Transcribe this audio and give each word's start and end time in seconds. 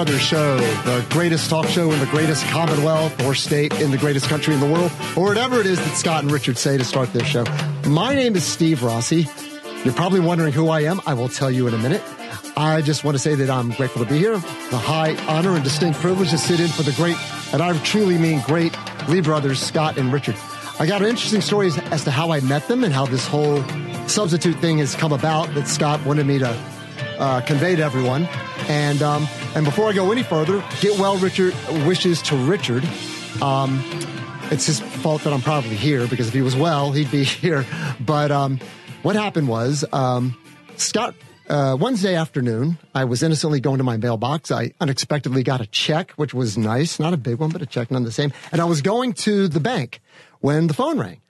Brothers 0.00 0.22
Show, 0.22 0.56
the 0.56 1.04
greatest 1.10 1.50
talk 1.50 1.66
show 1.66 1.92
in 1.92 2.00
the 2.00 2.06
greatest 2.06 2.46
Commonwealth 2.46 3.22
or 3.26 3.34
state 3.34 3.78
in 3.82 3.90
the 3.90 3.98
greatest 3.98 4.30
country 4.30 4.54
in 4.54 4.60
the 4.60 4.66
world, 4.66 4.90
or 5.14 5.24
whatever 5.24 5.60
it 5.60 5.66
is 5.66 5.78
that 5.78 5.94
Scott 5.94 6.22
and 6.22 6.32
Richard 6.32 6.56
say 6.56 6.78
to 6.78 6.84
start 6.84 7.12
this 7.12 7.26
show. 7.26 7.44
My 7.86 8.14
name 8.14 8.34
is 8.34 8.42
Steve 8.42 8.82
Rossi. 8.82 9.28
You're 9.84 9.92
probably 9.92 10.20
wondering 10.20 10.54
who 10.54 10.70
I 10.70 10.84
am. 10.84 11.02
I 11.04 11.12
will 11.12 11.28
tell 11.28 11.50
you 11.50 11.66
in 11.66 11.74
a 11.74 11.76
minute. 11.76 12.02
I 12.56 12.80
just 12.80 13.04
want 13.04 13.14
to 13.14 13.18
say 13.18 13.34
that 13.34 13.50
I'm 13.50 13.72
grateful 13.72 14.02
to 14.02 14.10
be 14.10 14.16
here. 14.16 14.38
The 14.70 14.78
high 14.78 15.16
honor 15.26 15.54
and 15.54 15.62
distinct 15.62 15.98
privilege 15.98 16.30
to 16.30 16.38
sit 16.38 16.60
in 16.60 16.68
for 16.68 16.82
the 16.82 16.92
great, 16.92 17.18
and 17.52 17.60
I 17.60 17.76
truly 17.82 18.16
mean 18.16 18.40
great, 18.46 18.74
Lee 19.06 19.20
Brothers, 19.20 19.60
Scott 19.60 19.98
and 19.98 20.10
Richard. 20.10 20.36
I 20.78 20.86
got 20.86 21.02
interesting 21.02 21.42
story 21.42 21.72
as 21.90 22.04
to 22.04 22.10
how 22.10 22.32
I 22.32 22.40
met 22.40 22.66
them 22.68 22.84
and 22.84 22.94
how 22.94 23.04
this 23.04 23.26
whole 23.26 23.62
substitute 24.08 24.56
thing 24.60 24.78
has 24.78 24.94
come 24.94 25.12
about 25.12 25.52
that 25.52 25.68
Scott 25.68 26.02
wanted 26.06 26.24
me 26.24 26.38
to 26.38 26.56
uh, 27.18 27.42
convey 27.42 27.76
to 27.76 27.82
everyone. 27.82 28.26
And 28.66 29.02
um, 29.02 29.28
and 29.54 29.64
before 29.64 29.88
I 29.88 29.92
go 29.92 30.12
any 30.12 30.22
further, 30.22 30.62
get 30.80 30.98
well, 30.98 31.16
Richard. 31.16 31.54
Wishes 31.86 32.22
to 32.22 32.36
Richard. 32.36 32.84
Um, 33.42 33.82
it's 34.50 34.66
his 34.66 34.80
fault 34.80 35.22
that 35.22 35.32
I'm 35.32 35.40
probably 35.40 35.76
here 35.76 36.06
because 36.06 36.28
if 36.28 36.34
he 36.34 36.42
was 36.42 36.54
well, 36.54 36.92
he'd 36.92 37.10
be 37.10 37.24
here. 37.24 37.66
But 37.98 38.30
um, 38.30 38.60
what 39.02 39.16
happened 39.16 39.48
was 39.48 39.84
um, 39.92 40.36
Scott. 40.76 41.14
Uh, 41.48 41.76
Wednesday 41.76 42.14
afternoon, 42.14 42.78
I 42.94 43.06
was 43.06 43.24
innocently 43.24 43.58
going 43.58 43.78
to 43.78 43.84
my 43.84 43.96
mailbox. 43.96 44.52
I 44.52 44.72
unexpectedly 44.80 45.42
got 45.42 45.60
a 45.60 45.66
check, 45.66 46.12
which 46.12 46.32
was 46.32 46.56
nice, 46.56 47.00
not 47.00 47.12
a 47.12 47.16
big 47.16 47.40
one, 47.40 47.50
but 47.50 47.60
a 47.60 47.66
check 47.66 47.90
none 47.90 48.04
the 48.04 48.12
same. 48.12 48.32
And 48.52 48.60
I 48.60 48.66
was 48.66 48.82
going 48.82 49.14
to 49.14 49.48
the 49.48 49.58
bank 49.58 50.00
when 50.38 50.68
the 50.68 50.74
phone 50.74 51.00
rang. 51.00 51.20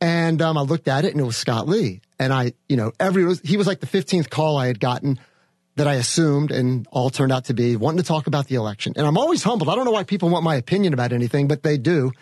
And 0.00 0.42
um, 0.42 0.58
I 0.58 0.62
looked 0.62 0.88
at 0.88 1.04
it 1.04 1.12
and 1.12 1.20
it 1.20 1.24
was 1.24 1.36
Scott 1.36 1.68
Lee. 1.68 2.00
And 2.18 2.32
I, 2.32 2.54
you 2.68 2.76
know, 2.76 2.90
every 2.98 3.32
he 3.44 3.56
was 3.56 3.68
like 3.68 3.78
the 3.78 3.86
15th 3.86 4.30
call 4.30 4.56
I 4.56 4.66
had 4.66 4.80
gotten 4.80 5.20
that 5.78 5.88
I 5.88 5.94
assumed 5.94 6.50
and 6.50 6.86
all 6.90 7.10
turned 7.10 7.32
out 7.32 7.46
to 7.46 7.54
be 7.54 7.76
wanting 7.76 7.98
to 7.98 8.04
talk 8.04 8.26
about 8.26 8.46
the 8.48 8.56
election. 8.56 8.92
And 8.96 9.06
I'm 9.06 9.16
always 9.16 9.42
humbled. 9.42 9.68
I 9.68 9.74
don't 9.74 9.84
know 9.84 9.90
why 9.90 10.04
people 10.04 10.28
want 10.28 10.44
my 10.44 10.56
opinion 10.56 10.92
about 10.92 11.12
anything, 11.12 11.48
but 11.48 11.62
they 11.62 11.78
do. 11.78 12.12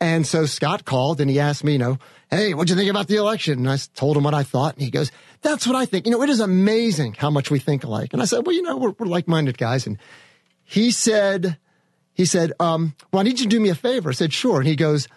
And 0.00 0.26
so 0.26 0.44
Scott 0.46 0.84
called 0.84 1.20
and 1.20 1.30
he 1.30 1.38
asked 1.38 1.64
me, 1.64 1.72
you 1.72 1.78
know, 1.78 1.98
hey, 2.30 2.52
what'd 2.52 2.68
you 2.68 2.76
think 2.76 2.90
about 2.90 3.06
the 3.06 3.16
election? 3.16 3.60
And 3.60 3.70
I 3.70 3.78
told 3.94 4.16
him 4.16 4.24
what 4.24 4.34
I 4.34 4.42
thought. 4.42 4.74
And 4.74 4.82
he 4.82 4.90
goes, 4.90 5.12
that's 5.40 5.66
what 5.66 5.76
I 5.76 5.86
think. 5.86 6.06
You 6.06 6.12
know, 6.12 6.22
it 6.22 6.30
is 6.30 6.40
amazing 6.40 7.14
how 7.14 7.30
much 7.30 7.50
we 7.50 7.58
think 7.58 7.84
alike. 7.84 8.12
And 8.12 8.20
I 8.20 8.24
said, 8.24 8.44
well, 8.44 8.54
you 8.54 8.62
know, 8.62 8.76
we're, 8.76 8.94
we're 8.98 9.06
like-minded 9.06 9.56
guys. 9.56 9.86
And 9.86 9.98
he 10.64 10.90
said, 10.90 11.58
he 12.12 12.24
said, 12.24 12.52
um, 12.58 12.94
well, 13.12 13.20
I 13.20 13.22
need 13.22 13.38
you 13.38 13.44
to 13.44 13.48
do 13.48 13.60
me 13.60 13.68
a 13.68 13.74
favor. 13.74 14.10
I 14.10 14.14
said, 14.14 14.32
sure. 14.32 14.58
And 14.58 14.66
he 14.66 14.76
goes, 14.76 15.08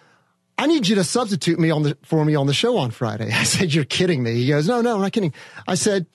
I 0.56 0.66
need 0.66 0.88
you 0.88 0.96
to 0.96 1.04
substitute 1.04 1.58
me 1.58 1.70
on 1.70 1.82
the, 1.84 1.96
for 2.02 2.24
me 2.24 2.34
on 2.34 2.46
the 2.46 2.54
show 2.54 2.76
on 2.76 2.90
Friday. 2.90 3.30
I 3.32 3.44
said, 3.44 3.72
you're 3.72 3.84
kidding 3.84 4.22
me. 4.22 4.34
He 4.34 4.48
goes, 4.48 4.68
no, 4.68 4.80
no, 4.80 4.96
I'm 4.96 5.00
not 5.00 5.12
kidding. 5.12 5.34
I 5.66 5.74
said, 5.74 6.06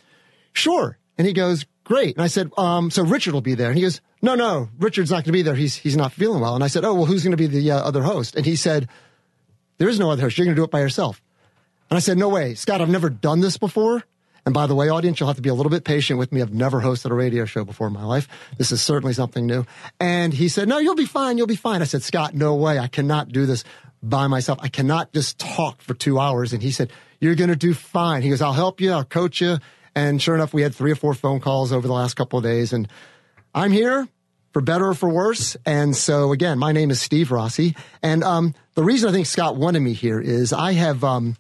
sure. 0.54 0.98
And 1.18 1.28
he 1.28 1.34
goes, 1.34 1.66
great. 1.84 2.16
And 2.16 2.24
I 2.24 2.28
said, 2.28 2.52
um, 2.58 2.90
so 2.90 3.04
Richard 3.04 3.34
will 3.34 3.42
be 3.42 3.56
there. 3.56 3.70
And 3.70 3.78
he 3.78 3.84
goes, 3.84 4.02
no, 4.22 4.36
no, 4.36 4.70
Richard's 4.80 5.12
not 5.12 5.18
going 5.18 5.26
to 5.26 5.32
be 5.32 5.42
there. 5.42 5.56
He's, 5.56 5.76
he's 5.76 5.98
not 5.98 6.12
feeling 6.12 6.42
well. 6.42 6.56
And 6.56 6.64
I 6.64 6.68
said, 6.68 6.86
oh, 6.86 6.94
well, 6.94 7.06
who's 7.06 7.24
going 7.24 7.32
to 7.32 7.38
be 7.38 7.48
the 7.48 7.72
uh, 7.72 7.80
other 7.80 8.04
host? 8.04 8.36
And 8.36 8.46
he 8.46 8.56
said, 8.56 8.88
there 9.78 9.90
is 9.90 10.00
no 10.00 10.12
other 10.12 10.22
host. 10.22 10.38
You're 10.38 10.46
going 10.46 10.56
to 10.56 10.60
do 10.60 10.64
it 10.64 10.72
by 10.72 10.80
yourself. 10.80 11.22
And 11.90 11.98
I 11.98 12.00
said, 12.00 12.18
no 12.18 12.30
way. 12.30 12.56
Scott, 12.56 12.82
I've 12.82 12.90
never 12.90 13.10
done 13.10 13.42
this 13.42 13.58
before. 13.58 14.04
And 14.46 14.54
by 14.54 14.68
the 14.68 14.76
way, 14.76 14.90
audience, 14.90 15.20
you'll 15.20 15.28
have 15.28 15.38
to 15.38 15.42
be 15.42 15.50
a 15.50 15.54
little 15.54 15.70
bit 15.70 15.84
patient 15.84 16.20
with 16.20 16.32
me. 16.32 16.42
I've 16.42 16.54
never 16.54 16.82
hosted 16.82 17.12
a 17.12 17.14
radio 17.14 17.46
show 17.46 17.64
before 17.64 17.88
in 17.88 17.94
my 17.94 18.04
life. 18.04 18.28
This 18.58 18.72
is 18.72 18.82
certainly 18.82 19.14
something 19.14 19.46
new. 19.46 19.66
And 20.00 20.34
he 20.34 20.50
said, 20.50 20.68
no, 20.68 20.80
you'll 20.80 20.96
be 20.96 21.06
fine. 21.06 21.38
You'll 21.38 21.48
be 21.48 21.56
fine. 21.56 21.82
I 21.82 21.86
said, 21.86 22.04
Scott, 22.04 22.34
no 22.34 22.56
way. 22.56 22.78
I 22.78 22.88
cannot 22.88 23.30
do 23.30 23.46
this 23.46 23.64
by 24.02 24.28
myself. 24.28 24.60
I 24.62 24.68
cannot 24.68 25.14
just 25.14 25.40
talk 25.40 25.82
for 25.82 25.94
two 25.94 26.20
hours. 26.20 26.52
And 26.52 26.62
he 26.62 26.72
said, 26.72 26.92
you're 27.22 27.36
going 27.36 27.52
to 27.52 27.56
do 27.56 27.74
fine. 27.74 28.22
He 28.22 28.30
goes, 28.30 28.42
I'll 28.42 28.54
help 28.54 28.82
you. 28.82 28.92
I'll 28.92 29.06
coach 29.06 29.40
you. 29.40 29.60
And 29.96 30.22
sure 30.22 30.36
enough, 30.36 30.54
we 30.54 30.62
had 30.62 30.74
three 30.74 30.92
or 30.92 30.96
four 30.96 31.14
phone 31.14 31.40
calls 31.40 31.72
over 31.72 31.88
the 31.88 31.94
last 31.94 32.16
couple 32.16 32.40
of 32.40 32.44
days. 32.44 32.74
And 32.74 32.88
I'm 33.54 33.72
here 33.72 34.08
for 34.54 34.62
better 34.62 34.88
or 34.88 34.94
for 34.94 35.10
worse. 35.10 35.58
And 35.66 35.96
so 35.96 36.32
again, 36.32 36.60
my 36.60 36.72
name 36.72 36.92
is 36.92 37.02
Steve 37.02 37.32
Rossi. 37.32 37.76
And 38.02 38.24
um, 38.24 38.54
the 38.76 38.84
reason 38.84 39.10
I 39.10 39.12
think 39.12 39.26
Scott 39.26 39.56
wanted 39.56 39.82
me 39.82 39.94
here 39.94 40.20
is 40.20 40.54
I 40.54 40.74
have 40.74 41.04
um, 41.04 41.36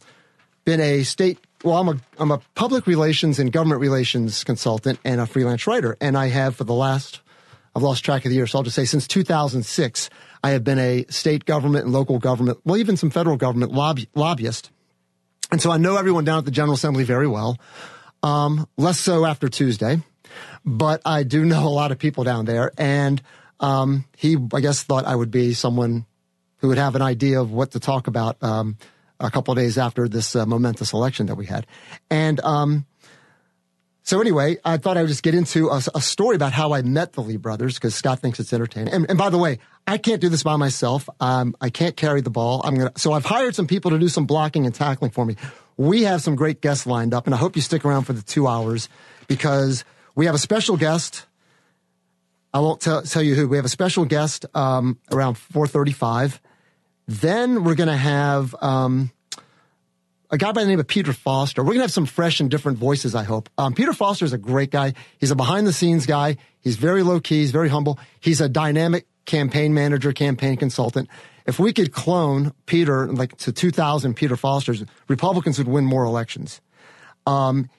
been 0.65 0.81
a 0.81 1.03
state, 1.03 1.39
well, 1.63 1.77
I'm 1.77 1.87
a, 1.89 1.97
I'm 2.17 2.31
a 2.31 2.41
public 2.55 2.87
relations 2.87 3.39
and 3.39 3.51
government 3.51 3.81
relations 3.81 4.43
consultant 4.43 4.99
and 5.05 5.21
a 5.21 5.25
freelance 5.25 5.65
writer. 5.67 5.95
And 6.01 6.17
I 6.17 6.27
have 6.27 6.55
for 6.55 6.63
the 6.63 6.73
last, 6.73 7.21
I've 7.75 7.83
lost 7.83 8.03
track 8.03 8.25
of 8.25 8.29
the 8.29 8.35
year, 8.35 8.47
so 8.47 8.59
I'll 8.59 8.63
just 8.63 8.75
say 8.75 8.85
since 8.85 9.07
2006, 9.07 10.09
I 10.43 10.49
have 10.49 10.63
been 10.63 10.79
a 10.79 11.05
state 11.09 11.45
government 11.45 11.85
and 11.85 11.93
local 11.93 12.19
government, 12.19 12.59
well, 12.65 12.77
even 12.77 12.97
some 12.97 13.09
federal 13.09 13.37
government 13.37 13.71
lobby, 13.71 14.09
lobbyist. 14.13 14.71
And 15.51 15.61
so 15.61 15.71
I 15.71 15.77
know 15.77 15.97
everyone 15.97 16.25
down 16.25 16.39
at 16.39 16.45
the 16.45 16.51
General 16.51 16.73
Assembly 16.73 17.03
very 17.03 17.27
well. 17.27 17.57
Um, 18.23 18.67
less 18.77 18.99
so 18.99 19.25
after 19.25 19.49
Tuesday, 19.49 20.01
but 20.65 21.01
I 21.05 21.23
do 21.23 21.45
know 21.45 21.67
a 21.67 21.69
lot 21.69 21.91
of 21.91 21.99
people 21.99 22.23
down 22.23 22.45
there. 22.45 22.71
And 22.77 23.21
um, 23.59 24.05
he, 24.17 24.37
I 24.53 24.61
guess, 24.61 24.83
thought 24.83 25.05
I 25.05 25.15
would 25.15 25.31
be 25.31 25.53
someone 25.53 26.05
who 26.57 26.69
would 26.69 26.77
have 26.77 26.95
an 26.95 27.01
idea 27.01 27.41
of 27.41 27.51
what 27.51 27.71
to 27.71 27.79
talk 27.79 28.07
about 28.07 28.41
um, 28.41 28.77
a 29.19 29.29
couple 29.29 29.53
days 29.55 29.77
after 29.77 30.07
this 30.07 30.35
uh, 30.35 30.45
momentous 30.45 30.93
election 30.93 31.27
that 31.27 31.35
we 31.35 31.45
had. 31.45 31.67
And 32.09 32.39
um, 32.39 32.85
so 34.03 34.19
anyway, 34.19 34.57
I 34.65 34.77
thought 34.77 34.97
I 34.97 35.01
would 35.01 35.07
just 35.07 35.23
get 35.23 35.33
into 35.33 35.69
a, 35.69 35.81
a 35.95 36.01
story 36.01 36.35
about 36.35 36.51
how 36.51 36.73
I 36.73 36.81
met 36.81 37.13
the 37.13 37.21
Lee 37.21 37.37
brothers 37.37 37.75
because 37.75 37.95
Scott 37.95 38.19
thinks 38.19 38.39
it's 38.39 38.51
entertaining. 38.51 38.93
And, 38.93 39.05
and, 39.09 39.17
by 39.17 39.29
the 39.29 39.37
way, 39.37 39.59
I 39.87 39.97
can't 39.97 40.19
do 40.19 40.27
this 40.27 40.43
by 40.43 40.57
myself. 40.57 41.07
Um, 41.21 41.55
I 41.61 41.69
can't 41.69 41.95
carry 41.95 42.19
the 42.19 42.29
ball. 42.29 42.61
I'm 42.65 42.75
gonna. 42.75 42.91
So 42.97 43.13
I've 43.13 43.25
hired 43.25 43.55
some 43.55 43.65
people 43.65 43.91
to 43.91 43.99
do 43.99 44.09
some 44.09 44.25
blocking 44.25 44.65
and 44.65 44.75
tackling 44.75 45.11
for 45.11 45.25
me. 45.25 45.37
We 45.77 46.03
have 46.03 46.21
some 46.21 46.35
great 46.35 46.61
guests 46.61 46.85
lined 46.85 47.13
up, 47.13 47.25
and 47.25 47.33
I 47.33 47.37
hope 47.37 47.55
you 47.55 47.61
stick 47.61 47.83
around 47.85 48.03
for 48.03 48.13
the 48.13 48.21
two 48.21 48.47
hours 48.47 48.89
because 49.27 49.83
we 50.15 50.25
have 50.27 50.35
a 50.35 50.39
special 50.39 50.77
guest. 50.77 51.25
I 52.53 52.59
won't 52.59 52.81
tell, 52.81 53.01
tell 53.01 53.23
you 53.23 53.33
who. 53.33 53.47
We 53.47 53.57
have 53.57 53.65
a 53.65 53.69
special 53.69 54.05
guest 54.05 54.45
um, 54.53 54.99
around 55.11 55.35
4:35. 55.35 56.39
Then 57.07 57.63
we're 57.63 57.75
going 57.75 57.89
to 57.89 57.97
have 57.97 58.55
um, 58.61 59.11
a 60.29 60.37
guy 60.37 60.51
by 60.51 60.61
the 60.61 60.69
name 60.69 60.79
of 60.79 60.87
Peter 60.87 61.11
Foster. 61.11 61.61
We're 61.61 61.73
going 61.73 61.79
to 61.79 61.83
have 61.83 61.91
some 61.91 62.05
fresh 62.05 62.39
and 62.39 62.49
different 62.49 62.77
voices, 62.77 63.13
I 63.13 63.23
hope. 63.23 63.49
Um, 63.57 63.73
Peter 63.73 63.93
Foster 63.93 64.23
is 64.23 64.33
a 64.33 64.37
great 64.37 64.71
guy. 64.71 64.93
He's 65.19 65.31
a 65.31 65.35
behind 65.35 65.67
the 65.67 65.73
scenes 65.73 66.05
guy. 66.05 66.37
He's 66.61 66.77
very 66.77 67.03
low 67.03 67.19
key. 67.19 67.39
He's 67.41 67.51
very 67.51 67.69
humble. 67.69 67.99
He's 68.19 68.39
a 68.39 68.47
dynamic 68.47 69.05
campaign 69.25 69.73
manager, 69.73 70.13
campaign 70.13 70.55
consultant 70.57 71.09
if 71.45 71.59
we 71.59 71.73
could 71.73 71.91
clone 71.91 72.53
Peter 72.65 73.07
like 73.07 73.37
to 73.37 73.51
2000 73.51 74.13
Peter 74.13 74.35
Foster's, 74.35 74.83
Republicans 75.07 75.57
would 75.57 75.67
win 75.67 75.85
more 75.85 76.03
elections. 76.03 76.61
Um, 77.25 77.69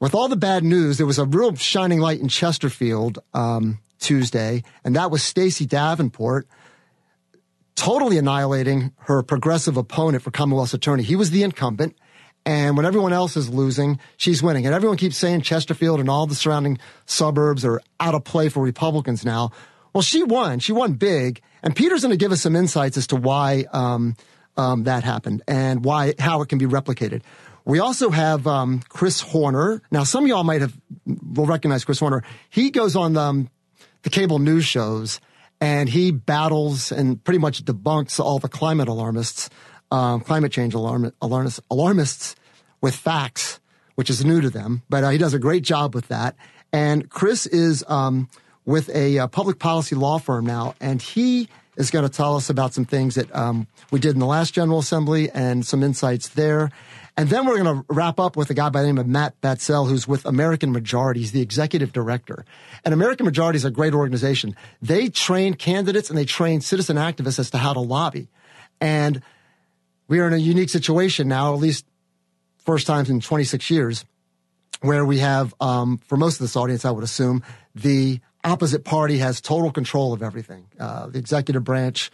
with 0.00 0.14
all 0.14 0.28
the 0.28 0.36
bad 0.36 0.64
news, 0.64 0.98
there 0.98 1.06
was 1.06 1.18
a 1.18 1.24
real 1.24 1.54
shining 1.54 2.00
light 2.00 2.20
in 2.20 2.28
Chesterfield 2.28 3.18
um, 3.32 3.78
Tuesday, 3.98 4.62
and 4.84 4.96
that 4.96 5.10
was 5.10 5.22
Stacey 5.22 5.66
Davenport 5.66 6.46
totally 7.74 8.18
annihilating 8.18 8.92
her 9.00 9.22
progressive 9.22 9.76
opponent 9.76 10.22
for 10.22 10.30
Commonwealth's 10.30 10.74
attorney. 10.74 11.02
He 11.02 11.16
was 11.16 11.30
the 11.30 11.42
incumbent. 11.42 11.96
And 12.46 12.76
when 12.76 12.84
everyone 12.84 13.12
else 13.12 13.36
is 13.36 13.48
losing, 13.48 13.98
she's 14.16 14.42
winning. 14.42 14.66
And 14.66 14.74
everyone 14.74 14.98
keeps 14.98 15.16
saying 15.16 15.40
Chesterfield 15.40 15.98
and 15.98 16.10
all 16.10 16.26
the 16.26 16.34
surrounding 16.34 16.78
suburbs 17.06 17.64
are 17.64 17.80
out 18.00 18.14
of 18.14 18.24
play 18.24 18.50
for 18.50 18.62
Republicans 18.62 19.24
now. 19.24 19.50
Well, 19.94 20.02
she 20.02 20.22
won. 20.22 20.58
She 20.58 20.72
won 20.72 20.94
big. 20.94 21.40
And 21.64 21.74
Peter's 21.74 22.02
going 22.02 22.10
to 22.10 22.16
give 22.16 22.30
us 22.30 22.42
some 22.42 22.54
insights 22.54 22.96
as 22.96 23.08
to 23.08 23.16
why 23.16 23.64
um, 23.72 24.16
um, 24.56 24.84
that 24.84 25.02
happened 25.02 25.42
and 25.48 25.84
why 25.84 26.14
how 26.18 26.42
it 26.42 26.48
can 26.48 26.58
be 26.58 26.66
replicated. 26.66 27.22
We 27.64 27.78
also 27.78 28.10
have 28.10 28.46
um, 28.46 28.82
Chris 28.90 29.22
Horner. 29.22 29.80
Now, 29.90 30.04
some 30.04 30.24
of 30.24 30.28
y'all 30.28 30.44
might 30.44 30.60
have 30.60 30.78
will 31.06 31.46
recognize 31.46 31.84
Chris 31.84 31.98
Horner. 31.98 32.22
He 32.50 32.70
goes 32.70 32.94
on 32.94 33.16
um, 33.16 33.48
the 34.02 34.10
cable 34.10 34.38
news 34.38 34.66
shows 34.66 35.20
and 35.60 35.88
he 35.88 36.10
battles 36.10 36.92
and 36.92 37.22
pretty 37.24 37.38
much 37.38 37.64
debunks 37.64 38.20
all 38.20 38.38
the 38.38 38.48
climate 38.48 38.88
alarmists, 38.88 39.48
um, 39.90 40.20
climate 40.20 40.52
change 40.52 40.74
alarm, 40.74 41.12
alarmists, 41.22 41.60
alarmists 41.70 42.36
with 42.82 42.94
facts, 42.94 43.60
which 43.94 44.10
is 44.10 44.22
new 44.22 44.42
to 44.42 44.50
them. 44.50 44.82
But 44.90 45.04
uh, 45.04 45.10
he 45.10 45.16
does 45.16 45.32
a 45.32 45.38
great 45.38 45.62
job 45.62 45.94
with 45.94 46.08
that. 46.08 46.36
And 46.74 47.08
Chris 47.08 47.46
is 47.46 47.82
um, 47.88 48.28
with 48.64 48.88
a, 48.90 49.18
uh, 49.18 49.26
public 49.28 49.58
policy 49.58 49.94
law 49.94 50.18
firm 50.18 50.46
now, 50.46 50.74
and 50.80 51.00
he 51.00 51.48
is 51.76 51.90
going 51.90 52.06
to 52.06 52.14
tell 52.14 52.36
us 52.36 52.50
about 52.50 52.72
some 52.72 52.84
things 52.84 53.16
that 53.16 53.34
um, 53.34 53.66
we 53.90 53.98
did 53.98 54.12
in 54.12 54.20
the 54.20 54.26
last 54.26 54.54
General 54.54 54.78
Assembly 54.78 55.30
and 55.30 55.66
some 55.66 55.82
insights 55.82 56.28
there. 56.28 56.70
And 57.16 57.28
then 57.28 57.46
we're 57.46 57.62
going 57.62 57.78
to 57.78 57.84
wrap 57.88 58.18
up 58.18 58.36
with 58.36 58.50
a 58.50 58.54
guy 58.54 58.68
by 58.70 58.80
the 58.80 58.88
name 58.88 58.98
of 58.98 59.06
Matt 59.06 59.40
Batzel, 59.40 59.88
who's 59.88 60.08
with 60.08 60.24
American 60.24 60.72
Majority. 60.72 61.20
He's 61.20 61.32
the 61.32 61.42
executive 61.42 61.92
director. 61.92 62.44
And 62.84 62.92
American 62.92 63.24
Majority 63.24 63.56
is 63.56 63.64
a 63.64 63.70
great 63.70 63.94
organization. 63.94 64.56
They 64.82 65.08
train 65.08 65.54
candidates 65.54 66.10
and 66.10 66.18
they 66.18 66.24
train 66.24 66.60
citizen 66.60 66.96
activists 66.96 67.38
as 67.38 67.50
to 67.50 67.58
how 67.58 67.72
to 67.72 67.80
lobby. 67.80 68.28
And 68.80 69.22
we 70.08 70.18
are 70.20 70.26
in 70.26 70.32
a 70.32 70.38
unique 70.38 70.70
situation 70.70 71.28
now, 71.28 71.54
at 71.54 71.60
least 71.60 71.86
first 72.58 72.86
times 72.86 73.10
in 73.10 73.20
26 73.20 73.70
years, 73.70 74.04
where 74.80 75.04
we 75.04 75.18
have, 75.18 75.54
um, 75.60 75.98
for 75.98 76.16
most 76.16 76.34
of 76.34 76.40
this 76.40 76.56
audience, 76.56 76.84
I 76.84 76.90
would 76.90 77.04
assume, 77.04 77.42
the 77.74 78.20
opposite 78.44 78.84
party 78.84 79.18
has 79.18 79.40
total 79.40 79.72
control 79.72 80.12
of 80.12 80.22
everything. 80.22 80.66
Uh, 80.78 81.06
the 81.06 81.18
executive 81.18 81.64
branch, 81.64 82.10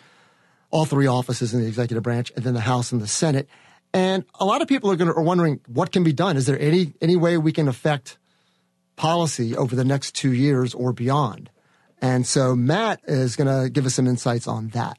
all 0.70 0.84
three 0.84 1.06
offices 1.06 1.52
in 1.52 1.60
the 1.60 1.66
executive 1.66 2.02
branch, 2.02 2.32
and 2.36 2.44
then 2.44 2.54
the 2.54 2.60
House 2.60 2.92
and 2.92 3.00
the 3.00 3.08
Senate. 3.08 3.48
And 3.92 4.24
a 4.38 4.44
lot 4.44 4.62
of 4.62 4.68
people 4.68 4.90
are, 4.90 4.96
going 4.96 5.10
to, 5.10 5.14
are 5.14 5.22
wondering 5.22 5.60
what 5.66 5.90
can 5.90 6.04
be 6.04 6.12
done. 6.12 6.36
Is 6.36 6.46
there 6.46 6.58
any 6.58 6.94
any 7.00 7.16
way 7.16 7.36
we 7.36 7.52
can 7.52 7.66
affect 7.66 8.18
policy 8.94 9.56
over 9.56 9.74
the 9.74 9.84
next 9.84 10.14
two 10.14 10.32
years 10.32 10.74
or 10.74 10.92
beyond? 10.92 11.50
And 12.00 12.26
so 12.26 12.54
Matt 12.54 13.00
is 13.06 13.36
going 13.36 13.48
to 13.48 13.68
give 13.68 13.84
us 13.84 13.94
some 13.94 14.06
insights 14.06 14.46
on 14.46 14.68
that. 14.68 14.96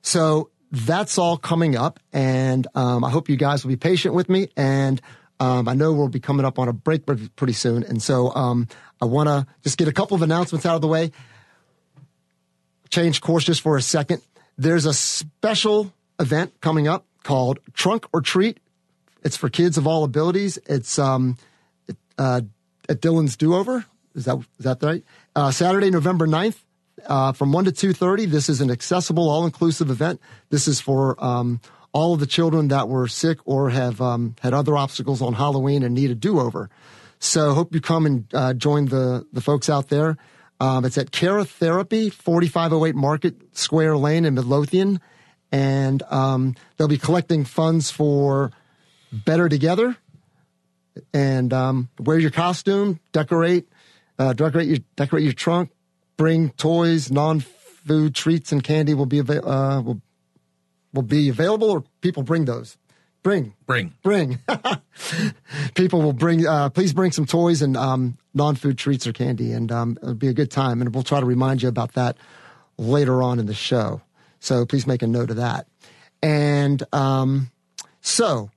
So 0.00 0.50
that's 0.70 1.18
all 1.18 1.36
coming 1.36 1.76
up. 1.76 2.00
And 2.12 2.66
um, 2.74 3.04
I 3.04 3.10
hope 3.10 3.28
you 3.28 3.36
guys 3.36 3.64
will 3.64 3.68
be 3.68 3.76
patient 3.76 4.14
with 4.14 4.28
me. 4.28 4.48
And 4.56 5.00
um, 5.42 5.66
I 5.68 5.74
know 5.74 5.92
we'll 5.92 6.06
be 6.06 6.20
coming 6.20 6.46
up 6.46 6.60
on 6.60 6.68
a 6.68 6.72
break 6.72 7.04
pretty 7.04 7.52
soon. 7.52 7.82
And 7.82 8.00
so 8.00 8.32
um, 8.32 8.68
I 9.00 9.06
want 9.06 9.28
to 9.28 9.44
just 9.64 9.76
get 9.76 9.88
a 9.88 9.92
couple 9.92 10.14
of 10.14 10.22
announcements 10.22 10.64
out 10.64 10.76
of 10.76 10.82
the 10.82 10.86
way. 10.86 11.10
Change 12.90 13.20
course 13.20 13.42
just 13.42 13.60
for 13.60 13.76
a 13.76 13.82
second. 13.82 14.22
There's 14.56 14.86
a 14.86 14.94
special 14.94 15.92
event 16.20 16.60
coming 16.60 16.86
up 16.86 17.06
called 17.24 17.58
Trunk 17.72 18.06
or 18.12 18.20
Treat. 18.20 18.58
It's 19.24 19.36
for 19.36 19.48
kids 19.48 19.76
of 19.76 19.84
all 19.84 20.04
abilities. 20.04 20.60
It's 20.66 20.96
um, 20.96 21.36
uh, 22.16 22.42
at 22.88 23.00
Dylan's 23.00 23.36
Do 23.36 23.56
Over. 23.56 23.84
Is 24.14 24.26
that 24.26 24.38
is 24.60 24.64
that 24.64 24.80
right? 24.80 25.02
Uh, 25.34 25.50
Saturday, 25.50 25.90
November 25.90 26.28
9th, 26.28 26.58
uh, 27.06 27.32
from 27.32 27.50
1 27.50 27.64
to 27.64 27.72
2.30. 27.72 28.26
This 28.26 28.48
is 28.48 28.60
an 28.60 28.70
accessible, 28.70 29.28
all-inclusive 29.28 29.90
event. 29.90 30.20
This 30.50 30.68
is 30.68 30.80
for 30.80 31.16
um, 31.24 31.60
all 31.92 32.14
of 32.14 32.20
the 32.20 32.26
children 32.26 32.68
that 32.68 32.88
were 32.88 33.06
sick 33.06 33.38
or 33.44 33.70
have 33.70 34.00
um, 34.00 34.34
had 34.40 34.54
other 34.54 34.76
obstacles 34.76 35.20
on 35.20 35.34
Halloween 35.34 35.82
and 35.82 35.94
need 35.94 36.10
a 36.10 36.14
do-over. 36.14 36.70
So 37.18 37.52
hope 37.54 37.74
you 37.74 37.80
come 37.80 38.06
and 38.06 38.26
uh, 38.34 38.54
join 38.54 38.86
the, 38.86 39.26
the 39.32 39.40
folks 39.40 39.68
out 39.68 39.88
there. 39.88 40.16
Um, 40.58 40.84
it's 40.84 40.96
at 40.96 41.10
Cara 41.10 41.44
Therapy, 41.44 42.08
4508 42.08 42.94
Market 42.94 43.56
Square 43.56 43.98
Lane 43.98 44.24
in 44.24 44.34
Midlothian. 44.34 45.00
And 45.50 46.02
um, 46.04 46.54
they'll 46.76 46.88
be 46.88 46.98
collecting 46.98 47.44
funds 47.44 47.90
for 47.90 48.52
Better 49.12 49.48
Together. 49.48 49.96
And 51.12 51.52
um, 51.52 51.88
wear 51.98 52.18
your 52.18 52.30
costume, 52.30 53.00
decorate, 53.12 53.68
uh, 54.18 54.32
decorate 54.34 54.68
your 54.68 54.78
decorate 54.96 55.24
your 55.24 55.32
trunk, 55.32 55.70
bring 56.16 56.50
toys, 56.50 57.10
non-food 57.10 58.14
treats, 58.14 58.52
and 58.52 58.62
candy 58.62 58.92
will 58.94 59.06
be 59.06 59.18
ava- 59.18 59.46
uh, 59.46 59.80
will 59.80 60.02
will 60.92 61.02
be 61.02 61.28
available, 61.28 61.70
or 61.70 61.84
people 62.00 62.22
bring 62.22 62.44
those. 62.44 62.76
Bring, 63.22 63.54
bring, 63.66 63.92
bring. 64.02 64.40
people 65.74 66.02
will 66.02 66.12
bring. 66.12 66.46
Uh, 66.46 66.70
please 66.70 66.92
bring 66.92 67.12
some 67.12 67.24
toys 67.24 67.62
and 67.62 67.76
um, 67.76 68.18
non-food 68.34 68.78
treats 68.78 69.06
or 69.06 69.12
candy, 69.12 69.52
and 69.52 69.70
um, 69.70 69.96
it'll 70.02 70.14
be 70.14 70.28
a 70.28 70.32
good 70.32 70.50
time. 70.50 70.80
And 70.80 70.92
we'll 70.92 71.04
try 71.04 71.20
to 71.20 71.26
remind 71.26 71.62
you 71.62 71.68
about 71.68 71.92
that 71.92 72.16
later 72.78 73.22
on 73.22 73.38
in 73.38 73.46
the 73.46 73.54
show. 73.54 74.00
So 74.40 74.66
please 74.66 74.86
make 74.88 75.02
a 75.02 75.06
note 75.06 75.30
of 75.30 75.36
that. 75.36 75.68
And 76.20 76.82
um, 76.92 77.50
so, 78.00 78.50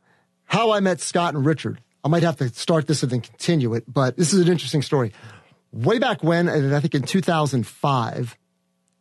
how 0.46 0.72
I 0.72 0.80
met 0.80 1.00
Scott 1.00 1.36
and 1.36 1.46
Richard. 1.46 1.80
I 2.04 2.08
might 2.08 2.24
have 2.24 2.38
to 2.38 2.50
start 2.50 2.86
this 2.86 3.02
and 3.02 3.12
then 3.12 3.22
continue 3.22 3.74
it, 3.74 3.84
but 3.92 4.16
this 4.16 4.32
is 4.32 4.40
an 4.40 4.48
interesting 4.48 4.84
story 4.84 5.12
way 5.76 6.00
back 6.00 6.24
when, 6.24 6.48
and 6.48 6.74
I 6.74 6.80
think 6.80 6.96
in 6.96 7.04
2005, 7.04 8.38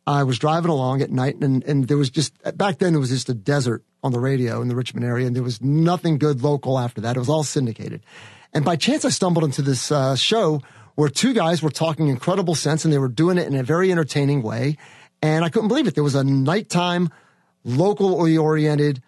I 0.07 0.23
was 0.23 0.37
driving 0.37 0.69
along 0.69 1.01
at 1.01 1.11
night 1.11 1.35
and, 1.41 1.63
and 1.63 1.87
there 1.87 1.97
was 1.97 2.09
just, 2.09 2.33
back 2.57 2.77
then 2.77 2.93
it 2.93 2.99
was 2.99 3.09
just 3.09 3.29
a 3.29 3.33
desert 3.33 3.83
on 4.03 4.11
the 4.11 4.19
radio 4.19 4.61
in 4.61 4.67
the 4.67 4.75
Richmond 4.75 5.05
area 5.05 5.25
and 5.25 5.35
there 5.35 5.43
was 5.43 5.61
nothing 5.61 6.17
good 6.17 6.43
local 6.43 6.77
after 6.77 7.01
that. 7.01 7.15
It 7.15 7.19
was 7.19 7.29
all 7.29 7.43
syndicated. 7.43 8.01
And 8.53 8.63
by 8.63 8.75
chance 8.75 9.03
I 9.03 9.09
stumbled 9.09 9.43
into 9.43 9.61
this 9.61 9.91
uh, 9.91 10.15
show 10.15 10.61
where 10.93 11.09
two 11.09 11.33
guys 11.33 11.61
were 11.61 11.71
talking 11.71 12.07
incredible 12.07 12.55
sense 12.55 12.85
and 12.85 12.93
they 12.93 12.99
were 12.99 13.09
doing 13.09 13.37
it 13.37 13.47
in 13.47 13.55
a 13.55 13.63
very 13.63 13.91
entertaining 13.91 14.43
way. 14.43 14.77
And 15.21 15.43
I 15.43 15.49
couldn't 15.49 15.69
believe 15.69 15.87
it. 15.87 15.95
There 15.95 16.03
was 16.03 16.15
a 16.15 16.23
nighttime, 16.23 17.09
locally 17.63 18.37
oriented, 18.37 19.01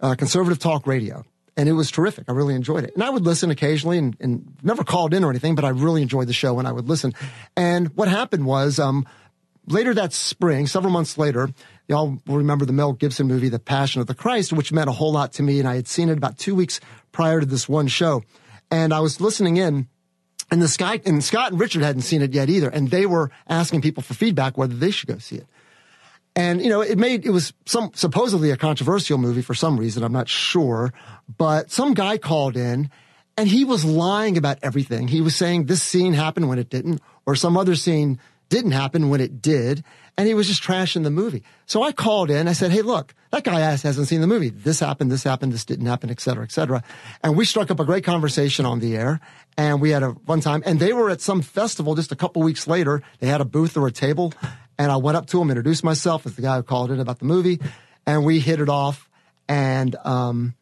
uh, 0.00 0.14
conservative 0.14 0.58
talk 0.58 0.86
radio 0.86 1.24
and 1.56 1.68
it 1.68 1.72
was 1.72 1.90
terrific. 1.90 2.24
I 2.28 2.32
really 2.32 2.54
enjoyed 2.54 2.84
it. 2.84 2.94
And 2.94 3.02
I 3.02 3.10
would 3.10 3.24
listen 3.24 3.50
occasionally 3.50 3.98
and, 3.98 4.16
and, 4.20 4.56
never 4.62 4.82
called 4.82 5.14
in 5.14 5.24
or 5.24 5.30
anything, 5.30 5.54
but 5.54 5.64
I 5.64 5.68
really 5.68 6.02
enjoyed 6.02 6.26
the 6.26 6.32
show 6.32 6.58
and 6.58 6.66
I 6.66 6.72
would 6.72 6.88
listen. 6.88 7.14
And 7.56 7.88
what 7.96 8.08
happened 8.08 8.44
was, 8.46 8.78
um, 8.78 9.06
later 9.66 9.94
that 9.94 10.12
spring, 10.12 10.66
several 10.66 10.92
months 10.92 11.18
later, 11.18 11.50
y'all 11.88 12.18
remember 12.26 12.64
the 12.64 12.72
Mel 12.72 12.92
Gibson 12.92 13.26
movie, 13.26 13.48
The 13.48 13.58
Passion 13.58 14.00
of 14.00 14.06
the 14.06 14.14
Christ, 14.14 14.52
which 14.52 14.72
meant 14.72 14.88
a 14.88 14.92
whole 14.92 15.12
lot 15.12 15.32
to 15.34 15.42
me. 15.42 15.58
And 15.58 15.68
I 15.68 15.76
had 15.76 15.88
seen 15.88 16.08
it 16.08 16.18
about 16.18 16.38
two 16.38 16.54
weeks 16.54 16.80
prior 17.12 17.40
to 17.40 17.46
this 17.46 17.68
one 17.68 17.86
show. 17.86 18.22
And 18.70 18.92
I 18.92 19.00
was 19.00 19.20
listening 19.20 19.56
in 19.56 19.88
and 20.50 20.60
the 20.60 20.68
Sky 20.68 21.00
and 21.04 21.22
Scott 21.22 21.52
and 21.52 21.60
Richard 21.60 21.82
hadn't 21.82 22.02
seen 22.02 22.22
it 22.22 22.32
yet 22.32 22.48
either. 22.48 22.68
And 22.68 22.90
they 22.90 23.06
were 23.06 23.30
asking 23.48 23.82
people 23.82 24.02
for 24.02 24.14
feedback 24.14 24.56
whether 24.56 24.74
they 24.74 24.90
should 24.90 25.08
go 25.08 25.18
see 25.18 25.36
it. 25.36 25.46
And, 26.36 26.60
you 26.60 26.68
know, 26.68 26.80
it 26.80 26.98
made, 26.98 27.24
it 27.24 27.30
was 27.30 27.52
some, 27.64 27.92
supposedly 27.94 28.50
a 28.50 28.56
controversial 28.56 29.18
movie 29.18 29.42
for 29.42 29.54
some 29.54 29.78
reason. 29.78 30.02
I'm 30.02 30.12
not 30.12 30.28
sure, 30.28 30.92
but 31.38 31.70
some 31.70 31.94
guy 31.94 32.18
called 32.18 32.56
in 32.56 32.90
and 33.36 33.48
he 33.48 33.64
was 33.64 33.84
lying 33.84 34.36
about 34.36 34.58
everything. 34.62 35.08
He 35.08 35.20
was 35.20 35.34
saying 35.34 35.66
this 35.66 35.82
scene 35.82 36.12
happened 36.12 36.48
when 36.48 36.58
it 36.58 36.70
didn't, 36.70 37.00
or 37.26 37.34
some 37.34 37.56
other 37.56 37.74
scene 37.74 38.20
didn't 38.54 38.70
happen 38.70 39.08
when 39.08 39.20
it 39.20 39.42
did. 39.42 39.82
And 40.16 40.28
he 40.28 40.34
was 40.34 40.46
just 40.46 40.62
trashing 40.62 41.02
the 41.02 41.10
movie. 41.10 41.42
So 41.66 41.82
I 41.82 41.90
called 41.90 42.30
in. 42.30 42.46
I 42.46 42.52
said, 42.52 42.70
Hey, 42.70 42.82
look, 42.82 43.12
that 43.32 43.42
guy 43.42 43.58
hasn't 43.58 44.06
seen 44.06 44.20
the 44.20 44.28
movie. 44.28 44.50
This 44.50 44.78
happened. 44.78 45.10
This 45.10 45.24
happened. 45.24 45.52
This 45.52 45.64
didn't 45.64 45.86
happen, 45.86 46.08
et 46.08 46.20
cetera, 46.20 46.44
et 46.44 46.52
cetera. 46.52 46.84
And 47.24 47.36
we 47.36 47.44
struck 47.46 47.72
up 47.72 47.80
a 47.80 47.84
great 47.84 48.04
conversation 48.04 48.64
on 48.64 48.78
the 48.78 48.96
air 48.96 49.20
and 49.56 49.80
we 49.80 49.90
had 49.90 50.04
a 50.04 50.14
fun 50.26 50.40
time. 50.40 50.62
And 50.64 50.78
they 50.78 50.92
were 50.92 51.10
at 51.10 51.20
some 51.20 51.42
festival 51.42 51.96
just 51.96 52.12
a 52.12 52.16
couple 52.16 52.42
weeks 52.42 52.68
later. 52.68 53.02
They 53.18 53.26
had 53.26 53.40
a 53.40 53.44
booth 53.44 53.76
or 53.76 53.88
a 53.88 53.92
table 53.92 54.32
and 54.78 54.92
I 54.92 54.96
went 54.96 55.16
up 55.16 55.26
to 55.28 55.40
him, 55.40 55.50
introduced 55.50 55.82
myself 55.82 56.24
as 56.26 56.36
the 56.36 56.42
guy 56.42 56.56
who 56.56 56.62
called 56.62 56.92
in 56.92 57.00
about 57.00 57.18
the 57.18 57.24
movie, 57.24 57.60
and 58.06 58.24
we 58.24 58.40
hit 58.40 58.60
it 58.60 58.68
off. 58.68 59.08
And 59.48 59.94
um, 60.04 60.54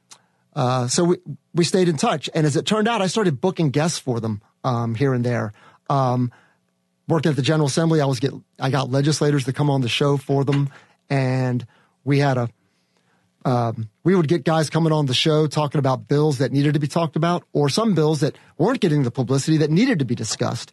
uh, 0.54 0.88
so 0.88 1.04
we 1.04 1.16
we 1.54 1.64
stayed 1.64 1.88
in 1.88 1.96
touch. 1.96 2.28
And 2.34 2.46
as 2.46 2.56
it 2.56 2.66
turned 2.66 2.88
out, 2.88 3.02
I 3.02 3.06
started 3.06 3.40
booking 3.40 3.70
guests 3.70 3.98
for 3.98 4.20
them 4.20 4.42
um, 4.64 4.94
here 4.94 5.14
and 5.14 5.24
there. 5.24 5.52
Um, 5.88 6.32
working 7.08 7.30
at 7.30 7.36
the 7.36 7.42
General 7.42 7.66
Assembly, 7.66 8.00
I 8.00 8.06
was 8.06 8.20
get 8.20 8.32
I 8.60 8.70
got 8.70 8.90
legislators 8.90 9.44
to 9.44 9.52
come 9.52 9.70
on 9.70 9.80
the 9.80 9.88
show 9.88 10.16
for 10.16 10.44
them, 10.44 10.70
and 11.10 11.66
we 12.04 12.18
had 12.18 12.38
a 12.38 12.48
um, 13.44 13.88
we 14.04 14.14
would 14.14 14.28
get 14.28 14.44
guys 14.44 14.70
coming 14.70 14.92
on 14.92 15.06
the 15.06 15.14
show 15.14 15.46
talking 15.48 15.80
about 15.80 16.06
bills 16.06 16.38
that 16.38 16.52
needed 16.52 16.74
to 16.74 16.80
be 16.80 16.86
talked 16.86 17.16
about, 17.16 17.42
or 17.52 17.68
some 17.68 17.94
bills 17.94 18.20
that 18.20 18.36
weren't 18.56 18.80
getting 18.80 19.02
the 19.02 19.10
publicity 19.10 19.56
that 19.58 19.70
needed 19.70 19.98
to 19.98 20.04
be 20.04 20.14
discussed. 20.14 20.72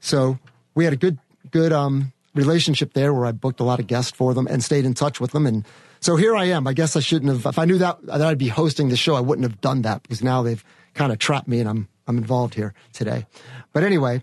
So 0.00 0.38
we 0.74 0.84
had 0.84 0.92
a 0.92 0.96
good 0.96 1.18
good 1.50 1.72
um, 1.72 2.12
relationship 2.34 2.92
there 2.92 3.12
where 3.14 3.26
I 3.26 3.32
booked 3.32 3.60
a 3.60 3.64
lot 3.64 3.80
of 3.80 3.86
guests 3.86 4.10
for 4.10 4.34
them 4.34 4.46
and 4.46 4.62
stayed 4.62 4.84
in 4.84 4.94
touch 4.94 5.20
with 5.20 5.32
them. 5.32 5.46
And 5.46 5.64
so 6.00 6.16
here 6.16 6.36
I 6.36 6.46
am. 6.46 6.66
I 6.66 6.72
guess 6.72 6.96
I 6.96 7.00
shouldn't 7.00 7.32
have, 7.32 7.46
if 7.46 7.58
I 7.58 7.64
knew 7.64 7.78
that, 7.78 8.04
that 8.06 8.22
I'd 8.22 8.38
be 8.38 8.48
hosting 8.48 8.88
the 8.88 8.96
show, 8.96 9.14
I 9.14 9.20
wouldn't 9.20 9.48
have 9.48 9.60
done 9.60 9.82
that 9.82 10.02
because 10.02 10.22
now 10.22 10.42
they've 10.42 10.62
kind 10.94 11.12
of 11.12 11.18
trapped 11.18 11.48
me 11.48 11.60
and 11.60 11.68
I'm, 11.68 11.88
I'm 12.06 12.18
involved 12.18 12.54
here 12.54 12.74
today. 12.92 13.26
But 13.72 13.84
anyway, 13.84 14.22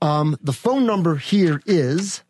um, 0.00 0.36
the 0.42 0.52
phone 0.52 0.86
number 0.86 1.16
here 1.16 1.60
is, 1.66 2.22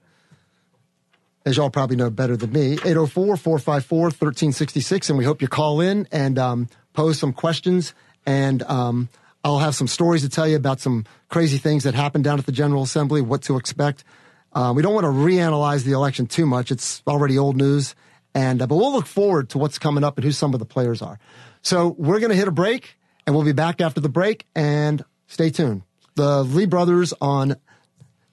as 1.45 1.57
y'all 1.57 1.71
probably 1.71 1.97
know 1.97 2.11
better 2.11 2.37
than 2.37 2.53
me, 2.53 2.77
804-454-1366. 2.77 5.09
And 5.09 5.19
we 5.19 5.25
hope 5.25 5.43
you 5.43 5.49
call 5.49 5.81
in 5.81 6.09
and, 6.11 6.39
um, 6.39 6.69
pose 6.93 7.19
some 7.19 7.33
questions 7.33 7.95
and, 8.27 8.63
um, 8.65 9.09
I'll 9.45 9.59
have 9.59 9.75
some 9.75 9.87
stories 9.87 10.23
to 10.23 10.29
tell 10.29 10.49
you 10.49 10.57
about 10.57 10.81
some 10.81 11.05
crazy 11.29 11.59
things 11.59 11.85
that 11.85 11.95
happened 11.95 12.25
down 12.25 12.39
at 12.39 12.47
the 12.47 12.53
General 12.53 12.83
Assembly, 12.83 13.21
what 13.21 13.43
to 13.43 13.57
expect. 13.57 14.05
Uh, 14.53 14.73
we 14.75 14.83
don't 14.83 14.95
want 14.95 15.05
to 15.05 15.11
reanalyze 15.11 15.85
the 15.85 15.93
election 15.93 16.27
too 16.27 16.45
much. 16.45 16.71
It's 16.71 17.03
already 17.07 17.39
old 17.39 17.57
news. 17.57 17.95
And, 18.35 18.61
uh, 18.61 18.67
but 18.67 18.77
we'll 18.77 18.93
look 18.93 19.07
forward 19.07 19.51
to 19.51 19.59
what's 19.59 19.79
coming 19.79 20.05
up 20.05 20.19
and 20.19 20.25
who 20.25 20.33
some 20.33 20.55
of 20.55 20.59
the 20.59 20.67
players 20.67 21.03
are. 21.03 21.19
So 21.63 21.95
we're 21.99 22.19
going 22.19 22.31
to 22.31 22.37
hit 22.37 22.49
a 22.49 22.53
break 22.53 22.97
and 23.27 23.35
we'll 23.35 23.45
be 23.45 23.53
back 23.53 23.81
after 23.81 24.01
the 24.01 24.09
break 24.09 24.47
and 24.55 25.05
stay 25.27 25.51
tuned. 25.51 25.83
The 26.19 26.43
Lee 26.43 26.67
brothers 26.67 27.15
on 27.21 27.55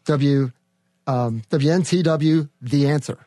W, 0.05 0.51
um, 1.05 1.43
WNTW, 1.51 2.49
The 2.59 2.87
Answer. 2.87 3.19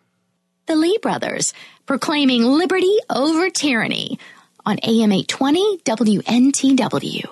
The 0.67 0.75
Lee 0.75 0.99
brothers 1.01 1.55
proclaiming 1.87 2.43
liberty 2.43 2.97
over 3.09 3.51
tyranny 3.51 4.19
on 4.67 4.81
AM 4.83 5.13
820 5.13 5.79
WNTW. 5.85 7.27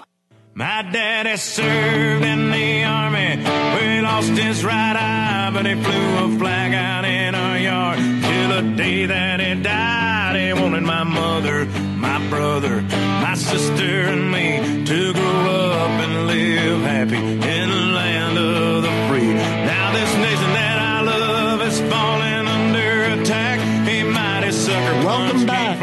My 0.55 0.83
daddy 0.83 1.37
served 1.37 2.25
in 2.25 2.53
the 2.53 2.85
army 2.85 3.43
where 3.43 3.97
he 3.97 4.01
lost 4.03 4.31
his 4.31 4.65
right 4.65 4.95
eye, 4.95 5.51
but 5.53 5.67
he 5.67 5.75
flew 5.75 6.35
a 6.35 6.39
flag 6.39 6.75
out 6.75 7.05
in 7.05 7.35
our 7.35 7.59
yard 7.59 7.99
till 7.99 8.63
the 8.63 8.77
day 8.77 9.07
that 9.07 9.41
he 9.41 9.61
died. 9.61 10.37
He 10.37 10.53
wanted 10.53 10.85
my 10.85 11.03
mother, 11.03 11.67
my 12.07 12.29
brother, 12.29 12.83
my 13.27 13.35
sister, 13.35 14.03
and 14.13 14.31
me 14.31 14.85
to 14.85 15.13
grow 15.13 15.71
up 15.85 15.95
and 16.05 16.27
live 16.29 16.81
happy 16.83 17.17
in 17.17 17.69
the 17.77 17.87
land 17.99 18.39
of 18.39 18.83
the 18.83 18.95
free. 19.09 19.33
Now 19.35 19.93
this 19.93 20.13
nation 20.27 20.51
that 20.61 20.79
I 20.79 21.01
love 21.03 21.61
is 21.63 21.81
falling 21.91 22.47
under 22.47 23.21
attack. 23.21 23.59
He 23.89 24.05
mighty 24.05 24.53
sucker 24.53 25.05
Welcome 25.05 25.47
back. 25.47 25.77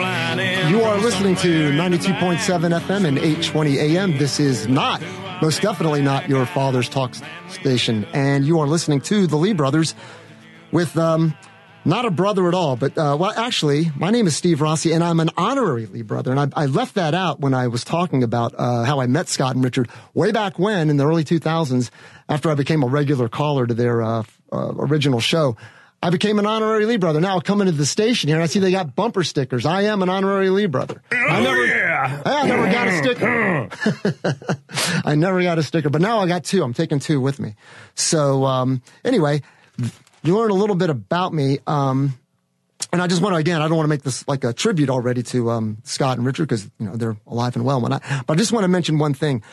You 0.70 0.82
are 0.82 0.98
listening 0.98 1.36
to 1.38 1.72
92.7 1.72 2.38
FM 2.38 3.06
and 3.06 3.18
820 3.18 3.80
AM. 3.80 4.18
This 4.18 4.40
is 4.40 4.68
not, 4.68 5.04
most 5.42 5.62
definitely 5.62 6.02
not 6.02 6.30
your 6.30 6.46
father's 6.46 6.88
talk 6.88 7.16
station. 7.50 8.06
And 8.14 8.46
you 8.46 8.60
are 8.60 8.68
listening 8.68 9.02
to 9.02 9.28
the 9.28 9.36
Lee 9.36 9.54
brothers 9.54 9.94
with, 10.72 10.98
um, 10.98 11.36
Not 11.86 12.06
a 12.06 12.12
brother 12.12 12.48
at 12.48 12.54
all, 12.54 12.78
but 12.78 12.98
uh, 12.98 13.18
well, 13.20 13.34
actually, 13.36 13.92
my 13.98 14.10
name 14.10 14.26
is 14.26 14.36
Steve 14.38 14.62
Rossi, 14.62 14.94
and 14.94 15.04
I'm 15.04 15.20
an 15.20 15.30
honorary 15.36 15.86
Lee 15.86 16.02
brother. 16.02 16.32
And 16.32 16.40
I, 16.40 16.64
I 16.64 16.66
left 16.66 16.96
that 16.96 17.14
out 17.14 17.42
when 17.42 17.54
I 17.54 17.68
was 17.68 17.84
talking 17.84 18.24
about 18.24 18.54
uh, 18.58 18.84
how 18.84 19.02
I 19.02 19.08
met 19.08 19.28
Scott 19.28 19.56
and 19.56 19.64
Richard 19.64 19.90
way 20.14 20.32
back 20.32 20.58
when 20.58 20.90
in 20.90 20.96
the 20.96 21.06
early 21.06 21.26
2000s, 21.26 21.90
after 22.30 22.50
I 22.50 22.56
became 22.56 22.84
a 22.84 22.88
regular 22.88 23.28
caller 23.28 23.68
to 23.68 23.74
their 23.74 24.02
uh, 24.02 24.24
uh, 24.54 24.74
original 24.78 25.20
show. 25.20 25.58
I 26.02 26.10
became 26.10 26.40
an 26.40 26.46
honorary 26.46 26.86
Lee 26.86 26.98
brother. 26.98 27.20
Now 27.22 27.38
I 27.38 27.40
come 27.42 27.62
into 27.62 27.74
the 27.74 27.86
station 27.86 28.28
here 28.28 28.36
and 28.36 28.44
I 28.44 28.48
see 28.48 28.60
they 28.60 28.72
got 28.72 28.94
bumper 28.94 29.24
stickers. 29.24 29.66
I 29.66 29.84
am 29.84 30.02
an 30.02 30.10
honorary 30.10 30.50
Lee 30.50 30.66
brother. 30.66 31.02
Oh, 31.14 31.16
I 31.18 31.42
never, 31.42 31.66
yeah. 31.66 32.22
I 32.26 32.48
never 32.48 32.72
got 32.72 32.88
a 32.88 32.98
sticker. 32.98 33.70
I 35.06 35.16
never 35.16 35.42
got 35.42 35.60
a 35.60 35.64
sticker, 35.64 35.90
but 35.90 36.02
now 36.02 36.20
I 36.20 36.28
got 36.28 36.44
two. 36.44 36.62
I'm 36.62 36.74
taking 36.74 37.00
two 37.00 37.22
with 37.22 37.40
me. 37.40 37.56
So, 37.96 38.44
um, 38.44 38.82
anyway, 39.06 39.44
you 40.24 40.38
learned 40.38 40.52
a 40.52 40.56
little 40.56 40.76
bit 40.76 40.90
about 40.90 41.34
me. 41.34 41.60
Um, 41.68 42.18
and 42.92 43.02
I 43.02 43.08
just 43.08 43.22
want 43.22 43.34
to, 43.34 43.38
again, 43.38 43.62
I 43.62 43.68
don't 43.68 43.78
want 43.78 43.86
to 43.86 43.90
make 43.90 44.04
this 44.04 44.28
like 44.28 44.44
a 44.44 44.54
tribute 44.54 44.90
already 44.90 45.24
to, 45.24 45.52
um, 45.52 45.78
Scott 45.84 46.18
and 46.18 46.26
Richard 46.26 46.48
because, 46.48 46.70
you 46.80 46.86
know, 46.86 46.96
they're 46.96 47.18
alive 47.28 47.56
and 47.56 47.66
well. 47.66 47.82
When 47.82 47.94
I, 47.94 48.00
but 48.28 48.34
I 48.34 48.36
just 48.36 48.52
want 48.52 48.64
to 48.64 48.68
mention 48.68 48.98
one 48.98 49.14
thing. 49.14 49.44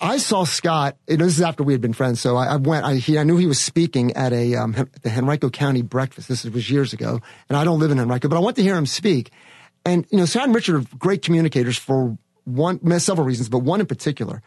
I 0.00 0.18
saw 0.18 0.44
Scott. 0.44 0.96
This 1.06 1.38
is 1.38 1.40
after 1.40 1.62
we 1.62 1.72
had 1.72 1.80
been 1.80 1.92
friends, 1.92 2.20
so 2.20 2.36
I, 2.36 2.46
I 2.46 2.56
went. 2.56 2.84
I, 2.84 2.96
he, 2.96 3.18
I 3.18 3.22
knew 3.22 3.36
he 3.36 3.46
was 3.46 3.60
speaking 3.60 4.12
at 4.14 4.32
a 4.32 4.54
um, 4.56 4.72
the 5.02 5.10
Henrico 5.10 5.48
County 5.48 5.82
breakfast. 5.82 6.28
This 6.28 6.44
was 6.44 6.68
years 6.68 6.92
ago, 6.92 7.20
and 7.48 7.56
I 7.56 7.64
don't 7.64 7.78
live 7.78 7.90
in 7.90 7.98
Henrico, 7.98 8.28
but 8.28 8.36
I 8.36 8.40
went 8.40 8.56
to 8.56 8.62
hear 8.62 8.76
him 8.76 8.86
speak. 8.86 9.30
And 9.86 10.04
you 10.10 10.18
know, 10.18 10.26
Scott 10.26 10.44
and 10.44 10.54
Richard 10.54 10.76
are 10.76 10.96
great 10.98 11.22
communicators 11.22 11.78
for 11.78 12.18
one, 12.44 13.00
several 13.00 13.26
reasons, 13.26 13.48
but 13.48 13.60
one 13.60 13.80
in 13.80 13.86
particular. 13.86 14.42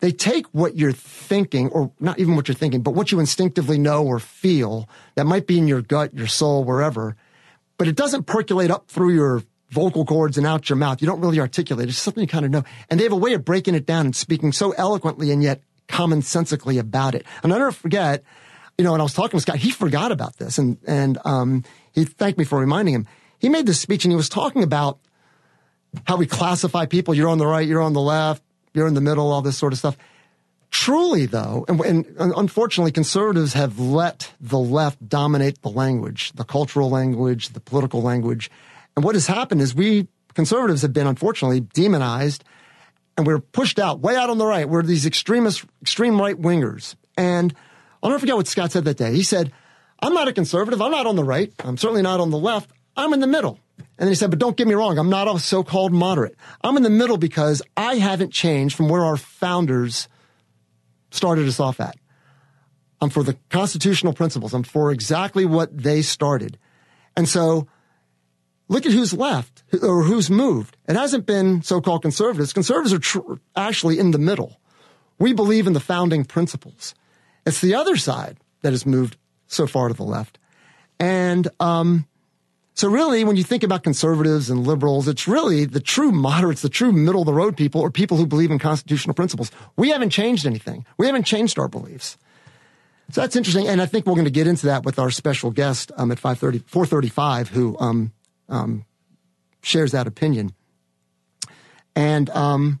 They 0.00 0.12
take 0.12 0.46
what 0.48 0.76
you're 0.76 0.92
thinking, 0.92 1.68
or 1.70 1.90
not 1.98 2.18
even 2.18 2.36
what 2.36 2.46
you're 2.46 2.54
thinking, 2.54 2.82
but 2.82 2.92
what 2.92 3.10
you 3.10 3.18
instinctively 3.18 3.78
know 3.78 4.04
or 4.04 4.18
feel 4.18 4.88
that 5.16 5.26
might 5.26 5.46
be 5.46 5.58
in 5.58 5.66
your 5.66 5.82
gut, 5.82 6.14
your 6.14 6.28
soul, 6.28 6.62
wherever, 6.64 7.16
but 7.78 7.88
it 7.88 7.96
doesn't 7.96 8.24
percolate 8.24 8.70
up 8.70 8.88
through 8.88 9.14
your 9.14 9.42
vocal 9.70 10.04
cords 10.04 10.38
and 10.38 10.46
out 10.46 10.68
your 10.68 10.76
mouth. 10.76 11.00
You 11.02 11.06
don't 11.06 11.20
really 11.20 11.40
articulate. 11.40 11.88
It's 11.88 11.98
something 11.98 12.22
you 12.22 12.28
kind 12.28 12.44
of 12.44 12.50
know. 12.50 12.64
And 12.88 12.98
they 12.98 13.04
have 13.04 13.12
a 13.12 13.16
way 13.16 13.34
of 13.34 13.44
breaking 13.44 13.74
it 13.74 13.86
down 13.86 14.06
and 14.06 14.16
speaking 14.16 14.52
so 14.52 14.72
eloquently 14.72 15.30
and 15.30 15.42
yet 15.42 15.62
commonsensically 15.88 16.78
about 16.78 17.14
it. 17.14 17.26
And 17.42 17.52
I 17.52 17.58
never 17.58 17.72
forget, 17.72 18.22
you 18.76 18.84
know, 18.84 18.92
when 18.92 19.00
I 19.00 19.04
was 19.04 19.14
talking 19.14 19.36
with 19.36 19.42
Scott, 19.42 19.56
he 19.56 19.70
forgot 19.70 20.12
about 20.12 20.36
this 20.36 20.58
and, 20.58 20.78
and, 20.86 21.18
um, 21.24 21.64
he 21.92 22.04
thanked 22.04 22.38
me 22.38 22.44
for 22.44 22.58
reminding 22.58 22.94
him. 22.94 23.06
He 23.38 23.48
made 23.48 23.66
this 23.66 23.80
speech 23.80 24.04
and 24.04 24.12
he 24.12 24.16
was 24.16 24.28
talking 24.28 24.62
about 24.62 25.00
how 26.06 26.16
we 26.16 26.26
classify 26.26 26.86
people. 26.86 27.14
You're 27.14 27.28
on 27.28 27.38
the 27.38 27.46
right, 27.46 27.66
you're 27.66 27.82
on 27.82 27.92
the 27.92 28.00
left, 28.00 28.42
you're 28.78 28.86
in 28.86 28.94
the 28.94 29.00
middle, 29.00 29.30
all 29.32 29.42
this 29.42 29.58
sort 29.58 29.72
of 29.72 29.78
stuff. 29.78 29.96
Truly, 30.70 31.26
though, 31.26 31.64
and, 31.68 31.80
and, 31.80 32.06
unfortunately, 32.36 32.92
conservatives 32.92 33.54
have 33.54 33.78
let 33.78 34.32
the 34.40 34.58
left 34.58 35.08
dominate 35.08 35.62
the 35.62 35.70
language, 35.70 36.32
the 36.32 36.44
cultural 36.44 36.90
language, 36.90 37.50
the 37.50 37.60
political 37.60 38.02
language. 38.02 38.50
And 38.94 39.04
what 39.04 39.14
has 39.14 39.26
happened 39.26 39.62
is 39.62 39.74
we 39.74 40.08
conservatives 40.34 40.82
have 40.82 40.92
been 40.92 41.06
unfortunately 41.06 41.60
demonized 41.60 42.44
and 43.16 43.26
we're 43.26 43.40
pushed 43.40 43.78
out 43.78 44.00
way 44.00 44.14
out 44.14 44.30
on 44.30 44.38
the 44.38 44.46
right. 44.46 44.68
We're 44.68 44.82
these 44.82 45.04
extremist, 45.04 45.64
extreme 45.82 46.20
right 46.20 46.40
wingers. 46.40 46.94
And 47.16 47.52
I'll 48.02 48.10
never 48.10 48.20
forget 48.20 48.36
what 48.36 48.46
Scott 48.46 48.70
said 48.70 48.84
that 48.84 48.96
day. 48.96 49.12
He 49.12 49.24
said, 49.24 49.52
I'm 50.00 50.14
not 50.14 50.28
a 50.28 50.32
conservative. 50.32 50.80
I'm 50.80 50.92
not 50.92 51.06
on 51.06 51.16
the 51.16 51.24
right. 51.24 51.52
I'm 51.64 51.76
certainly 51.76 52.02
not 52.02 52.20
on 52.20 52.30
the 52.30 52.38
left. 52.38 52.70
I'm 52.96 53.12
in 53.12 53.20
the 53.20 53.26
middle. 53.26 53.58
And 53.78 54.06
then 54.06 54.08
he 54.08 54.14
said, 54.14 54.30
but 54.30 54.38
don't 54.38 54.56
get 54.56 54.68
me 54.68 54.74
wrong. 54.74 54.98
I'm 54.98 55.10
not 55.10 55.28
a 55.28 55.38
so-called 55.38 55.92
moderate. 55.92 56.36
I'm 56.62 56.76
in 56.76 56.82
the 56.82 56.90
middle 56.90 57.16
because 57.16 57.62
I 57.76 57.96
haven't 57.96 58.32
changed 58.32 58.76
from 58.76 58.88
where 58.88 59.04
our 59.04 59.16
founders 59.16 60.08
started 61.10 61.48
us 61.48 61.60
off 61.60 61.80
at. 61.80 61.96
I'm 63.00 63.10
for 63.10 63.22
the 63.22 63.36
constitutional 63.50 64.12
principles. 64.12 64.52
I'm 64.54 64.64
for 64.64 64.90
exactly 64.90 65.46
what 65.46 65.76
they 65.76 66.02
started. 66.02 66.58
And 67.16 67.28
so 67.28 67.68
look 68.68 68.86
at 68.86 68.92
who's 68.92 69.14
left 69.14 69.62
or 69.82 70.02
who's 70.02 70.28
moved. 70.28 70.76
It 70.88 70.96
hasn't 70.96 71.24
been 71.24 71.62
so-called 71.62 72.02
conservatives. 72.02 72.52
Conservatives 72.52 72.92
are 72.92 72.98
tr- 72.98 73.34
actually 73.54 73.98
in 73.98 74.10
the 74.10 74.18
middle. 74.18 74.60
We 75.18 75.32
believe 75.32 75.66
in 75.66 75.72
the 75.72 75.80
founding 75.80 76.24
principles. 76.24 76.94
It's 77.46 77.60
the 77.60 77.74
other 77.74 77.96
side 77.96 78.38
that 78.62 78.72
has 78.72 78.84
moved 78.84 79.16
so 79.46 79.66
far 79.66 79.88
to 79.88 79.94
the 79.94 80.02
left. 80.02 80.38
And, 80.98 81.46
um, 81.60 82.07
so 82.78 82.86
really, 82.86 83.24
when 83.24 83.34
you 83.34 83.42
think 83.42 83.64
about 83.64 83.82
conservatives 83.82 84.50
and 84.50 84.64
liberals, 84.64 85.08
it's 85.08 85.26
really 85.26 85.64
the 85.64 85.80
true 85.80 86.12
moderates, 86.12 86.62
the 86.62 86.68
true 86.68 86.92
middle 86.92 87.22
of 87.22 87.26
the 87.26 87.34
road 87.34 87.56
people 87.56 87.80
or 87.80 87.90
people 87.90 88.16
who 88.16 88.24
believe 88.24 88.52
in 88.52 88.60
constitutional 88.60 89.14
principles. 89.14 89.50
We 89.76 89.88
haven't 89.88 90.10
changed 90.10 90.46
anything. 90.46 90.86
We 90.96 91.06
haven't 91.06 91.24
changed 91.24 91.58
our 91.58 91.66
beliefs. 91.66 92.16
So 93.10 93.20
that's 93.20 93.34
interesting. 93.34 93.66
And 93.66 93.82
I 93.82 93.86
think 93.86 94.06
we're 94.06 94.14
going 94.14 94.26
to 94.26 94.30
get 94.30 94.46
into 94.46 94.66
that 94.66 94.84
with 94.84 95.00
our 95.00 95.10
special 95.10 95.50
guest, 95.50 95.90
um, 95.96 96.12
at 96.12 96.20
530, 96.20 96.60
435, 96.68 97.48
who, 97.48 97.76
um, 97.80 98.12
um, 98.48 98.84
shares 99.60 99.90
that 99.90 100.06
opinion. 100.06 100.52
And 101.96 102.30
um, 102.30 102.78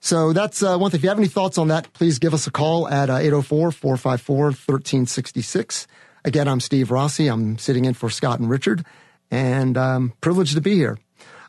so 0.00 0.34
that's 0.34 0.62
uh, 0.62 0.76
one 0.76 0.90
thing. 0.90 0.98
If 0.98 1.02
you 1.02 1.08
have 1.08 1.18
any 1.18 1.28
thoughts 1.28 1.56
on 1.56 1.68
that, 1.68 1.90
please 1.94 2.18
give 2.18 2.34
us 2.34 2.46
a 2.46 2.50
call 2.50 2.86
at 2.88 3.08
804 3.08 3.70
454 3.70 4.44
1366. 4.44 5.86
Again, 6.26 6.46
I'm 6.46 6.60
Steve 6.60 6.90
Rossi. 6.90 7.28
I'm 7.28 7.56
sitting 7.56 7.86
in 7.86 7.94
for 7.94 8.10
Scott 8.10 8.38
and 8.38 8.50
Richard, 8.50 8.84
and 9.34 9.76
um, 9.76 10.12
privileged 10.20 10.54
to 10.54 10.60
be 10.60 10.76
here. 10.76 10.96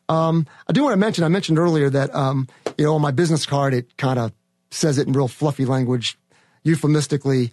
Um, 0.10 0.48
I 0.68 0.74
do 0.74 0.84
want 0.84 0.94
to 0.94 0.98
mention, 0.98 1.24
I 1.24 1.27
mentioned 1.27 1.60
earlier 1.60 1.89
that, 1.92 2.13
um, 2.15 2.48
you 2.77 2.86
know, 2.86 2.96
on 2.96 3.01
my 3.01 3.12
business 3.12 3.46
card, 3.46 3.74
it 3.74 3.96
kind 3.98 4.18
of 4.18 4.34
says 4.72 4.98
it 4.98 5.08
in 5.08 5.13
real 5.13 5.27
fluffy 5.27 5.65
language, 5.65 6.18
euphemistically, 6.63 7.51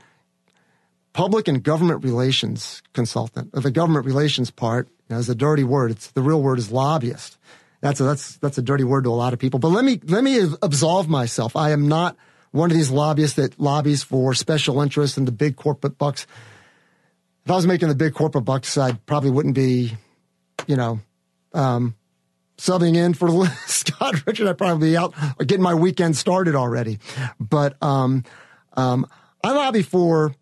public 1.12 1.48
and 1.48 1.62
government 1.62 2.02
relations 2.02 2.82
consultant. 2.94 3.52
The 3.52 3.70
government 3.70 4.06
relations 4.06 4.50
part 4.50 4.88
you 5.08 5.14
know, 5.14 5.18
is 5.18 5.28
a 5.28 5.34
dirty 5.34 5.64
word. 5.64 5.90
It's 5.90 6.10
the 6.12 6.22
real 6.22 6.42
word 6.42 6.58
is 6.58 6.72
lobbyist. 6.72 7.36
That's 7.82 8.00
a, 8.00 8.04
that's 8.04 8.36
that's 8.36 8.58
a 8.58 8.62
dirty 8.62 8.84
word 8.84 9.04
to 9.04 9.10
a 9.10 9.12
lot 9.12 9.32
of 9.32 9.38
people. 9.38 9.60
But 9.60 9.68
let 9.68 9.84
me 9.84 10.00
let 10.04 10.24
me 10.24 10.40
absolve 10.62 11.08
myself. 11.08 11.56
I 11.56 11.72
am 11.72 11.88
not 11.88 12.16
one 12.52 12.70
of 12.70 12.76
these 12.76 12.90
lobbyists 12.90 13.36
that 13.36 13.58
lobbies 13.58 14.02
for 14.02 14.34
special 14.34 14.80
interests 14.80 15.16
and 15.16 15.26
the 15.26 15.32
big 15.32 15.56
corporate 15.56 15.98
bucks. 15.98 16.26
If 17.44 17.50
I 17.50 17.56
was 17.56 17.66
making 17.66 17.88
the 17.88 17.96
big 17.96 18.14
corporate 18.14 18.44
bucks, 18.44 18.78
I 18.78 18.92
probably 18.92 19.30
wouldn't 19.30 19.56
be, 19.56 19.96
you 20.66 20.76
know, 20.76 21.00
um, 21.54 21.95
subbing 22.57 22.97
in 22.97 23.14
for 23.14 23.47
Scott 23.66 24.26
Richard. 24.26 24.49
I'd 24.49 24.59
probably 24.59 24.90
be 24.90 24.97
out 24.97 25.14
getting 25.38 25.62
my 25.62 25.75
weekend 25.75 26.16
started 26.16 26.54
already. 26.54 26.99
But 27.40 27.83
um, 27.83 28.25
um, 28.75 29.07
I 29.42 29.52
lobby 29.52 29.83
for 29.83 30.35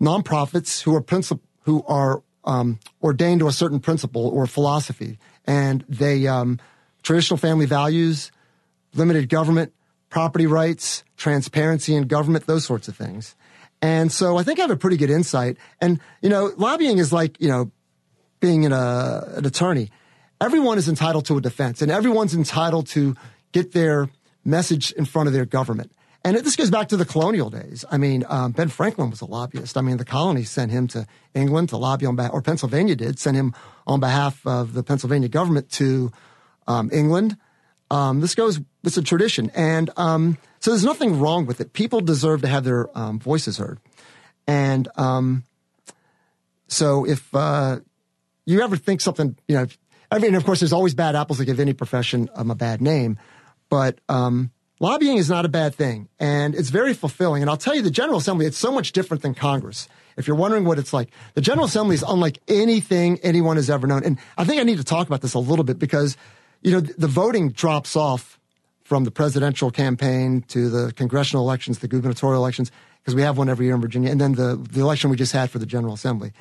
nonprofits 0.00 0.82
who 0.82 0.94
are 0.94 1.00
principal 1.00 1.42
who 1.64 1.84
are 1.86 2.22
um, 2.44 2.78
ordained 3.02 3.40
to 3.40 3.48
a 3.48 3.52
certain 3.52 3.80
principle 3.80 4.26
or 4.26 4.46
philosophy, 4.46 5.18
and 5.46 5.84
they 5.88 6.26
um, 6.26 6.58
traditional 7.02 7.36
family 7.36 7.66
values, 7.66 8.32
limited 8.94 9.28
government, 9.28 9.72
property 10.08 10.46
rights, 10.46 11.04
transparency 11.16 11.94
in 11.94 12.06
government, 12.06 12.46
those 12.46 12.64
sorts 12.64 12.88
of 12.88 12.96
things. 12.96 13.36
And 13.82 14.10
so 14.10 14.36
I 14.36 14.42
think 14.42 14.58
I 14.58 14.62
have 14.62 14.70
a 14.70 14.76
pretty 14.76 14.96
good 14.96 15.10
insight. 15.10 15.56
And 15.80 16.00
you 16.22 16.28
know, 16.28 16.52
lobbying 16.56 16.98
is 16.98 17.12
like 17.12 17.40
you 17.40 17.48
know 17.48 17.70
being 18.40 18.66
an, 18.66 18.72
uh, 18.72 19.34
an 19.36 19.46
attorney. 19.46 19.90
Everyone 20.40 20.78
is 20.78 20.88
entitled 20.88 21.26
to 21.26 21.36
a 21.36 21.40
defense, 21.40 21.82
and 21.82 21.90
everyone's 21.90 22.34
entitled 22.34 22.86
to 22.88 23.14
get 23.52 23.72
their 23.72 24.08
message 24.44 24.92
in 24.92 25.04
front 25.04 25.26
of 25.28 25.32
their 25.32 25.44
government. 25.44 25.92
And 26.22 26.36
this 26.36 26.56
goes 26.56 26.70
back 26.70 26.88
to 26.88 26.98
the 26.98 27.06
colonial 27.06 27.48
days. 27.48 27.84
I 27.90 27.96
mean, 27.96 28.24
um, 28.28 28.52
Ben 28.52 28.68
Franklin 28.68 29.10
was 29.10 29.22
a 29.22 29.26
lobbyist. 29.26 29.78
I 29.78 29.80
mean, 29.80 29.96
the 29.96 30.04
colonies 30.04 30.50
sent 30.50 30.70
him 30.70 30.86
to 30.88 31.06
England 31.34 31.70
to 31.70 31.78
lobby 31.78 32.04
on 32.04 32.16
behalf, 32.16 32.32
or 32.32 32.42
Pennsylvania 32.42 32.94
did 32.94 33.18
send 33.18 33.36
him 33.36 33.54
on 33.86 34.00
behalf 34.00 34.46
of 34.46 34.74
the 34.74 34.82
Pennsylvania 34.82 35.28
government 35.28 35.70
to 35.72 36.10
um, 36.66 36.90
England. 36.92 37.38
Um, 37.90 38.20
this 38.20 38.34
goes, 38.34 38.60
it's 38.84 38.98
a 38.98 39.02
tradition. 39.02 39.50
And 39.54 39.90
um, 39.96 40.36
so 40.60 40.70
there's 40.70 40.84
nothing 40.84 41.18
wrong 41.18 41.46
with 41.46 41.60
it. 41.60 41.72
People 41.72 42.00
deserve 42.00 42.42
to 42.42 42.48
have 42.48 42.64
their 42.64 42.96
um, 42.96 43.18
voices 43.18 43.56
heard. 43.56 43.80
And 44.46 44.88
um, 44.96 45.44
so 46.68 47.06
if 47.06 47.34
uh, 47.34 47.80
you 48.50 48.62
ever 48.62 48.76
think 48.76 49.00
something, 49.00 49.36
you 49.48 49.56
know, 49.56 49.66
I 50.10 50.18
mean, 50.18 50.34
of 50.34 50.44
course, 50.44 50.60
there's 50.60 50.72
always 50.72 50.94
bad 50.94 51.14
apples 51.14 51.38
that 51.38 51.44
give 51.44 51.60
any 51.60 51.72
profession 51.72 52.28
a 52.34 52.54
bad 52.54 52.80
name. 52.80 53.18
But 53.68 54.00
um, 54.08 54.50
Lobbying 54.82 55.18
is 55.18 55.28
not 55.28 55.44
a 55.44 55.48
bad 55.48 55.74
thing, 55.74 56.08
and 56.18 56.54
it's 56.54 56.70
very 56.70 56.94
fulfilling. 56.94 57.42
And 57.42 57.50
I'll 57.50 57.58
tell 57.58 57.74
you, 57.74 57.82
the 57.82 57.90
General 57.90 58.18
Assembly, 58.18 58.46
it's 58.46 58.56
so 58.56 58.72
much 58.72 58.92
different 58.92 59.22
than 59.22 59.34
Congress. 59.34 59.88
If 60.16 60.26
you're 60.26 60.36
wondering 60.36 60.64
what 60.64 60.78
it's 60.78 60.94
like, 60.94 61.10
the 61.34 61.42
General 61.42 61.66
Assembly 61.66 61.94
is 61.94 62.04
unlike 62.06 62.38
anything 62.48 63.20
anyone 63.22 63.56
has 63.56 63.68
ever 63.68 63.86
known. 63.86 64.04
And 64.04 64.18
I 64.38 64.44
think 64.44 64.58
I 64.58 64.64
need 64.64 64.78
to 64.78 64.84
talk 64.84 65.06
about 65.06 65.20
this 65.20 65.34
a 65.34 65.38
little 65.38 65.64
bit 65.64 65.78
because, 65.78 66.16
you 66.62 66.72
know, 66.72 66.80
the 66.80 67.08
voting 67.08 67.50
drops 67.50 67.94
off 67.94 68.40
from 68.82 69.04
the 69.04 69.10
presidential 69.10 69.70
campaign 69.70 70.42
to 70.48 70.70
the 70.70 70.92
congressional 70.94 71.44
elections, 71.44 71.80
the 71.80 71.88
gubernatorial 71.88 72.42
elections, 72.42 72.72
because 73.02 73.14
we 73.14 73.20
have 73.20 73.36
one 73.36 73.50
every 73.50 73.66
year 73.66 73.74
in 73.74 73.82
Virginia, 73.82 74.10
and 74.10 74.20
then 74.20 74.32
the, 74.32 74.56
the 74.56 74.80
election 74.80 75.10
we 75.10 75.16
just 75.16 75.32
had 75.32 75.50
for 75.50 75.58
the 75.58 75.66
General 75.66 75.92
Assembly. 75.92 76.32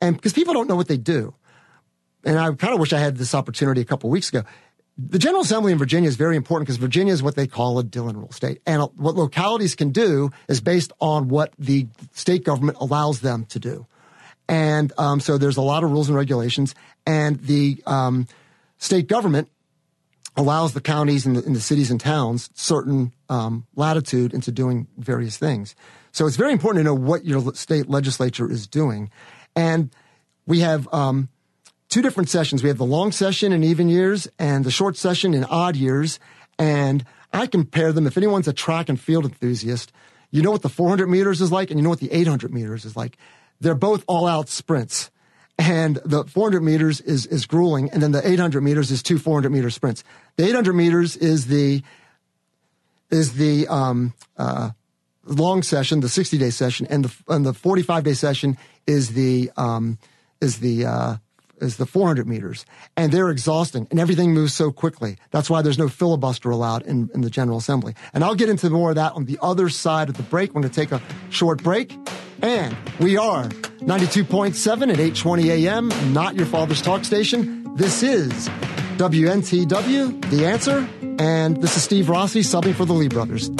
And 0.00 0.16
because 0.16 0.32
people 0.32 0.54
don't 0.54 0.66
know 0.66 0.76
what 0.76 0.88
they 0.88 0.96
do. 0.96 1.34
And 2.24 2.38
I 2.38 2.52
kind 2.54 2.74
of 2.74 2.80
wish 2.80 2.92
I 2.92 2.98
had 2.98 3.16
this 3.16 3.34
opportunity 3.34 3.80
a 3.80 3.84
couple 3.84 4.10
weeks 4.10 4.28
ago 4.28 4.44
the 4.98 5.18
General 5.18 5.42
Assembly 5.42 5.72
in 5.72 5.78
Virginia 5.78 6.08
is 6.08 6.16
very 6.16 6.36
important 6.36 6.66
because 6.66 6.76
Virginia 6.76 7.12
is 7.12 7.22
what 7.22 7.34
they 7.34 7.46
call 7.46 7.78
a 7.78 7.84
Dillon 7.84 8.16
rule 8.16 8.32
state. 8.32 8.60
And 8.66 8.82
what 8.96 9.14
localities 9.14 9.74
can 9.74 9.90
do 9.90 10.30
is 10.48 10.60
based 10.60 10.92
on 11.00 11.28
what 11.28 11.52
the 11.58 11.86
state 12.12 12.44
government 12.44 12.78
allows 12.80 13.20
them 13.20 13.46
to 13.46 13.58
do. 13.58 13.86
And 14.48 14.92
um, 14.98 15.20
so 15.20 15.38
there's 15.38 15.56
a 15.56 15.62
lot 15.62 15.82
of 15.82 15.90
rules 15.90 16.08
and 16.08 16.16
regulations. 16.16 16.74
And 17.06 17.40
the 17.40 17.82
um, 17.86 18.26
state 18.78 19.06
government 19.06 19.48
allows 20.36 20.74
the 20.74 20.80
counties 20.80 21.24
and 21.24 21.36
the, 21.36 21.44
and 21.44 21.56
the 21.56 21.60
cities 21.60 21.90
and 21.90 22.00
towns 22.00 22.50
certain 22.54 23.12
um, 23.28 23.66
latitude 23.74 24.34
into 24.34 24.52
doing 24.52 24.88
various 24.98 25.38
things. 25.38 25.74
So 26.10 26.26
it's 26.26 26.36
very 26.36 26.52
important 26.52 26.80
to 26.80 26.84
know 26.84 26.94
what 26.94 27.24
your 27.24 27.54
state 27.54 27.88
legislature 27.88 28.50
is 28.50 28.66
doing. 28.66 29.10
And 29.56 29.90
we 30.46 30.60
have 30.60 30.86
um, 30.92 31.28
two 31.92 32.00
different 32.00 32.30
sessions. 32.30 32.62
We 32.62 32.70
have 32.70 32.78
the 32.78 32.86
long 32.86 33.12
session 33.12 33.52
in 33.52 33.62
even 33.62 33.86
years 33.86 34.26
and 34.38 34.64
the 34.64 34.70
short 34.70 34.96
session 34.96 35.34
in 35.34 35.44
odd 35.44 35.76
years. 35.76 36.18
And 36.58 37.04
I 37.34 37.46
compare 37.46 37.92
them. 37.92 38.06
If 38.06 38.16
anyone's 38.16 38.48
a 38.48 38.54
track 38.54 38.88
and 38.88 38.98
field 38.98 39.26
enthusiast, 39.26 39.92
you 40.30 40.40
know 40.40 40.50
what 40.50 40.62
the 40.62 40.70
400 40.70 41.06
meters 41.06 41.42
is 41.42 41.52
like 41.52 41.70
and 41.70 41.78
you 41.78 41.84
know 41.84 41.90
what 41.90 42.00
the 42.00 42.10
800 42.10 42.52
meters 42.52 42.86
is 42.86 42.96
like. 42.96 43.18
They're 43.60 43.74
both 43.74 44.04
all 44.08 44.26
out 44.26 44.48
sprints. 44.48 45.10
And 45.58 45.96
the 46.02 46.24
400 46.24 46.62
meters 46.62 47.02
is, 47.02 47.26
is 47.26 47.44
grueling. 47.44 47.90
And 47.90 48.02
then 48.02 48.12
the 48.12 48.26
800 48.26 48.62
meters 48.62 48.90
is 48.90 49.02
two 49.02 49.18
400 49.18 49.50
meter 49.50 49.68
sprints. 49.68 50.02
The 50.36 50.48
800 50.48 50.72
meters 50.72 51.14
is 51.18 51.48
the, 51.48 51.82
is 53.10 53.34
the, 53.34 53.68
um, 53.68 54.14
uh, 54.38 54.70
long 55.26 55.62
session, 55.62 56.00
the 56.00 56.08
60 56.08 56.38
day 56.38 56.50
session, 56.50 56.86
and 56.88 57.04
the, 57.04 57.14
and 57.28 57.44
the 57.44 57.52
45 57.52 58.02
day 58.02 58.14
session 58.14 58.56
is 58.86 59.10
the, 59.10 59.50
um, 59.58 59.98
is 60.40 60.60
the, 60.60 60.86
uh, 60.86 61.16
is 61.62 61.76
the 61.76 61.86
400 61.86 62.26
meters 62.26 62.66
and 62.96 63.12
they're 63.12 63.30
exhausting 63.30 63.86
and 63.90 63.98
everything 63.98 64.34
moves 64.34 64.54
so 64.54 64.70
quickly. 64.70 65.16
That's 65.30 65.48
why 65.48 65.62
there's 65.62 65.78
no 65.78 65.88
filibuster 65.88 66.50
allowed 66.50 66.82
in, 66.82 67.08
in 67.14 67.22
the 67.22 67.30
General 67.30 67.58
Assembly. 67.58 67.94
And 68.12 68.24
I'll 68.24 68.34
get 68.34 68.48
into 68.48 68.68
more 68.68 68.90
of 68.90 68.96
that 68.96 69.12
on 69.12 69.24
the 69.24 69.38
other 69.40 69.68
side 69.68 70.08
of 70.08 70.16
the 70.16 70.22
break. 70.22 70.50
We're 70.50 70.62
going 70.62 70.72
to 70.72 70.80
take 70.80 70.92
a 70.92 71.00
short 71.30 71.62
break 71.62 71.96
and 72.42 72.76
we 72.98 73.16
are 73.16 73.44
92.7 73.44 74.52
at 74.66 75.00
820 75.00 75.50
AM, 75.50 75.88
not 76.12 76.34
your 76.34 76.46
father's 76.46 76.82
talk 76.82 77.04
station. 77.04 77.76
This 77.76 78.02
is 78.02 78.48
WNTW, 78.98 80.30
The 80.30 80.46
Answer. 80.46 80.88
And 81.18 81.62
this 81.62 81.76
is 81.76 81.82
Steve 81.82 82.08
Rossi 82.08 82.40
subbing 82.40 82.74
for 82.74 82.84
the 82.84 82.92
Lee 82.92 83.08
Brothers. 83.08 83.50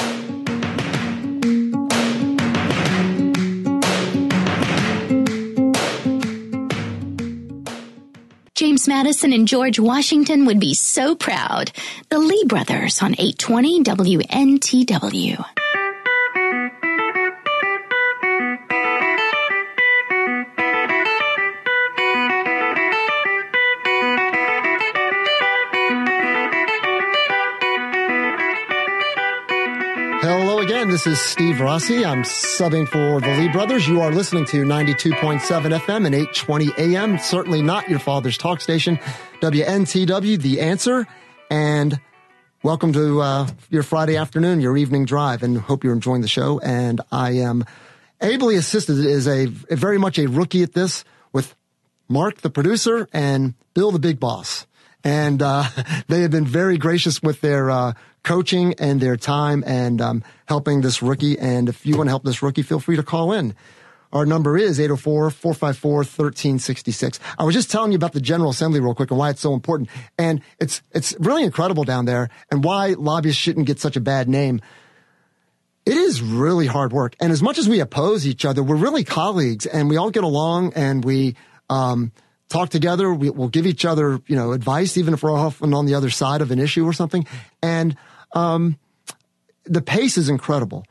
Madison 9.03 9.33
and 9.33 9.49
George 9.49 9.81
Washington 9.81 10.47
would 10.47 10.61
be 10.61 10.75
so 10.75 11.17
proud. 11.17 11.73
The 12.09 12.21
Lee 12.21 12.45
brothers 12.47 13.03
on 13.03 13.17
820 13.19 13.83
WNTW. 13.83 15.62
This 31.05 31.19
is 31.19 31.27
Steve 31.27 31.61
Rossi. 31.61 32.05
I'm 32.05 32.23
subbing 32.23 32.87
for 32.87 33.21
the 33.21 33.37
Lee 33.37 33.49
Brothers. 33.49 33.89
You 33.89 34.03
are 34.03 34.13
listening 34.13 34.45
to 34.47 34.65
92.7 34.65 35.41
FM 35.41 36.07
and 36.07 36.15
820 36.15 36.71
AM. 36.79 37.19
Certainly 37.19 37.61
not 37.63 37.89
your 37.91 37.99
father's 37.99 38.39
talk 38.39 38.61
station. 38.61 39.01
WNTW, 39.41 40.41
The 40.41 40.61
Answer. 40.61 41.09
And 41.51 42.01
welcome 42.63 42.93
to 42.93 43.21
uh, 43.21 43.49
your 43.69 43.83
Friday 43.83 44.17
afternoon, 44.17 44.61
your 44.61 44.77
evening 44.77 45.05
drive, 45.05 45.43
and 45.43 45.59
hope 45.59 45.83
you're 45.83 45.93
enjoying 45.93 46.21
the 46.21 46.29
show. 46.29 46.61
And 46.61 47.01
I 47.11 47.33
am 47.33 47.65
ably 48.21 48.55
assisted 48.55 48.97
is 48.99 49.27
a, 49.27 49.49
a 49.71 49.75
very 49.75 49.99
much 49.99 50.21
a 50.21 50.29
rookie 50.29 50.63
at 50.63 50.73
this 50.73 51.03
with 51.33 51.57
Mark, 52.09 52.43
the 52.43 52.51
producer, 52.51 53.09
and 53.13 53.55
Bill, 53.75 53.91
the 53.91 53.99
big 53.99 54.21
boss. 54.21 54.69
And 55.03 55.43
uh, 55.43 55.65
they 56.07 56.21
have 56.21 56.31
been 56.31 56.47
very 56.47 56.79
gracious 56.79 57.21
with 57.21 57.41
their 57.41 57.73
uh, 57.73 57.95
coaching 58.23 58.75
and 58.79 59.01
their 59.01 59.17
time 59.17 59.65
and 59.67 60.01
um, 60.01 60.23
helping 60.47 60.81
this 60.81 61.03
rookie. 61.03 61.39
And 61.39 61.69
if 61.69 61.85
you 61.87 61.97
want 61.97 62.09
to 62.09 62.13
help 62.13 62.25
this 62.25 62.43
rookie, 62.43 62.63
feel 62.63 62.81
free 62.81 62.97
to 62.97 63.03
call 63.03 63.33
in. 63.33 63.55
Our 64.13 64.27
number 64.27 64.59
is 64.59 64.79
804-454-1366. 64.79 67.19
I 67.39 67.45
was 67.45 67.55
just 67.55 67.71
telling 67.71 67.93
you 67.93 67.97
about 67.97 68.13
the 68.13 68.21
General 68.21 68.51
Assembly 68.51 68.81
real 68.81 68.95
quick 68.95 69.11
and 69.11 69.19
why 69.19 69.31
it's 69.31 69.41
so 69.41 69.55
important. 69.55 69.89
And 70.19 70.43
it's, 70.61 70.83
it's 70.93 71.17
really 71.19 71.45
incredible 71.45 71.85
down 71.85 72.05
there 72.05 72.29
and 72.51 72.63
why 72.63 72.89
lobbyists 72.89 73.41
shouldn't 73.41 73.67
get 73.67 73.81
such 73.81 73.97
a 73.97 74.01
bad 74.01 74.29
name. 74.29 74.61
It 75.87 75.97
is 75.97 76.21
really 76.21 76.67
hard 76.67 76.93
work. 76.93 77.17
And 77.21 77.33
as 77.33 77.43
much 77.43 77.57
as 77.59 77.67
we 77.69 77.81
oppose 77.81 78.27
each 78.27 78.45
other, 78.45 78.63
we're 78.63 78.77
really 78.77 79.03
colleagues 79.03 79.65
and 79.65 79.89
we 79.89 79.97
all 79.97 80.11
get 80.11 80.25
along 80.25 80.75
and 80.75 81.03
we, 81.05 81.35
um, 81.71 82.13
talk 82.51 82.69
together. 82.69 83.13
We, 83.13 83.31
will 83.31 83.49
give 83.49 83.67
each 83.67 83.85
other, 83.87 84.21
you 84.27 84.37
know, 84.37 84.53
advice, 84.53 84.99
even 84.99 85.15
if 85.15 85.23
we're 85.23 85.33
often 85.33 85.73
on 85.73 85.87
the 85.87 85.95
other 85.95 86.11
side 86.11 86.43
of 86.43 86.51
an 86.51 86.59
issue 86.59 86.87
or 86.87 86.93
something. 86.93 87.27
And 87.63 87.97
um, 88.33 88.79
the 89.65 89.83
pace 89.83 90.19
is 90.19 90.29
incredible. 90.29 90.85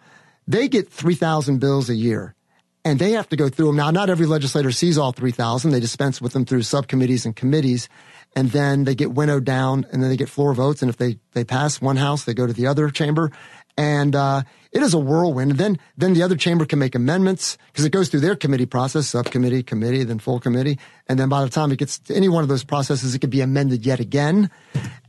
They 0.47 0.67
get 0.67 0.89
3,000 0.89 1.59
bills 1.59 1.89
a 1.89 1.95
year 1.95 2.35
and 2.83 2.99
they 2.99 3.11
have 3.11 3.29
to 3.29 3.35
go 3.35 3.49
through 3.49 3.67
them. 3.67 3.75
Now, 3.75 3.91
not 3.91 4.09
every 4.09 4.25
legislator 4.25 4.71
sees 4.71 4.97
all 4.97 5.11
3,000. 5.11 5.71
They 5.71 5.79
dispense 5.79 6.21
with 6.21 6.33
them 6.33 6.45
through 6.45 6.63
subcommittees 6.63 7.25
and 7.25 7.35
committees. 7.35 7.89
And 8.35 8.51
then 8.51 8.85
they 8.85 8.95
get 8.95 9.11
winnowed 9.11 9.43
down 9.43 9.85
and 9.91 10.01
then 10.01 10.09
they 10.09 10.17
get 10.17 10.29
floor 10.29 10.53
votes. 10.53 10.81
And 10.81 10.89
if 10.89 10.97
they, 10.97 11.19
they 11.33 11.43
pass 11.43 11.81
one 11.81 11.97
house, 11.97 12.23
they 12.23 12.33
go 12.33 12.47
to 12.47 12.53
the 12.53 12.67
other 12.67 12.89
chamber. 12.89 13.31
And, 13.77 14.15
uh, 14.15 14.43
it 14.71 14.81
is 14.81 14.93
a 14.93 14.99
whirlwind. 14.99 15.51
And 15.51 15.59
then, 15.59 15.79
then 15.97 16.13
the 16.13 16.23
other 16.23 16.35
chamber 16.35 16.65
can 16.65 16.79
make 16.79 16.95
amendments 16.95 17.57
because 17.67 17.83
it 17.83 17.91
goes 17.91 18.09
through 18.09 18.21
their 18.21 18.35
committee 18.35 18.65
process, 18.65 19.07
subcommittee, 19.07 19.63
committee, 19.63 20.03
then 20.03 20.19
full 20.19 20.39
committee. 20.39 20.79
And 21.07 21.19
then 21.19 21.27
by 21.27 21.43
the 21.43 21.49
time 21.49 21.71
it 21.71 21.77
gets 21.77 21.99
to 21.99 22.15
any 22.15 22.29
one 22.29 22.43
of 22.43 22.49
those 22.49 22.63
processes, 22.63 23.13
it 23.13 23.19
can 23.19 23.29
be 23.29 23.41
amended 23.41 23.85
yet 23.85 23.99
again. 23.99 24.49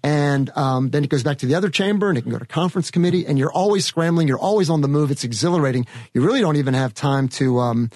And, 0.03 0.51
um, 0.57 0.90
then 0.90 1.05
it 1.05 1.11
goes 1.11 1.22
back 1.22 1.38
to 1.38 1.46
the 1.46 1.55
other 1.55 1.70
chamber 1.70 2.09
and 2.09 2.18
it 2.18 2.22
can 2.22 2.33
go 2.33 2.38
to 2.38 2.46
conference 2.46 2.90
committee 2.90 3.25
and 3.25 3.38
you're 3.38 3.53
always 3.53 3.87
scrambling. 3.87 4.27
You're 4.27 4.38
always 4.38 4.68
on 4.68 4.81
the 4.81 4.88
move. 4.88 5.12
It's 5.12 5.25
exhilarating. 5.25 5.87
You 6.12 6.22
really 6.22 6.40
don't 6.40 6.57
even 6.57 6.75
have 6.75 6.92
time 6.92 7.29
to, 7.29 7.61
um, 7.61 7.90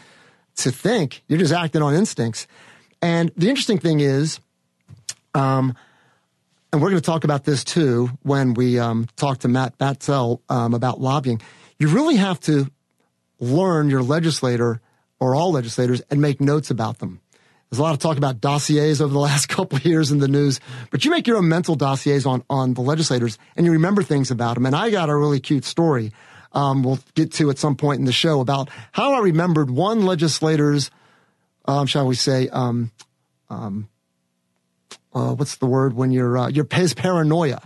to 0.57 0.71
think. 0.71 1.25
You're 1.27 1.41
just 1.41 1.53
acting 1.53 1.83
on 1.83 1.95
instincts. 1.95 2.47
And 3.03 3.33
the 3.37 3.49
interesting 3.49 3.79
thing 3.79 4.01
is, 4.01 4.39
um, 5.35 5.75
and 6.73 6.83
we're 6.83 6.91
going 6.91 7.01
to 7.01 7.07
talk 7.07 7.25
about 7.25 7.45
this 7.45 7.65
too 7.65 8.11
when 8.23 8.55
we 8.55 8.79
um, 8.79 9.07
talk 9.17 9.39
to 9.39 9.49
Matt 9.49 9.79
Batzel 9.79 10.41
um, 10.49 10.75
about 10.75 11.01
lobbying. 11.01 11.41
You 11.79 11.89
really 11.89 12.17
have 12.17 12.41
to 12.41 12.71
learn 13.39 13.91
your 13.91 14.03
legislator 14.03 14.81
or 15.21 15.35
all 15.35 15.53
legislators 15.53 16.03
and 16.11 16.21
make 16.21 16.41
notes 16.41 16.71
about 16.71 16.99
them. 16.99 17.21
There's 17.71 17.81
a 17.81 17.83
lot 17.83 17.95
of 17.95 17.99
talk 17.99 18.17
about 18.17 18.41
dossiers 18.41 19.01
over 19.01 19.13
the 19.13 19.19
last 19.31 19.49
couple 19.49 19.77
of 19.77 19.85
years 19.85 20.13
in 20.13 20.19
the 20.19 20.29
news, 20.29 20.61
but 20.91 21.05
you 21.05 21.11
make 21.11 21.27
your 21.27 21.37
own 21.37 21.49
mental 21.49 21.75
dossiers 21.75 22.27
on, 22.27 22.45
on 22.49 22.75
the 22.75 22.81
legislators 22.81 23.39
and 23.57 23.67
you 23.67 23.73
remember 23.73 24.03
things 24.03 24.31
about 24.31 24.55
them. 24.55 24.67
And 24.67 24.77
I 24.77 24.91
got 24.91 25.09
a 25.09 25.17
really 25.17 25.41
cute 25.41 25.65
story. 25.65 26.13
Um, 26.53 26.83
we'll 26.83 27.01
get 27.15 27.33
to 27.35 27.51
at 27.51 27.59
some 27.59 27.77
point 27.77 27.99
in 27.99 28.07
the 28.07 28.13
show 28.13 28.41
about 28.41 28.71
how 28.93 29.15
I 29.15 29.21
remembered 29.21 29.69
one 29.69 30.07
legislator's, 30.07 30.91
um, 31.67 31.87
shall 31.87 32.07
we 32.07 32.15
say, 32.15 32.49
um, 32.49 32.93
um 33.51 33.89
uh, 35.13 35.35
what's 35.35 35.57
the 35.57 35.67
word 35.67 35.95
when 35.95 36.11
you're, 36.11 36.37
uh, 36.37 36.49
your 36.49 36.67
his 36.71 36.93
paranoia. 36.93 37.61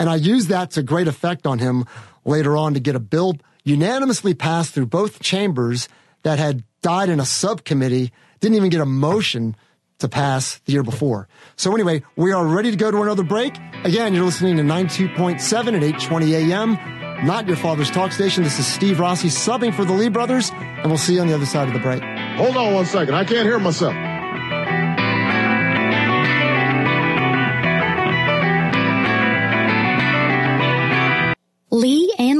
And 0.00 0.08
I 0.08 0.16
used 0.16 0.48
that 0.48 0.70
to 0.72 0.82
great 0.82 1.06
effect 1.06 1.46
on 1.46 1.58
him 1.58 1.84
later 2.28 2.56
on 2.56 2.74
to 2.74 2.80
get 2.80 2.94
a 2.94 3.00
bill 3.00 3.36
unanimously 3.64 4.34
passed 4.34 4.72
through 4.72 4.86
both 4.86 5.20
chambers 5.20 5.88
that 6.22 6.38
had 6.38 6.62
died 6.82 7.08
in 7.08 7.20
a 7.20 7.24
subcommittee, 7.24 8.12
didn't 8.40 8.56
even 8.56 8.70
get 8.70 8.80
a 8.80 8.86
motion 8.86 9.56
to 9.98 10.08
pass 10.08 10.58
the 10.64 10.72
year 10.72 10.82
before. 10.82 11.28
So 11.56 11.74
anyway, 11.74 12.02
we 12.16 12.32
are 12.32 12.46
ready 12.46 12.70
to 12.70 12.76
go 12.76 12.90
to 12.90 13.02
another 13.02 13.24
break. 13.24 13.56
Again, 13.84 14.14
you're 14.14 14.24
listening 14.24 14.56
to 14.58 14.62
92.7 14.62 15.36
at 15.40 15.82
820 15.82 16.34
AM. 16.34 16.78
Not 17.26 17.48
your 17.48 17.56
father's 17.56 17.90
talk 17.90 18.12
station. 18.12 18.44
This 18.44 18.60
is 18.60 18.66
Steve 18.66 19.00
Rossi 19.00 19.28
subbing 19.28 19.74
for 19.74 19.84
the 19.84 19.92
Lee 19.92 20.08
brothers, 20.08 20.52
and 20.52 20.86
we'll 20.86 20.98
see 20.98 21.14
you 21.14 21.20
on 21.20 21.26
the 21.26 21.34
other 21.34 21.46
side 21.46 21.66
of 21.66 21.74
the 21.74 21.80
break. 21.80 22.00
Hold 22.36 22.56
on 22.56 22.74
one 22.74 22.86
second. 22.86 23.14
I 23.14 23.24
can't 23.24 23.44
hear 23.44 23.58
myself. 23.58 23.92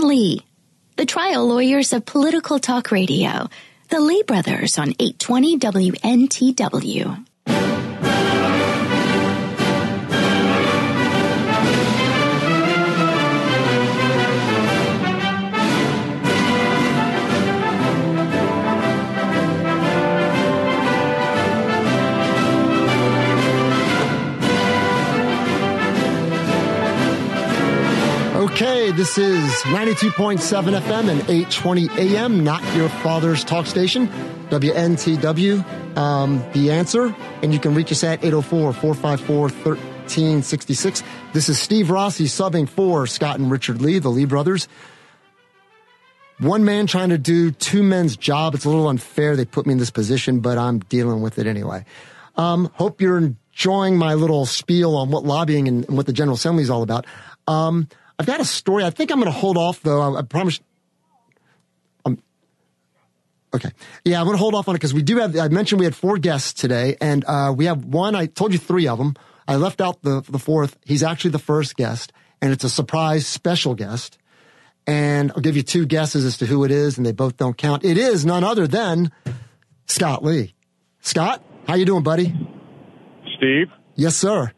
Lee 0.09 0.43
the 0.99 1.07
trial 1.07 1.47
lawyers 1.47 1.93
of 1.93 2.05
political 2.05 2.59
talk 2.59 2.91
radio. 2.91 3.49
The 3.89 4.01
Lee 4.01 4.25
brothers 4.25 4.79
on 4.79 4.95
820 4.99 5.59
WNTW. 5.59 7.28
This 28.93 29.19
is 29.19 29.43
92.7 29.65 30.81
FM 30.81 31.09
and 31.11 31.21
820 31.29 31.89
AM, 31.99 32.43
not 32.43 32.63
your 32.75 32.89
father's 32.89 33.45
talk 33.45 33.67
station, 33.67 34.09
WNTW, 34.49 35.97
um, 35.97 36.43
the 36.53 36.71
answer. 36.71 37.15
And 37.43 37.53
you 37.53 37.61
can 37.61 37.75
reach 37.75 37.93
us 37.93 38.03
at 38.03 38.25
804 38.25 38.73
454 38.73 39.41
1366. 39.41 41.03
This 41.35 41.51
is 41.51 41.59
Steve 41.59 41.91
Rossi 41.91 42.25
subbing 42.25 42.67
for 42.67 43.07
Scott 43.07 43.39
and 43.39 43.51
Richard 43.51 43.83
Lee, 43.83 43.99
the 43.99 44.09
Lee 44.09 44.25
brothers. 44.25 44.69
One 46.39 46.65
man 46.65 46.87
trying 46.87 47.11
to 47.11 47.19
do 47.19 47.51
two 47.51 47.83
men's 47.83 48.17
job. 48.17 48.55
It's 48.55 48.65
a 48.65 48.71
little 48.71 48.89
unfair. 48.89 49.37
They 49.37 49.45
put 49.45 49.67
me 49.67 49.73
in 49.73 49.79
this 49.79 49.91
position, 49.91 50.41
but 50.41 50.57
I'm 50.57 50.79
dealing 50.79 51.21
with 51.21 51.39
it 51.39 51.47
anyway. 51.47 51.85
Um, 52.37 52.71
hope 52.75 53.03
you're 53.03 53.19
enjoying 53.19 53.99
my 53.99 54.15
little 54.15 54.47
spiel 54.47 54.97
on 54.97 55.11
what 55.11 55.25
lobbying 55.25 55.69
and, 55.69 55.85
and 55.87 55.97
what 55.97 56.07
the 56.07 56.13
General 56.13 56.37
Assembly 56.37 56.63
is 56.63 56.71
all 56.71 56.83
about. 56.83 57.07
Um, 57.47 57.89
I've 58.19 58.27
got 58.27 58.41
a 58.41 58.45
story. 58.45 58.85
I 58.85 58.91
think 58.91 59.11
I'm 59.11 59.21
going 59.21 59.33
to 59.33 59.39
hold 59.39 59.57
off 59.57 59.81
though. 59.83 60.01
I, 60.01 60.19
I 60.19 60.23
promise. 60.23 60.61
Um, 62.05 62.21
okay. 63.55 63.71
Yeah, 64.05 64.21
I'm 64.21 64.27
going 64.27 64.37
to 64.37 64.41
hold 64.41 64.55
off 64.55 64.69
on 64.69 64.75
it 64.75 64.79
because 64.79 64.95
we 64.95 65.03
do 65.03 65.19
have, 65.19 65.37
I 65.37 65.49
mentioned 65.49 65.79
we 65.79 65.85
had 65.85 65.95
four 65.95 66.19
guests 66.19 66.53
today 66.53 66.97
and, 67.01 67.25
uh, 67.27 67.55
we 67.57 67.67
have 67.67 67.85
one, 67.85 68.15
I 68.15 68.27
told 68.27 68.53
you 68.53 68.59
three 68.59 68.89
of 68.89 68.99
them. 68.99 69.15
I 69.47 69.57
left 69.57 69.81
out 69.81 70.03
the, 70.03 70.21
the 70.29 70.39
fourth. 70.39 70.77
He's 70.85 71.03
actually 71.03 71.31
the 71.31 71.39
first 71.39 71.77
guest 71.77 72.13
and 72.43 72.53
it's 72.53 72.65
a 72.65 72.71
surprise 72.71 73.27
special 73.27 73.75
guest. 73.75 74.19
And 74.87 75.31
I'll 75.33 75.43
give 75.43 75.57
you 75.57 75.63
two 75.63 75.87
guesses 75.87 76.25
as 76.25 76.39
to 76.39 76.47
who 76.47 76.65
it 76.65 76.71
is 76.71 76.97
and 76.97 77.07
they 77.07 77.13
both 77.13 77.37
don't 77.37 77.57
count. 77.57 77.85
It 77.85 77.99
is 77.99 78.27
none 78.27 78.43
other 78.43 78.67
than 78.67 79.13
Scott 79.87 80.25
Lee. 80.25 80.55
Scott, 81.01 81.45
how 81.67 81.75
you 81.75 81.85
doing, 81.85 82.03
buddy? 82.03 82.35
Steve? 83.37 83.69
Yes, 83.95 84.17
sir. 84.17 84.53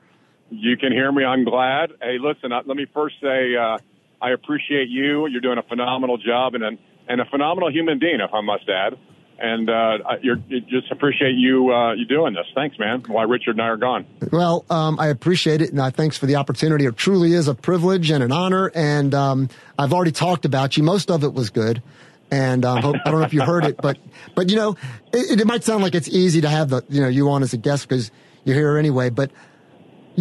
You 0.50 0.76
can 0.76 0.92
hear 0.92 1.10
me. 1.12 1.24
I'm 1.24 1.44
glad. 1.44 1.92
Hey, 2.02 2.18
listen, 2.20 2.50
let 2.50 2.76
me 2.76 2.86
first 2.92 3.16
say 3.22 3.54
uh, 3.56 3.78
I 4.20 4.30
appreciate 4.30 4.88
you. 4.88 5.26
You're 5.26 5.40
doing 5.40 5.58
a 5.58 5.62
phenomenal 5.62 6.18
job 6.18 6.54
and, 6.54 6.64
an, 6.64 6.78
and 7.08 7.20
a 7.20 7.24
phenomenal 7.24 7.70
human 7.70 7.98
being, 7.98 8.20
if 8.20 8.34
I 8.34 8.40
must 8.40 8.68
add. 8.68 8.98
And 9.42 9.70
uh, 9.70 9.98
you 10.20 10.36
just 10.68 10.90
appreciate 10.90 11.32
you 11.32 11.72
uh, 11.72 11.94
you 11.94 12.04
doing 12.04 12.34
this. 12.34 12.44
Thanks, 12.54 12.78
man. 12.78 13.04
Why 13.06 13.22
Richard 13.22 13.52
and 13.52 13.62
I 13.62 13.68
are 13.68 13.78
gone. 13.78 14.04
Well, 14.30 14.66
um, 14.68 15.00
I 15.00 15.06
appreciate 15.06 15.62
it, 15.62 15.70
and 15.70 15.80
I 15.80 15.88
thanks 15.88 16.18
for 16.18 16.26
the 16.26 16.36
opportunity. 16.36 16.84
It 16.84 16.94
truly 16.98 17.32
is 17.32 17.48
a 17.48 17.54
privilege 17.54 18.10
and 18.10 18.22
an 18.22 18.32
honor. 18.32 18.70
And 18.74 19.14
um, 19.14 19.48
I've 19.78 19.94
already 19.94 20.12
talked 20.12 20.44
about 20.44 20.76
you. 20.76 20.82
Most 20.82 21.10
of 21.10 21.24
it 21.24 21.32
was 21.32 21.48
good. 21.48 21.82
And 22.30 22.64
hope, 22.64 22.96
I 23.04 23.10
don't 23.10 23.20
know 23.20 23.26
if 23.26 23.32
you 23.32 23.40
heard 23.40 23.64
it, 23.64 23.78
but 23.78 23.96
but 24.34 24.50
you 24.50 24.56
know, 24.56 24.76
it, 25.12 25.40
it 25.40 25.46
might 25.46 25.64
sound 25.64 25.82
like 25.82 25.94
it's 25.94 26.08
easy 26.08 26.42
to 26.42 26.48
have 26.48 26.68
the 26.68 26.84
you 26.90 27.00
know 27.00 27.08
you 27.08 27.30
on 27.30 27.42
as 27.42 27.54
a 27.54 27.56
guest 27.56 27.88
because 27.88 28.10
you're 28.44 28.56
here 28.56 28.76
anyway. 28.76 29.08
But 29.08 29.30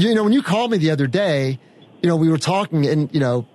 you 0.02 0.16
know, 0.16 0.24
when 0.24 0.34
you 0.34 0.42
called 0.42 0.72
me 0.72 0.78
the 0.78 0.92
other 0.92 1.08
day, 1.08 1.60
you 2.02 2.10
know, 2.10 2.16
we 2.16 2.30
were 2.30 2.38
talking 2.38 2.86
and, 2.86 3.14
you 3.14 3.20
know, 3.20 3.48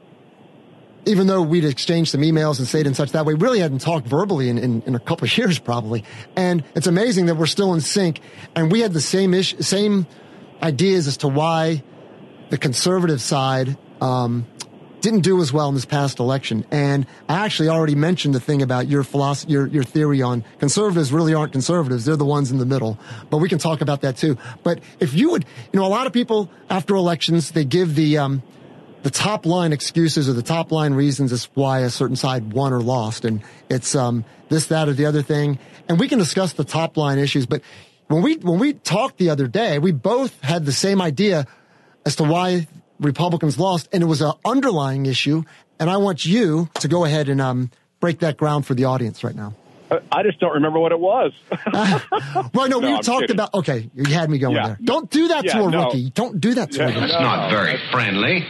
even 1.07 1.27
though 1.27 1.43
we'd 1.43 1.65
exchanged 1.65 2.11
some 2.11 2.23
emails 2.23 2.59
and 2.59 2.67
stayed 2.67 2.87
in 2.87 2.95
touch 2.95 3.13
that 3.13 3.27
way, 3.27 3.35
we 3.35 3.41
really 3.41 3.59
hadn't 3.61 3.81
talked 3.81 4.07
verbally 4.07 4.49
in, 4.49 4.59
in, 4.59 4.83
in, 4.83 4.95
a 4.95 4.99
couple 4.99 5.27
of 5.27 5.39
years 5.39 5.59
probably. 5.59 6.05
And 6.37 6.65
it's 6.75 6.87
amazing 6.87 7.27
that 7.27 7.37
we're 7.37 7.47
still 7.47 7.75
in 7.75 7.81
sync 7.81 8.21
and 8.55 8.73
we 8.73 8.81
had 8.81 8.93
the 8.93 9.01
same 9.01 9.35
ish, 9.35 9.57
same 9.59 10.07
ideas 10.63 11.07
as 11.07 11.19
to 11.19 11.29
why 11.29 11.83
the 12.51 12.59
conservative 12.59 13.21
side, 13.21 13.77
um, 14.01 14.47
didn't 15.05 15.21
do 15.21 15.43
as 15.43 15.53
well 15.53 15.69
in 15.69 15.75
this 15.75 15.85
past 15.85 16.19
election. 16.19 16.64
And 16.71 17.07
I 17.29 17.45
actually 17.45 17.69
already 17.69 17.95
mentioned 17.95 18.35
the 18.35 18.40
thing 18.40 18.62
about 18.62 18.88
your 18.88 19.05
philosophy, 19.05 19.53
your, 19.53 19.67
your 19.67 19.83
theory 19.85 20.23
on 20.23 20.43
conservatives 20.59 21.12
really 21.12 21.35
aren't 21.35 21.53
conservatives. 21.53 22.07
They're 22.07 22.17
the 22.17 22.25
ones 22.25 22.51
in 22.51 22.57
the 22.57 22.64
middle. 22.64 22.99
But 23.29 23.37
we 23.37 23.51
can 23.51 23.59
talk 23.59 23.83
about 23.83 24.01
that 24.01 24.17
too. 24.17 24.38
But 24.62 24.81
if 25.01 25.12
you 25.12 25.33
would, 25.33 25.45
you 25.75 25.79
know, 25.79 25.85
a 25.85 25.93
lot 25.93 26.07
of 26.07 26.14
people 26.14 26.51
after 26.71 26.95
elections, 26.95 27.51
they 27.51 27.67
give 27.67 27.95
the, 27.95 28.17
um, 28.17 28.43
the 29.03 29.11
top 29.11 29.45
line 29.45 29.75
excuses 29.75 30.27
or 30.27 30.33
the 30.33 30.43
top 30.43 30.73
line 30.73 30.95
reasons 30.95 31.33
as 31.33 31.51
why 31.53 31.81
a 31.81 31.90
certain 31.90 32.17
side 32.17 32.55
won 32.55 32.73
or 32.73 32.81
lost. 32.81 33.27
And 33.27 33.43
it's, 33.69 33.95
um, 33.95 34.25
this, 34.49 34.69
that, 34.69 34.88
or 34.88 34.95
the 34.95 35.05
other 35.05 35.21
thing. 35.21 35.59
And 35.87 36.01
we 36.01 36.09
can 36.09 36.19
discuss 36.19 36.55
the 36.55 36.64
top 36.64 36.97
line 36.97 37.19
issues. 37.19 37.45
But 37.45 37.61
when 38.09 38.23
we, 38.23 38.37
when 38.37 38.59
we 38.59 38.73
talked 38.73 39.19
the 39.19 39.29
other 39.29 39.49
day, 39.49 39.79
we 39.79 39.93
both 39.93 40.40
had 40.40 40.64
the 40.64 40.73
same 40.73 41.03
idea 41.03 41.47
as 42.07 42.17
to 42.17 42.25
why 42.25 42.67
Republicans 43.05 43.59
lost, 43.59 43.88
and 43.93 44.03
it 44.03 44.07
was 44.07 44.21
an 44.21 44.33
underlying 44.45 45.07
issue. 45.07 45.45
And 45.79 45.90
I 45.90 45.99
want 45.99 46.25
you 46.25 46.69
to 46.81 46.88
go 46.88 47.05
ahead 47.05 47.29
and 47.29 47.40
um, 47.40 47.71
break 48.01 48.21
that 48.21 48.37
ground 48.37 48.67
for 48.67 48.75
the 48.75 48.85
audience 48.85 49.25
right 49.25 49.35
now. 49.35 49.55
I 50.11 50.23
just 50.23 50.40
don't 50.40 50.55
remember 50.55 50.79
what 50.79 50.93
it 50.93 50.99
was. 50.99 51.33
well, 52.55 52.69
no, 52.69 52.79
we 52.79 52.90
no, 52.90 53.01
talked 53.01 53.31
about. 53.31 53.55
Okay, 53.55 53.90
you 53.95 54.12
had 54.12 54.31
me 54.31 54.38
going 54.38 54.57
yeah. 54.57 54.69
there. 54.69 54.79
Don't 54.83 55.11
do 55.11 55.29
that 55.29 55.45
yeah, 55.45 55.53
to 55.53 55.64
a 55.67 55.71
no. 55.71 55.85
rookie. 55.85 56.11
Don't 56.11 56.40
do 56.40 56.55
that 56.55 56.73
to 56.73 56.79
yeah, 56.79 56.85
a 56.85 56.87
rookie. 56.88 57.01
That's 57.01 57.12
not 57.12 57.51
very 57.51 57.79
friendly. 57.93 58.47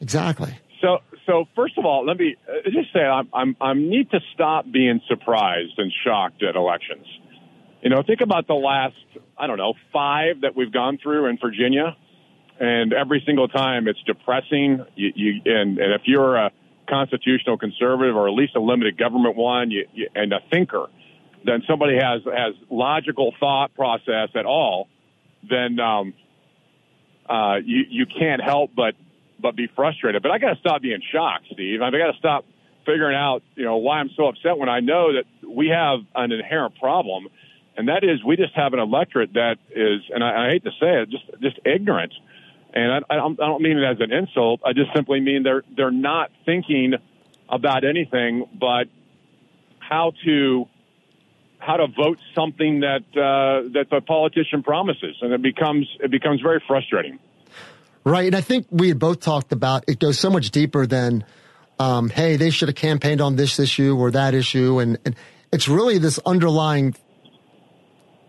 Exactly. 0.00 0.52
So, 0.80 0.98
so 1.26 1.44
first 1.54 1.76
of 1.78 1.84
all, 1.84 2.06
let 2.06 2.16
me 2.16 2.36
uh, 2.48 2.70
just 2.70 2.92
say 2.92 3.00
I'm 3.00 3.28
I'm 3.32 3.56
I'm 3.60 3.88
need 3.88 4.10
to 4.10 4.20
stop 4.34 4.64
being 4.70 5.00
surprised 5.08 5.78
and 5.78 5.92
shocked 6.04 6.42
at 6.42 6.56
elections. 6.56 7.06
You 7.82 7.90
know, 7.90 8.02
think 8.04 8.20
about 8.20 8.46
the 8.46 8.54
last 8.54 8.96
I 9.36 9.46
don't 9.46 9.58
know 9.58 9.74
five 9.92 10.40
that 10.40 10.56
we've 10.56 10.72
gone 10.72 10.98
through 11.02 11.26
in 11.26 11.38
Virginia 11.38 11.96
and 12.60 12.92
every 12.92 13.22
single 13.24 13.48
time 13.48 13.86
it's 13.88 14.02
depressing. 14.04 14.84
You, 14.96 15.12
you 15.14 15.40
and, 15.44 15.78
and 15.78 15.92
if 15.92 16.02
you're 16.04 16.36
a 16.36 16.50
constitutional 16.88 17.58
conservative 17.58 18.16
or 18.16 18.28
at 18.28 18.34
least 18.34 18.56
a 18.56 18.60
limited 18.60 18.96
government 18.96 19.36
one, 19.36 19.70
you, 19.70 19.86
you, 19.92 20.08
and 20.14 20.32
a 20.32 20.40
thinker, 20.50 20.86
then 21.44 21.62
somebody 21.68 21.96
has 21.96 22.22
has 22.24 22.54
logical 22.70 23.34
thought 23.38 23.74
process 23.74 24.30
at 24.34 24.46
all, 24.46 24.88
then 25.48 25.78
um, 25.78 26.14
uh, 27.28 27.56
you 27.64 27.84
you 27.88 28.06
can't 28.06 28.42
help 28.42 28.70
but 28.74 28.94
but 29.40 29.54
be 29.54 29.68
frustrated. 29.76 30.22
But 30.22 30.32
I 30.32 30.38
got 30.38 30.54
to 30.54 30.60
stop 30.60 30.82
being 30.82 31.02
shocked, 31.12 31.46
Steve. 31.52 31.80
I 31.80 31.90
got 31.90 32.12
to 32.12 32.18
stop 32.18 32.44
figuring 32.84 33.16
out 33.16 33.42
you 33.54 33.64
know 33.64 33.76
why 33.76 33.98
I'm 33.98 34.10
so 34.16 34.26
upset 34.26 34.58
when 34.58 34.68
I 34.68 34.80
know 34.80 35.12
that 35.12 35.24
we 35.48 35.68
have 35.68 36.00
an 36.14 36.32
inherent 36.32 36.76
problem, 36.76 37.28
and 37.76 37.88
that 37.88 38.02
is 38.02 38.24
we 38.24 38.36
just 38.36 38.54
have 38.54 38.72
an 38.72 38.80
electorate 38.80 39.34
that 39.34 39.58
is, 39.70 40.00
and 40.12 40.24
I, 40.24 40.46
I 40.46 40.50
hate 40.50 40.64
to 40.64 40.70
say 40.80 41.02
it, 41.02 41.10
just 41.10 41.24
just 41.40 41.60
ignorant 41.64 42.12
and 42.74 42.92
I, 42.92 43.14
I, 43.14 43.16
don't, 43.16 43.40
I 43.40 43.46
don't 43.46 43.62
mean 43.62 43.78
it 43.78 43.84
as 43.84 44.00
an 44.00 44.12
insult. 44.12 44.60
I 44.64 44.72
just 44.72 44.90
simply 44.94 45.20
mean 45.20 45.42
they're 45.42 45.62
they're 45.76 45.90
not 45.90 46.30
thinking 46.44 46.94
about 47.48 47.84
anything 47.84 48.46
but 48.58 48.84
how 49.78 50.12
to 50.24 50.66
how 51.58 51.76
to 51.76 51.86
vote 51.88 52.18
something 52.34 52.80
that 52.80 53.02
uh, 53.12 53.68
that 53.74 53.86
the 53.90 54.00
politician 54.00 54.62
promises, 54.62 55.16
and 55.20 55.32
it 55.32 55.42
becomes 55.42 55.88
it 56.00 56.10
becomes 56.10 56.40
very 56.40 56.62
frustrating. 56.66 57.18
Right, 58.04 58.26
and 58.26 58.36
I 58.36 58.40
think 58.40 58.66
we 58.70 58.88
had 58.88 58.98
both 58.98 59.20
talked 59.20 59.52
about 59.52 59.84
it 59.86 59.98
goes 59.98 60.18
so 60.18 60.30
much 60.30 60.50
deeper 60.50 60.86
than, 60.86 61.24
um, 61.78 62.08
hey, 62.08 62.36
they 62.36 62.50
should 62.50 62.68
have 62.68 62.76
campaigned 62.76 63.20
on 63.20 63.36
this 63.36 63.58
issue 63.58 63.96
or 63.98 64.10
that 64.12 64.34
issue, 64.34 64.78
and, 64.78 64.98
and 65.04 65.16
it's 65.52 65.68
really 65.68 65.98
this 65.98 66.18
underlying 66.24 66.94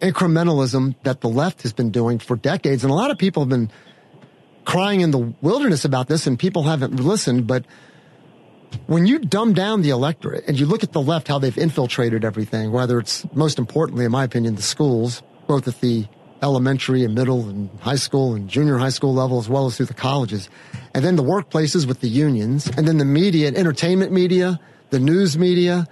incrementalism 0.01 0.95
that 1.03 1.21
the 1.21 1.29
left 1.29 1.61
has 1.61 1.71
been 1.71 1.91
doing 1.91 2.19
for 2.19 2.35
decades, 2.35 2.83
and 2.83 2.91
a 2.91 2.95
lot 2.95 3.11
of 3.11 3.17
people 3.17 3.43
have 3.43 3.49
been 3.49 3.71
crying 4.65 5.01
in 5.01 5.11
the 5.11 5.33
wilderness 5.41 5.85
about 5.85 6.07
this 6.07 6.27
and 6.27 6.37
people 6.37 6.63
haven't 6.63 6.95
listened, 6.99 7.47
but 7.47 7.65
when 8.87 9.05
you 9.05 9.19
dumb 9.19 9.53
down 9.53 9.81
the 9.81 9.89
electorate 9.89 10.43
and 10.47 10.59
you 10.59 10.65
look 10.65 10.83
at 10.83 10.91
the 10.91 11.01
left, 11.01 11.27
how 11.27 11.39
they've 11.39 11.57
infiltrated 11.57 12.23
everything, 12.23 12.71
whether 12.71 12.99
it's 12.99 13.25
most 13.33 13.57
importantly, 13.57 14.05
in 14.05 14.11
my 14.11 14.23
opinion, 14.23 14.55
the 14.55 14.61
schools, 14.61 15.23
both 15.47 15.67
at 15.67 15.79
the 15.81 16.05
elementary 16.41 17.03
and 17.03 17.15
middle 17.15 17.49
and 17.49 17.69
high 17.81 17.95
school 17.95 18.33
and 18.35 18.47
junior 18.47 18.77
high 18.77 18.89
school 18.89 19.13
level, 19.13 19.39
as 19.39 19.49
well 19.49 19.65
as 19.65 19.77
through 19.77 19.87
the 19.87 19.93
colleges, 19.93 20.49
and 20.93 21.03
then 21.03 21.15
the 21.15 21.23
workplaces 21.23 21.85
with 21.85 21.99
the 22.01 22.07
unions, 22.07 22.67
and 22.77 22.87
then 22.87 22.97
the 22.97 23.05
media 23.05 23.47
and 23.47 23.57
entertainment 23.57 24.11
media, 24.11 24.59
the 24.89 24.99
news 24.99 25.37
media, 25.37 25.87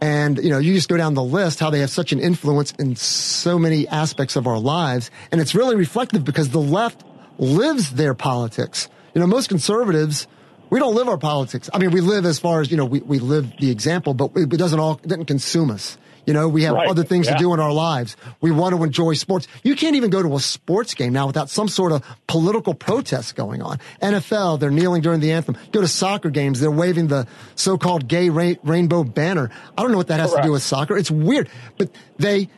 and, 0.00 0.38
you 0.38 0.50
know, 0.50 0.58
you 0.58 0.74
just 0.74 0.88
go 0.88 0.96
down 0.96 1.14
the 1.14 1.24
list, 1.24 1.58
how 1.58 1.70
they 1.70 1.80
have 1.80 1.90
such 1.90 2.12
an 2.12 2.20
influence 2.20 2.72
in 2.78 2.94
so 2.94 3.58
many 3.58 3.88
aspects 3.88 4.36
of 4.36 4.46
our 4.46 4.58
lives. 4.58 5.10
And 5.32 5.40
it's 5.40 5.54
really 5.54 5.74
reflective 5.74 6.24
because 6.24 6.50
the 6.50 6.60
left 6.60 7.02
lives 7.38 7.92
their 7.92 8.14
politics. 8.14 8.88
You 9.14 9.20
know, 9.20 9.26
most 9.26 9.48
conservatives, 9.48 10.26
we 10.70 10.78
don't 10.78 10.94
live 10.94 11.08
our 11.08 11.18
politics. 11.18 11.70
I 11.72 11.78
mean, 11.78 11.90
we 11.90 12.00
live 12.00 12.26
as 12.26 12.38
far 12.38 12.60
as, 12.60 12.70
you 12.70 12.76
know, 12.76 12.84
we, 12.84 13.00
we 13.00 13.18
live 13.18 13.52
the 13.58 13.70
example, 13.70 14.14
but 14.14 14.32
it 14.36 14.50
doesn't 14.50 14.78
all, 14.78 15.00
it 15.02 15.08
doesn't 15.08 15.26
consume 15.26 15.70
us. 15.70 15.96
You 16.28 16.34
know, 16.34 16.46
we 16.46 16.64
have 16.64 16.74
right. 16.74 16.88
other 16.90 17.04
things 17.04 17.24
yeah. 17.24 17.32
to 17.32 17.38
do 17.38 17.54
in 17.54 17.60
our 17.60 17.72
lives. 17.72 18.14
We 18.42 18.50
want 18.50 18.76
to 18.76 18.84
enjoy 18.84 19.14
sports. 19.14 19.48
You 19.62 19.74
can't 19.74 19.96
even 19.96 20.10
go 20.10 20.22
to 20.22 20.36
a 20.36 20.40
sports 20.40 20.92
game 20.92 21.14
now 21.14 21.26
without 21.26 21.48
some 21.48 21.68
sort 21.68 21.90
of 21.90 22.04
political 22.26 22.74
protest 22.74 23.34
going 23.34 23.62
on. 23.62 23.78
NFL, 24.02 24.60
they're 24.60 24.70
kneeling 24.70 25.00
during 25.00 25.20
the 25.20 25.32
anthem. 25.32 25.56
Go 25.72 25.80
to 25.80 25.88
soccer 25.88 26.28
games, 26.28 26.60
they're 26.60 26.70
waving 26.70 27.06
the 27.06 27.26
so-called 27.54 28.08
gay 28.08 28.28
rainbow 28.28 29.04
banner. 29.04 29.50
I 29.76 29.80
don't 29.80 29.90
know 29.90 29.96
what 29.96 30.08
that 30.08 30.20
has 30.20 30.32
Correct. 30.32 30.44
to 30.44 30.48
do 30.48 30.52
with 30.52 30.62
soccer. 30.62 30.98
It's 30.98 31.10
weird, 31.10 31.48
but 31.78 31.90
they, 32.18 32.50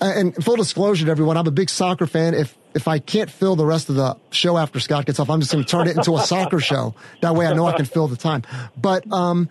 uh, 0.00 0.10
and 0.16 0.34
full 0.42 0.56
disclosure 0.56 1.04
to 1.04 1.10
everyone, 1.10 1.36
I'm 1.36 1.46
a 1.46 1.50
big 1.50 1.68
soccer 1.68 2.06
fan. 2.06 2.32
If 2.32 2.56
if 2.74 2.88
I 2.88 2.98
can't 2.98 3.30
fill 3.30 3.56
the 3.56 3.66
rest 3.66 3.88
of 3.88 3.96
the 3.96 4.16
show 4.30 4.56
after 4.56 4.80
Scott 4.80 5.06
gets 5.06 5.20
off, 5.20 5.30
I'm 5.30 5.40
just 5.40 5.52
going 5.52 5.64
to 5.64 5.70
turn 5.70 5.88
it 5.88 5.96
into 5.96 6.16
a 6.16 6.20
soccer 6.22 6.60
show. 6.60 6.94
That 7.20 7.34
way, 7.34 7.46
I 7.46 7.52
know 7.52 7.66
I 7.66 7.76
can 7.76 7.84
fill 7.84 8.08
the 8.08 8.16
time. 8.16 8.42
But 8.76 9.10
um, 9.12 9.48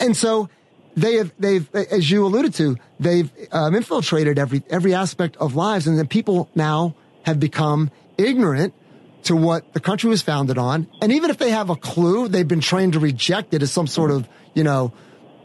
and 0.00 0.16
so 0.16 0.48
they 0.96 1.14
have 1.14 1.32
they've 1.38 1.74
as 1.74 2.10
you 2.10 2.24
alluded 2.24 2.54
to, 2.54 2.76
they've 2.98 3.30
um, 3.52 3.74
infiltrated 3.74 4.38
every 4.38 4.62
every 4.70 4.94
aspect 4.94 5.36
of 5.36 5.54
lives, 5.54 5.86
and 5.86 5.98
then 5.98 6.06
people 6.06 6.48
now 6.54 6.94
have 7.24 7.40
become 7.40 7.90
ignorant 8.16 8.74
to 9.24 9.36
what 9.36 9.72
the 9.72 9.80
country 9.80 10.08
was 10.08 10.22
founded 10.22 10.58
on. 10.58 10.88
And 11.02 11.12
even 11.12 11.30
if 11.30 11.38
they 11.38 11.50
have 11.50 11.70
a 11.70 11.76
clue, 11.76 12.28
they've 12.28 12.46
been 12.46 12.60
trained 12.60 12.94
to 12.94 13.00
reject 13.00 13.52
it 13.52 13.62
as 13.62 13.72
some 13.72 13.86
sort 13.86 14.10
of, 14.10 14.28
you 14.54 14.64
know, 14.64 14.92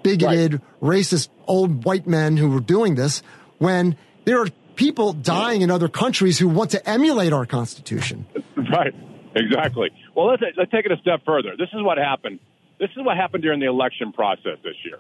bigoted, 0.03 0.61
right. 0.79 0.99
racist 0.99 1.29
old 1.47 1.83
white 1.83 2.07
men 2.07 2.37
who 2.37 2.49
were 2.49 2.59
doing 2.59 2.95
this 2.95 3.23
when 3.57 3.97
there 4.25 4.39
are 4.39 4.47
people 4.75 5.13
dying 5.13 5.61
in 5.61 5.71
other 5.71 5.87
countries 5.87 6.39
who 6.39 6.47
want 6.47 6.71
to 6.71 6.89
emulate 6.89 7.33
our 7.33 7.45
Constitution. 7.45 8.25
Right. 8.55 8.95
Exactly. 9.35 9.89
Well, 10.15 10.27
let's, 10.27 10.41
let's 10.57 10.71
take 10.71 10.85
it 10.85 10.91
a 10.91 10.97
step 10.97 11.21
further. 11.25 11.51
This 11.57 11.67
is 11.73 11.81
what 11.81 11.97
happened. 11.97 12.39
This 12.79 12.89
is 12.91 13.05
what 13.05 13.17
happened 13.17 13.43
during 13.43 13.59
the 13.59 13.67
election 13.67 14.13
process 14.13 14.57
this 14.63 14.75
year. 14.85 14.99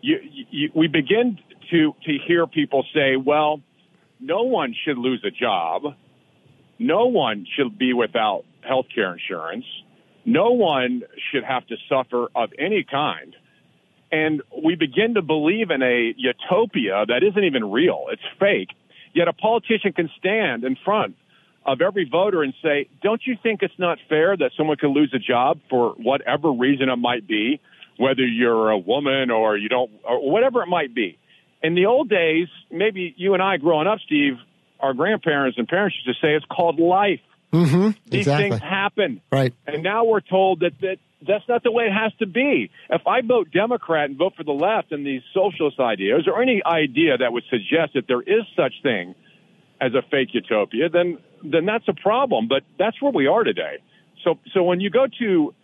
You, 0.00 0.16
you, 0.50 0.70
we 0.74 0.86
begin 0.86 1.38
to, 1.70 1.92
to 2.04 2.18
hear 2.26 2.46
people 2.46 2.84
say, 2.94 3.16
well, 3.16 3.60
no 4.20 4.42
one 4.44 4.74
should 4.84 4.98
lose 4.98 5.24
a 5.26 5.30
job. 5.30 5.82
No 6.78 7.06
one 7.06 7.46
should 7.56 7.78
be 7.78 7.92
without 7.92 8.44
health 8.66 8.86
care 8.94 9.12
insurance. 9.12 9.64
No 10.24 10.52
one 10.52 11.02
should 11.30 11.44
have 11.44 11.66
to 11.66 11.76
suffer 11.88 12.28
of 12.34 12.50
any 12.58 12.84
kind. 12.88 13.36
And 14.10 14.42
we 14.64 14.76
begin 14.76 15.14
to 15.14 15.22
believe 15.22 15.70
in 15.70 15.82
a 15.82 16.14
utopia 16.16 17.04
that 17.08 17.22
isn't 17.22 17.44
even 17.44 17.70
real. 17.70 18.06
It's 18.10 18.22
fake. 18.38 18.70
Yet 19.14 19.28
a 19.28 19.32
politician 19.32 19.92
can 19.92 20.10
stand 20.18 20.64
in 20.64 20.76
front 20.84 21.16
of 21.64 21.80
every 21.80 22.08
voter 22.08 22.42
and 22.42 22.52
say, 22.62 22.88
don't 23.02 23.22
you 23.24 23.36
think 23.42 23.62
it's 23.62 23.78
not 23.78 23.98
fair 24.08 24.36
that 24.36 24.50
someone 24.56 24.76
can 24.76 24.90
lose 24.90 25.12
a 25.14 25.18
job 25.18 25.60
for 25.70 25.90
whatever 25.92 26.50
reason 26.52 26.88
it 26.88 26.96
might 26.96 27.26
be, 27.26 27.60
whether 27.96 28.26
you're 28.26 28.70
a 28.70 28.78
woman 28.78 29.30
or 29.30 29.56
you 29.56 29.68
don't, 29.68 29.90
or 30.04 30.30
whatever 30.30 30.62
it 30.62 30.66
might 30.66 30.94
be. 30.94 31.16
In 31.62 31.74
the 31.74 31.86
old 31.86 32.10
days, 32.10 32.48
maybe 32.70 33.14
you 33.16 33.32
and 33.32 33.42
I 33.42 33.56
growing 33.56 33.86
up, 33.86 34.00
Steve, 34.04 34.34
our 34.80 34.92
grandparents 34.92 35.56
and 35.56 35.66
parents 35.66 35.96
used 36.04 36.20
to 36.20 36.26
say 36.26 36.34
it's 36.34 36.44
called 36.44 36.78
life. 36.78 37.20
Mm-hmm, 37.54 37.90
These 38.10 38.20
exactly. 38.20 38.50
things 38.50 38.62
happen. 38.62 39.20
Right. 39.30 39.54
And 39.66 39.82
now 39.82 40.04
we're 40.04 40.20
told 40.20 40.60
that, 40.60 40.72
that 40.80 40.96
that's 41.26 41.44
not 41.48 41.62
the 41.62 41.70
way 41.70 41.84
it 41.84 41.92
has 41.92 42.12
to 42.18 42.26
be. 42.26 42.70
If 42.90 43.06
I 43.06 43.22
vote 43.22 43.50
Democrat 43.52 44.10
and 44.10 44.18
vote 44.18 44.34
for 44.36 44.44
the 44.44 44.52
left 44.52 44.92
and 44.92 45.06
these 45.06 45.22
socialist 45.32 45.80
ideas 45.80 46.26
or 46.26 46.42
any 46.42 46.62
idea 46.64 47.18
that 47.18 47.32
would 47.32 47.44
suggest 47.50 47.94
that 47.94 48.06
there 48.08 48.20
is 48.20 48.44
such 48.56 48.74
thing 48.82 49.14
as 49.80 49.92
a 49.94 50.02
fake 50.10 50.28
utopia, 50.32 50.88
then 50.88 51.18
then 51.42 51.66
that's 51.66 51.86
a 51.88 51.94
problem. 51.94 52.48
But 52.48 52.62
that's 52.78 53.00
where 53.00 53.12
we 53.12 53.26
are 53.26 53.44
today. 53.44 53.78
So 54.22 54.38
so 54.52 54.62
when 54.62 54.80
you 54.80 54.90
go 54.90 55.06
to 55.06 55.54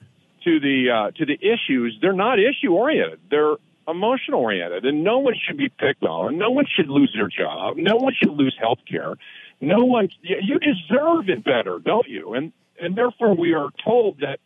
to 0.44 0.61
the 0.61 0.90
uh, 0.90 1.11
to 1.18 1.26
the 1.26 1.38
issues, 1.40 1.98
they're 2.00 2.12
not 2.12 2.38
issue 2.38 2.72
oriented. 2.72 3.20
They're 3.31 3.57
emotion 3.88 4.35
oriented, 4.35 4.85
and 4.85 5.03
no 5.05 5.18
one 5.18 5.35
should 5.46 5.57
be 5.57 5.68
picked 5.68 6.05
on. 6.05 6.38
No 6.38 6.50
one 6.50 6.66
should 6.76 6.88
lose 6.88 7.12
their 7.14 7.29
job. 7.29 7.76
No 7.76 7.96
one 7.96 8.14
should 8.20 8.33
lose 8.33 8.57
health 8.59 8.79
care. 8.88 9.14
No 9.61 9.85
one. 9.85 10.09
You 10.23 10.59
deserve 10.59 11.29
it 11.29 11.44
better, 11.44 11.79
don't 11.79 12.09
you? 12.09 12.35
And 12.35 12.53
and 12.81 12.96
therefore 12.96 13.35
we 13.35 13.53
are 13.53 13.68
told 13.85 14.20
that 14.20 14.40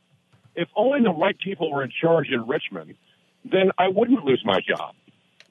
if 0.56 0.68
only 0.74 1.02
the 1.02 1.10
right 1.10 1.38
people 1.38 1.70
were 1.70 1.82
in 1.82 1.90
charge 1.90 2.28
in 2.30 2.46
Richmond, 2.46 2.94
then 3.44 3.70
I 3.78 3.88
wouldn't 3.88 4.24
lose 4.24 4.42
my 4.44 4.60
job, 4.60 4.94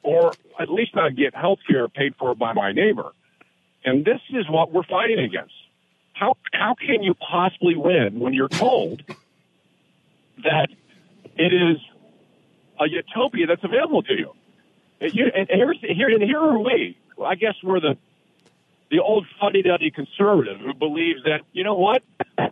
or 0.01 0.33
at 0.59 0.69
least 0.69 0.95
I'd 0.95 1.15
get 1.15 1.35
health 1.35 1.59
care 1.69 1.87
paid 1.87 2.15
for 2.15 2.35
by 2.35 2.53
my 2.53 2.71
neighbor. 2.71 3.11
And 3.85 4.05
this 4.05 4.21
is 4.29 4.49
what 4.49 4.71
we're 4.71 4.83
fighting 4.83 5.19
against. 5.19 5.53
How 6.13 6.35
how 6.53 6.75
can 6.75 7.03
you 7.03 7.13
possibly 7.15 7.75
win 7.75 8.19
when 8.19 8.33
you're 8.33 8.49
told 8.49 9.03
that 10.43 10.67
it 11.35 11.53
is 11.53 11.77
a 12.79 12.87
utopia 12.87 13.47
that's 13.47 13.63
available 13.63 14.03
to 14.03 14.13
you? 14.13 14.33
You, 15.01 15.31
and 15.35 15.47
here's 15.49 15.79
here 15.81 16.09
and 16.09 16.21
here 16.21 16.39
are 16.39 16.59
we. 16.59 16.97
I 17.23 17.35
guess 17.35 17.55
we're 17.63 17.79
the 17.79 17.97
the 18.93 19.01
old 19.01 19.25
fuddy-duddy 19.41 19.89
conservative 19.89 20.59
who 20.59 20.73
believes 20.75 21.23
that 21.23 21.39
you 21.51 21.63
know 21.63 21.73
what, 21.73 22.03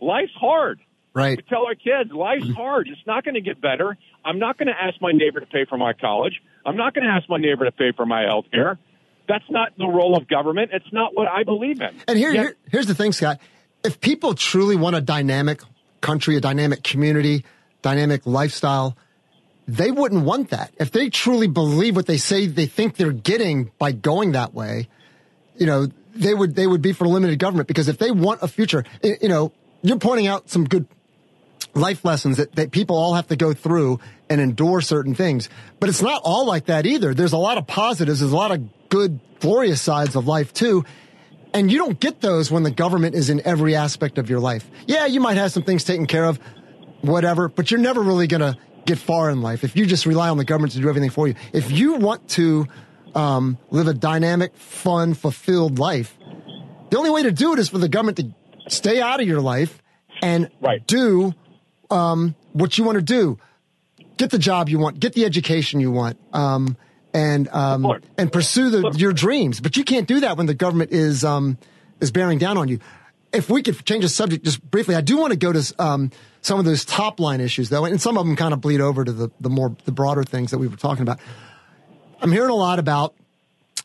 life's 0.01 0.33
hard. 0.33 0.79
Right. 1.13 1.37
We 1.37 1.43
tell 1.43 1.67
our 1.67 1.75
kids 1.75 2.11
life's 2.11 2.45
mm-hmm. 2.45 2.53
hard. 2.53 2.87
It's 2.87 3.05
not 3.05 3.23
going 3.23 3.35
to 3.35 3.41
get 3.41 3.61
better. 3.61 3.95
I'm 4.25 4.39
not 4.39 4.57
going 4.57 4.67
to 4.67 4.73
ask 4.73 4.99
my 5.01 5.11
neighbor 5.11 5.39
to 5.39 5.45
pay 5.45 5.65
for 5.69 5.77
my 5.77 5.93
college. 5.93 6.41
I'm 6.65 6.77
not 6.77 6.95
going 6.95 7.05
to 7.05 7.11
ask 7.11 7.29
my 7.29 7.37
neighbor 7.37 7.65
to 7.65 7.71
pay 7.71 7.91
for 7.95 8.07
my 8.07 8.23
health 8.23 8.45
care. 8.51 8.79
That's 9.27 9.49
not 9.51 9.77
the 9.77 9.85
role 9.85 10.17
of 10.17 10.27
government. 10.27 10.71
It's 10.73 10.91
not 10.91 11.15
what 11.15 11.27
I 11.27 11.43
believe 11.43 11.79
in. 11.79 11.95
And 12.07 12.17
here, 12.17 12.31
Yet, 12.31 12.41
here 12.41 12.55
here's 12.71 12.87
the 12.87 12.95
thing, 12.95 13.11
Scott. 13.11 13.39
If 13.83 14.01
people 14.01 14.33
truly 14.33 14.75
want 14.75 14.95
a 14.95 15.01
dynamic 15.01 15.61
country, 16.01 16.37
a 16.37 16.41
dynamic 16.41 16.81
community, 16.83 17.45
dynamic 17.83 18.25
lifestyle, 18.25 18.97
they 19.67 19.91
wouldn't 19.91 20.23
want 20.23 20.49
that. 20.49 20.73
If 20.79 20.91
they 20.91 21.09
truly 21.09 21.47
believe 21.47 21.95
what 21.95 22.07
they 22.07 22.17
say 22.17 22.47
they 22.47 22.65
think 22.65 22.95
they're 22.95 23.11
getting 23.11 23.71
by 23.77 23.91
going 23.91 24.31
that 24.31 24.53
way, 24.55 24.87
you 25.55 25.67
know, 25.67 25.87
they 26.13 26.33
would 26.33 26.55
they 26.55 26.67
would 26.67 26.81
be 26.81 26.93
for 26.93 27.07
limited 27.07 27.39
government 27.39 27.67
because 27.67 27.87
if 27.87 27.97
they 27.97 28.11
want 28.11 28.41
a 28.41 28.47
future, 28.47 28.83
you 29.03 29.29
know, 29.29 29.51
you're 29.81 29.99
pointing 29.99 30.27
out 30.27 30.49
some 30.49 30.65
good 30.65 30.87
life 31.73 32.03
lessons 32.03 32.37
that, 32.37 32.55
that 32.55 32.71
people 32.71 32.97
all 32.97 33.13
have 33.13 33.27
to 33.27 33.35
go 33.35 33.53
through 33.53 33.99
and 34.29 34.41
endure 34.41 34.81
certain 34.81 35.15
things. 35.15 35.49
But 35.79 35.89
it's 35.89 36.01
not 36.01 36.21
all 36.23 36.45
like 36.45 36.65
that 36.65 36.85
either. 36.85 37.13
There's 37.13 37.33
a 37.33 37.37
lot 37.37 37.57
of 37.57 37.67
positives. 37.67 38.19
There's 38.19 38.31
a 38.31 38.35
lot 38.35 38.51
of 38.51 38.89
good, 38.89 39.19
glorious 39.39 39.81
sides 39.81 40.15
of 40.15 40.27
life 40.27 40.53
too. 40.53 40.85
And 41.53 41.71
you 41.71 41.77
don't 41.77 41.99
get 41.99 42.21
those 42.21 42.49
when 42.49 42.63
the 42.63 42.71
government 42.71 43.15
is 43.15 43.29
in 43.29 43.41
every 43.45 43.75
aspect 43.75 44.17
of 44.17 44.29
your 44.29 44.39
life. 44.39 44.69
Yeah, 44.87 45.05
you 45.05 45.19
might 45.19 45.37
have 45.37 45.51
some 45.51 45.63
things 45.63 45.83
taken 45.83 46.05
care 46.05 46.25
of, 46.25 46.39
whatever, 47.01 47.49
but 47.49 47.71
you're 47.71 47.79
never 47.79 48.01
really 48.01 48.27
going 48.27 48.41
to 48.41 48.57
get 48.85 48.97
far 48.97 49.29
in 49.29 49.41
life 49.41 49.63
if 49.63 49.75
you 49.75 49.85
just 49.85 50.05
rely 50.05 50.29
on 50.29 50.37
the 50.37 50.45
government 50.45 50.73
to 50.73 50.79
do 50.79 50.89
everything 50.89 51.09
for 51.09 51.27
you. 51.27 51.35
If 51.53 51.71
you 51.71 51.95
want 51.95 52.27
to 52.29 52.67
um, 53.15 53.57
live 53.69 53.87
a 53.87 53.93
dynamic, 53.93 54.55
fun, 54.55 55.13
fulfilled 55.13 55.79
life, 55.79 56.17
the 56.89 56.97
only 56.97 57.09
way 57.09 57.23
to 57.23 57.31
do 57.31 57.53
it 57.53 57.59
is 57.59 57.69
for 57.69 57.77
the 57.77 57.89
government 57.89 58.17
to 58.17 58.33
stay 58.67 59.01
out 59.01 59.21
of 59.21 59.27
your 59.27 59.41
life 59.41 59.81
and 60.21 60.49
right. 60.61 60.85
do 60.85 61.33
um, 61.89 62.35
what 62.53 62.77
you 62.77 62.83
want 62.83 62.97
to 62.97 63.01
do. 63.01 63.39
Get 64.17 64.29
the 64.29 64.39
job 64.39 64.69
you 64.69 64.77
want. 64.77 64.99
Get 64.99 65.13
the 65.13 65.25
education 65.25 65.79
you 65.79 65.91
want. 65.91 66.19
Um, 66.33 66.77
and 67.13 67.47
um, 67.49 67.99
and 68.17 68.31
pursue 68.31 68.69
the, 68.69 68.93
your 68.97 69.13
dreams. 69.13 69.59
But 69.59 69.77
you 69.77 69.83
can't 69.83 70.07
do 70.07 70.21
that 70.21 70.37
when 70.37 70.45
the 70.45 70.53
government 70.53 70.91
is 70.91 71.23
um, 71.23 71.57
is 71.99 72.11
bearing 72.11 72.37
down 72.37 72.57
on 72.57 72.67
you. 72.67 72.79
If 73.33 73.49
we 73.49 73.63
could 73.63 73.85
change 73.85 74.03
the 74.03 74.09
subject 74.09 74.43
just 74.43 74.61
briefly, 74.69 74.95
I 74.95 75.01
do 75.01 75.17
want 75.17 75.31
to 75.31 75.37
go 75.37 75.53
to 75.53 75.75
um, 75.79 76.11
some 76.41 76.59
of 76.59 76.65
those 76.65 76.83
top 76.85 77.19
line 77.19 77.41
issues 77.41 77.69
though, 77.69 77.85
and 77.85 78.01
some 78.01 78.17
of 78.17 78.25
them 78.25 78.35
kind 78.35 78.53
of 78.53 78.61
bleed 78.61 78.81
over 78.81 79.03
to 79.03 79.11
the 79.11 79.31
the 79.39 79.49
more 79.49 79.75
the 79.85 79.91
broader 79.91 80.23
things 80.23 80.51
that 80.51 80.57
we 80.57 80.67
were 80.67 80.77
talking 80.77 81.03
about. 81.03 81.19
I'm 82.21 82.31
hearing 82.31 82.51
a 82.51 82.55
lot 82.55 82.77
about. 82.77 83.15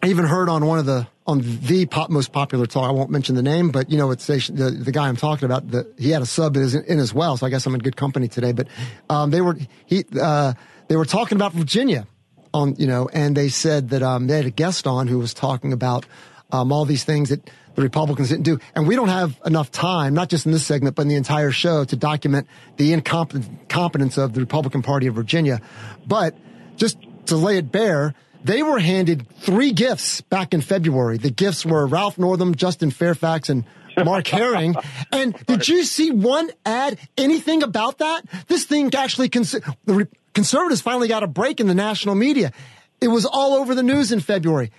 I 0.02 0.08
even 0.08 0.26
heard 0.26 0.50
on 0.50 0.66
one 0.66 0.78
of 0.78 0.84
the 0.84 1.06
on 1.26 1.40
the 1.40 1.86
pop, 1.86 2.10
most 2.10 2.32
popular 2.32 2.66
talk. 2.66 2.84
I 2.84 2.92
won't 2.92 3.10
mention 3.10 3.34
the 3.34 3.42
name, 3.42 3.70
but 3.70 3.90
you 3.90 3.96
know, 3.96 4.10
it's 4.10 4.26
the, 4.26 4.78
the 4.78 4.92
guy 4.92 5.08
I'm 5.08 5.16
talking 5.16 5.46
about. 5.46 5.70
The, 5.70 5.90
he 5.98 6.10
had 6.10 6.20
a 6.20 6.26
sub 6.26 6.54
in, 6.56 6.84
in, 6.84 6.98
as 6.98 7.14
well, 7.14 7.38
so 7.38 7.46
I 7.46 7.50
guess 7.50 7.66
I'm 7.66 7.74
in 7.74 7.80
good 7.80 7.96
company 7.96 8.28
today. 8.28 8.52
But 8.52 8.68
um, 9.08 9.30
they 9.30 9.40
were 9.40 9.56
he 9.86 10.04
uh, 10.20 10.52
they 10.88 10.96
were 10.96 11.06
talking 11.06 11.36
about 11.36 11.54
Virginia 11.54 12.06
on 12.52 12.76
you 12.76 12.86
know, 12.86 13.08
and 13.10 13.34
they 13.34 13.48
said 13.48 13.88
that 13.88 14.02
um, 14.02 14.26
they 14.26 14.36
had 14.36 14.46
a 14.46 14.50
guest 14.50 14.86
on 14.86 15.08
who 15.08 15.18
was 15.18 15.32
talking 15.32 15.72
about 15.72 16.04
um, 16.52 16.72
all 16.72 16.84
these 16.84 17.04
things 17.04 17.30
that 17.30 17.50
the 17.74 17.82
Republicans 17.82 18.28
didn't 18.28 18.44
do, 18.44 18.58
and 18.74 18.86
we 18.86 18.96
don't 18.96 19.08
have 19.08 19.40
enough 19.46 19.70
time, 19.70 20.12
not 20.12 20.28
just 20.28 20.44
in 20.44 20.52
this 20.52 20.66
segment, 20.66 20.94
but 20.94 21.02
in 21.02 21.08
the 21.08 21.16
entire 21.16 21.50
show, 21.50 21.84
to 21.84 21.96
document 21.96 22.46
the 22.76 22.92
incompetence 22.92 24.18
of 24.18 24.34
the 24.34 24.40
Republican 24.40 24.82
Party 24.82 25.06
of 25.06 25.14
Virginia. 25.14 25.62
But 26.06 26.36
just 26.76 26.98
to 27.26 27.36
lay 27.36 27.56
it 27.56 27.72
bare 27.72 28.14
they 28.46 28.62
were 28.62 28.78
handed 28.78 29.28
three 29.40 29.72
gifts 29.72 30.20
back 30.20 30.54
in 30.54 30.60
February. 30.60 31.18
The 31.18 31.30
gifts 31.30 31.64
were 31.64 31.86
Ralph 31.86 32.18
Northam, 32.18 32.54
Justin 32.54 32.90
Fairfax, 32.90 33.48
and 33.48 33.64
Mark 34.04 34.26
Herring. 34.26 34.74
And 35.12 35.34
did 35.46 35.68
you 35.68 35.84
see 35.84 36.10
one 36.10 36.50
ad, 36.64 36.98
anything 37.16 37.62
about 37.62 37.98
that? 37.98 38.24
This 38.48 38.64
thing 38.64 38.94
actually, 38.94 39.28
cons- 39.28 39.52
the 39.84 39.94
re- 39.94 40.06
conservatives 40.34 40.80
finally 40.80 41.08
got 41.08 41.22
a 41.22 41.26
break 41.26 41.60
in 41.60 41.66
the 41.66 41.74
national 41.74 42.14
media. 42.14 42.52
It 43.00 43.08
was 43.08 43.24
all 43.24 43.54
over 43.54 43.74
the 43.74 43.82
news 43.82 44.12
in 44.12 44.20
February. 44.20 44.70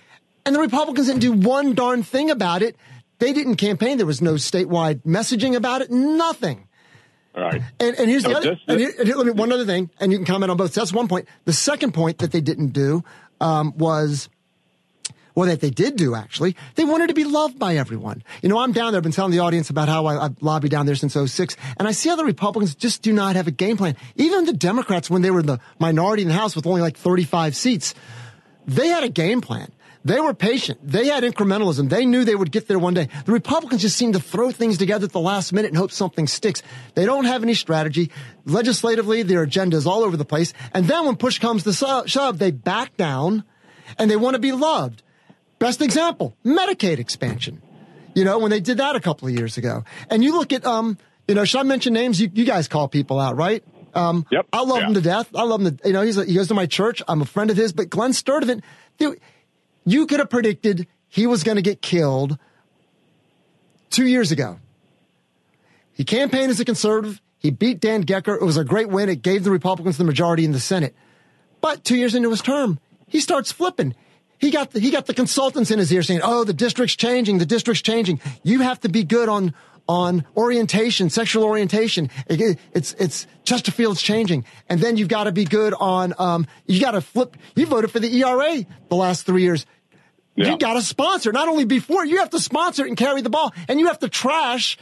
And 0.44 0.54
the 0.54 0.60
Republicans 0.60 1.08
didn't 1.08 1.20
do 1.20 1.32
one 1.32 1.74
darn 1.74 2.02
thing 2.02 2.30
about 2.30 2.62
it. 2.62 2.76
They 3.18 3.32
didn't 3.32 3.56
campaign. 3.56 3.96
There 3.96 4.06
was 4.06 4.22
no 4.22 4.34
statewide 4.34 5.02
messaging 5.02 5.56
about 5.56 5.82
it. 5.82 5.90
Nothing. 5.90 6.68
All 7.34 7.42
right. 7.42 7.62
And, 7.78 7.96
and 7.96 8.10
here's 8.10 8.24
the 8.24 8.36
other, 8.36 8.50
this, 8.50 8.58
this, 8.66 8.68
and 8.68 8.80
here, 8.80 8.92
and 8.98 9.06
here, 9.06 9.16
let 9.16 9.26
me, 9.26 9.32
one 9.32 9.52
other 9.52 9.66
thing, 9.66 9.90
and 10.00 10.10
you 10.10 10.18
can 10.18 10.26
comment 10.26 10.50
on 10.50 10.56
both. 10.56 10.72
So 10.72 10.80
that's 10.80 10.92
one 10.92 11.08
point. 11.08 11.28
The 11.44 11.52
second 11.52 11.92
point 11.94 12.18
that 12.18 12.32
they 12.32 12.40
didn't 12.40 12.68
do 12.68 13.04
um, 13.40 13.76
was 13.76 14.28
well, 15.38 15.46
that 15.46 15.60
they 15.60 15.70
did 15.70 15.94
do 15.94 16.16
actually. 16.16 16.56
They 16.74 16.84
wanted 16.84 17.06
to 17.08 17.14
be 17.14 17.22
loved 17.22 17.60
by 17.60 17.76
everyone. 17.76 18.24
You 18.42 18.48
know, 18.48 18.58
I'm 18.58 18.72
down 18.72 18.90
there. 18.90 18.98
I've 18.98 19.04
been 19.04 19.12
telling 19.12 19.30
the 19.30 19.38
audience 19.38 19.70
about 19.70 19.88
how 19.88 20.06
I, 20.06 20.24
I've 20.24 20.42
lobbied 20.42 20.72
down 20.72 20.86
there 20.86 20.96
since 20.96 21.14
06. 21.14 21.56
And 21.78 21.86
I 21.86 21.92
see 21.92 22.08
how 22.08 22.16
the 22.16 22.24
Republicans 22.24 22.74
just 22.74 23.02
do 23.02 23.12
not 23.12 23.36
have 23.36 23.46
a 23.46 23.52
game 23.52 23.76
plan. 23.76 23.96
Even 24.16 24.46
the 24.46 24.52
Democrats, 24.52 25.08
when 25.08 25.22
they 25.22 25.30
were 25.30 25.44
the 25.44 25.60
minority 25.78 26.22
in 26.22 26.28
the 26.28 26.34
House 26.34 26.56
with 26.56 26.66
only 26.66 26.80
like 26.80 26.96
35 26.96 27.54
seats, 27.54 27.94
they 28.66 28.88
had 28.88 29.04
a 29.04 29.08
game 29.08 29.40
plan. 29.40 29.70
They 30.04 30.20
were 30.20 30.32
patient. 30.32 30.78
They 30.82 31.06
had 31.08 31.24
incrementalism. 31.24 31.88
They 31.90 32.06
knew 32.06 32.24
they 32.24 32.34
would 32.34 32.52
get 32.52 32.68
there 32.68 32.78
one 32.78 32.94
day. 32.94 33.08
The 33.26 33.32
Republicans 33.32 33.82
just 33.82 33.96
seem 33.96 34.12
to 34.12 34.20
throw 34.20 34.50
things 34.50 34.78
together 34.78 35.04
at 35.06 35.12
the 35.12 35.20
last 35.20 35.52
minute 35.52 35.68
and 35.68 35.76
hope 35.76 35.90
something 35.92 36.26
sticks. 36.26 36.62
They 36.94 37.04
don't 37.04 37.24
have 37.24 37.42
any 37.42 37.54
strategy. 37.54 38.10
Legislatively, 38.44 39.22
their 39.22 39.42
agenda 39.42 39.76
is 39.76 39.86
all 39.86 40.02
over 40.02 40.16
the 40.16 40.24
place. 40.24 40.54
And 40.72 40.86
then 40.86 41.04
when 41.04 41.16
push 41.16 41.38
comes 41.38 41.64
to 41.64 42.04
shove, 42.06 42.38
they 42.38 42.50
back 42.50 42.96
down 42.96 43.44
and 43.98 44.10
they 44.10 44.16
want 44.16 44.34
to 44.34 44.40
be 44.40 44.52
loved. 44.52 45.02
Best 45.58 45.82
example, 45.82 46.36
Medicaid 46.44 46.98
expansion. 46.98 47.60
You 48.14 48.24
know, 48.24 48.38
when 48.38 48.50
they 48.50 48.60
did 48.60 48.78
that 48.78 48.96
a 48.96 49.00
couple 49.00 49.28
of 49.28 49.34
years 49.34 49.58
ago. 49.58 49.84
And 50.10 50.24
you 50.24 50.32
look 50.32 50.52
at, 50.52 50.64
um, 50.64 50.96
You 51.28 51.34
know, 51.34 51.44
should 51.44 51.60
I 51.60 51.62
mention 51.64 51.92
names? 51.92 52.18
You, 52.18 52.30
you 52.32 52.46
guys 52.46 52.68
call 52.68 52.88
people 52.88 53.20
out, 53.20 53.36
right? 53.36 53.62
Um, 53.94 54.24
Yep. 54.30 54.46
I 54.50 54.62
love 54.62 54.78
Yeah. 54.78 54.86
him 54.88 54.94
to 54.94 55.00
death. 55.02 55.28
I 55.34 55.42
love 55.42 55.60
him 55.60 55.76
to, 55.76 55.86
you 55.86 55.92
know, 55.92 56.00
he's 56.00 56.16
a, 56.16 56.24
he 56.24 56.32
goes 56.34 56.48
to 56.48 56.54
my 56.54 56.64
church. 56.64 57.02
I'm 57.06 57.20
a 57.20 57.26
friend 57.26 57.50
of 57.50 57.56
his, 57.58 57.74
but 57.74 57.90
Glen 57.90 58.14
Sturtevant, 58.14 58.64
dude, 58.96 59.20
you 59.90 60.06
could 60.06 60.18
have 60.20 60.30
predicted 60.30 60.86
he 61.08 61.26
was 61.26 61.42
going 61.42 61.56
to 61.56 61.62
get 61.62 61.80
killed 61.80 62.38
two 63.90 64.06
years 64.06 64.30
ago. 64.32 64.58
He 65.92 66.04
campaigned 66.04 66.50
as 66.50 66.60
a 66.60 66.64
conservative. 66.64 67.20
He 67.38 67.50
beat 67.50 67.80
Dan 67.80 68.04
Gecker. 68.04 68.36
It 68.40 68.44
was 68.44 68.56
a 68.56 68.64
great 68.64 68.88
win. 68.88 69.08
It 69.08 69.22
gave 69.22 69.44
the 69.44 69.50
Republicans 69.50 69.96
the 69.96 70.04
majority 70.04 70.44
in 70.44 70.52
the 70.52 70.60
Senate. 70.60 70.94
But 71.60 71.84
two 71.84 71.96
years 71.96 72.14
into 72.14 72.30
his 72.30 72.42
term, 72.42 72.78
he 73.06 73.20
starts 73.20 73.50
flipping. 73.50 73.94
He 74.38 74.50
got 74.50 74.70
the, 74.72 74.80
he 74.80 74.90
got 74.90 75.06
the 75.06 75.14
consultants 75.14 75.70
in 75.70 75.78
his 75.78 75.92
ear 75.92 76.02
saying, 76.02 76.20
"Oh, 76.22 76.44
the 76.44 76.52
district's 76.52 76.94
changing. 76.94 77.38
The 77.38 77.46
district's 77.46 77.82
changing. 77.82 78.20
You 78.44 78.60
have 78.60 78.80
to 78.80 78.88
be 78.88 79.02
good 79.02 79.28
on 79.28 79.54
on 79.88 80.24
orientation, 80.36 81.08
sexual 81.10 81.42
orientation. 81.44 82.10
It- 82.28 82.58
it's 82.72 82.92
it's 83.00 83.26
Chesterfield's 83.44 84.00
changing, 84.02 84.44
and 84.68 84.80
then 84.80 84.96
you've 84.96 85.08
got 85.08 85.24
to 85.24 85.32
be 85.32 85.44
good 85.44 85.74
on 85.80 86.14
um, 86.18 86.46
you 86.66 86.80
got 86.80 86.92
to 86.92 87.00
flip. 87.00 87.36
You 87.56 87.66
voted 87.66 87.90
for 87.90 87.98
the 87.98 88.12
ERA 88.22 88.64
the 88.88 88.94
last 88.94 89.26
three 89.26 89.42
years. 89.42 89.66
Yeah. 90.38 90.52
You 90.52 90.58
got 90.58 90.74
to 90.74 90.82
sponsor. 90.82 91.32
Not 91.32 91.48
only 91.48 91.64
before 91.64 92.04
you 92.06 92.18
have 92.18 92.30
to 92.30 92.38
sponsor 92.40 92.84
it 92.84 92.88
and 92.88 92.96
carry 92.96 93.20
the 93.22 93.30
ball, 93.30 93.52
and 93.68 93.80
you 93.80 93.86
have 93.88 93.98
to 94.00 94.08
trash 94.08 94.78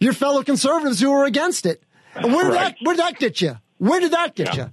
your 0.00 0.12
fellow 0.12 0.42
conservatives 0.42 1.00
who 1.00 1.10
are 1.10 1.24
against 1.24 1.66
it. 1.66 1.82
And 2.14 2.32
where 2.34 2.44
did 2.44 2.52
Right. 2.54 2.76
that 2.76 2.76
where 2.82 2.94
did 2.96 3.04
that 3.04 3.18
get 3.18 3.40
you? 3.40 3.56
Where 3.78 4.00
did 4.00 4.12
that 4.12 4.34
get 4.34 4.54
Yeah. 4.56 4.64
you? 4.64 4.70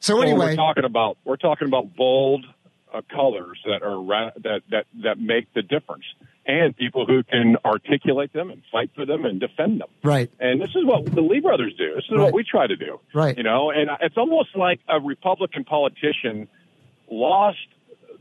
So 0.00 0.14
Well, 0.16 0.24
anyway, 0.24 0.46
we're 0.46 0.56
talking 0.56 0.84
about 0.84 1.16
we're 1.24 1.36
talking 1.36 1.68
about 1.68 1.94
bold 1.96 2.44
uh, 2.92 3.00
colors 3.12 3.58
that 3.66 3.82
are 3.82 4.00
ra- 4.00 4.30
that 4.42 4.62
that 4.70 4.86
that 5.02 5.18
make 5.20 5.52
the 5.54 5.62
difference, 5.62 6.04
and 6.46 6.76
people 6.76 7.04
who 7.06 7.22
can 7.22 7.56
articulate 7.64 8.32
them 8.32 8.50
and 8.50 8.62
fight 8.72 8.90
for 8.94 9.04
them 9.04 9.24
and 9.24 9.38
defend 9.40 9.80
them. 9.80 9.88
right. 10.02 10.30
And 10.38 10.60
this 10.60 10.70
is 10.70 10.84
what 10.84 11.04
the 11.06 11.20
Lee 11.20 11.40
brothers 11.40 11.74
do. 11.76 11.94
This 11.94 12.04
is 12.04 12.10
Right. 12.12 12.20
what 12.24 12.32
we 12.34 12.44
try 12.44 12.66
to 12.66 12.76
do. 12.76 13.00
Right. 13.12 13.36
You 13.36 13.42
know, 13.42 13.70
and 13.70 13.90
it's 14.00 14.16
almost 14.16 14.56
like 14.56 14.80
a 14.88 15.00
Republican 15.00 15.64
politician 15.64 16.48
lost 17.10 17.58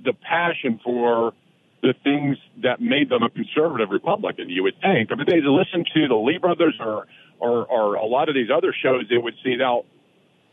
the 0.05 0.13
passion 0.13 0.79
for 0.83 1.33
the 1.81 1.93
things 2.03 2.37
that 2.63 2.81
made 2.81 3.09
them 3.09 3.23
a 3.23 3.29
conservative 3.29 3.89
Republican. 3.91 4.49
You 4.49 4.63
would 4.63 4.79
think, 4.81 5.09
but 5.09 5.19
if 5.19 5.27
they 5.27 5.41
listen 5.41 5.85
to 5.93 6.07
the 6.07 6.15
Lee 6.15 6.37
brothers 6.37 6.75
or 6.79 7.07
or, 7.39 7.65
or 7.65 7.95
a 7.95 8.05
lot 8.05 8.29
of 8.29 8.35
these 8.35 8.49
other 8.55 8.73
shows, 8.73 9.03
they 9.09 9.17
would 9.17 9.35
see 9.43 9.55
now 9.57 9.83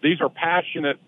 these 0.03 0.21
are 0.21 0.29
passionate, 0.29 0.99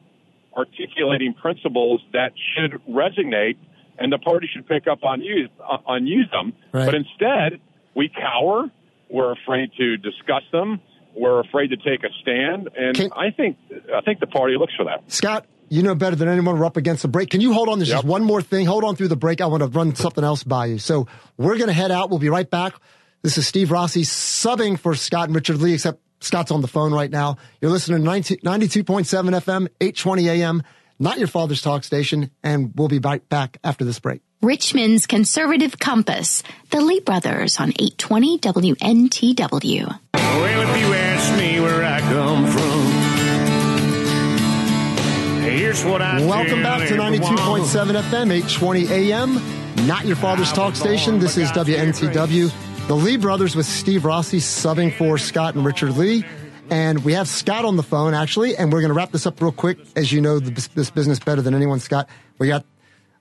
articulating 0.56 1.34
principles 1.34 2.00
that 2.12 2.32
should 2.54 2.80
resonate, 2.88 3.56
and 3.98 4.12
the 4.12 4.18
party 4.18 4.48
should 4.52 4.66
pick 4.68 4.86
up 4.86 5.02
on 5.04 5.20
use 5.20 5.50
on 5.86 6.06
use 6.06 6.30
them. 6.30 6.52
Right. 6.72 6.86
But 6.86 6.94
instead, 6.94 7.60
we 7.94 8.08
cower. 8.08 8.70
We're 9.10 9.32
afraid 9.32 9.70
to 9.78 9.96
discuss 9.96 10.42
them. 10.52 10.80
We're 11.14 11.40
afraid 11.40 11.68
to 11.68 11.76
take 11.76 12.02
a 12.02 12.12
stand, 12.22 12.70
and 12.76 12.96
Can- 12.96 13.12
I 13.12 13.30
think 13.30 13.56
I 13.94 14.00
think 14.00 14.20
the 14.20 14.26
party 14.26 14.56
looks 14.56 14.74
for 14.74 14.84
that. 14.84 15.12
Scott, 15.12 15.46
you 15.68 15.82
know 15.82 15.94
better 15.94 16.16
than 16.16 16.28
anyone. 16.28 16.58
We're 16.58 16.66
up 16.66 16.76
against 16.76 17.02
the 17.02 17.08
break. 17.08 17.30
Can 17.30 17.40
you 17.40 17.52
hold 17.52 17.68
on? 17.68 17.78
There's 17.78 17.88
just 17.88 18.04
one 18.04 18.24
more 18.24 18.42
thing. 18.42 18.66
Hold 18.66 18.84
on 18.84 18.96
through 18.96 19.08
the 19.08 19.16
break. 19.16 19.40
I 19.40 19.46
want 19.46 19.62
to 19.62 19.68
run 19.68 19.94
something 19.94 20.24
else 20.24 20.42
by 20.44 20.66
you. 20.66 20.78
So 20.78 21.06
we're 21.36 21.56
going 21.56 21.68
to 21.68 21.74
head 21.74 21.90
out. 21.90 22.10
We'll 22.10 22.18
be 22.18 22.28
right 22.28 22.48
back. 22.48 22.74
This 23.22 23.38
is 23.38 23.46
Steve 23.46 23.70
Rossi 23.70 24.02
subbing 24.02 24.78
for 24.78 24.94
Scott 24.94 25.28
and 25.28 25.34
Richard 25.34 25.58
Lee, 25.58 25.74
except 25.74 26.00
Scott's 26.20 26.50
on 26.50 26.60
the 26.60 26.68
phone 26.68 26.92
right 26.92 27.10
now. 27.10 27.36
You're 27.60 27.70
listening 27.70 27.98
to 27.98 28.04
90 28.04 28.36
92.7 28.38 28.84
FM, 28.84 29.68
820 29.80 30.28
AM, 30.28 30.62
not 30.98 31.18
your 31.18 31.28
father's 31.28 31.62
talk 31.62 31.84
station. 31.84 32.30
And 32.42 32.72
we'll 32.76 32.88
be 32.88 32.98
right 32.98 33.26
back 33.28 33.58
after 33.64 33.84
this 33.84 33.98
break. 33.98 34.20
Richmond's 34.42 35.06
Conservative 35.06 35.78
Compass, 35.78 36.42
the 36.70 36.82
Lee 36.82 37.00
Brothers 37.00 37.58
on 37.58 37.70
820 37.70 38.38
WNTW. 38.40 39.98
Here's 45.54 45.84
what 45.84 46.02
I 46.02 46.24
Welcome 46.26 46.62
back 46.62 46.88
to 46.88 46.94
92.7 46.94 47.64
FM, 48.02 48.32
820 48.32 48.88
AM, 48.88 49.86
not 49.86 50.04
your 50.04 50.16
father's 50.16 50.52
talk 50.52 50.74
station. 50.74 51.20
This 51.20 51.36
is 51.36 51.50
WNTW. 51.52 52.88
The 52.88 52.94
Lee 52.94 53.16
brothers 53.16 53.54
with 53.54 53.66
Steve 53.66 54.04
Rossi 54.04 54.38
subbing 54.38 54.92
for 54.92 55.16
Scott 55.16 55.54
and 55.54 55.64
Richard 55.64 55.96
Lee. 55.96 56.24
And 56.70 57.04
we 57.04 57.12
have 57.12 57.28
Scott 57.28 57.64
on 57.64 57.76
the 57.76 57.82
phone, 57.82 58.14
actually, 58.14 58.56
and 58.56 58.72
we're 58.72 58.80
going 58.80 58.90
to 58.90 58.94
wrap 58.94 59.12
this 59.12 59.26
up 59.26 59.40
real 59.40 59.52
quick. 59.52 59.78
As 59.94 60.10
you 60.10 60.20
know 60.20 60.40
this 60.40 60.90
business 60.90 61.18
better 61.20 61.40
than 61.40 61.54
anyone, 61.54 61.78
Scott. 61.78 62.08
We 62.38 62.48
got 62.48 62.64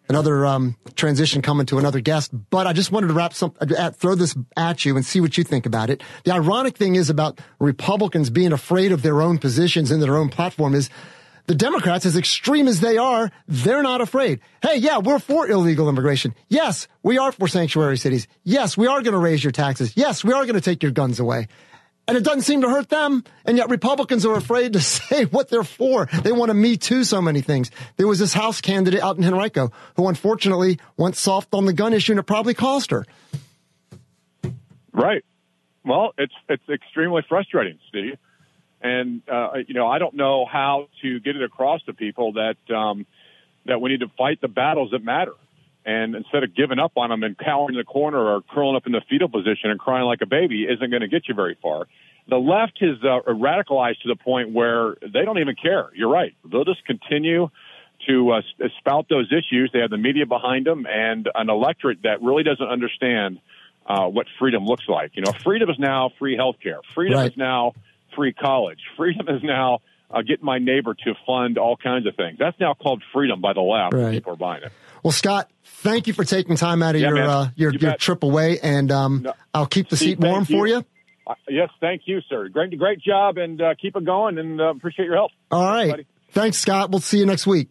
another 0.10 0.46
um, 0.46 0.76
transition 0.96 1.42
coming 1.42 1.66
to 1.68 1.78
another 1.78 2.00
guest, 2.00 2.32
but 2.50 2.66
I 2.66 2.74
just 2.74 2.92
wanted 2.92 3.08
to 3.08 3.14
wrap 3.14 3.34
some, 3.34 3.54
uh, 3.62 3.92
throw 3.92 4.16
this 4.16 4.36
at 4.58 4.86
you 4.86 4.96
and 4.96 5.06
see 5.06 5.22
what 5.22 5.38
you 5.38 5.44
think 5.44 5.66
about 5.66 5.90
it. 5.90 6.02
The 6.24 6.32
ironic 6.32 6.78
thing 6.78 6.96
is 6.96 7.10
about 7.10 7.40
Republicans 7.60 8.30
being 8.30 8.54
afraid 8.54 8.92
of 8.92 9.02
their 9.04 9.22
own 9.22 9.38
positions 9.38 9.92
and 9.92 10.02
their 10.02 10.18
own 10.18 10.30
platform 10.30 10.74
is 10.74 10.90
the 11.46 11.56
Democrats, 11.56 12.06
as 12.06 12.16
extreme 12.16 12.68
as 12.68 12.80
they 12.80 12.98
are, 12.98 13.30
they're 13.48 13.84
not 13.84 14.02
afraid. 14.02 14.40
Hey, 14.62 14.78
yeah, 14.78 15.00
we're 15.00 15.20
for 15.20 15.48
illegal 15.48 15.90
immigration. 15.90 16.34
Yes, 16.48 16.88
we 17.02 17.18
are 17.18 17.32
for 17.32 17.48
sanctuary 17.48 17.98
cities. 17.98 18.28
Yes, 18.44 18.78
we 18.78 18.88
are 18.88 19.02
going 19.02 19.14
to 19.14 19.20
raise 19.20 19.44
your 19.44 19.52
taxes. 19.52 19.98
Yes, 19.98 20.24
we 20.24 20.32
are 20.32 20.44
going 20.44 20.56
to 20.56 20.62
take 20.62 20.84
your 20.84 20.94
guns 20.94 21.20
away. 21.20 21.48
And 22.08 22.18
it 22.18 22.24
doesn't 22.24 22.42
seem 22.42 22.62
to 22.62 22.70
hurt 22.70 22.90
them. 22.90 23.24
And 23.46 23.58
yet 23.58 23.70
Republicans 23.70 24.26
are 24.26 24.36
afraid 24.36 24.74
to 24.74 24.82
say 24.82 25.26
what 25.26 25.50
they're 25.50 25.64
for. 25.64 26.06
They 26.06 26.32
want 26.32 26.50
to 26.50 26.54
me 26.54 26.78
too 26.78 27.04
so 27.04 27.22
many 27.22 27.42
things. 27.42 27.72
There 27.98 28.08
was 28.08 28.20
this 28.20 28.34
House 28.34 28.62
candidate 28.62 29.02
out 29.02 29.18
in 29.18 29.26
Henrico 29.26 29.72
who 29.96 30.08
unfortunately 30.08 30.80
went 30.98 31.16
soft 31.16 31.54
on 31.54 31.66
the 31.66 31.74
gun 31.74 31.94
issue 31.94 32.14
and 32.14 32.20
it 32.20 32.24
probably 32.24 32.54
cost 32.54 32.92
her. 32.92 33.06
Right. 34.94 35.24
Well, 35.86 36.14
it's 36.18 36.34
it's 36.48 36.64
extremely 36.70 37.24
frustrating, 37.28 37.80
Steve. 37.90 38.18
And 38.84 39.22
uh, 39.32 39.54
you 39.66 39.74
know, 39.74 39.88
I 39.88 39.98
don't 39.98 40.14
know 40.14 40.46
how 40.46 40.90
to 41.02 41.20
get 41.22 41.36
it 41.38 41.42
across 41.44 41.82
to 41.84 41.94
people 41.94 42.34
that 42.34 42.58
um, 42.76 43.06
that 43.66 43.80
we 43.80 43.90
need 43.92 44.02
to 44.02 44.12
fight 44.18 44.42
the 44.42 44.50
battles 44.50 44.92
that 44.92 45.04
matter. 45.04 45.34
And 45.86 46.16
instead 46.16 46.44
of 46.44 46.56
giving 46.56 46.80
up 46.80 46.94
on 46.98 47.10
them 47.10 47.24
and 47.24 47.38
cowering 47.38 47.76
in 47.76 47.78
the 47.78 47.84
corner 47.86 48.18
or 48.18 48.42
curling 48.42 48.76
up 48.76 48.86
in 48.86 48.92
the 48.94 49.02
fetal 49.10 49.28
position 49.30 49.70
and 49.70 49.80
crying 49.80 50.06
like 50.06 50.22
a 50.22 50.26
baby, 50.26 50.64
isn't 50.64 50.90
going 50.90 51.02
to 51.02 51.08
get 51.08 51.28
you 51.28 51.34
very 51.34 51.58
far. 51.62 51.88
The 52.30 52.38
left 52.38 52.78
has 52.80 52.98
uh, 53.04 53.20
radicalized 53.30 54.02
to 54.04 54.08
the 54.08 54.16
point 54.16 54.52
where 54.54 54.96
they 55.02 55.26
don't 55.26 55.40
even 55.40 55.56
care. 55.56 55.90
You're 55.94 56.10
right. 56.10 56.34
They'll 56.50 56.64
just 56.64 56.86
continue 56.86 57.50
to 58.08 58.32
uh, 58.32 58.42
spout 58.80 59.08
those 59.10 59.32
issues. 59.32 59.72
They 59.74 59.80
have 59.80 59.90
the 59.90 59.98
media 59.98 60.26
behind 60.26 60.66
them 60.66 60.86
and 60.90 61.30
an 61.36 61.50
electorate 61.50 62.04
that 62.04 62.22
really 62.22 62.44
doesn't 62.44 62.68
understand 62.68 63.40
uh, 63.86 64.08
what 64.08 64.28
freedom 64.40 64.66
looks 64.66 64.88
like. 64.88 65.12
You 65.16 65.22
know, 65.22 65.34
freedom 65.44 65.70
is 65.70 65.78
now 65.80 66.12
free 66.18 66.38
healthcare. 66.38 66.80
Freedom 66.94 67.18
Right. 67.20 67.32
is 67.32 67.38
now 67.38 67.74
free 68.16 68.34
college. 68.34 68.80
Freedom 68.98 69.28
is 69.28 69.44
now 69.44 69.80
uh, 70.10 70.22
getting 70.22 70.46
my 70.46 70.60
neighbor 70.60 70.94
to 70.94 71.14
fund 71.26 71.58
all 71.58 71.76
kinds 71.76 72.06
of 72.08 72.16
things. 72.16 72.38
That's 72.40 72.60
now 72.60 72.74
called 72.74 73.02
freedom 73.12 73.42
by 73.42 73.54
the 73.54 73.62
left. 73.62 73.94
Right. 73.94 74.12
People 74.12 74.34
are 74.34 74.38
buying 74.38 74.64
it. 74.64 74.72
Well, 75.02 75.12
Scott, 75.12 75.50
thank 75.64 76.08
you 76.08 76.14
for 76.14 76.24
taking 76.24 76.56
time 76.56 76.84
out 76.84 76.96
of 76.96 77.02
Yeah, 77.02 77.10
your, 77.10 77.22
uh, 77.24 77.50
your, 77.56 77.72
You 77.74 77.80
your 77.80 77.98
trip 77.98 78.24
away. 78.24 78.60
And, 78.62 78.92
um, 78.92 79.24
No. 79.24 79.34
I'll 79.54 79.66
keep 79.66 79.90
the 79.90 79.98
Steve, 79.98 80.18
seat 80.18 80.20
warm 80.20 80.46
for 80.46 80.68
you. 80.68 80.86
Uh, 81.26 81.36
yes, 81.50 81.70
thank 81.80 82.04
you, 82.06 82.22
sir. 82.30 82.50
Great, 82.50 82.78
great 82.78 83.00
job, 83.00 83.38
and 83.38 83.62
uh, 83.62 83.74
keep 83.82 83.96
it 83.96 84.06
going. 84.06 84.38
And 84.38 84.60
uh, 84.62 84.70
appreciate 84.70 85.06
your 85.06 85.16
help. 85.16 85.32
All 85.52 85.64
right. 85.66 86.06
Thanks, 86.32 86.58
Scott. 86.58 86.90
We'll 86.90 87.00
see 87.00 87.20
you 87.20 87.26
next 87.26 87.48
week. 87.48 87.70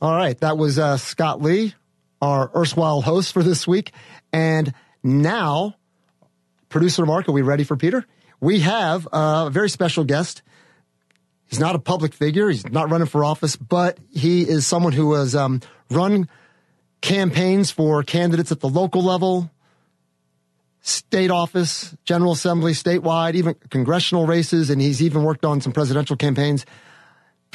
All 0.00 0.14
right. 0.14 0.38
That 0.40 0.58
was 0.58 0.78
uh, 0.78 0.96
Scott 0.96 1.40
Lee, 1.40 1.74
our 2.20 2.50
erstwhile 2.54 3.00
host 3.00 3.32
for 3.32 3.42
this 3.42 3.66
week. 3.66 3.92
And 4.32 4.72
now, 5.02 5.76
producer 6.76 7.06
Mark, 7.06 7.26
are 7.26 7.32
we 7.32 7.40
ready 7.40 7.64
for 7.64 7.74
Peter? 7.74 8.04
We 8.38 8.60
have 8.60 9.08
a 9.10 9.48
very 9.50 9.70
special 9.70 10.04
guest. 10.04 10.42
He's 11.46 11.58
not 11.58 11.74
a 11.74 11.78
public 11.78 12.12
figure. 12.12 12.50
He's 12.50 12.68
not 12.68 12.90
running 12.90 13.06
for 13.06 13.24
office, 13.24 13.56
but 13.56 13.96
he 14.12 14.42
is 14.42 14.66
someone 14.66 14.92
who 14.92 15.14
has 15.14 15.34
um, 15.34 15.62
run 15.88 16.28
campaigns 17.00 17.70
for 17.70 18.02
candidates 18.02 18.52
at 18.52 18.60
the 18.60 18.68
local 18.68 19.02
level, 19.02 19.50
state 20.82 21.30
office, 21.30 21.96
general 22.04 22.32
assembly, 22.32 22.72
statewide, 22.72 23.36
even 23.36 23.54
congressional 23.70 24.26
races, 24.26 24.68
and 24.68 24.78
he's 24.78 25.00
even 25.00 25.22
worked 25.22 25.46
on 25.46 25.62
some 25.62 25.72
presidential 25.72 26.14
campaigns. 26.14 26.66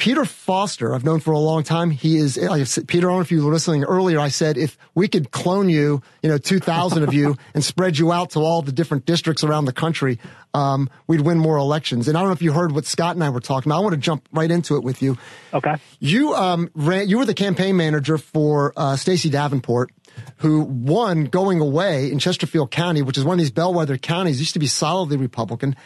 Peter 0.02 0.24
Foster, 0.24 0.96
I've 0.96 1.04
known 1.04 1.20
for 1.20 1.30
a 1.30 1.38
long 1.38 1.62
time. 1.62 1.92
He 1.92 2.16
is, 2.16 2.36
like 2.36 2.66
said, 2.66 2.88
Peter, 2.88 3.06
I 3.06 3.12
don't 3.12 3.18
know 3.18 3.22
if 3.22 3.30
you 3.30 3.46
were 3.46 3.52
listening 3.52 3.84
earlier. 3.84 4.18
I 4.18 4.30
said 4.30 4.58
if 4.58 4.76
we 4.96 5.06
could 5.06 5.30
clone 5.30 5.68
you, 5.68 6.02
you 6.24 6.28
know, 6.28 6.38
2,000 6.38 7.04
of 7.04 7.14
you 7.14 7.36
and 7.54 7.62
spread 7.62 7.96
you 7.96 8.10
out 8.10 8.30
to 8.30 8.40
all 8.40 8.62
the 8.62 8.72
different 8.72 9.06
districts 9.06 9.44
around 9.44 9.66
the 9.66 9.72
country, 9.72 10.18
um, 10.54 10.90
we'd 11.06 11.20
win 11.20 11.38
more 11.38 11.56
elections. 11.56 12.08
And 12.08 12.18
I 12.18 12.20
don't 12.20 12.30
know 12.30 12.32
if 12.32 12.42
you 12.42 12.50
heard 12.50 12.72
what 12.72 12.84
Scott 12.84 13.14
and 13.14 13.22
I 13.22 13.30
were 13.30 13.38
talking 13.38 13.70
about. 13.70 13.78
I 13.78 13.80
want 13.82 13.92
to 13.92 14.00
jump 14.00 14.28
right 14.32 14.50
into 14.50 14.74
it 14.74 14.82
with 14.82 15.02
you. 15.02 15.18
Okay. 15.54 15.76
You 16.00 16.34
um 16.34 16.68
ran 16.74 17.08
you 17.08 17.18
were 17.18 17.24
the 17.24 17.32
campaign 17.32 17.76
manager 17.76 18.18
for 18.18 18.72
uh, 18.76 18.96
Stacey 18.96 19.30
Davenport, 19.30 19.92
who 20.38 20.62
won 20.62 21.26
going 21.26 21.60
away 21.60 22.10
in 22.10 22.18
Chesterfield 22.18 22.72
County, 22.72 23.02
which 23.02 23.18
is 23.18 23.24
one 23.24 23.34
of 23.34 23.38
these 23.38 23.52
bellwether 23.52 23.98
counties. 23.98 24.40
Used 24.40 24.54
to 24.54 24.58
be 24.58 24.66
solidly 24.66 25.16
Republican. 25.16 25.76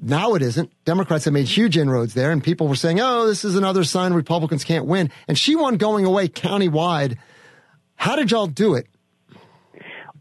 Now 0.00 0.34
it 0.34 0.42
isn't. 0.42 0.70
Democrats 0.84 1.24
have 1.24 1.34
made 1.34 1.48
huge 1.48 1.78
inroads 1.78 2.14
there, 2.14 2.30
and 2.30 2.44
people 2.44 2.68
were 2.68 2.76
saying, 2.76 3.00
"Oh, 3.00 3.26
this 3.26 3.44
is 3.44 3.56
another 3.56 3.82
sign 3.84 4.12
Republicans 4.12 4.62
can't 4.62 4.86
win." 4.86 5.10
And 5.26 5.38
she 5.38 5.56
won 5.56 5.76
going 5.78 6.04
away 6.04 6.28
countywide. 6.28 7.16
How 7.94 8.14
did 8.16 8.30
y'all 8.30 8.46
do 8.46 8.74
it? 8.74 8.86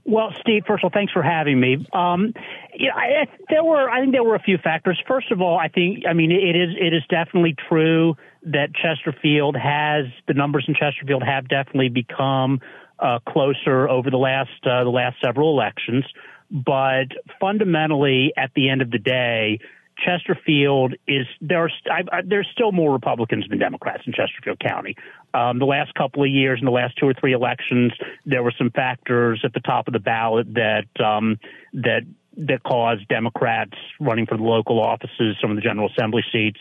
Well, 0.08 0.32
Steve, 0.40 0.64
first 0.68 0.84
of 0.84 0.90
all, 0.90 0.92
thanks 0.94 1.12
for 1.12 1.24
having 1.24 1.60
me. 1.60 1.86
Um, 1.92 2.34
yeah, 2.78 2.94
I, 2.96 3.26
there 3.50 3.64
were, 3.64 3.90
I 3.90 4.02
think 4.02 4.12
there 4.12 4.24
were 4.24 4.36
a 4.36 4.42
few 4.42 4.60
factors. 4.60 5.02
First 5.08 5.32
of 5.32 5.42
all, 5.42 5.58
I 5.58 5.68
think, 5.68 6.04
I 6.08 6.14
mean, 6.14 6.32
it 6.32 6.56
is, 6.56 6.76
it 6.80 6.94
is 6.94 7.02
definitely 7.10 7.56
true 7.68 8.16
that 8.44 8.70
Chesterfield 8.76 9.56
has 9.58 10.06
the 10.28 10.36
numbers 10.36 10.66
in 10.68 10.76
Chesterfield 10.76 11.24
have 11.24 11.48
definitely 11.48 11.90
become 11.90 12.60
uh, 13.00 13.18
closer 13.28 13.90
over 13.90 14.12
the 14.12 14.18
last 14.18 14.52
uh, 14.64 14.84
the 14.84 14.90
last 14.90 15.18
several 15.24 15.50
elections. 15.50 16.06
But 16.52 17.08
fundamentally, 17.40 18.34
at 18.38 18.52
the 18.56 18.70
end 18.70 18.82
of 18.82 18.92
the 18.92 19.00
day, 19.00 19.60
Chesterfield 19.98 20.94
is 21.08 21.26
there 21.42 21.64
are 21.64 21.70
I, 21.90 22.04
I, 22.12 22.22
there's 22.26 22.48
still 22.52 22.72
more 22.72 22.92
Republicans 22.92 23.46
than 23.50 23.60
Democrats 23.60 24.04
in 24.06 24.14
Chesterfield 24.14 24.60
County. 24.60 24.96
Um, 25.34 25.60
the 25.60 25.66
last 25.66 25.94
couple 25.96 26.24
of 26.24 26.30
years, 26.30 26.60
in 26.60 26.66
the 26.66 26.72
last 26.72 26.98
two 26.98 27.08
or 27.08 27.14
three 27.14 27.34
elections, 27.34 27.94
there 28.26 28.44
were 28.44 28.54
some 28.58 28.72
factors 28.72 29.42
at 29.44 29.54
the 29.54 29.62
top 29.62 29.88
of 29.88 29.94
the 29.94 30.00
ballot 30.00 30.54
that 30.54 30.88
um, 31.04 31.40
that 31.74 32.02
that 32.38 32.64
caused 32.64 33.08
Democrats 33.08 33.78
running 34.00 34.26
for 34.26 34.38
the 34.38 34.44
local 34.44 34.82
offices, 34.82 35.38
some 35.42 35.52
of 35.52 35.56
the 35.56 35.62
General 35.62 35.90
Assembly 35.90 36.24
seats, 36.34 36.60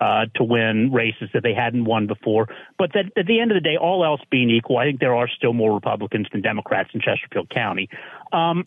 uh, 0.00 0.26
to 0.36 0.44
win 0.44 0.92
races 0.92 1.28
that 1.34 1.42
they 1.42 1.54
hadn't 1.54 1.84
won 1.84 2.06
before. 2.06 2.48
But 2.78 2.92
that, 2.92 3.06
at 3.16 3.26
the 3.26 3.40
end 3.40 3.50
of 3.50 3.56
the 3.56 3.60
day, 3.60 3.76
all 3.76 4.04
else 4.04 4.20
being 4.30 4.50
equal, 4.50 4.78
I 4.78 4.84
think 4.84 5.00
there 5.00 5.16
are 5.16 5.28
still 5.28 5.52
more 5.52 5.74
Republicans 5.74 6.28
than 6.30 6.42
Democrats 6.42 6.90
in 6.94 7.00
Chesterfield 7.00 7.50
County. 7.50 7.88
Um, 8.32 8.64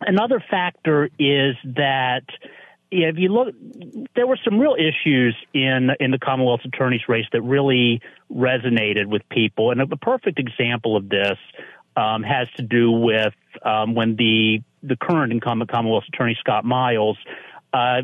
another 0.00 0.42
factor 0.50 1.10
is 1.18 1.56
that 1.64 2.24
if 2.90 3.16
you 3.18 3.28
look, 3.28 3.54
there 4.16 4.26
were 4.26 4.38
some 4.44 4.58
real 4.58 4.74
issues 4.74 5.36
in 5.54 5.90
in 6.00 6.10
the 6.10 6.18
Commonwealth's 6.18 6.64
attorney's 6.64 7.08
race 7.08 7.26
that 7.32 7.42
really 7.42 8.00
resonated 8.32 9.06
with 9.06 9.22
people, 9.30 9.70
and 9.70 9.80
a 9.80 9.96
perfect 9.96 10.38
example 10.38 10.96
of 10.96 11.08
this 11.08 11.38
um, 11.96 12.22
has 12.22 12.48
to 12.56 12.62
do 12.62 12.90
with 12.90 13.34
um, 13.64 13.94
when 13.94 14.16
the 14.16 14.60
the 14.82 14.96
current 14.96 15.32
incumbent 15.32 15.70
Commonwealth's 15.70 16.08
attorney 16.08 16.36
Scott 16.40 16.64
Miles 16.64 17.16
uh, 17.72 18.02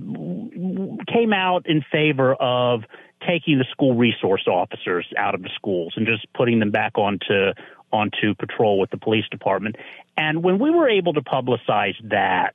came 1.12 1.32
out 1.32 1.66
in 1.66 1.84
favor 1.90 2.34
of 2.34 2.82
taking 3.26 3.59
the 3.59 3.64
school 3.72 3.94
resource 3.94 4.47
officers 4.47 5.07
out 5.16 5.34
of 5.34 5.42
the 5.42 5.51
schools 5.57 5.94
and 5.97 6.07
just 6.07 6.26
putting 6.34 6.61
them 6.61 6.70
back 6.70 6.97
onto 6.97 7.53
onto 7.93 8.34
patrol 8.34 8.78
with 8.78 8.91
the 8.91 8.99
police 8.99 9.24
department. 9.30 9.76
And 10.16 10.43
when 10.43 10.59
we 10.59 10.70
were 10.70 10.89
able 10.89 11.14
to 11.14 11.22
publicize 11.22 11.95
that, 12.11 12.55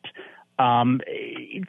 um, 0.60 1.02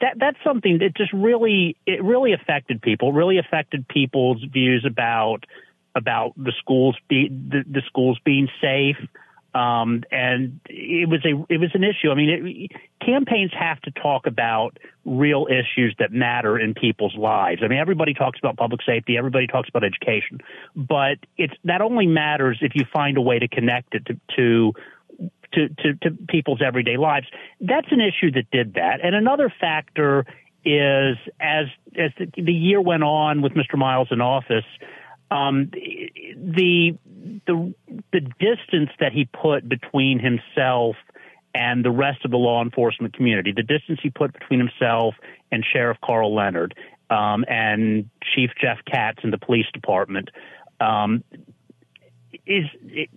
that 0.00 0.14
that's 0.18 0.38
something 0.44 0.78
that 0.78 0.94
just 0.96 1.12
really 1.12 1.76
it 1.86 2.02
really 2.02 2.32
affected 2.32 2.82
people. 2.82 3.12
Really 3.12 3.38
affected 3.38 3.86
people's 3.88 4.42
views 4.52 4.84
about 4.86 5.44
about 5.94 6.32
the 6.36 6.52
schools 6.58 6.96
be, 7.08 7.28
the, 7.28 7.64
the 7.70 7.82
schools 7.86 8.18
being 8.24 8.48
safe. 8.60 8.96
Um, 9.54 10.02
and 10.10 10.60
it 10.68 11.08
was 11.08 11.20
a 11.26 11.52
it 11.52 11.58
was 11.58 11.70
an 11.74 11.84
issue. 11.84 12.10
I 12.10 12.14
mean, 12.14 12.70
it, 12.70 13.04
campaigns 13.04 13.52
have 13.58 13.80
to 13.82 13.90
talk 13.90 14.26
about 14.26 14.78
real 15.04 15.46
issues 15.46 15.94
that 15.98 16.10
matter 16.10 16.58
in 16.58 16.72
people's 16.72 17.14
lives. 17.16 17.60
I 17.62 17.68
mean, 17.68 17.78
everybody 17.78 18.14
talks 18.14 18.38
about 18.38 18.56
public 18.56 18.80
safety, 18.86 19.18
everybody 19.18 19.46
talks 19.46 19.68
about 19.68 19.84
education, 19.84 20.40
but 20.74 21.18
it's 21.36 21.52
that 21.64 21.82
only 21.82 22.06
matters 22.06 22.58
if 22.62 22.72
you 22.74 22.86
find 22.90 23.18
a 23.18 23.20
way 23.20 23.38
to 23.38 23.48
connect 23.48 23.94
it 23.94 24.06
to, 24.06 24.20
to 24.36 24.72
to, 25.52 25.68
to, 25.68 25.94
to 26.02 26.16
people's 26.28 26.62
everyday 26.64 26.96
lives. 26.96 27.26
That's 27.60 27.88
an 27.90 28.00
issue 28.00 28.30
that 28.32 28.50
did 28.50 28.74
that. 28.74 29.00
And 29.02 29.14
another 29.14 29.52
factor 29.60 30.24
is 30.64 31.16
as 31.40 31.66
as 31.98 32.10
the, 32.18 32.30
the 32.40 32.52
year 32.52 32.80
went 32.80 33.02
on 33.02 33.42
with 33.42 33.52
Mr. 33.52 33.76
Miles 33.76 34.08
in 34.10 34.20
office, 34.20 34.64
um, 35.32 35.70
the 35.72 36.98
the 37.46 37.74
the 38.12 38.20
distance 38.20 38.90
that 39.00 39.12
he 39.12 39.24
put 39.24 39.66
between 39.66 40.18
himself 40.18 40.96
and 41.54 41.84
the 41.84 41.90
rest 41.90 42.24
of 42.24 42.30
the 42.30 42.36
law 42.36 42.62
enforcement 42.62 43.14
community, 43.14 43.52
the 43.54 43.62
distance 43.62 43.98
he 44.02 44.10
put 44.10 44.32
between 44.32 44.58
himself 44.58 45.14
and 45.50 45.64
Sheriff 45.72 45.98
Karl 46.04 46.34
Leonard 46.34 46.74
um, 47.10 47.44
and 47.48 48.10
Chief 48.34 48.50
Jeff 48.60 48.78
Katz 48.90 49.18
in 49.24 49.30
the 49.30 49.38
police 49.38 49.66
department, 49.72 50.30
um, 50.80 51.24
is 52.46 52.64
it, 52.84 53.10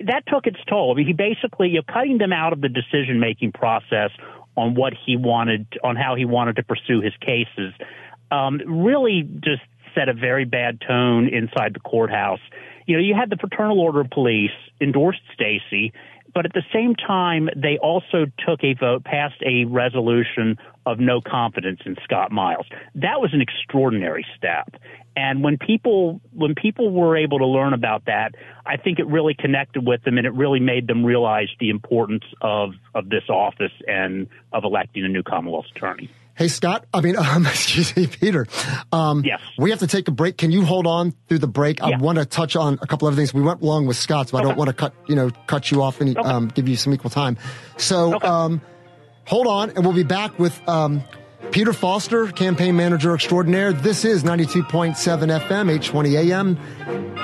that 0.00 0.24
took 0.26 0.46
its 0.46 0.58
toll. 0.68 0.92
I 0.92 0.96
mean, 0.96 1.06
he 1.06 1.12
basically 1.12 1.68
you're 1.68 1.82
cutting 1.82 2.18
them 2.18 2.32
out 2.32 2.52
of 2.52 2.60
the 2.60 2.68
decision 2.68 3.18
making 3.18 3.52
process 3.52 4.10
on 4.56 4.74
what 4.74 4.92
he 5.06 5.16
wanted, 5.16 5.66
on 5.82 5.96
how 5.96 6.14
he 6.14 6.24
wanted 6.24 6.56
to 6.56 6.62
pursue 6.62 7.00
his 7.00 7.14
cases. 7.20 7.72
Um, 8.30 8.60
really, 8.66 9.22
just 9.22 9.62
set 9.94 10.08
a 10.08 10.14
very 10.14 10.44
bad 10.44 10.80
tone 10.80 11.28
inside 11.28 11.74
the 11.74 11.80
courthouse. 11.80 12.40
You 12.86 12.96
know, 12.96 13.02
you 13.02 13.14
had 13.14 13.30
the 13.30 13.36
Fraternal 13.36 13.80
Order 13.80 14.00
of 14.00 14.10
Police 14.10 14.50
endorsed 14.80 15.20
Stacey, 15.32 15.92
but 16.34 16.46
at 16.46 16.52
the 16.52 16.62
same 16.72 16.94
time, 16.94 17.48
they 17.54 17.78
also 17.78 18.26
took 18.46 18.64
a 18.64 18.74
vote, 18.74 19.04
passed 19.04 19.40
a 19.44 19.64
resolution 19.64 20.56
of 20.86 20.98
no 20.98 21.20
confidence 21.20 21.80
in 21.84 21.96
Scott 22.04 22.32
Miles. 22.32 22.66
That 22.94 23.20
was 23.20 23.30
an 23.32 23.40
extraordinary 23.40 24.26
step. 24.36 24.74
And 25.14 25.44
when 25.44 25.58
people 25.58 26.20
when 26.32 26.54
people 26.54 26.90
were 26.90 27.16
able 27.16 27.38
to 27.38 27.46
learn 27.46 27.74
about 27.74 28.06
that, 28.06 28.34
I 28.64 28.78
think 28.78 28.98
it 28.98 29.06
really 29.06 29.34
connected 29.34 29.86
with 29.86 30.02
them 30.04 30.16
and 30.16 30.26
it 30.26 30.32
really 30.32 30.60
made 30.60 30.86
them 30.86 31.04
realize 31.04 31.48
the 31.60 31.68
importance 31.68 32.24
of 32.40 32.70
of 32.94 33.10
this 33.10 33.24
office 33.28 33.72
and 33.86 34.26
of 34.52 34.64
electing 34.64 35.04
a 35.04 35.08
new 35.08 35.22
Commonwealth 35.22 35.66
attorney. 35.76 36.10
Hey, 36.42 36.48
Scott. 36.48 36.86
I 36.92 37.02
mean, 37.02 37.16
um, 37.24 37.46
excuse 37.46 37.94
me, 37.94 38.08
Peter. 38.08 38.48
Um, 38.90 39.22
yes. 39.24 39.40
We 39.56 39.70
have 39.70 39.78
to 39.78 39.86
take 39.86 40.08
a 40.08 40.10
break. 40.10 40.36
Can 40.36 40.50
you 40.50 40.64
hold 40.64 40.88
on 40.88 41.14
through 41.28 41.38
the 41.38 41.46
break? 41.46 41.78
Yeah. 41.78 41.86
I 41.86 41.96
want 41.98 42.18
to 42.18 42.24
touch 42.24 42.56
on 42.56 42.80
a 42.82 42.86
couple 42.88 43.06
other 43.06 43.14
things. 43.16 43.32
We 43.32 43.42
went 43.42 43.62
long 43.62 43.86
with 43.86 43.96
Scott, 43.96 44.30
so 44.30 44.38
I 44.38 44.42
don't 44.42 44.56
want 44.56 44.66
to 44.66 44.74
cut, 44.74 44.92
you 45.06 45.14
know, 45.14 45.30
cut 45.46 45.70
you 45.70 45.80
off 45.82 46.00
and 46.00 46.18
Okay. 46.18 46.28
um, 46.28 46.48
give 46.48 46.66
you 46.66 46.74
some 46.74 46.92
equal 46.92 47.10
time. 47.10 47.38
So, 47.76 48.16
Okay. 48.16 48.26
um, 48.26 48.60
hold 49.24 49.46
on, 49.46 49.70
and 49.70 49.84
we'll 49.84 49.94
be 49.94 50.02
back 50.02 50.36
with 50.40 50.60
um, 50.68 51.04
Peter 51.52 51.72
Foster, 51.72 52.26
campaign 52.26 52.74
manager 52.74 53.14
extraordinaire. 53.14 53.72
This 53.72 54.04
is 54.04 54.24
92.7 54.24 54.96
FM, 55.30 55.70
820 55.70 56.16
AM, 56.16 56.56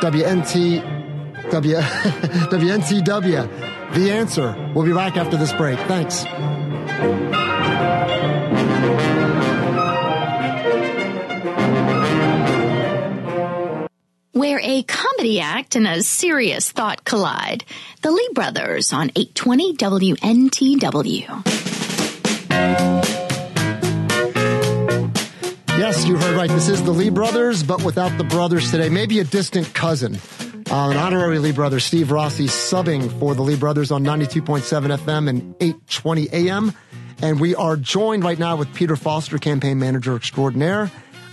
WNT, 0.00 1.50
W, 1.50 1.76
WNTW. 1.76 3.74
The 3.88 4.12
answer. 4.12 4.54
We'll 4.74 4.84
be 4.84 4.92
back 4.92 5.16
after 5.16 5.38
this 5.38 5.50
break. 5.54 5.78
Thanks. 5.88 6.26
Where 14.32 14.60
a 14.62 14.82
comedy 14.82 15.40
act 15.40 15.74
and 15.74 15.86
a 15.86 16.02
serious 16.02 16.70
thought 16.70 17.04
collide. 17.04 17.64
The 18.02 18.10
Lee 18.10 18.30
Brothers 18.34 18.92
on 18.92 19.10
820 19.16 19.74
WNTW. 19.74 21.44
Yes, 25.78 26.06
you 26.06 26.16
heard 26.16 26.36
right. 26.36 26.50
This 26.50 26.68
is 26.68 26.82
the 26.82 26.90
Lee 26.90 27.08
brothers, 27.08 27.62
but 27.62 27.82
without 27.84 28.16
the 28.18 28.24
brothers 28.24 28.70
today. 28.70 28.88
Maybe 28.88 29.20
a 29.20 29.24
distant 29.24 29.72
cousin. 29.74 30.18
Uh, 30.70 30.90
an 30.90 30.96
honorary 30.98 31.38
Lee 31.38 31.52
brother, 31.52 31.80
Steve 31.80 32.10
Rossi, 32.10 32.46
subbing 32.46 33.18
for 33.18 33.34
the 33.34 33.42
Lee 33.42 33.56
brothers 33.56 33.90
on 33.90 34.04
92.7 34.04 34.62
FM 34.98 35.28
and 35.28 35.54
820 35.60 36.28
AM. 36.32 36.74
And 37.22 37.40
we 37.40 37.54
are 37.54 37.76
joined 37.76 38.22
right 38.22 38.38
now 38.38 38.56
with 38.56 38.72
Peter 38.74 38.94
Foster, 38.96 39.38
campaign 39.38 39.78
manager 39.78 40.14
extraordinaire. 40.14 40.90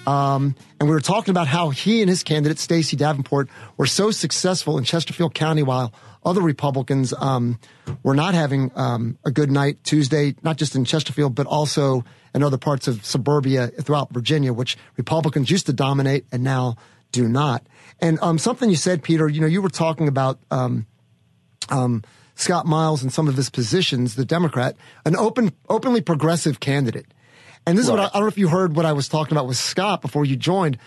Um, 0.08 0.56
and 0.80 0.88
we 0.88 0.94
were 0.94 1.02
talking 1.02 1.32
about 1.32 1.48
how 1.48 1.70
he 1.70 2.02
and 2.02 2.10
his 2.10 2.24
candidate, 2.24 2.60
Stacey 2.60 2.96
Davenport, 2.96 3.50
were 3.78 3.86
so 3.86 4.12
successful 4.12 4.78
in 4.78 4.84
Chesterfield 4.84 5.34
County 5.34 5.64
while 5.64 5.94
other 6.24 6.42
Republicans 6.42 7.14
um, 7.20 7.60
were 8.04 8.16
not 8.16 8.34
having 8.34 8.72
um, 8.76 9.18
a 9.24 9.32
good 9.32 9.52
night 9.52 9.84
Tuesday, 9.84 10.36
not 10.42 10.58
just 10.58 10.76
in 10.76 10.84
Chesterfield, 10.84 11.36
but 11.36 11.46
also 11.46 12.04
in 12.34 12.44
other 12.44 12.58
parts 12.58 12.88
of 12.88 13.06
suburbia 13.06 13.68
throughout 13.68 14.12
Virginia, 14.12 14.52
which 14.52 14.78
Republicans 14.98 15.50
used 15.50 15.68
to 15.68 15.74
dominate 15.74 16.26
and 16.32 16.44
now 16.44 16.76
do 17.12 17.30
not. 17.30 17.66
And 18.00 18.20
um, 18.22 18.38
something 18.38 18.70
you 18.70 18.76
said, 18.76 19.04
Peter, 19.04 19.30
you 19.30 19.40
know, 19.40 19.48
you 19.48 19.62
were 19.62 19.70
talking 19.70 20.08
about 20.08 20.40
um, 20.52 20.86
um, 21.70 22.04
Scott 22.36 22.66
Miles 22.66 23.02
and 23.02 23.14
some 23.14 23.28
of 23.28 23.36
his 23.38 23.50
positions, 23.50 24.16
the 24.16 24.26
Democrat, 24.26 24.76
an 25.06 25.16
open, 25.16 25.54
openly 25.70 26.02
progressive 26.02 26.60
candidate. 26.60 27.06
And 27.66 27.78
this 27.78 27.86
is 27.86 27.92
what 27.92 28.00
I, 28.00 28.06
I 28.06 28.10
don't 28.14 28.22
know 28.22 28.28
if 28.28 28.38
you 28.38 28.48
heard 28.48 28.76
what 28.76 28.86
I 28.86 28.94
was 28.94 29.08
talking 29.08 29.34
about 29.34 29.48
with 29.48 29.58
Scott 29.58 30.02
before 30.02 30.26
you 30.26 30.36
joined, 30.36 30.78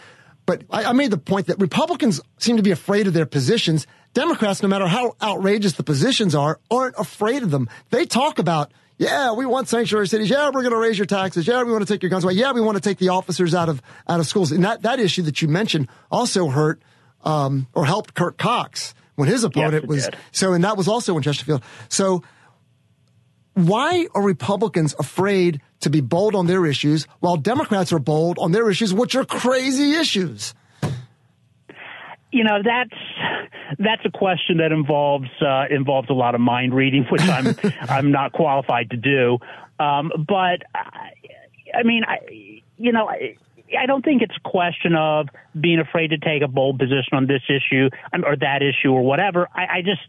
but 0.47 0.62
I, 0.70 0.85
I 0.85 0.93
made 0.93 1.11
the 1.11 1.18
point 1.18 1.49
that 1.49 1.61
Republicans 1.61 2.20
seem 2.39 2.57
to 2.57 2.62
be 2.62 2.70
afraid 2.70 3.07
of 3.07 3.12
their 3.12 3.26
positions. 3.26 3.87
Democrats, 4.14 4.62
no 4.62 4.68
matter 4.68 4.87
how 4.87 5.14
outrageous 5.20 5.72
the 5.72 5.83
positions 5.83 6.35
are, 6.35 6.61
aren't 6.70 6.95
afraid 6.97 7.43
of 7.43 7.51
them. 7.51 7.68
They 7.91 8.07
talk 8.07 8.39
about, 8.39 8.72
yeah, 8.97 9.33
we 9.33 9.45
want 9.45 9.68
sanctuary 9.68 10.09
cities. 10.09 10.31
Yeah, 10.31 10.47
we're 10.47 10.62
going 10.62 10.70
to 10.70 10.79
raise 10.79 10.99
your 10.99 11.07
taxes. 11.07 11.47
Yeah, 11.47 11.62
we 11.64 11.72
want 11.72 11.87
to 11.87 11.93
take 11.93 12.03
your 12.03 12.11
guns 12.11 12.24
away. 12.24 12.35
Yeah, 12.35 12.53
we 12.53 12.61
want 12.61 12.76
to 12.76 12.81
take 12.81 12.99
the 12.99 13.11
officers 13.11 13.55
out 13.55 13.68
of 13.68 13.83
out 14.09 14.20
of 14.20 14.26
schools. 14.26 14.53
And 14.53 14.64
that 14.64 14.83
that 14.83 15.01
issue 15.01 15.22
that 15.22 15.43
you 15.43 15.49
mentioned 15.49 15.89
also 16.11 16.49
hurt 16.49 16.81
um, 17.24 17.66
or 17.74 17.85
helped 17.85 18.14
Kirk 18.14 18.39
Cox 18.39 18.95
when 19.16 19.29
his 19.29 19.45
opponent 19.45 19.74
it 19.74 19.89
was 19.89 20.05
did. 20.05 20.16
so, 20.33 20.53
and 20.53 20.64
that 20.64 20.76
was 20.76 20.89
also 20.89 21.16
in 21.16 21.22
Chesterfield. 21.22 21.62
So 21.89 22.22
why 23.55 24.07
are 24.14 24.22
Republicans 24.22 24.95
afraid 24.99 25.61
to 25.81 25.91
be 25.91 26.01
bold 26.01 26.35
on 26.35 26.47
their 26.47 26.66
issues 26.66 27.07
while 27.20 27.37
Democrats 27.37 27.93
are 27.93 27.99
bold 27.99 28.39
on 28.39 28.53
their 28.53 28.68
issues, 28.70 28.93
which 28.93 29.14
are 29.14 29.24
crazy 29.24 29.93
issues? 29.93 30.55
you 32.31 32.45
know 32.45 32.59
that's 32.62 33.79
that's 33.79 34.03
a 34.05 34.11
question 34.11 34.59
that 34.59 34.72
involves 34.72 35.29
uh, 35.41 35.64
involves 35.70 36.11
a 36.11 36.14
lot 36.14 36.35
of 36.35 36.41
mind 36.41 36.74
reading, 36.74 37.05
which 37.11 37.22
I'm 37.22 37.55
I'm 37.89 38.11
not 38.11 38.33
qualified 38.33 38.91
to 38.91 38.97
do. 38.97 39.39
Um, 39.79 40.11
but 40.16 40.62
I, 40.74 41.11
I 41.74 41.83
mean, 41.85 42.03
I 42.07 42.62
you 42.76 42.93
know. 42.93 43.09
I, 43.09 43.37
I 43.79 43.85
don't 43.85 44.03
think 44.03 44.22
it's 44.22 44.35
a 44.35 44.49
question 44.49 44.95
of 44.95 45.29
being 45.53 45.79
afraid 45.79 46.09
to 46.09 46.16
take 46.16 46.41
a 46.41 46.49
bold 46.49 46.79
position 46.79 47.12
on 47.12 47.26
this 47.26 47.43
issue 47.51 47.91
or 48.24 48.35
that 48.35 48.62
issue 48.62 48.91
or 48.91 49.03
whatever. 49.03 49.47
I, 49.55 49.61
I 49.61 49.83
just 49.83 50.01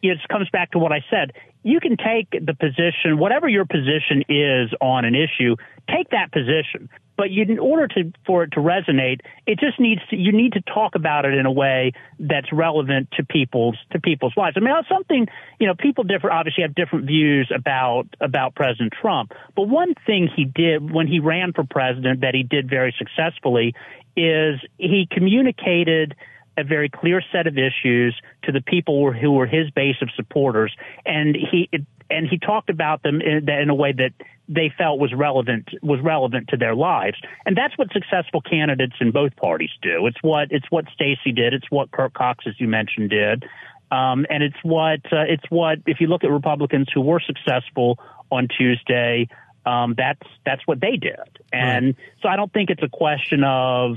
it 0.00 0.18
comes 0.30 0.48
back 0.48 0.70
to 0.70 0.78
what 0.78 0.90
I 0.90 1.04
said. 1.10 1.34
You 1.64 1.80
can 1.80 1.96
take 1.96 2.30
the 2.30 2.54
position, 2.54 3.18
whatever 3.18 3.48
your 3.48 3.64
position 3.64 4.22
is 4.28 4.70
on 4.82 5.04
an 5.06 5.14
issue, 5.14 5.56
take 5.90 6.10
that 6.10 6.30
position. 6.30 6.90
But 7.16 7.30
you, 7.30 7.44
in 7.44 7.58
order 7.58 7.88
to, 7.88 8.12
for 8.26 8.42
it 8.42 8.52
to 8.52 8.60
resonate, 8.60 9.20
it 9.46 9.58
just 9.58 9.80
needs 9.80 10.00
to, 10.10 10.16
you 10.16 10.32
need 10.32 10.52
to 10.54 10.60
talk 10.60 10.94
about 10.94 11.24
it 11.24 11.32
in 11.32 11.46
a 11.46 11.50
way 11.50 11.92
that's 12.18 12.52
relevant 12.52 13.08
to 13.16 13.24
people's, 13.24 13.78
to 13.92 14.00
people's 14.00 14.34
lives. 14.36 14.56
I 14.58 14.60
mean, 14.60 14.74
something, 14.90 15.26
you 15.58 15.66
know, 15.66 15.74
people 15.74 16.04
differ, 16.04 16.30
obviously 16.30 16.62
have 16.62 16.74
different 16.74 17.06
views 17.06 17.50
about, 17.54 18.08
about 18.20 18.54
President 18.54 18.92
Trump. 19.00 19.32
But 19.56 19.68
one 19.68 19.94
thing 20.06 20.28
he 20.34 20.44
did 20.44 20.92
when 20.92 21.06
he 21.06 21.20
ran 21.20 21.52
for 21.54 21.64
president 21.64 22.20
that 22.20 22.34
he 22.34 22.42
did 22.42 22.68
very 22.68 22.94
successfully 22.98 23.74
is 24.16 24.60
he 24.76 25.08
communicated 25.10 26.14
a 26.56 26.64
very 26.64 26.88
clear 26.88 27.22
set 27.32 27.46
of 27.46 27.56
issues 27.58 28.18
to 28.44 28.52
the 28.52 28.60
people 28.60 29.12
who 29.12 29.32
were 29.32 29.46
his 29.46 29.70
base 29.70 29.96
of 30.02 30.08
supporters, 30.16 30.74
and 31.04 31.36
he 31.36 31.68
and 32.10 32.28
he 32.28 32.38
talked 32.38 32.70
about 32.70 33.02
them 33.02 33.20
in, 33.20 33.48
in 33.48 33.70
a 33.70 33.74
way 33.74 33.92
that 33.92 34.12
they 34.48 34.72
felt 34.76 34.98
was 34.98 35.12
relevant 35.14 35.68
was 35.82 36.00
relevant 36.00 36.48
to 36.48 36.56
their 36.56 36.74
lives, 36.74 37.16
and 37.46 37.56
that's 37.56 37.76
what 37.78 37.88
successful 37.92 38.40
candidates 38.40 38.94
in 39.00 39.10
both 39.10 39.34
parties 39.36 39.70
do. 39.82 40.06
It's 40.06 40.22
what 40.22 40.48
it's 40.50 40.70
what 40.70 40.84
Stacey 40.94 41.32
did. 41.32 41.54
It's 41.54 41.70
what 41.70 41.90
Kirk 41.90 42.14
Cox, 42.14 42.44
as 42.46 42.54
you 42.58 42.68
mentioned, 42.68 43.10
did. 43.10 43.44
Um, 43.90 44.26
and 44.28 44.42
it's 44.42 44.56
what 44.62 45.00
uh, 45.12 45.24
it's 45.28 45.44
what 45.50 45.78
if 45.86 46.00
you 46.00 46.08
look 46.08 46.24
at 46.24 46.30
Republicans 46.30 46.88
who 46.92 47.00
were 47.00 47.20
successful 47.20 47.98
on 48.30 48.48
Tuesday, 48.48 49.28
um, 49.66 49.94
that's 49.96 50.26
that's 50.44 50.66
what 50.66 50.80
they 50.80 50.96
did. 50.96 51.38
And 51.52 51.86
right. 51.86 51.96
so 52.22 52.28
I 52.28 52.36
don't 52.36 52.52
think 52.52 52.70
it's 52.70 52.82
a 52.82 52.88
question 52.88 53.44
of 53.44 53.96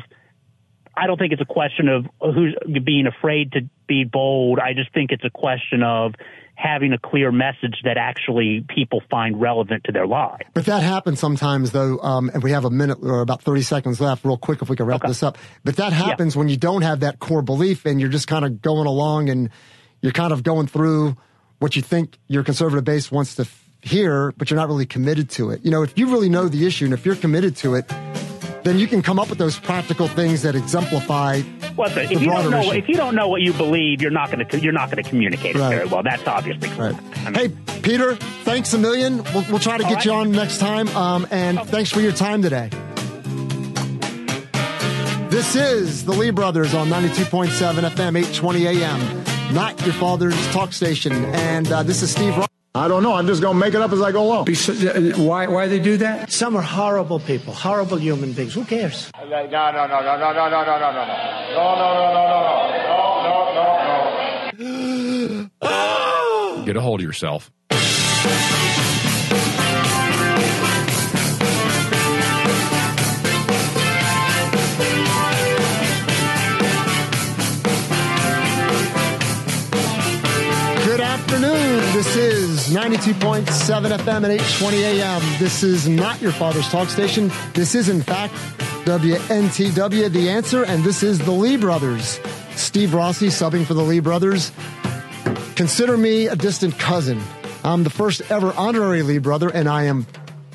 I 0.98 1.06
don't 1.06 1.18
think 1.18 1.32
it's 1.32 1.42
a 1.42 1.46
question 1.46 1.88
of 1.88 2.06
who's 2.20 2.56
being 2.84 3.06
afraid 3.08 3.52
to 3.54 3.62
be 3.88 4.04
bold. 4.04 4.60
I 4.60 4.74
just 4.74 4.92
think 4.94 5.12
it's 5.12 5.24
a 5.24 5.30
question 5.30 5.84
of 5.84 6.16
having 6.56 6.92
a 6.92 6.98
clear 6.98 7.32
message 7.32 7.76
that 7.84 7.98
actually 7.98 8.66
people 8.68 9.02
find 9.12 9.40
relevant 9.40 9.84
to 9.84 9.92
their 9.92 10.08
lives. 10.08 10.42
But 10.56 10.66
that 10.66 10.82
happens 10.82 11.20
sometimes, 11.20 11.70
though, 11.70 12.00
um, 12.00 12.32
and 12.34 12.42
we 12.42 12.50
have 12.50 12.66
a 12.66 12.72
minute 12.72 12.98
or 13.04 13.22
about 13.22 13.44
30 13.44 13.62
seconds 13.62 14.02
left, 14.02 14.26
real 14.26 14.38
quick, 14.38 14.64
if 14.64 14.70
we 14.70 14.76
can 14.76 14.88
wrap 14.88 15.02
okay. 15.02 15.10
this 15.10 15.22
up. 15.22 15.38
But 15.64 15.76
that 15.76 15.94
happens 15.94 16.34
yeah. 16.34 16.40
when 16.40 16.50
you 16.50 16.58
don't 16.58 16.82
have 16.82 17.02
that 17.02 17.20
core 17.20 17.44
belief 17.44 17.86
and 17.86 18.02
you're 18.02 18.10
just 18.10 18.28
kind 18.28 18.44
of 18.44 18.60
going 18.60 18.88
along 18.88 19.30
and 19.30 19.52
you're 20.02 20.14
kind 20.14 20.34
of 20.34 20.42
going 20.42 20.66
through 20.66 21.16
what 21.60 21.76
you 21.76 21.84
think 21.84 22.18
your 22.28 22.44
conservative 22.44 22.84
base 22.84 23.12
wants 23.12 23.36
to 23.36 23.48
hear, 23.82 24.32
but 24.36 24.50
you're 24.50 24.60
not 24.60 24.68
really 24.68 24.88
committed 24.88 25.30
to 25.30 25.52
it. 25.52 25.64
You 25.64 25.70
know, 25.70 25.84
if 25.84 25.96
you 25.96 26.08
really 26.08 26.30
know 26.30 26.50
the 26.50 26.66
issue 26.66 26.86
and 26.86 26.94
if 26.94 27.06
you're 27.06 27.16
committed 27.16 27.56
to 27.58 27.76
it, 27.76 27.86
then 28.68 28.78
you 28.78 28.88
can 28.88 29.02
come 29.02 29.18
up 29.18 29.30
with 29.30 29.38
those 29.38 29.58
practical 29.58 30.10
things 30.10 30.42
that 30.42 30.54
exemplify. 30.54 31.42
Well, 31.78 31.98
if 31.98 32.12
you 32.12 32.28
don't 32.28 32.52
know 32.52 32.72
if 32.74 32.90
you 32.90 32.96
don't 32.96 33.16
know 33.16 33.30
what 33.30 33.42
you 33.42 33.54
believe, 33.54 34.02
you're 34.02 34.12
not 34.12 34.30
going 34.30 34.46
to 34.46 34.60
you're 34.60 34.74
not 34.74 34.92
going 34.92 35.02
to 35.02 35.10
communicate 35.10 35.56
it 35.56 35.60
very 35.60 35.88
well. 35.88 36.04
That's 36.04 36.28
obviously 36.28 36.70
right. 36.72 36.96
I 37.26 37.30
mean, 37.30 37.34
hey, 37.34 37.82
Peter, 37.82 38.16
thanks 38.44 38.74
a 38.74 38.78
million. 38.78 39.24
We'll, 39.34 39.46
we'll 39.50 39.60
try 39.60 39.78
to 39.78 39.84
get 39.84 39.96
right. 39.96 40.06
you 40.06 40.12
on 40.12 40.32
next 40.34 40.58
time. 40.58 40.90
Um, 40.90 41.26
and 41.32 41.60
thanks 41.62 41.92
for 41.92 42.02
your 42.02 42.12
time 42.12 42.42
today. 42.42 42.70
This 45.30 45.56
is 45.56 46.04
the 46.04 46.14
Lee 46.14 46.32
Brothers 46.32 46.74
on 46.74 46.88
92.7 46.90 47.50
FM, 47.50 48.18
820 48.18 48.68
AM. 48.68 49.54
Not 49.54 49.80
your 49.86 49.94
father's 49.94 50.48
talk 50.48 50.74
station. 50.74 51.14
And 51.14 51.72
uh, 51.72 51.84
this 51.84 52.02
is 52.02 52.12
Steve 52.12 52.36
Ross. 52.36 52.48
I 52.76 52.88
don't 52.88 53.02
know. 53.04 53.14
I'm 53.14 53.26
just 53.28 53.42
going 53.42 53.56
to 53.56 53.60
make 53.60 53.74
it 53.74 53.82
up 53.82 53.92
as 53.92 54.02
I 54.02 54.12
go 54.12 54.24
along. 54.24 54.48
Uh, 54.50 55.18
why, 55.18 55.48
why 55.48 55.68
they 55.68 55.80
do 55.80 55.98
that? 55.98 56.32
Some 56.32 56.56
are 56.56 56.62
horrible 56.62 57.20
people, 57.20 57.54
horrible 57.54 57.98
human 57.98 58.34
beings. 58.34 58.54
Who 58.54 58.66
cares? 58.66 59.12
No, 59.18 59.26
no, 59.26 59.48
no, 59.48 59.48
no, 59.48 59.72
no, 59.72 60.18
no, 60.18 60.34
no, 60.34 60.50
no, 60.50 60.66
no, 60.66 60.80
no, 60.80 60.92
no, 60.92 61.06
no, 61.56 61.76
no, 61.76 61.88
no, 61.88 62.14
no, 62.14 62.44
no, 62.44 63.28
no, 63.28 63.64
no. 64.54 64.70
no, 65.40 65.50
no. 65.62 66.66
Get 66.66 66.76
a 66.76 66.82
hold 66.82 67.00
of 67.00 67.06
yourself. 67.06 67.52
afternoon. 81.30 81.67
This 81.98 82.16
is 82.16 82.68
92.7 82.68 83.48
FM 83.48 84.24
at 84.24 84.30
820 84.30 84.84
AM. 84.84 85.40
This 85.40 85.64
is 85.64 85.90
not 85.90 86.22
your 86.22 86.32
father's 86.32 86.70
talk 86.70 86.90
station. 86.90 87.32
This 87.56 87.74
is, 87.74 87.90
in 87.90 88.04
fact, 88.04 88.36
WNTW, 88.86 90.12
The 90.12 90.30
Answer, 90.30 90.64
and 90.64 90.84
this 90.84 91.02
is 91.02 91.18
the 91.18 91.32
Lee 91.32 91.58
Brothers. 91.58 92.20
Steve 92.52 92.94
Rossi 92.94 93.30
subbing 93.30 93.66
for 93.66 93.74
the 93.74 93.82
Lee 93.82 94.00
Brothers. 94.00 94.52
Consider 95.56 95.98
me 95.98 96.28
a 96.28 96.36
distant 96.36 96.78
cousin. 96.78 97.20
I'm 97.64 97.84
the 97.84 97.90
first 97.90 98.22
ever 98.30 98.54
honorary 98.54 99.02
Lee 99.02 99.18
brother, 99.18 99.50
and 99.50 99.68
I 99.68 99.86
am 99.86 100.06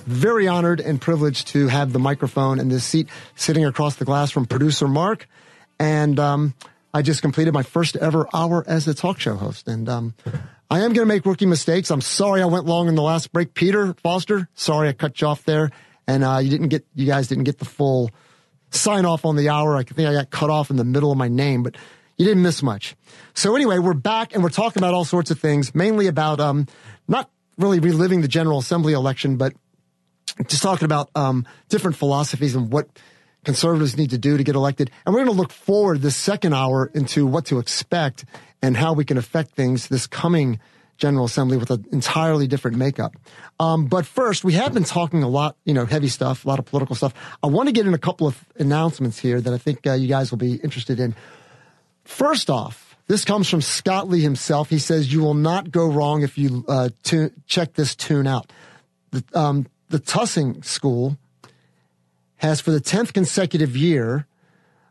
very 0.07 0.47
honored 0.47 0.80
and 0.80 1.01
privileged 1.01 1.49
to 1.49 1.66
have 1.66 1.93
the 1.93 1.99
microphone 1.99 2.61
and 2.61 2.70
this 2.70 2.84
seat 2.84 3.09
sitting 3.34 3.64
across 3.64 3.97
the 3.97 4.05
glass 4.05 4.30
from 4.30 4.47
producer 4.47 4.86
Mark. 4.86 5.26
And 5.80 6.20
um, 6.20 6.55
I 6.95 7.03
just 7.03 7.22
completed 7.22 7.55
my 7.55 7.62
first 7.62 7.97
ever 7.97 8.26
hour 8.34 8.64
as 8.66 8.86
a 8.86 8.95
talk 8.95 9.18
show 9.18 9.34
host. 9.34 9.66
And 9.66 9.88
um, 9.88 10.14
I 10.70 10.80
am 10.80 10.93
going 10.93 11.07
to 11.07 11.07
make 11.07 11.24
rookie 11.24 11.47
mistakes. 11.47 11.90
I'm 11.90 12.01
sorry 12.01 12.43
I 12.43 12.47
went 12.47 12.66
long 12.66 12.88
in 12.88 12.95
the 12.95 13.03
last 13.03 13.32
break. 13.32 13.55
Peter 13.55 13.95
Foster, 13.95 14.49
sorry 14.55 14.88
I 14.88 14.93
cut 14.93 15.20
you 15.20 15.26
off 15.26 15.45
there. 15.45 15.70
And 16.07 16.22
uh, 16.24 16.38
you 16.38 16.51
didn't 16.51 16.68
get, 16.68 16.84
you 16.95 17.07
guys 17.07 17.28
didn't 17.28 17.45
get 17.45 17.59
the 17.59 17.64
full 17.64 18.11
sign 18.70 19.07
off 19.07 19.24
on 19.24 19.36
the 19.36 19.49
hour. 19.49 19.76
I 19.76 19.84
think 19.84 20.09
I 20.09 20.12
got 20.12 20.30
cut 20.30 20.51
off 20.51 20.70
in 20.70 20.76
the 20.76 20.84
middle 20.84 21.12
of 21.12 21.18
my 21.18 21.28
name, 21.28 21.62
but 21.62 21.76
you 22.18 22.26
didn't 22.26 22.43
miss 22.43 22.62
much. 22.62 22.95
So 23.34 23.57
anyway, 23.57 23.78
we're 23.78 23.95
back 23.95 24.34
and 24.34 24.43
we're 24.43 24.51
talking 24.51 24.80
about 24.80 24.95
all 24.95 25.05
sorts 25.05 25.30
of 25.30 25.38
things, 25.38 25.74
mainly 25.74 26.09
about 26.09 26.40
um, 26.40 26.66
not 27.09 27.30
really 27.57 27.80
reliving 27.80 28.20
the 28.20 28.28
General 28.28 28.59
Assembly 28.59 28.93
election, 28.93 29.36
but 29.36 29.55
just 30.47 30.62
talking 30.62 30.84
about 30.84 31.11
um, 31.14 31.47
different 31.68 31.97
philosophies 31.97 32.55
and 32.55 32.72
what 32.72 32.88
conservatives 33.45 33.97
need 33.97 34.11
to 34.11 34.18
do 34.18 34.36
to 34.36 34.45
get 34.45 34.55
elected. 34.55 34.90
And 35.05 35.14
we're 35.14 35.24
going 35.24 35.34
to 35.34 35.40
look 35.40 35.53
forward 35.53 36.01
this 36.01 36.16
second 36.16 36.55
hour 36.55 36.90
into 36.95 37.26
what 37.26 37.47
to 37.47 37.59
expect 37.59 38.24
and 38.61 38.76
how 38.76 38.93
we 38.93 39.05
can 39.05 39.18
affect 39.18 39.53
things 39.53 39.88
this 39.88 40.07
coming 40.07 40.61
General 40.99 41.24
Assembly 41.24 41.57
with 41.57 41.70
an 41.70 41.84
entirely 41.90 42.47
different 42.47 42.76
makeup. 42.76 43.16
Um, 43.59 43.86
but 43.86 44.07
first, 44.07 44.45
we 44.45 44.53
have 44.53 44.72
been 44.72 44.84
talking 44.84 45.24
a 45.24 45.28
lot, 45.28 45.57
you 45.64 45.74
know, 45.74 45.84
heavy 45.84 46.07
stuff, 46.07 46.45
a 46.45 46.49
lot 46.49 46.61
of 46.61 46.64
political 46.64 46.95
stuff. 46.95 47.12
I 47.43 47.49
want 47.49 47.68
to 47.68 47.72
get 47.72 47.88
in 47.88 47.95
a 47.95 47.99
couple 47.99 48.28
of 48.28 48.38
announcements 48.57 49.18
here 49.18 49.40
that 49.40 49.53
I 49.53 49.59
think 49.59 49.84
uh, 49.84 49.95
you 49.95 50.07
guys 50.07 50.30
will 50.30 50.38
be 50.38 50.55
interested 50.57 51.01
in. 51.01 51.16
First 52.05 52.51
off, 52.51 52.97
this 53.09 53.24
comes 53.24 53.49
from 53.49 53.62
Scott 53.62 54.09
Lee 54.09 54.20
himself. 54.20 54.70
He 54.70 54.78
says, 54.78 55.12
You 55.12 55.22
will 55.22 55.34
not 55.34 55.72
go 55.72 55.88
wrong 55.88 56.22
if 56.22 56.38
you 56.38 56.64
uh, 56.68 56.90
check 57.47 57.74
this 57.74 57.97
tune 57.97 58.28
out. 58.28 58.53
The, 59.11 59.24
um, 59.34 59.66
the 59.88 59.99
Tussing 59.99 60.62
School 60.62 61.18
has, 62.43 62.61
for 62.61 62.72
the 62.72 62.80
10th 62.80 63.12
consecutive 63.12 63.76
year, 63.76 64.26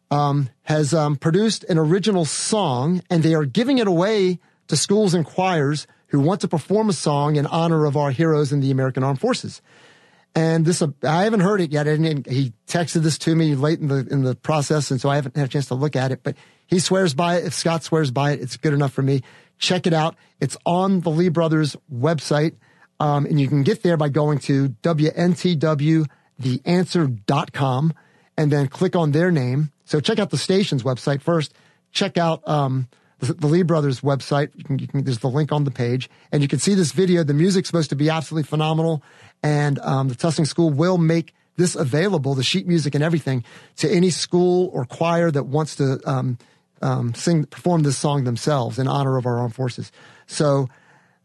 um, 0.10 0.50
has 0.64 0.94
um, 0.94 1.18
produced 1.18 1.66
an 1.66 1.78
original 1.78 2.24
song, 2.24 3.02
and 3.10 3.24
they 3.24 3.36
are 3.36 3.46
giving 3.46 3.78
it 3.78 3.88
away 3.88 4.40
to 4.70 4.78
schools 4.78 5.14
and 5.14 5.26
choirs 5.26 5.86
who 6.08 6.20
want 6.22 6.42
to 6.42 6.48
perform 6.48 6.90
a 6.90 6.94
song 6.94 7.36
in 7.36 7.46
honor 7.46 7.86
of 7.86 7.98
our 7.98 8.12
heroes 8.12 8.54
in 8.54 8.62
the 8.62 8.72
American 8.72 9.04
Armed 9.04 9.20
Forces. 9.20 9.62
And 10.34 10.66
this, 10.66 10.82
uh, 10.82 10.88
I 11.04 11.24
haven't 11.24 11.42
heard 11.42 11.60
it 11.60 11.72
yet. 11.72 11.88
And 11.88 12.26
he 12.26 12.54
texted 12.68 13.04
this 13.04 13.18
to 13.20 13.36
me 13.36 13.54
late 13.56 13.80
in 13.80 13.90
the 13.90 14.08
in 14.10 14.24
the 14.24 14.34
process, 14.34 14.90
and 14.90 15.02
so 15.02 15.10
I 15.10 15.16
haven't 15.16 15.36
had 15.36 15.46
a 15.46 15.50
chance 15.50 15.66
to 15.68 15.76
look 15.76 15.98
at 15.98 16.12
it. 16.12 16.22
But 16.24 16.38
he 16.68 16.80
swears 16.80 17.14
by 17.14 17.36
it. 17.36 17.46
If 17.46 17.54
Scott 17.54 17.84
swears 17.84 18.12
by 18.12 18.32
it, 18.32 18.42
it's 18.42 18.56
good 18.56 18.74
enough 18.74 18.94
for 18.94 19.02
me. 19.02 19.24
Check 19.58 19.86
it 19.88 19.94
out. 19.94 20.16
It's 20.40 20.56
on 20.66 21.02
the 21.02 21.10
Lee 21.10 21.28
Brothers 21.28 21.76
website, 21.94 22.56
um, 23.02 23.26
and 23.26 23.42
you 23.42 23.50
can 23.50 23.64
get 23.64 23.84
there 23.84 23.98
by 23.98 24.08
going 24.08 24.40
to 24.40 24.70
WNTWTheAnswer.com 26.42 27.94
and 28.38 28.52
then 28.52 28.68
click 28.68 28.96
on 28.96 29.12
their 29.12 29.32
name 29.32 29.72
so 29.92 30.00
check 30.00 30.20
out 30.20 30.30
the 30.30 30.38
station's 30.38 30.84
website 30.84 31.22
first. 31.22 31.54
Check 31.92 32.18
out 32.18 32.48
um, 32.48 32.88
the, 33.20 33.34
the, 33.34 33.48
Lee 33.48 33.62
Brothers 33.62 34.00
website. 34.00 34.52
You 34.56 34.64
can, 34.64 34.80
you 34.80 34.88
can, 34.88 35.04
there's 35.04 35.20
the 35.20 35.28
link 35.28 35.52
on 35.52 35.66
the 35.66 35.72
page, 35.72 36.10
and 36.32 36.42
you 36.42 36.48
can 36.48 36.60
see 36.60 36.76
this 36.76 36.94
video. 36.94 37.26
The 37.26 37.34
music's 37.34 37.68
supposed 37.68 37.90
to 37.90 37.98
be 37.98 38.10
absolutely 38.10 38.48
phenomenal, 38.48 39.04
and 39.44 39.80
um, 39.80 40.08
the 40.08 40.16
Tussing 40.16 40.46
School 40.46 40.70
will 40.70 40.98
make 40.98 41.34
this 41.58 41.76
available, 41.76 42.36
the 42.36 42.44
sheet 42.44 42.68
music 42.68 42.96
and 42.96 43.04
everything, 43.04 43.44
to 43.76 43.92
any 43.92 44.12
school 44.12 44.70
or 44.72 44.86
choir 44.86 45.30
that 45.30 45.44
wants 45.44 45.76
to 45.76 46.00
um, 46.06 46.38
um, 46.82 47.14
sing, 47.14 47.44
perform 47.44 47.84
this 47.84 47.98
song 47.98 48.24
themselves 48.24 48.80
in 48.80 48.88
honor 48.88 49.18
of 49.18 49.26
our 49.26 49.40
armed 49.40 49.56
forces. 49.56 49.92
So 50.26 50.70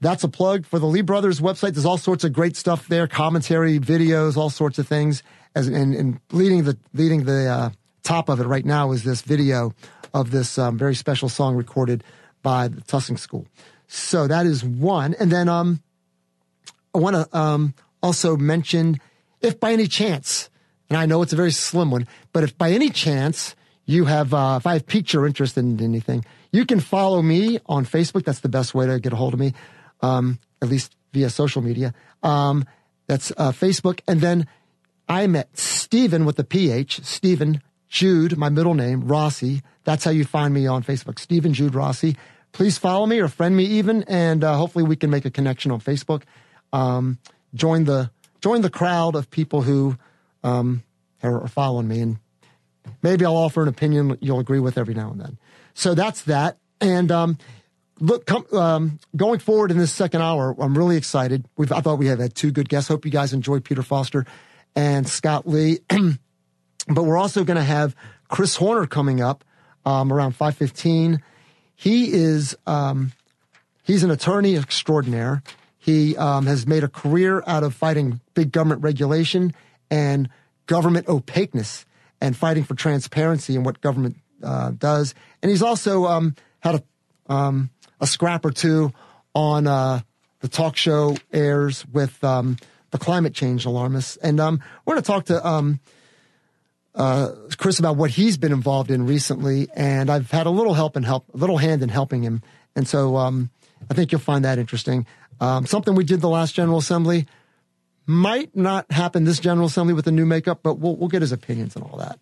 that's 0.01 0.25
a 0.25 0.29
plug 0.29 0.67
for 0.67 0.79
the 0.79 0.87
Lee 0.87 1.03
Brothers 1.03 1.41
website. 1.41 1.73
There's 1.73 1.87
all 1.87 1.99
sorts 1.99 2.25
of 2.25 2.33
great 2.33 2.57
stuff 2.57 2.87
there, 2.89 3.07
commentary, 3.07 3.79
videos, 3.79 4.37
all 4.37 4.51
sorts 4.51 4.79
of 4.79 4.87
things. 4.87 5.23
As 5.55 5.69
and, 5.69 5.95
and 5.95 6.21
leading 6.33 6.65
the 6.65 6.77
leading 6.93 7.25
the 7.25 7.49
uh, 7.49 7.71
top 8.03 8.29
of 8.29 8.41
it 8.41 8.45
right 8.45 8.65
now 8.65 8.93
is 8.93 9.05
this 9.05 9.23
video 9.23 9.73
of 10.13 10.31
this 10.31 10.59
um, 10.59 10.77
very 10.79 10.95
special 10.95 11.29
song 11.29 11.57
recorded 11.57 12.05
by 12.43 12.69
the 12.69 12.81
Tussing 12.83 13.17
School. 13.17 13.47
So 13.89 14.27
that 14.27 14.47
is 14.47 14.65
one. 14.65 15.15
And 15.19 15.31
then 15.31 15.49
um, 15.49 15.83
I 16.95 16.99
want 16.99 17.17
to 17.17 17.37
um, 17.37 17.75
also 18.03 18.37
mention 18.37 19.01
if 19.41 19.59
by 19.61 19.73
any 19.73 19.87
chance, 19.87 20.51
and 20.89 20.99
I 20.99 21.07
know 21.07 21.23
it's 21.23 21.33
a 21.33 21.37
very 21.37 21.53
slim 21.53 21.91
one, 21.91 22.07
but 22.33 22.43
if 22.43 22.57
by 22.57 22.71
any 22.73 22.91
chance 22.91 23.55
you 23.85 24.05
have, 24.07 24.35
uh, 24.35 24.57
if 24.59 24.67
I 24.67 24.75
have 24.75 24.87
piqued 24.87 25.13
your 25.13 25.27
interest 25.27 25.57
in 25.57 25.81
anything, 25.81 26.25
you 26.53 26.67
can 26.67 26.81
follow 26.81 27.23
me 27.23 27.59
on 27.67 27.85
Facebook. 27.85 28.25
That's 28.25 28.41
the 28.41 28.49
best 28.49 28.75
way 28.75 28.87
to 28.87 28.99
get 28.99 29.13
a 29.13 29.17
hold 29.17 29.35
of 29.35 29.41
me, 29.41 29.55
um, 30.01 30.39
at 30.63 30.69
least 30.69 30.97
via 31.13 31.31
social 31.31 31.63
media. 31.63 31.95
Um, 32.23 32.65
that's 33.07 33.33
uh, 33.37 33.53
Facebook. 33.53 34.01
And 34.07 34.21
then 34.21 34.47
I 35.09 35.27
met 35.27 35.57
Stephen 35.57 36.25
with 36.25 36.37
the 36.37 36.45
PH, 36.45 37.05
Stephen 37.05 37.63
Jude, 37.89 38.37
my 38.37 38.49
middle 38.49 38.75
name, 38.75 39.07
Rossi. 39.07 39.63
That's 39.85 40.05
how 40.05 40.11
you 40.11 40.25
find 40.25 40.53
me 40.53 40.67
on 40.67 40.83
Facebook, 40.83 41.19
Stephen 41.19 41.55
Jude 41.55 41.75
Rossi. 41.75 42.17
Please 42.53 42.79
follow 42.79 43.07
me 43.07 43.21
or 43.21 43.29
friend 43.29 43.57
me 43.57 43.65
even, 43.65 44.03
and 44.05 44.43
uh, 44.43 44.57
hopefully 44.57 44.85
we 44.85 44.97
can 44.97 45.11
make 45.11 45.25
a 45.25 45.31
connection 45.31 45.71
on 45.71 45.81
Facebook. 45.81 46.23
Um, 46.73 47.19
join 47.55 47.85
the 47.85 48.11
join 48.41 48.63
the 48.63 48.71
crowd 48.71 49.15
of 49.15 49.31
people 49.31 49.63
who 49.63 49.97
um, 50.43 50.83
are 51.23 51.47
following 51.49 51.87
me, 51.87 52.01
and 52.01 52.19
maybe 53.03 53.25
I'll 53.25 53.37
offer 53.37 53.63
an 53.63 53.69
opinion 53.69 54.17
you'll 54.21 54.41
agree 54.41 54.61
with 54.61 54.79
every 54.79 54.95
now 54.95 55.11
and 55.11 55.21
then. 55.21 55.39
So 55.75 55.95
that's 55.95 56.23
that. 56.23 56.59
And 56.81 57.13
um, 57.13 57.39
look, 58.01 58.27
come, 58.27 58.47
um, 58.53 58.99
going 59.15 59.39
forward 59.39 59.71
in 59.71 59.79
this 59.79 59.93
second 59.93 60.23
hour, 60.23 60.55
I'm 60.59 60.77
really 60.77 60.97
excited. 60.97 61.47
We've, 61.57 61.73
I 61.73 61.81
thought 61.81 61.99
we 61.99 62.07
have 62.07 62.19
had 62.19 62.35
two 62.35 62.51
good 62.51 62.69
guests. 62.69 62.89
Hope 62.89 63.05
you 63.05 63.11
guys 63.11 63.33
enjoyed 63.33 63.65
Peter 63.65 63.83
Foster 63.83 64.27
and 64.75 65.09
Scott 65.09 65.49
Lee. 65.49 65.81
but 66.89 67.03
we're 67.03 67.17
also 67.17 67.45
going 67.45 67.57
to 67.57 67.65
have 67.65 67.97
Chris 68.29 68.57
Horner 68.57 68.87
coming 68.87 69.21
up 69.21 69.45
um, 69.85 70.13
around 70.13 70.39
5:15. 70.39 71.21
He 71.75 72.13
is 72.13 72.57
um, 72.67 73.13
he's 73.83 74.03
an 74.03 74.11
attorney 74.11 74.57
extraordinaire. 74.57 75.43
He 75.79 76.17
um, 76.17 76.47
has 76.47 76.67
made 76.67 76.83
a 76.83 76.89
career 76.89 77.45
out 77.47 77.63
of 77.63 77.75
fighting 77.75 78.21
big 78.35 78.51
government 78.51 78.83
regulation 78.83 79.55
and 79.91 80.29
government 80.67 81.09
opaqueness 81.09 81.87
and 82.21 82.37
fighting 82.37 82.65
for 82.65 82.75
transparency 82.75 83.55
in 83.55 83.63
what 83.63 83.81
government 83.81 84.17
uh, 84.43 84.71
does. 84.71 85.15
And 85.43 85.51
he's 85.51 85.63
also 85.63 86.07
um, 86.07 86.35
had 86.61 86.77
a, 86.77 87.33
um, 87.33 87.71
a 88.01 88.07
scrap 88.07 88.45
or 88.45 88.51
two 88.51 88.93
on 89.35 89.67
uh, 89.67 90.01
the 90.41 90.49
talk 90.49 90.77
show 90.77 91.17
airs 91.33 91.87
with 91.87 92.23
um, 92.25 92.57
the 92.91 92.99
climate 92.99 93.35
change 93.35 93.65
alarmists. 93.65 94.17
And 94.17 94.41
um, 94.41 94.61
we're 94.85 94.95
going 94.95 95.03
to 95.03 95.07
talk 95.07 95.25
to 95.27 95.47
um, 95.47 95.81
uh, 96.95 97.33
Chris 97.57 97.79
about 97.79 97.97
what 97.97 98.11
he's 98.11 98.37
been 98.37 98.53
involved 98.53 98.91
in 98.91 99.07
recently. 99.07 99.69
And 99.75 100.11
I've 100.11 100.31
had 100.31 100.47
a 100.47 100.51
little 100.51 100.75
help 100.75 100.97
and 100.97 101.05
help, 101.05 101.27
a 101.35 101.37
little 101.37 101.59
hand 101.59 101.83
in 101.83 101.89
helping 101.89 102.23
him. 102.23 102.43
And 102.75 102.87
so 102.87 103.17
um, 103.17 103.51
I 103.91 103.95
think 103.95 104.13
you'll 104.13 104.21
find 104.21 104.45
that 104.45 104.59
interesting. 104.59 105.07
Um, 105.41 105.67
something 105.67 105.95
we 105.95 106.05
did 106.05 106.21
the 106.21 106.29
last 106.29 106.55
General 106.55 106.79
Assembly 106.79 107.27
might 108.07 108.55
not 108.55 108.91
happen 108.91 109.25
this 109.25 109.41
General 109.41 109.67
Assembly 109.67 109.93
with 109.93 110.05
the 110.05 110.13
new 110.13 110.25
makeup, 110.25 110.61
but 110.63 110.79
we'll, 110.79 110.97
we'll 110.97 111.09
get 111.09 111.23
his 111.23 111.33
opinions 111.33 111.77
and 111.77 111.85
all 111.85 111.99
that. 111.99 112.19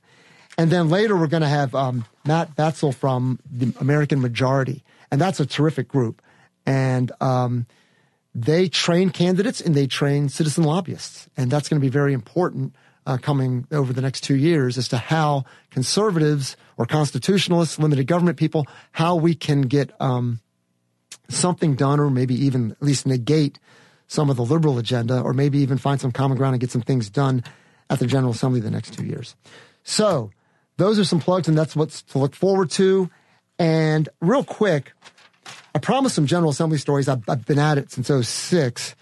And 0.57 0.71
then 0.71 0.89
later 0.89 1.17
we're 1.17 1.27
going 1.27 1.43
to 1.43 1.49
have 1.49 1.75
um, 1.75 2.05
Matt 2.25 2.57
Batzel 2.57 2.95
from 2.95 3.39
the 3.51 3.75
American 3.81 4.21
Majority, 4.21 4.83
and 5.15 5.21
that's 5.21 5.39
a 5.39 5.47
terrific 5.47 5.87
group. 5.87 6.21
And 6.67 7.13
um, 7.21 7.67
they 8.35 8.69
train 8.69 9.11
candidates 9.11 9.61
and 9.61 9.73
they 9.73 9.87
train 9.87 10.29
citizen 10.29 10.65
lobbyists, 10.65 11.29
and 11.37 11.53
that's 11.53 11.69
going 11.69 11.81
to 11.81 11.85
be 11.85 11.89
very 11.89 12.13
important 12.13 12.75
uh, 13.07 13.19
coming 13.19 13.69
over 13.71 13.93
the 13.93 14.01
next 14.01 14.23
two 14.23 14.35
years 14.35 14.77
as 14.77 14.89
to 14.89 14.97
how 14.97 15.45
conservatives 15.71 16.57
or 16.77 16.85
constitutionalists, 16.85 17.79
limited 17.79 18.09
government 18.09 18.37
people, 18.39 18.67
how 18.91 19.15
we 19.15 19.37
can 19.37 19.63
get 19.63 19.93
um, 20.01 20.41
something 21.29 21.77
done, 21.77 22.01
or 22.01 22.11
maybe 22.11 22.35
even 22.35 22.73
at 22.73 22.83
least 22.83 23.07
negate 23.07 23.61
some 24.09 24.31
of 24.31 24.37
the 24.37 24.45
liberal 24.45 24.79
agenda, 24.79 25.21
or 25.21 25.33
maybe 25.33 25.59
even 25.59 25.79
find 25.79 26.01
some 26.01 26.11
common 26.11 26.37
ground 26.37 26.55
and 26.55 26.61
get 26.61 26.73
some 26.73 26.83
things 26.83 27.09
done 27.09 27.45
at 27.89 28.01
the 28.01 28.07
General 28.09 28.33
Assembly 28.33 28.59
the 28.59 28.69
next 28.69 28.95
two 28.95 29.07
years. 29.07 29.37
So 29.85 30.33
those 30.77 30.99
are 30.99 31.05
some 31.05 31.21
plugs, 31.21 31.47
and 31.47 31.57
that's 31.57 31.77
what's 31.77 32.03
to 32.03 32.19
look 32.19 32.35
forward 32.35 32.73
to. 32.73 33.09
And 33.59 34.09
real 34.21 34.45
quick, 34.45 34.93
I 35.75 35.79
promised 35.79 36.15
some 36.15 36.27
General 36.27 36.51
Assembly 36.51 36.79
stories. 36.79 37.09
I've, 37.09 37.29
I've 37.29 37.47
been 37.47 37.59
at 37.59 37.79
it 37.79 37.91
since 37.91 38.09
06. 38.29 38.95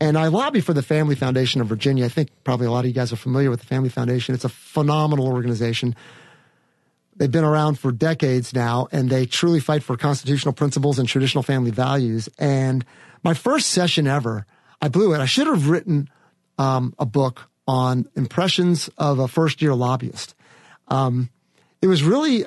And 0.00 0.16
I 0.16 0.28
lobby 0.28 0.60
for 0.60 0.72
the 0.72 0.82
Family 0.82 1.14
Foundation 1.14 1.60
of 1.60 1.66
Virginia. 1.66 2.06
I 2.06 2.08
think 2.08 2.30
probably 2.42 2.66
a 2.66 2.70
lot 2.70 2.80
of 2.80 2.86
you 2.86 2.94
guys 2.94 3.12
are 3.12 3.16
familiar 3.16 3.50
with 3.50 3.60
the 3.60 3.66
Family 3.66 3.90
Foundation. 3.90 4.34
It's 4.34 4.44
a 4.44 4.48
phenomenal 4.48 5.26
organization. 5.26 5.94
They've 7.16 7.30
been 7.30 7.44
around 7.44 7.78
for 7.78 7.92
decades 7.92 8.54
now, 8.54 8.88
and 8.92 9.10
they 9.10 9.26
truly 9.26 9.60
fight 9.60 9.82
for 9.82 9.96
constitutional 9.98 10.54
principles 10.54 10.98
and 10.98 11.06
traditional 11.06 11.42
family 11.42 11.70
values. 11.70 12.30
And 12.38 12.84
my 13.22 13.34
first 13.34 13.68
session 13.68 14.06
ever, 14.06 14.46
I 14.80 14.88
blew 14.88 15.12
it. 15.12 15.18
I 15.18 15.26
should 15.26 15.46
have 15.46 15.68
written 15.68 16.08
um, 16.56 16.94
a 16.98 17.04
book 17.04 17.50
on 17.68 18.08
impressions 18.16 18.88
of 18.96 19.18
a 19.18 19.28
first 19.28 19.60
year 19.60 19.74
lobbyist. 19.74 20.34
Um, 20.88 21.28
it 21.82 21.88
was 21.88 22.02
really 22.02 22.46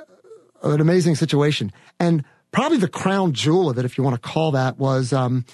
an 0.64 0.82
amazing 0.82 1.16
situation. 1.16 1.72
And 2.00 2.24
probably 2.52 2.78
the 2.78 2.88
crown 2.88 3.34
jewel 3.34 3.70
of 3.70 3.78
it, 3.78 3.86
if 3.86 3.98
you 3.98 4.04
want 4.04 4.22
to 4.22 4.30
call 4.30 4.52
that, 4.52 4.78
was 4.78 5.14
um, 5.14 5.46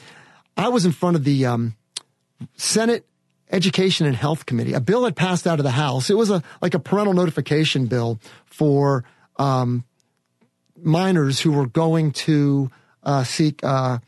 I 0.55 0.69
was 0.69 0.85
in 0.85 0.91
front 0.91 1.15
of 1.15 1.23
the 1.23 1.45
um, 1.45 1.75
Senate 2.55 3.05
Education 3.51 4.05
and 4.05 4.15
Health 4.15 4.45
Committee. 4.45 4.73
A 4.73 4.79
bill 4.79 5.05
had 5.05 5.15
passed 5.15 5.47
out 5.47 5.59
of 5.59 5.63
the 5.63 5.71
House. 5.71 6.09
It 6.09 6.17
was 6.17 6.29
a 6.29 6.43
like 6.61 6.73
a 6.73 6.79
parental 6.79 7.13
notification 7.13 7.87
bill 7.87 8.19
for 8.45 9.03
um, 9.37 9.83
minors 10.83 11.39
who 11.39 11.51
were 11.51 11.67
going 11.67 12.11
to 12.11 12.69
uh, 13.03 13.23
seek 13.23 13.63
uh, 13.63 13.99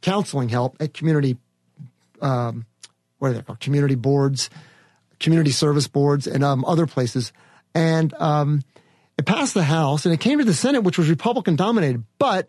counseling 0.00 0.48
help 0.48 0.76
at 0.80 0.94
community, 0.94 1.36
um, 2.20 2.66
what 3.18 3.30
are 3.30 3.34
they 3.34 3.42
called? 3.42 3.60
Community 3.60 3.94
boards, 3.94 4.50
community 5.18 5.50
service 5.50 5.88
boards, 5.88 6.26
and 6.26 6.44
um, 6.44 6.64
other 6.64 6.86
places. 6.86 7.32
And 7.74 8.14
um, 8.14 8.62
it 9.18 9.26
passed 9.26 9.54
the 9.54 9.64
House, 9.64 10.06
and 10.06 10.14
it 10.14 10.20
came 10.20 10.38
to 10.38 10.44
the 10.44 10.54
Senate, 10.54 10.82
which 10.82 10.96
was 10.96 11.10
Republican 11.10 11.56
dominated. 11.56 12.04
But 12.18 12.48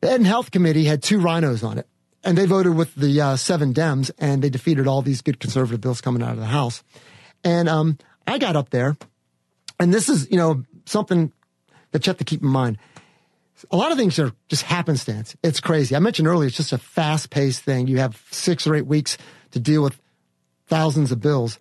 the 0.00 0.10
Ed 0.10 0.16
and 0.16 0.26
Health 0.26 0.50
Committee 0.50 0.84
had 0.84 1.02
two 1.02 1.18
rhinos 1.18 1.64
on 1.64 1.78
it 1.78 1.88
and 2.26 2.36
they 2.36 2.44
voted 2.44 2.74
with 2.74 2.94
the 2.96 3.20
uh, 3.20 3.36
seven 3.36 3.72
Dems, 3.72 4.10
and 4.18 4.42
they 4.42 4.50
defeated 4.50 4.88
all 4.88 5.00
these 5.00 5.22
good 5.22 5.38
conservative 5.38 5.80
bills 5.80 6.00
coming 6.00 6.22
out 6.22 6.32
of 6.32 6.38
the 6.38 6.46
House. 6.46 6.82
And 7.44 7.68
um, 7.68 7.98
I 8.26 8.38
got 8.38 8.56
up 8.56 8.70
there, 8.70 8.96
and 9.78 9.94
this 9.94 10.08
is 10.08 10.28
you 10.30 10.36
know 10.36 10.64
something 10.84 11.32
that 11.92 12.04
you 12.04 12.10
have 12.10 12.18
to 12.18 12.24
keep 12.24 12.42
in 12.42 12.48
mind. 12.48 12.78
A 13.70 13.76
lot 13.76 13.92
of 13.92 13.96
things 13.96 14.18
are 14.18 14.32
just 14.48 14.64
happenstance. 14.64 15.36
It's 15.42 15.60
crazy. 15.60 15.94
I 15.94 16.00
mentioned 16.00 16.28
earlier, 16.28 16.48
it's 16.48 16.56
just 16.56 16.72
a 16.72 16.78
fast 16.78 17.30
paced 17.30 17.62
thing. 17.62 17.86
You 17.86 17.98
have 17.98 18.22
six 18.30 18.66
or 18.66 18.74
eight 18.74 18.86
weeks 18.86 19.16
to 19.52 19.60
deal 19.60 19.82
with 19.82 19.98
thousands 20.66 21.12
of 21.12 21.20
bills. 21.20 21.58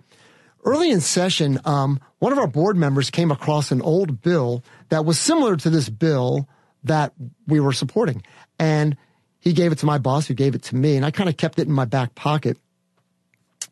Early 0.65 0.89
in 0.89 0.99
session, 0.99 1.59
um, 1.63 1.99
one 2.17 2.31
of 2.31 2.39
our 2.39 2.47
board 2.47 2.75
members 2.75 3.11
came 3.11 3.29
across 3.29 3.71
an 3.71 3.83
old 3.83 4.23
bill 4.23 4.63
that 4.89 5.05
was 5.05 5.19
similar 5.19 5.55
to 5.57 5.69
this 5.69 5.89
bill 5.89 6.49
that 6.83 7.13
we 7.45 7.59
were 7.59 7.71
supporting. 7.71 8.23
And 8.57 8.97
he 9.39 9.53
gave 9.53 9.71
it 9.71 9.77
to 9.79 9.85
my 9.85 9.99
boss, 9.99 10.25
who 10.25 10.33
gave 10.33 10.55
it 10.55 10.63
to 10.63 10.75
me, 10.75 10.95
and 10.95 11.05
I 11.05 11.11
kind 11.11 11.29
of 11.29 11.37
kept 11.37 11.59
it 11.59 11.67
in 11.67 11.73
my 11.73 11.85
back 11.85 12.15
pocket. 12.15 12.57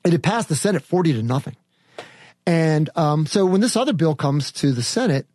It 0.05 0.11
had 0.11 0.21
passed 0.21 0.49
the 0.49 0.55
Senate 0.55 0.83
40 0.83 1.13
to 1.13 1.23
nothing. 1.23 1.55
And 2.45 2.91
um, 2.95 3.25
so 3.25 3.45
when 3.45 3.61
this 3.61 3.75
other 3.75 3.93
bill 3.93 4.13
comes 4.13 4.51
to 4.53 4.71
the 4.71 4.83
Senate, 4.83 5.25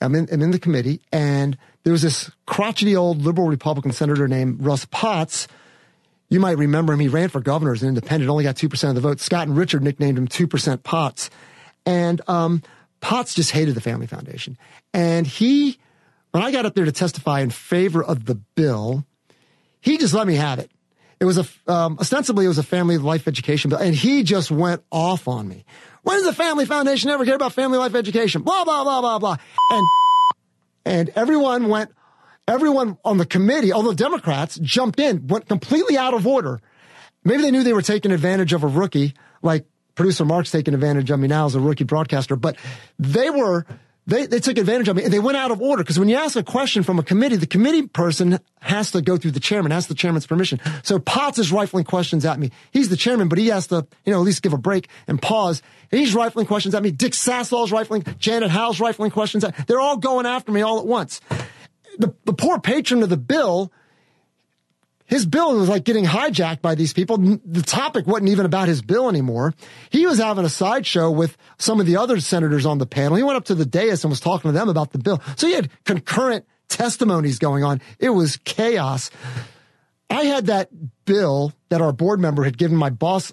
I'm 0.00 0.14
in, 0.14 0.28
I'm 0.30 0.42
in 0.42 0.52
the 0.52 0.60
committee, 0.60 1.00
and 1.10 1.58
there 1.82 1.92
was 1.92 2.02
this 2.02 2.30
crotchety 2.46 2.94
old 2.94 3.22
liberal 3.22 3.48
Republican 3.48 3.92
senator 3.92 4.28
named 4.28 4.62
Russ 4.62 4.84
Potts. 4.84 5.48
You 6.28 6.40
might 6.40 6.58
remember 6.58 6.92
him. 6.92 7.00
He 7.00 7.08
ran 7.08 7.28
for 7.28 7.40
governor 7.40 7.72
as 7.72 7.82
an 7.82 7.88
independent, 7.88 8.30
only 8.30 8.44
got 8.44 8.56
2% 8.56 8.88
of 8.88 8.94
the 8.94 9.00
vote. 9.00 9.20
Scott 9.20 9.46
and 9.46 9.56
Richard 9.56 9.82
nicknamed 9.82 10.18
him 10.18 10.28
2% 10.28 10.82
Potts. 10.82 11.30
And 11.86 12.20
um, 12.28 12.62
Potts 13.00 13.34
just 13.34 13.50
hated 13.50 13.74
the 13.74 13.80
Family 13.80 14.06
Foundation. 14.06 14.56
And 14.92 15.26
he, 15.26 15.78
when 16.30 16.42
I 16.42 16.50
got 16.50 16.66
up 16.66 16.74
there 16.74 16.86
to 16.86 16.92
testify 16.92 17.40
in 17.40 17.50
favor 17.50 18.02
of 18.02 18.24
the 18.24 18.34
bill, 18.34 19.04
he 19.80 19.98
just 19.98 20.14
let 20.14 20.26
me 20.26 20.34
have 20.36 20.58
it. 20.58 20.70
It 21.20 21.26
was 21.26 21.38
a, 21.38 21.72
um, 21.72 21.98
ostensibly 22.00 22.44
it 22.44 22.48
was 22.48 22.58
a 22.58 22.62
family 22.62 22.98
life 22.98 23.28
education 23.28 23.70
bill 23.70 23.78
and 23.78 23.94
he 23.94 24.24
just 24.24 24.50
went 24.50 24.82
off 24.90 25.28
on 25.28 25.46
me. 25.48 25.64
When 26.02 26.16
does 26.16 26.26
the 26.26 26.34
family 26.34 26.66
foundation 26.66 27.08
ever 27.10 27.24
care 27.24 27.36
about 27.36 27.52
family 27.52 27.78
life 27.78 27.94
education? 27.94 28.42
Blah, 28.42 28.64
blah, 28.64 28.84
blah, 28.84 29.00
blah, 29.00 29.18
blah. 29.18 29.36
And, 29.70 29.86
and 30.84 31.08
everyone 31.10 31.68
went, 31.68 31.92
everyone 32.46 32.98
on 33.04 33.18
the 33.18 33.26
committee, 33.26 33.72
all 33.72 33.82
the 33.82 33.94
Democrats 33.94 34.58
jumped 34.62 35.00
in, 35.00 35.26
went 35.26 35.48
completely 35.48 35.96
out 35.96 36.14
of 36.14 36.26
order. 36.26 36.60
Maybe 37.24 37.42
they 37.42 37.50
knew 37.50 37.62
they 37.62 37.72
were 37.72 37.82
taking 37.82 38.12
advantage 38.12 38.52
of 38.52 38.64
a 38.64 38.68
rookie, 38.68 39.14
like 39.42 39.66
producer 39.94 40.24
Mark's 40.24 40.50
taking 40.50 40.74
advantage 40.74 41.10
of 41.10 41.18
me 41.18 41.28
now 41.28 41.46
as 41.46 41.54
a 41.54 41.60
rookie 41.60 41.84
broadcaster, 41.84 42.36
but 42.36 42.56
they 42.98 43.30
were 43.30 43.64
they, 44.06 44.26
they 44.26 44.38
took 44.38 44.58
advantage 44.58 44.88
of 44.88 44.96
me 44.96 45.08
they 45.08 45.18
went 45.18 45.38
out 45.38 45.50
of 45.50 45.62
order 45.62 45.82
because 45.82 45.98
when 45.98 46.10
you 46.10 46.16
ask 46.16 46.36
a 46.36 46.42
question 46.42 46.82
from 46.82 46.98
a 46.98 47.02
committee, 47.02 47.36
the 47.36 47.46
committee 47.46 47.86
person 47.86 48.38
has 48.60 48.90
to 48.90 49.00
go 49.00 49.16
through 49.16 49.30
the 49.30 49.40
chairman, 49.40 49.72
has 49.72 49.86
the 49.86 49.94
chairman's 49.94 50.26
permission. 50.26 50.60
So 50.82 50.98
Potts 50.98 51.38
is 51.38 51.50
rifling 51.50 51.84
questions 51.84 52.26
at 52.26 52.38
me. 52.38 52.50
He's 52.70 52.90
the 52.90 52.96
chairman, 52.96 53.28
but 53.28 53.38
he 53.38 53.46
has 53.48 53.68
to, 53.68 53.86
you 54.04 54.12
know, 54.12 54.18
at 54.18 54.24
least 54.24 54.42
give 54.42 54.52
a 54.52 54.58
break 54.58 54.88
and 55.06 55.22
pause. 55.22 55.62
And 55.90 56.00
he's 56.00 56.14
rifling 56.14 56.44
questions 56.44 56.74
at 56.74 56.82
me. 56.82 56.90
Dick 56.90 57.12
Saslaw's 57.12 57.72
rifling, 57.72 58.04
Janet 58.18 58.50
Howell's 58.50 58.78
rifling 58.78 59.10
questions 59.10 59.42
at, 59.42 59.66
they're 59.66 59.80
all 59.80 59.96
going 59.96 60.26
after 60.26 60.52
me 60.52 60.60
all 60.60 60.80
at 60.80 60.86
once. 60.86 61.22
The, 61.98 62.14
the 62.24 62.32
poor 62.32 62.58
patron 62.58 63.02
of 63.02 63.08
the 63.08 63.16
bill 63.16 63.72
his 65.06 65.26
bill 65.26 65.56
was 65.56 65.68
like 65.68 65.84
getting 65.84 66.04
hijacked 66.04 66.62
by 66.62 66.74
these 66.74 66.92
people. 66.92 67.18
The 67.18 67.62
topic 67.62 68.06
wasn't 68.06 68.30
even 68.30 68.46
about 68.46 68.68
his 68.68 68.80
bill 68.80 69.08
anymore. 69.08 69.54
He 69.90 70.06
was 70.06 70.18
having 70.18 70.44
a 70.44 70.48
sideshow 70.48 71.10
with 71.10 71.36
some 71.58 71.78
of 71.78 71.86
the 71.86 71.96
other 71.96 72.20
senators 72.20 72.64
on 72.64 72.78
the 72.78 72.86
panel. 72.86 73.16
He 73.16 73.22
went 73.22 73.36
up 73.36 73.44
to 73.46 73.54
the 73.54 73.66
dais 73.66 74.02
and 74.02 74.10
was 74.10 74.20
talking 74.20 74.48
to 74.48 74.52
them 74.52 74.68
about 74.68 74.92
the 74.92 74.98
bill. 74.98 75.20
So 75.36 75.46
he 75.46 75.54
had 75.54 75.70
concurrent 75.84 76.46
testimonies 76.68 77.38
going 77.38 77.64
on. 77.64 77.82
It 77.98 78.10
was 78.10 78.38
chaos. 78.38 79.10
I 80.08 80.24
had 80.24 80.46
that 80.46 80.70
bill 81.04 81.52
that 81.68 81.82
our 81.82 81.92
board 81.92 82.18
member 82.18 82.44
had 82.44 82.56
given 82.56 82.76
my 82.76 82.90
boss 82.90 83.32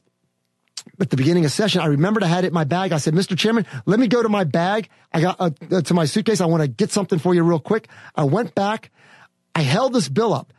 at 0.99 1.09
the 1.09 1.17
beginning 1.17 1.45
of 1.45 1.51
session. 1.51 1.81
I 1.81 1.87
remembered 1.87 2.23
I 2.23 2.27
had 2.27 2.43
it 2.43 2.47
in 2.47 2.53
my 2.53 2.63
bag. 2.63 2.91
I 2.91 2.97
said, 2.97 3.13
Mr. 3.13 3.37
Chairman, 3.37 3.65
let 3.85 3.99
me 3.99 4.07
go 4.07 4.21
to 4.21 4.29
my 4.29 4.43
bag. 4.43 4.89
I 5.11 5.21
got 5.21 5.39
uh, 5.39 5.51
uh 5.71 5.81
to 5.81 5.93
my 5.93 6.05
suitcase. 6.05 6.41
I 6.41 6.45
want 6.45 6.61
to 6.61 6.67
get 6.67 6.91
something 6.91 7.19
for 7.19 7.33
you 7.33 7.43
real 7.43 7.59
quick. 7.59 7.87
I 8.15 8.23
went 8.23 8.55
back. 8.55 8.91
I 9.55 9.61
held 9.61 9.93
this 9.93 10.09
bill 10.09 10.33
up. 10.33 10.53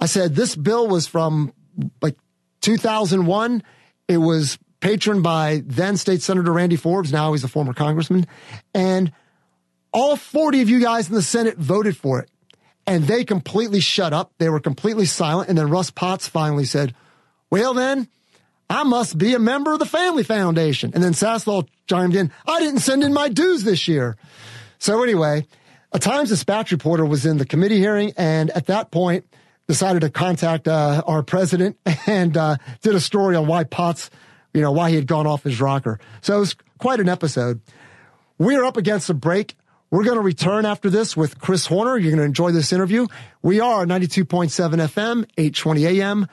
I 0.00 0.06
said, 0.06 0.34
this 0.34 0.54
bill 0.54 0.88
was 0.88 1.06
from 1.06 1.52
like 2.00 2.16
2001. 2.60 3.62
It 4.06 4.18
was 4.18 4.58
patroned 4.80 5.22
by 5.22 5.62
then 5.64 5.96
State 5.96 6.22
Senator 6.22 6.52
Randy 6.52 6.76
Forbes. 6.76 7.12
Now 7.12 7.32
he's 7.32 7.44
a 7.44 7.48
former 7.48 7.74
congressman. 7.74 8.26
And 8.74 9.12
all 9.92 10.16
40 10.16 10.62
of 10.62 10.68
you 10.68 10.80
guys 10.80 11.08
in 11.08 11.14
the 11.14 11.22
Senate 11.22 11.58
voted 11.58 11.96
for 11.96 12.20
it. 12.20 12.30
And 12.86 13.04
they 13.04 13.24
completely 13.24 13.80
shut 13.80 14.12
up. 14.12 14.32
They 14.38 14.48
were 14.48 14.60
completely 14.60 15.04
silent. 15.04 15.48
And 15.48 15.58
then 15.58 15.68
Russ 15.68 15.90
Potts 15.90 16.26
finally 16.26 16.64
said, 16.64 16.94
well, 17.50 17.74
then 17.74 18.08
I 18.70 18.82
must 18.84 19.16
be 19.16 19.34
a 19.34 19.38
member 19.38 19.72
of 19.72 19.78
the 19.78 19.86
Family 19.86 20.22
Foundation. 20.22 20.92
And 20.94 21.02
then 21.02 21.12
Saslaw 21.12 21.66
chimed 21.86 22.14
in, 22.14 22.30
I 22.46 22.60
didn't 22.60 22.80
send 22.80 23.02
in 23.02 23.12
my 23.12 23.28
dues 23.28 23.64
this 23.64 23.88
year. 23.88 24.16
So 24.78 25.02
anyway, 25.02 25.46
a 25.92 25.98
Times 25.98 26.28
Dispatch 26.28 26.70
reporter 26.70 27.04
was 27.04 27.24
in 27.24 27.38
the 27.38 27.46
committee 27.46 27.78
hearing. 27.78 28.12
And 28.16 28.50
at 28.50 28.66
that 28.66 28.90
point, 28.90 29.24
decided 29.66 30.00
to 30.00 30.10
contact 30.10 30.66
uh, 30.66 31.02
our 31.06 31.22
president 31.22 31.78
and 32.06 32.36
uh, 32.36 32.56
did 32.82 32.94
a 32.94 33.00
story 33.00 33.36
on 33.36 33.46
why 33.46 33.64
Potts, 33.64 34.10
you 34.52 34.60
know, 34.60 34.72
why 34.72 34.90
he 34.90 34.96
had 34.96 35.06
gone 35.06 35.26
off 35.26 35.44
his 35.44 35.60
rocker. 35.60 36.00
So 36.20 36.36
it 36.36 36.40
was 36.40 36.56
quite 36.78 37.00
an 37.00 37.08
episode. 37.08 37.60
We 38.38 38.56
are 38.56 38.64
up 38.64 38.76
against 38.76 39.10
a 39.10 39.14
break. 39.14 39.54
We're 39.90 40.04
going 40.04 40.16
to 40.16 40.22
return 40.22 40.66
after 40.66 40.90
this 40.90 41.16
with 41.16 41.38
Chris 41.38 41.66
Horner. 41.66 41.96
You're 41.96 42.10
going 42.10 42.18
to 42.18 42.24
enjoy 42.24 42.52
this 42.52 42.72
interview. 42.72 43.06
We 43.42 43.60
are 43.60 43.86
92.7 43.86 44.50
FM, 44.50 45.24
820 45.38 45.86
AM, 45.86 46.26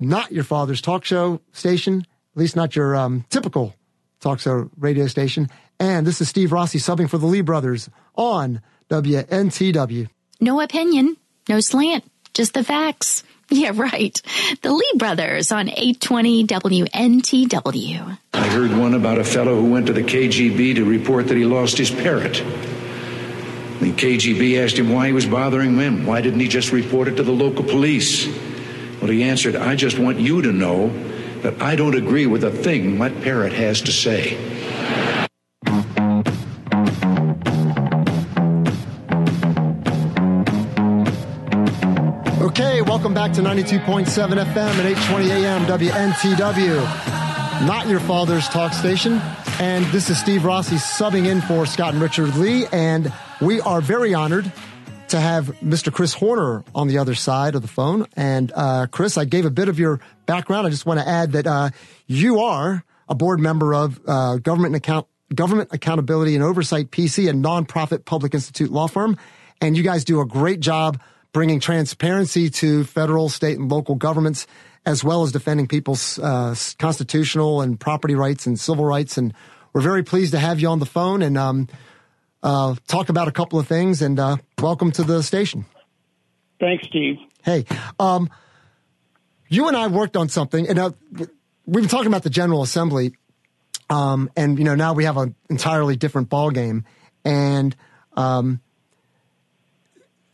not 0.00 0.32
your 0.32 0.44
father's 0.44 0.80
talk 0.80 1.04
show 1.04 1.40
station, 1.52 2.06
at 2.34 2.40
least 2.40 2.56
not 2.56 2.74
your 2.74 2.96
um, 2.96 3.24
typical 3.30 3.74
talk 4.20 4.40
show 4.40 4.70
radio 4.78 5.06
station. 5.06 5.48
And 5.78 6.06
this 6.06 6.20
is 6.20 6.28
Steve 6.28 6.52
Rossi 6.52 6.78
subbing 6.78 7.08
for 7.08 7.18
the 7.18 7.26
Lee 7.26 7.42
brothers 7.42 7.88
on 8.14 8.60
WNTW. 8.88 10.08
No 10.40 10.60
opinion, 10.60 11.16
no 11.48 11.60
slant 11.60 12.04
just 12.34 12.54
the 12.54 12.64
facts. 12.64 13.22
Yeah, 13.52 13.72
right. 13.74 14.22
The 14.62 14.72
Lee 14.72 14.92
brothers 14.94 15.50
on 15.50 15.68
820 15.68 16.46
WNTW. 16.46 18.18
I 18.32 18.46
heard 18.46 18.70
one 18.76 18.94
about 18.94 19.18
a 19.18 19.24
fellow 19.24 19.60
who 19.60 19.72
went 19.72 19.88
to 19.88 19.92
the 19.92 20.04
KGB 20.04 20.76
to 20.76 20.84
report 20.84 21.26
that 21.26 21.36
he 21.36 21.44
lost 21.44 21.76
his 21.76 21.90
parrot. 21.90 22.34
The 23.80 23.92
KGB 23.92 24.64
asked 24.64 24.78
him 24.78 24.92
why 24.92 25.08
he 25.08 25.12
was 25.12 25.26
bothering 25.26 25.76
them. 25.76 26.06
Why 26.06 26.20
didn't 26.20 26.38
he 26.38 26.46
just 26.46 26.70
report 26.70 27.08
it 27.08 27.16
to 27.16 27.24
the 27.24 27.32
local 27.32 27.64
police? 27.64 28.28
Well, 29.00 29.10
he 29.10 29.22
answered, 29.22 29.56
I 29.56 29.76
just 29.76 29.98
want 29.98 30.18
you 30.18 30.42
to 30.42 30.52
know 30.52 30.88
that 31.40 31.62
I 31.62 31.74
don't 31.74 31.94
agree 31.94 32.26
with 32.26 32.44
a 32.44 32.50
thing 32.50 32.98
my 32.98 33.08
parrot 33.08 33.54
has 33.54 33.80
to 33.82 33.92
say. 33.92 34.36
Okay, 42.42 42.82
welcome 42.82 43.14
back 43.14 43.32
to 43.32 43.40
92.7 43.40 44.04
FM 44.04 44.78
and 44.78 44.86
820 44.86 45.30
AM 45.30 45.64
WNTW. 45.64 47.66
Not 47.66 47.88
your 47.88 48.00
father's 48.00 48.48
talk 48.48 48.74
station. 48.74 49.14
And 49.60 49.86
this 49.86 50.10
is 50.10 50.18
Steve 50.18 50.44
Rossi 50.44 50.76
subbing 50.76 51.26
in 51.26 51.40
for 51.40 51.64
Scott 51.64 51.94
and 51.94 52.02
Richard 52.02 52.36
Lee. 52.36 52.66
And 52.70 53.10
we 53.40 53.62
are 53.62 53.80
very 53.80 54.12
honored 54.12 54.52
to 55.10 55.20
have 55.20 55.46
Mr. 55.60 55.92
Chris 55.92 56.14
Horner 56.14 56.64
on 56.74 56.88
the 56.88 56.98
other 56.98 57.14
side 57.14 57.54
of 57.54 57.62
the 57.62 57.68
phone. 57.68 58.06
And 58.16 58.52
uh, 58.54 58.86
Chris, 58.90 59.18
I 59.18 59.24
gave 59.24 59.44
a 59.44 59.50
bit 59.50 59.68
of 59.68 59.78
your 59.78 60.00
background. 60.26 60.66
I 60.66 60.70
just 60.70 60.86
want 60.86 61.00
to 61.00 61.08
add 61.08 61.32
that 61.32 61.46
uh, 61.46 61.70
you 62.06 62.40
are 62.40 62.84
a 63.08 63.14
board 63.14 63.40
member 63.40 63.74
of 63.74 64.00
uh, 64.06 64.36
Government 64.36 64.74
Account 64.74 65.06
Government 65.34 65.68
Accountability 65.72 66.34
and 66.34 66.42
Oversight 66.42 66.90
PC, 66.90 67.28
a 67.28 67.32
nonprofit 67.32 68.04
public 68.04 68.34
institute 68.34 68.70
law 68.70 68.88
firm, 68.88 69.16
and 69.60 69.76
you 69.76 69.84
guys 69.84 70.04
do 70.04 70.20
a 70.20 70.26
great 70.26 70.58
job 70.58 71.00
bringing 71.32 71.60
transparency 71.60 72.50
to 72.50 72.82
federal, 72.82 73.28
state, 73.28 73.56
and 73.56 73.70
local 73.70 73.94
governments, 73.94 74.48
as 74.84 75.04
well 75.04 75.22
as 75.22 75.30
defending 75.30 75.68
people's 75.68 76.18
uh, 76.18 76.54
constitutional 76.80 77.60
and 77.60 77.78
property 77.78 78.16
rights 78.16 78.46
and 78.46 78.58
civil 78.58 78.84
rights. 78.84 79.16
And 79.16 79.32
we're 79.72 79.82
very 79.82 80.02
pleased 80.02 80.32
to 80.32 80.40
have 80.40 80.58
you 80.58 80.68
on 80.68 80.80
the 80.80 80.86
phone 80.86 81.22
and 81.22 81.38
um, 81.38 81.68
uh, 82.42 82.74
talk 82.86 83.08
about 83.08 83.28
a 83.28 83.32
couple 83.32 83.58
of 83.58 83.66
things. 83.66 84.02
And 84.02 84.18
uh, 84.18 84.36
welcome 84.60 84.92
to 84.92 85.02
the 85.02 85.22
station. 85.22 85.66
Thanks, 86.58 86.86
Steve. 86.86 87.16
Hey, 87.42 87.64
um, 87.98 88.30
you 89.48 89.68
and 89.68 89.76
I 89.76 89.86
worked 89.88 90.16
on 90.16 90.28
something, 90.28 90.68
and 90.68 90.78
uh, 90.78 90.90
we've 91.66 91.82
been 91.82 91.88
talking 91.88 92.06
about 92.06 92.22
the 92.22 92.30
General 92.30 92.62
Assembly, 92.62 93.14
um, 93.88 94.30
and 94.36 94.58
you 94.58 94.64
know 94.64 94.74
now 94.74 94.92
we 94.92 95.04
have 95.04 95.16
an 95.16 95.34
entirely 95.48 95.96
different 95.96 96.28
ball 96.28 96.50
game, 96.50 96.84
and 97.24 97.74
um, 98.14 98.60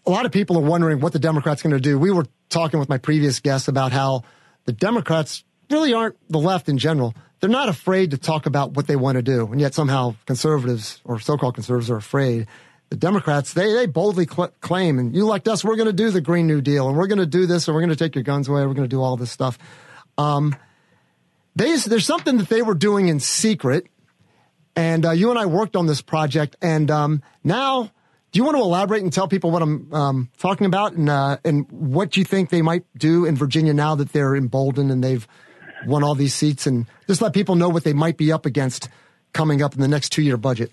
a 0.04 0.10
lot 0.10 0.26
of 0.26 0.32
people 0.32 0.56
are 0.56 0.62
wondering 0.62 1.00
what 1.00 1.12
the 1.12 1.18
Democrats 1.18 1.62
going 1.62 1.74
to 1.74 1.80
do. 1.80 1.98
We 1.98 2.10
were 2.10 2.26
talking 2.48 2.80
with 2.80 2.88
my 2.88 2.98
previous 2.98 3.40
guest 3.40 3.68
about 3.68 3.92
how 3.92 4.22
the 4.64 4.72
Democrats 4.72 5.44
really 5.70 5.94
aren't 5.94 6.16
the 6.28 6.38
left 6.38 6.68
in 6.68 6.78
general. 6.78 7.14
They're 7.40 7.50
not 7.50 7.68
afraid 7.68 8.12
to 8.12 8.18
talk 8.18 8.46
about 8.46 8.72
what 8.72 8.86
they 8.86 8.96
want 8.96 9.16
to 9.16 9.22
do, 9.22 9.46
and 9.52 9.60
yet 9.60 9.74
somehow 9.74 10.16
conservatives 10.26 11.00
or 11.04 11.20
so-called 11.20 11.54
conservatives 11.54 11.90
are 11.90 11.96
afraid. 11.96 12.46
The 12.88 12.96
Democrats, 12.96 13.52
they 13.52 13.72
they 13.72 13.86
boldly 13.86 14.26
cl- 14.26 14.52
claim, 14.60 14.98
and 14.98 15.14
you 15.14 15.22
elect 15.22 15.48
us, 15.48 15.64
we're 15.64 15.76
going 15.76 15.86
to 15.86 15.92
do 15.92 16.10
the 16.10 16.20
Green 16.20 16.46
New 16.46 16.60
Deal, 16.60 16.88
and 16.88 16.96
we're 16.96 17.08
going 17.08 17.18
to 17.18 17.26
do 17.26 17.46
this, 17.46 17.68
and 17.68 17.74
we're 17.74 17.82
going 17.82 17.90
to 17.90 17.96
take 17.96 18.14
your 18.14 18.24
guns 18.24 18.48
away, 18.48 18.64
we're 18.64 18.74
going 18.74 18.88
to 18.88 18.96
do 18.96 19.02
all 19.02 19.16
this 19.16 19.30
stuff. 19.30 19.58
Um, 20.16 20.56
they, 21.56 21.76
there's 21.76 22.06
something 22.06 22.38
that 22.38 22.48
they 22.48 22.62
were 22.62 22.74
doing 22.74 23.08
in 23.08 23.20
secret, 23.20 23.86
and 24.74 25.04
uh, 25.04 25.10
you 25.10 25.30
and 25.30 25.38
I 25.38 25.46
worked 25.46 25.76
on 25.76 25.86
this 25.86 26.00
project, 26.00 26.56
and 26.62 26.90
um, 26.90 27.22
now 27.44 27.90
do 28.32 28.38
you 28.38 28.44
want 28.44 28.56
to 28.56 28.62
elaborate 28.62 29.02
and 29.02 29.12
tell 29.12 29.28
people 29.28 29.50
what 29.50 29.62
I'm 29.62 29.92
um, 29.94 30.30
talking 30.38 30.66
about 30.66 30.92
and 30.92 31.08
uh, 31.08 31.38
and 31.44 31.70
what 31.70 32.16
you 32.16 32.24
think 32.24 32.50
they 32.50 32.60
might 32.60 32.84
do 32.96 33.24
in 33.24 33.34
Virginia 33.34 33.72
now 33.72 33.94
that 33.94 34.12
they're 34.12 34.36
emboldened 34.36 34.90
and 34.90 35.02
they've 35.02 35.26
won 35.86 36.02
all 36.02 36.14
these 36.14 36.34
seats, 36.34 36.66
and 36.66 36.86
just 37.06 37.22
let 37.22 37.32
people 37.32 37.54
know 37.54 37.68
what 37.68 37.84
they 37.84 37.92
might 37.92 38.16
be 38.16 38.32
up 38.32 38.46
against 38.46 38.88
coming 39.32 39.62
up 39.62 39.74
in 39.74 39.80
the 39.80 39.88
next 39.88 40.10
two 40.10 40.22
year 40.22 40.36
budget? 40.36 40.72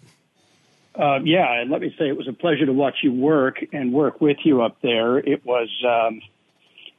Uh, 0.96 1.20
yeah, 1.24 1.62
and 1.62 1.72
let 1.72 1.82
me 1.82 1.94
say 1.98 2.08
it 2.08 2.18
was 2.18 2.28
a 2.28 2.34
pleasure 2.34 2.66
to 2.66 2.74
watch 2.74 2.98
you 3.02 3.12
work 3.12 3.58
and 3.74 3.92
work 3.92 4.22
with 4.22 4.38
you 4.44 4.62
up 4.62 4.78
there. 4.82 5.18
It 5.18 5.44
was 5.44 5.70
um, 5.88 6.22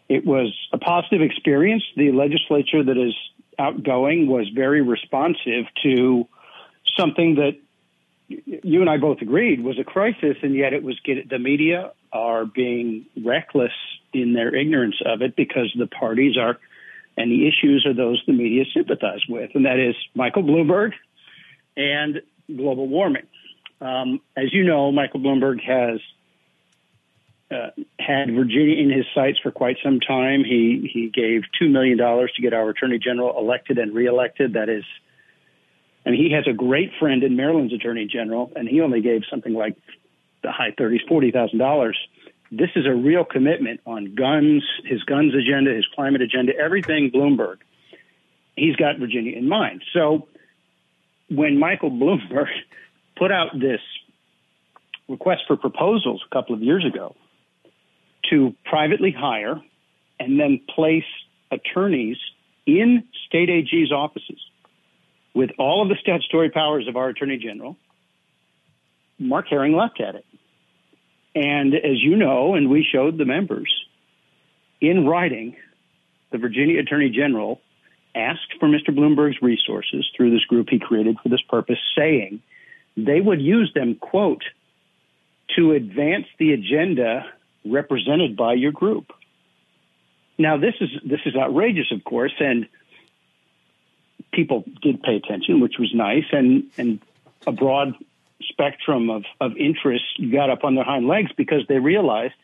it 0.09 0.27
was 0.27 0.53
a 0.73 0.79
positive 0.79 1.23
experience. 1.23 1.85
The 1.97 2.11
legislature 2.13 2.83
that 2.83 2.97
is 2.97 3.15
outgoing 3.59 4.27
was 4.27 4.49
very 4.49 4.83
responsive 4.83 5.67
to 5.85 6.27
something 6.99 7.37
that 7.37 7.57
you 8.29 8.81
and 8.81 8.91
I 8.91 8.97
both 8.97 9.21
agreed 9.21 9.63
was 9.63 9.79
a 9.79 9.85
crisis, 9.85 10.37
and 10.43 10.55
yet 10.55 10.73
it 10.73 10.83
was 10.83 10.99
get, 11.05 11.29
the 11.29 11.39
media 11.39 11.93
are 12.13 12.45
being 12.45 13.07
reckless 13.23 13.73
in 14.13 14.33
their 14.33 14.55
ignorance 14.55 14.97
of 15.05 15.23
it 15.23 15.37
because 15.37 15.75
the 15.79 15.87
parties 15.87 16.37
are 16.37 16.59
and 17.17 17.31
the 17.31 17.47
issues 17.47 17.87
are 17.87 17.95
those 17.95 18.23
the 18.27 18.33
media 18.33 18.65
sympathize 18.75 19.21
with, 19.29 19.51
and 19.55 19.67
that 19.67 19.79
is 19.79 19.95
Michael 20.15 20.43
Bloomberg 20.43 20.93
and 21.77 22.23
global 22.55 22.89
warming. 22.89 23.27
Um, 23.81 24.21
as 24.37 24.53
you 24.53 24.65
know, 24.65 24.93
Michael 24.93 25.21
Bloomberg 25.21 25.61
has 25.63 26.01
uh, 27.51 27.71
had 27.99 28.35
Virginia 28.35 28.83
in 28.83 28.91
his 28.91 29.07
sights 29.15 29.39
for 29.43 29.51
quite 29.51 29.77
some 29.83 30.01
time. 30.01 30.45
He 30.45 30.91
he 30.93 31.11
gave 31.11 31.43
two 31.59 31.69
million 31.69 31.99
dollars 31.99 32.33
to 32.37 32.43
get 32.43 32.53
our 32.53 32.71
attorney 32.71 32.99
general 32.99 33.39
elected 33.39 33.79
and 33.79 33.95
reelected. 33.95 34.55
That 34.55 34.69
is 34.69 34.85
and 36.05 36.15
he 36.15 36.33
has 36.33 36.47
a 36.47 36.53
great 36.53 36.93
friend 36.99 37.23
in 37.23 37.37
Maryland's 37.37 37.73
attorney 37.73 38.07
general, 38.07 38.53
and 38.55 38.69
he 38.69 38.81
only 38.81 39.01
gave 39.01 39.23
something 39.31 39.55
like 39.55 39.77
the 40.43 40.53
high 40.53 40.73
30s, 40.73 41.01
$40,000. 41.11 41.93
This 42.57 42.71
is 42.77 42.87
a 42.87 42.95
real 42.95 43.25
commitment 43.25 43.81
on 43.85 44.15
guns, 44.15 44.63
his 44.85 45.03
guns 45.03 45.35
agenda, 45.35 45.75
his 45.75 45.87
climate 45.95 46.23
agenda, 46.23 46.53
everything 46.57 47.11
Bloomberg. 47.11 47.57
He's 48.55 48.77
got 48.77 48.99
Virginia 48.99 49.37
in 49.37 49.49
mind. 49.49 49.83
So 49.93 50.29
when 51.29 51.59
Michael 51.59 51.91
Bloomberg 51.91 52.47
put 53.17 53.33
out 53.33 53.59
this 53.59 53.81
request 55.09 55.43
for 55.49 55.57
proposals 55.57 56.23
a 56.31 56.35
couple 56.35 56.55
of 56.55 56.63
years 56.63 56.85
ago 56.87 57.17
to 58.31 58.55
privately 58.65 59.11
hire 59.11 59.61
and 60.21 60.39
then 60.39 60.61
place 60.73 61.05
attorneys 61.51 62.17
in 62.67 63.05
state 63.27 63.51
AG's 63.51 63.91
offices 63.91 64.41
with 65.35 65.51
all 65.59 65.83
of 65.83 65.89
the 65.89 65.97
statutory 66.01 66.51
powers 66.51 66.87
of 66.87 66.97
our 66.97 67.09
attorney 67.09 67.37
general. 67.37 67.77
Mark 69.19 69.47
Herring 69.51 69.75
left 69.75 70.01
at 70.01 70.15
it. 70.15 70.25
And 71.35 71.75
as 71.75 72.03
you 72.03 72.17
know, 72.17 72.55
and 72.55 72.71
we 72.71 72.87
showed 72.91 73.19
the 73.19 73.25
members, 73.25 73.73
in 74.81 75.07
writing, 75.07 75.57
the 76.31 76.39
Virginia 76.39 76.81
Attorney 76.81 77.11
General 77.11 77.61
asked 78.15 78.55
for 78.61 78.69
Mr. 78.69 78.91
Bloomberg's 78.91 79.43
resources 79.43 80.09
through 80.17 80.31
this 80.31 80.45
group 80.45 80.69
he 80.71 80.79
created 80.79 81.17
for 81.23 81.29
this 81.29 81.43
purpose, 81.49 81.79
saying 81.97 82.41
they 82.97 83.21
would 83.21 83.41
use 83.41 83.73
them, 83.75 83.97
quote, 83.97 84.45
to 85.57 85.73
advance 85.73 86.27
the 86.39 86.53
agenda 86.53 87.27
represented 87.65 88.37
by 88.37 88.55
your 88.55 88.73
group. 88.73 89.13
Now, 90.39 90.57
this 90.57 90.75
is 90.81 90.91
this 91.05 91.21
is 91.27 91.37
outrageous, 91.37 91.93
of 91.93 92.03
course, 92.05 92.35
and 92.41 92.69
people 94.33 94.65
did 94.83 95.03
pay 95.03 95.17
attention, 95.17 95.61
which 95.61 95.79
was 95.79 95.93
nice, 95.95 96.25
and 96.33 96.65
and 96.77 97.01
a 97.47 97.53
broad 97.53 97.95
spectrum 98.49 99.11
of 99.11 99.25
of 99.41 99.57
interest 99.57 100.05
got 100.33 100.51
up 100.51 100.65
on 100.65 100.75
their 100.75 100.85
hind 100.85 101.07
legs 101.07 101.31
because 101.37 101.63
they 101.69 101.79
realized 101.79 102.35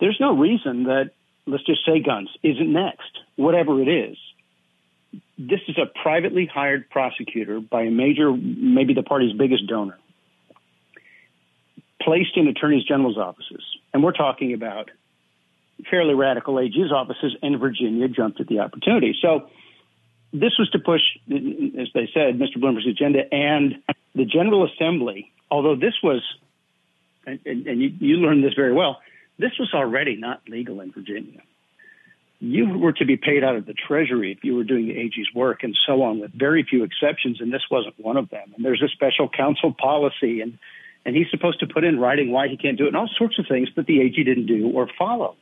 there's 0.00 0.18
no 0.20 0.36
reason 0.36 0.84
that 0.84 1.10
let's 1.46 1.64
just 1.64 1.84
say 1.84 2.00
guns 2.00 2.28
isn't 2.42 2.72
next, 2.72 3.18
whatever 3.36 3.80
it 3.80 3.88
is. 3.88 4.16
This 5.38 5.60
is 5.68 5.76
a 5.78 5.86
privately 5.86 6.46
hired 6.46 6.88
prosecutor 6.88 7.60
by 7.60 7.82
a 7.82 7.90
major, 7.90 8.32
maybe 8.32 8.94
the 8.94 9.02
party's 9.02 9.32
biggest 9.32 9.66
donor, 9.66 9.98
placed 12.00 12.36
in 12.36 12.48
attorneys 12.48 12.84
general's 12.84 13.18
offices, 13.18 13.64
and 13.92 14.02
we're 14.02 14.12
talking 14.12 14.54
about 14.54 14.90
fairly 15.90 16.14
radical 16.14 16.58
AG's 16.58 16.92
offices, 16.92 17.36
and 17.42 17.58
Virginia 17.58 18.08
jumped 18.08 18.40
at 18.40 18.46
the 18.46 18.60
opportunity. 18.60 19.16
So 19.20 19.48
this 20.32 20.52
was 20.58 20.70
to 20.70 20.78
push, 20.78 21.02
as 21.28 21.88
they 21.94 22.08
said, 22.14 22.38
Mr. 22.38 22.56
Bloomberg's 22.56 22.86
agenda 22.86 23.22
and 23.32 23.82
the 24.14 24.24
General 24.24 24.66
Assembly. 24.66 25.30
Although 25.50 25.76
this 25.76 25.94
was, 26.02 26.22
and, 27.26 27.40
and, 27.44 27.66
and 27.66 27.82
you, 27.82 27.92
you 27.98 28.16
learned 28.16 28.44
this 28.44 28.54
very 28.54 28.72
well, 28.72 29.00
this 29.38 29.52
was 29.58 29.72
already 29.74 30.16
not 30.16 30.42
legal 30.48 30.80
in 30.80 30.92
Virginia. 30.92 31.40
You 32.40 32.78
were 32.78 32.92
to 32.94 33.04
be 33.04 33.16
paid 33.16 33.44
out 33.44 33.54
of 33.54 33.66
the 33.66 33.74
Treasury 33.74 34.32
if 34.32 34.42
you 34.42 34.56
were 34.56 34.64
doing 34.64 34.88
the 34.88 34.98
AG's 34.98 35.32
work 35.34 35.62
and 35.62 35.76
so 35.86 36.02
on, 36.02 36.20
with 36.20 36.32
very 36.32 36.64
few 36.68 36.82
exceptions, 36.82 37.40
and 37.40 37.52
this 37.52 37.62
wasn't 37.70 37.98
one 38.00 38.16
of 38.16 38.30
them. 38.30 38.52
And 38.56 38.64
there's 38.64 38.82
a 38.82 38.88
special 38.88 39.28
counsel 39.28 39.72
policy, 39.72 40.40
and 40.40 40.58
and 41.04 41.16
he's 41.16 41.26
supposed 41.30 41.60
to 41.60 41.66
put 41.66 41.82
in 41.82 41.98
writing 41.98 42.30
why 42.30 42.46
he 42.48 42.56
can't 42.56 42.78
do 42.78 42.84
it, 42.84 42.88
and 42.88 42.96
all 42.96 43.10
sorts 43.18 43.38
of 43.38 43.46
things 43.48 43.68
that 43.76 43.86
the 43.86 44.00
AG 44.00 44.22
didn't 44.22 44.46
do 44.46 44.70
or 44.70 44.88
follow. 44.98 45.36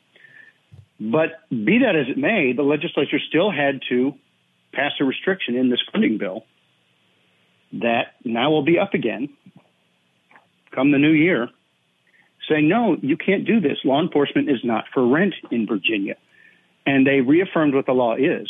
But 0.98 1.40
be 1.50 1.78
that 1.78 1.96
as 1.96 2.08
it 2.08 2.18
may, 2.18 2.52
the 2.52 2.62
legislature 2.62 3.18
still 3.28 3.50
had 3.50 3.80
to 3.88 4.14
pass 4.72 4.92
a 5.00 5.04
restriction 5.04 5.56
in 5.56 5.70
this 5.70 5.80
funding 5.92 6.18
bill 6.18 6.44
that 7.72 8.14
now 8.24 8.50
will 8.50 8.64
be 8.64 8.78
up 8.78 8.94
again 8.94 9.28
come 10.74 10.92
the 10.92 10.98
new 10.98 11.10
year, 11.10 11.48
saying, 12.48 12.68
no, 12.68 12.96
you 13.00 13.16
can't 13.16 13.46
do 13.46 13.60
this. 13.60 13.78
Law 13.84 14.00
enforcement 14.00 14.48
is 14.50 14.60
not 14.64 14.84
for 14.94 15.06
rent 15.06 15.34
in 15.50 15.66
Virginia. 15.66 16.16
And 16.86 17.06
they 17.06 17.20
reaffirmed 17.20 17.74
what 17.74 17.86
the 17.86 17.92
law 17.92 18.14
is. 18.14 18.48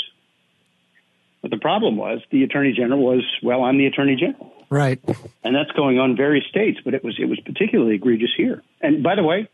But 1.43 1.51
the 1.51 1.59
problem 1.59 1.97
was 1.97 2.21
the 2.31 2.45
attorney 2.45 2.73
general 2.77 3.03
was, 3.03 3.25
well, 3.43 3.65
I'm 3.65 3.79
the 3.79 3.87
attorney 3.87 4.17
general. 4.17 4.53
Right. 4.69 5.01
And 5.43 5.55
that's 5.55 5.71
going 5.73 5.99
on 5.99 6.11
in 6.11 6.17
various 6.17 6.45
states, 6.47 6.79
but 6.85 6.95
it 6.95 7.03
was 7.03 7.17
it 7.19 7.25
was 7.25 7.41
particularly 7.41 7.97
egregious 7.97 8.31
here. 8.37 8.63
And 8.81 9.03
by 9.03 9.17
the 9.17 9.23
way, 9.23 9.49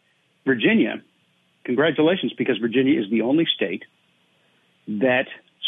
Virginia, 0.45 1.03
congratulations, 1.65 2.35
because 2.37 2.59
Virginia 2.59 3.01
is 3.01 3.11
the 3.11 3.23
only 3.23 3.47
state 3.55 3.85
that 4.89 5.27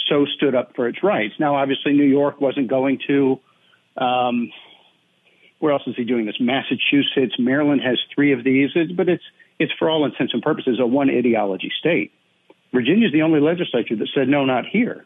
so 0.09 0.27
stood 0.37 0.55
up 0.55 0.75
for 0.77 0.89
its 0.89 1.03
rights. 1.03 1.35
Now, 1.39 1.57
obviously, 1.57 1.93
New 1.93 2.05
York 2.05 2.41
wasn't 2.41 2.69
going 2.69 3.01
to. 3.07 3.41
Um, 4.01 4.51
where 5.59 5.73
else 5.73 5.83
is 5.87 5.95
he 5.97 6.05
doing 6.05 6.27
this? 6.27 6.37
Massachusetts, 6.41 7.35
Maryland 7.39 7.81
has 7.85 7.99
three 8.15 8.33
of 8.33 8.45
these, 8.45 8.71
but 8.97 9.09
it's 9.09 9.25
it's 9.59 9.73
for 9.79 9.91
all 9.91 10.05
intents 10.05 10.33
and 10.33 10.43
purposes 10.43 10.79
a 10.81 10.87
one 10.87 11.11
ideology 11.11 11.71
state. 11.79 12.13
Virginia 12.73 13.07
is 13.07 13.13
the 13.13 13.23
only 13.23 13.41
legislature 13.41 13.97
that 13.97 14.09
said 14.15 14.29
no, 14.29 14.45
not 14.45 14.65
here. 14.67 15.05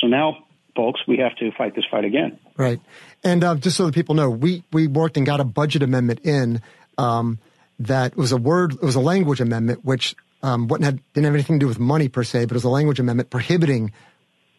So 0.00 0.06
now, 0.06 0.44
folks, 0.76 1.00
we 1.08 1.16
have 1.18 1.34
to 1.36 1.50
fight 1.52 1.74
this 1.74 1.84
fight 1.90 2.04
again. 2.04 2.38
Right, 2.56 2.80
and 3.24 3.42
uh, 3.42 3.56
just 3.56 3.76
so 3.76 3.86
that 3.86 3.94
people 3.94 4.14
know, 4.14 4.30
we 4.30 4.62
we 4.72 4.86
worked 4.86 5.16
and 5.16 5.26
got 5.26 5.40
a 5.40 5.44
budget 5.44 5.82
amendment 5.82 6.20
in 6.24 6.60
um, 6.96 7.38
that 7.80 8.16
was 8.16 8.32
a 8.32 8.36
word, 8.36 8.74
it 8.74 8.82
was 8.82 8.94
a 8.94 9.00
language 9.00 9.40
amendment, 9.40 9.84
which 9.84 10.14
um, 10.42 10.66
didn't 10.68 11.00
have 11.14 11.34
anything 11.34 11.58
to 11.58 11.64
do 11.64 11.68
with 11.68 11.78
money 11.78 12.08
per 12.08 12.22
se, 12.22 12.44
but 12.44 12.52
it 12.52 12.54
was 12.54 12.64
a 12.64 12.68
language 12.68 13.00
amendment 13.00 13.30
prohibiting 13.30 13.92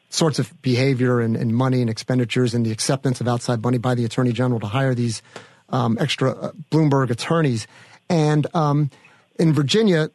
sorts 0.09 0.39
of 0.39 0.61
behavior 0.61 1.19
and, 1.19 1.35
and 1.35 1.53
money 1.53 1.81
and 1.81 1.89
expenditures 1.89 2.53
and 2.53 2.65
the 2.65 2.71
acceptance 2.71 3.19
of 3.21 3.27
outside 3.27 3.61
money 3.61 3.77
by 3.77 3.95
the 3.95 4.05
attorney 4.05 4.31
general 4.31 4.59
to 4.59 4.67
hire 4.67 4.95
these 4.95 5.21
um, 5.69 5.97
extra 5.99 6.31
uh, 6.31 6.51
Bloomberg 6.71 7.09
attorneys. 7.09 7.67
And 8.09 8.47
um, 8.55 8.89
in 9.37 9.53
Virginia, 9.53 10.09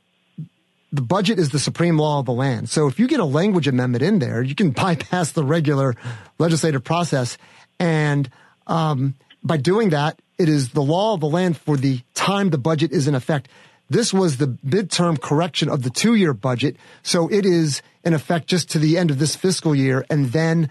the 0.92 1.02
budget 1.02 1.38
is 1.38 1.50
the 1.50 1.58
supreme 1.58 1.98
law 1.98 2.20
of 2.20 2.26
the 2.26 2.32
land. 2.32 2.68
So 2.68 2.86
if 2.86 2.98
you 2.98 3.06
get 3.06 3.20
a 3.20 3.24
language 3.24 3.68
amendment 3.68 4.02
in 4.02 4.18
there, 4.18 4.42
you 4.42 4.54
can 4.54 4.70
bypass 4.82 5.32
the 5.32 5.44
regular 5.44 5.94
legislative 6.38 6.84
process. 6.84 7.38
And 7.78 8.30
um, 8.66 9.14
by 9.42 9.56
doing 9.56 9.90
that, 9.90 10.20
it 10.38 10.48
is 10.48 10.70
the 10.70 10.82
law 10.82 11.14
of 11.14 11.20
the 11.20 11.28
land 11.28 11.56
for 11.56 11.76
the 11.76 12.00
time 12.14 12.50
the 12.50 12.58
budget 12.58 12.92
is 12.92 13.08
in 13.08 13.14
effect. 13.14 13.48
This 13.92 14.10
was 14.10 14.38
the 14.38 14.46
midterm 14.66 15.20
correction 15.20 15.68
of 15.68 15.82
the 15.82 15.90
two 15.90 16.14
year 16.14 16.32
budget. 16.32 16.76
So 17.02 17.28
it 17.28 17.44
is 17.44 17.82
in 18.04 18.14
effect 18.14 18.46
just 18.46 18.70
to 18.70 18.78
the 18.78 18.96
end 18.96 19.10
of 19.10 19.18
this 19.18 19.36
fiscal 19.36 19.74
year. 19.74 20.06
And 20.08 20.32
then 20.32 20.70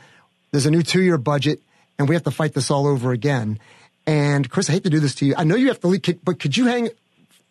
there's 0.50 0.66
a 0.66 0.72
new 0.72 0.82
two 0.82 1.04
year 1.04 1.20
budget 1.20 1.62
and 2.00 2.10
we 2.10 2.16
have 2.16 2.24
to 2.24 2.32
fight 2.32 2.54
this 2.54 2.72
all 2.72 2.88
over 2.88 3.12
again. 3.12 3.60
And 4.08 4.50
Chris, 4.50 4.72
I 4.72 4.74
hate 4.74 4.86
to 4.86 4.90
do 4.90 5.00
this 5.00 5.14
to 5.16 5.26
you. 5.28 5.36
I 5.38 5.44
know 5.44 5.56
you 5.56 5.68
have 5.68 5.80
to 5.82 5.88
leave, 5.88 6.02
but 6.24 6.40
could 6.40 6.58
you 6.58 6.66
hang 6.66 6.90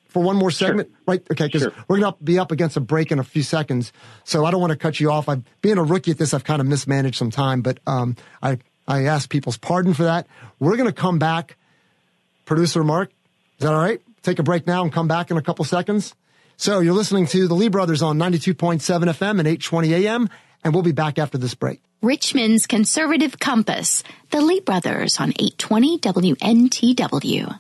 for 0.08 0.20
one 0.20 0.34
more 0.34 0.50
segment? 0.50 0.88
Sure. 0.88 0.98
Right? 1.06 1.22
Okay. 1.30 1.48
Cause 1.48 1.62
sure. 1.62 1.72
we're 1.86 2.00
going 2.00 2.14
to 2.14 2.18
be 2.24 2.40
up 2.40 2.50
against 2.50 2.76
a 2.76 2.80
break 2.80 3.12
in 3.12 3.20
a 3.20 3.24
few 3.24 3.44
seconds. 3.44 3.92
So 4.24 4.44
I 4.44 4.50
don't 4.50 4.60
want 4.60 4.72
to 4.72 4.76
cut 4.76 4.98
you 4.98 5.12
off. 5.12 5.28
I've 5.28 5.44
being 5.62 5.78
a 5.78 5.84
rookie 5.84 6.10
at 6.10 6.18
this. 6.18 6.34
I've 6.34 6.42
kind 6.42 6.60
of 6.60 6.66
mismanaged 6.66 7.16
some 7.16 7.30
time, 7.30 7.62
but, 7.62 7.78
um, 7.86 8.16
I, 8.42 8.58
I 8.88 9.04
ask 9.04 9.30
people's 9.30 9.56
pardon 9.56 9.94
for 9.94 10.02
that. 10.02 10.26
We're 10.58 10.76
going 10.76 10.88
to 10.88 10.92
come 10.92 11.20
back. 11.20 11.56
Producer 12.44 12.82
Mark, 12.82 13.10
is 13.10 13.64
that 13.64 13.72
all 13.72 13.78
right? 13.78 14.02
Take 14.22 14.38
a 14.38 14.42
break 14.42 14.66
now 14.66 14.82
and 14.82 14.92
come 14.92 15.08
back 15.08 15.30
in 15.30 15.36
a 15.36 15.42
couple 15.42 15.64
seconds. 15.64 16.14
So 16.56 16.80
you're 16.80 16.94
listening 16.94 17.26
to 17.28 17.48
the 17.48 17.54
Lee 17.54 17.68
Brothers 17.68 18.02
on 18.02 18.18
92.7 18.18 18.80
FM 18.80 19.38
and 19.38 19.48
820 19.48 19.94
AM, 19.94 20.28
and 20.62 20.74
we'll 20.74 20.82
be 20.82 20.92
back 20.92 21.18
after 21.18 21.38
this 21.38 21.54
break. 21.54 21.80
Richmond's 22.02 22.66
Conservative 22.66 23.38
Compass, 23.38 24.02
the 24.30 24.40
Lee 24.40 24.60
Brothers 24.60 25.20
on 25.20 25.30
820 25.30 25.98
WNTW. 25.98 27.56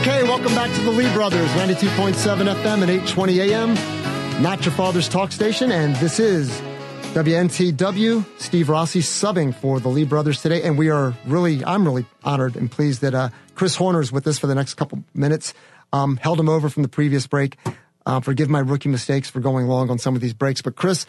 Okay, 0.00 0.22
welcome 0.24 0.54
back 0.54 0.72
to 0.74 0.80
the 0.82 0.90
Lee 0.90 1.12
Brothers, 1.12 1.48
92.7 1.50 2.14
FM 2.14 2.82
and 2.82 2.90
820 2.90 3.40
AM, 3.40 3.74
not 4.42 4.64
your 4.64 4.74
father's 4.74 5.08
talk 5.08 5.32
station, 5.32 5.72
and 5.72 5.96
this 5.96 6.20
is 6.20 6.60
WNTW, 7.16 8.26
Steve 8.38 8.68
Rossi 8.68 9.00
subbing 9.00 9.54
for 9.54 9.80
the 9.80 9.88
Lee 9.88 10.04
brothers 10.04 10.42
today. 10.42 10.62
And 10.62 10.76
we 10.76 10.90
are 10.90 11.14
really, 11.24 11.64
I'm 11.64 11.82
really 11.82 12.04
honored 12.22 12.56
and 12.56 12.70
pleased 12.70 13.00
that 13.00 13.14
uh, 13.14 13.30
Chris 13.54 13.74
Horner 13.74 14.02
is 14.02 14.12
with 14.12 14.26
us 14.26 14.38
for 14.38 14.46
the 14.46 14.54
next 14.54 14.74
couple 14.74 15.02
minutes. 15.14 15.54
Um, 15.94 16.18
held 16.18 16.38
him 16.38 16.50
over 16.50 16.68
from 16.68 16.82
the 16.82 16.90
previous 16.90 17.26
break. 17.26 17.56
Uh, 18.04 18.20
forgive 18.20 18.50
my 18.50 18.58
rookie 18.58 18.90
mistakes 18.90 19.30
for 19.30 19.40
going 19.40 19.66
long 19.66 19.88
on 19.88 19.98
some 19.98 20.14
of 20.14 20.20
these 20.20 20.34
breaks. 20.34 20.60
But 20.60 20.76
Chris, 20.76 21.06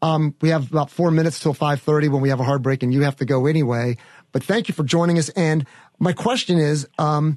um, 0.00 0.34
we 0.40 0.48
have 0.48 0.70
about 0.70 0.90
four 0.90 1.10
minutes 1.10 1.38
till 1.38 1.52
5.30 1.52 2.10
when 2.10 2.22
we 2.22 2.30
have 2.30 2.40
a 2.40 2.44
hard 2.44 2.62
break 2.62 2.82
and 2.82 2.90
you 2.90 3.02
have 3.02 3.16
to 3.16 3.26
go 3.26 3.44
anyway. 3.44 3.98
But 4.32 4.42
thank 4.42 4.68
you 4.68 4.72
for 4.72 4.82
joining 4.82 5.18
us. 5.18 5.28
And 5.28 5.66
my 5.98 6.14
question 6.14 6.56
is, 6.56 6.88
um, 6.98 7.36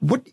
what 0.00 0.26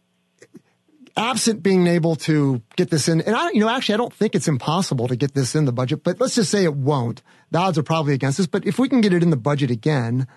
absent 1.18 1.63
being 1.63 1.88
able 1.88 2.15
to 2.15 2.61
get 2.76 2.89
this 2.89 3.09
in, 3.09 3.22
and 3.22 3.36
I, 3.36 3.51
you 3.51 3.59
know, 3.59 3.70
actually, 3.70 3.95
I 3.95 3.97
don't 3.97 4.13
think 4.13 4.36
it's 4.36 4.47
impossible 4.47 5.07
to 5.07 5.15
get 5.15 5.34
this 5.34 5.55
in 5.55 5.65
the 5.65 5.74
budget, 5.74 6.03
but 6.03 6.22
let's 6.22 6.36
just 6.36 6.51
say 6.51 6.63
it 6.63 6.76
won't. 6.76 7.22
The 7.51 7.57
odds 7.57 7.78
are 7.78 7.84
probably 7.84 8.13
against 8.13 8.39
us, 8.39 8.47
but 8.47 8.65
if 8.65 8.80
we 8.80 8.88
can 8.88 9.01
get 9.01 9.13
it 9.13 9.24
in 9.24 9.30
the 9.30 9.38
budget 9.38 9.72
again, 9.72 10.28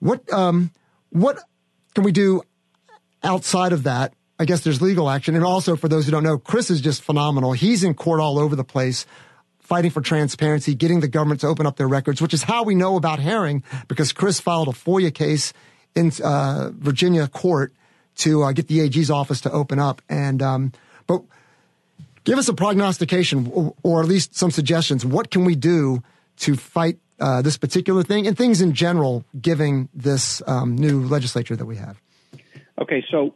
what, 0.00 0.30
um, 0.32 0.72
what 1.10 1.38
can 1.94 2.04
we 2.04 2.12
do 2.12 2.42
outside 3.22 3.72
of 3.72 3.84
that? 3.84 4.14
I 4.38 4.44
guess 4.44 4.62
there's 4.62 4.82
legal 4.82 5.08
action. 5.08 5.36
And 5.36 5.44
also 5.44 5.76
for 5.76 5.88
those 5.88 6.06
who 6.06 6.10
don't 6.10 6.24
know, 6.24 6.36
Chris 6.36 6.70
is 6.70 6.80
just 6.80 7.02
phenomenal. 7.02 7.52
He's 7.52 7.84
in 7.84 7.94
court 7.94 8.20
all 8.20 8.38
over 8.38 8.56
the 8.56 8.64
place 8.64 9.06
fighting 9.60 9.90
for 9.90 10.00
transparency, 10.00 10.74
getting 10.74 11.00
the 11.00 11.08
government 11.08 11.40
to 11.42 11.46
open 11.46 11.64
up 11.64 11.76
their 11.76 11.86
records, 11.86 12.20
which 12.20 12.34
is 12.34 12.42
how 12.42 12.64
we 12.64 12.74
know 12.74 12.96
about 12.96 13.20
Herring 13.20 13.62
because 13.86 14.12
Chris 14.12 14.40
filed 14.40 14.68
a 14.68 14.72
FOIA 14.72 15.14
case 15.14 15.52
in 15.94 16.10
uh, 16.24 16.70
Virginia 16.72 17.28
court 17.28 17.72
to 18.16 18.42
uh, 18.42 18.52
get 18.52 18.68
the 18.68 18.80
AG's 18.80 19.10
office 19.10 19.40
to 19.42 19.50
open 19.50 19.78
up. 19.78 20.02
And 20.08 20.42
um, 20.42 20.72
but 21.06 21.22
give 22.24 22.38
us 22.38 22.48
a 22.48 22.54
prognostication, 22.54 23.50
or, 23.52 23.74
or, 23.82 24.02
at 24.02 24.08
least 24.08 24.34
some 24.34 24.50
suggestions. 24.50 25.04
What 25.04 25.30
can 25.30 25.44
we 25.44 25.54
do 25.54 26.02
to 26.38 26.56
fight 26.56 26.98
uh, 27.22 27.40
this 27.40 27.56
particular 27.56 28.02
thing 28.02 28.26
and 28.26 28.36
things 28.36 28.60
in 28.60 28.72
general, 28.72 29.24
giving 29.40 29.88
this 29.94 30.42
um, 30.46 30.74
new 30.74 31.02
legislature 31.02 31.54
that 31.54 31.64
we 31.64 31.76
have. 31.76 32.00
Okay, 32.80 33.04
so 33.10 33.34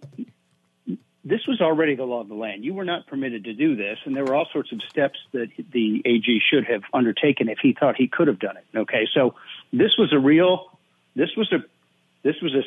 this 1.24 1.46
was 1.46 1.60
already 1.60 1.94
the 1.94 2.04
law 2.04 2.20
of 2.20 2.28
the 2.28 2.34
land. 2.34 2.64
You 2.64 2.74
were 2.74 2.84
not 2.84 3.06
permitted 3.06 3.44
to 3.44 3.52
do 3.52 3.76
this, 3.76 3.98
and 4.04 4.16
there 4.16 4.24
were 4.24 4.34
all 4.34 4.48
sorts 4.52 4.72
of 4.72 4.80
steps 4.90 5.18
that 5.32 5.48
the 5.72 6.02
AG 6.04 6.40
should 6.50 6.64
have 6.64 6.82
undertaken 6.92 7.48
if 7.48 7.58
he 7.62 7.76
thought 7.78 7.94
he 7.96 8.08
could 8.08 8.26
have 8.26 8.40
done 8.40 8.56
it. 8.56 8.64
Okay, 8.76 9.06
so 9.14 9.34
this 9.72 9.92
was 9.98 10.12
a 10.12 10.18
real, 10.18 10.66
this 11.14 11.30
was 11.36 11.52
a, 11.52 11.58
this 12.24 12.34
was 12.42 12.54
a 12.54 12.62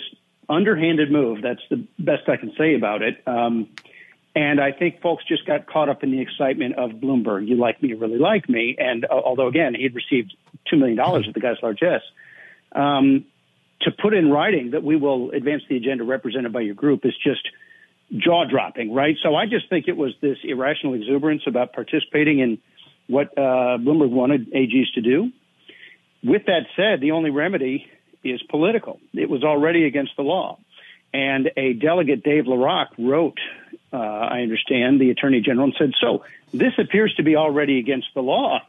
underhanded 0.49 1.11
move. 1.11 1.41
That's 1.41 1.61
the 1.69 1.87
best 1.97 2.27
I 2.27 2.37
can 2.37 2.53
say 2.57 2.75
about 2.75 3.01
it. 3.01 3.21
Um, 3.27 3.69
and 4.35 4.61
I 4.61 4.71
think 4.71 5.01
folks 5.01 5.23
just 5.27 5.45
got 5.45 5.67
caught 5.67 5.89
up 5.89 6.03
in 6.03 6.11
the 6.11 6.21
excitement 6.21 6.75
of 6.75 6.91
Bloomberg. 6.91 7.47
You 7.47 7.55
like 7.55 7.81
me, 7.81 7.89
you 7.89 7.97
really 7.97 8.19
like 8.19 8.47
me. 8.47 8.75
And 8.77 9.05
uh, 9.05 9.13
although 9.13 9.47
again, 9.47 9.75
he 9.75 9.83
had 9.83 9.95
received 9.95 10.35
two 10.69 10.77
million 10.77 10.97
dollars 10.97 11.25
at 11.27 11.33
the 11.33 11.39
guy's 11.39 11.57
largesse, 11.61 12.03
um, 12.73 13.25
to 13.81 13.91
put 13.91 14.13
in 14.13 14.29
writing 14.29 14.71
that 14.71 14.83
we 14.83 14.95
will 14.95 15.31
advance 15.31 15.63
the 15.69 15.77
agenda 15.77 16.03
represented 16.03 16.51
by 16.51 16.61
your 16.61 16.75
group 16.75 17.05
is 17.05 17.13
just 17.23 17.47
jaw 18.17 18.45
dropping, 18.45 18.93
right? 18.93 19.15
So 19.23 19.35
I 19.35 19.45
just 19.45 19.69
think 19.69 19.87
it 19.87 19.95
was 19.95 20.13
this 20.21 20.37
irrational 20.43 20.95
exuberance 20.95 21.43
about 21.47 21.73
participating 21.73 22.39
in 22.39 22.59
what 23.07 23.37
uh, 23.37 23.77
Bloomberg 23.77 24.09
wanted 24.09 24.51
AGs 24.51 24.93
to 24.95 25.01
do. 25.01 25.31
With 26.23 26.45
that 26.45 26.65
said, 26.75 27.01
the 27.01 27.11
only 27.11 27.29
remedy 27.29 27.87
is 28.23 28.41
political. 28.43 28.99
It 29.13 29.29
was 29.29 29.43
already 29.43 29.85
against 29.85 30.15
the 30.15 30.23
law. 30.23 30.59
And 31.13 31.49
a 31.57 31.73
delegate, 31.73 32.23
Dave 32.23 32.45
LaRock, 32.45 32.87
wrote, 32.97 33.39
uh, 33.91 33.97
I 33.97 34.41
understand, 34.41 35.01
the 35.01 35.09
Attorney 35.09 35.41
General 35.41 35.65
and 35.65 35.75
said, 35.77 35.91
So 35.99 36.23
this 36.53 36.73
appears 36.77 37.13
to 37.15 37.23
be 37.23 37.35
already 37.35 37.79
against 37.79 38.07
the 38.13 38.21
law. 38.21 38.61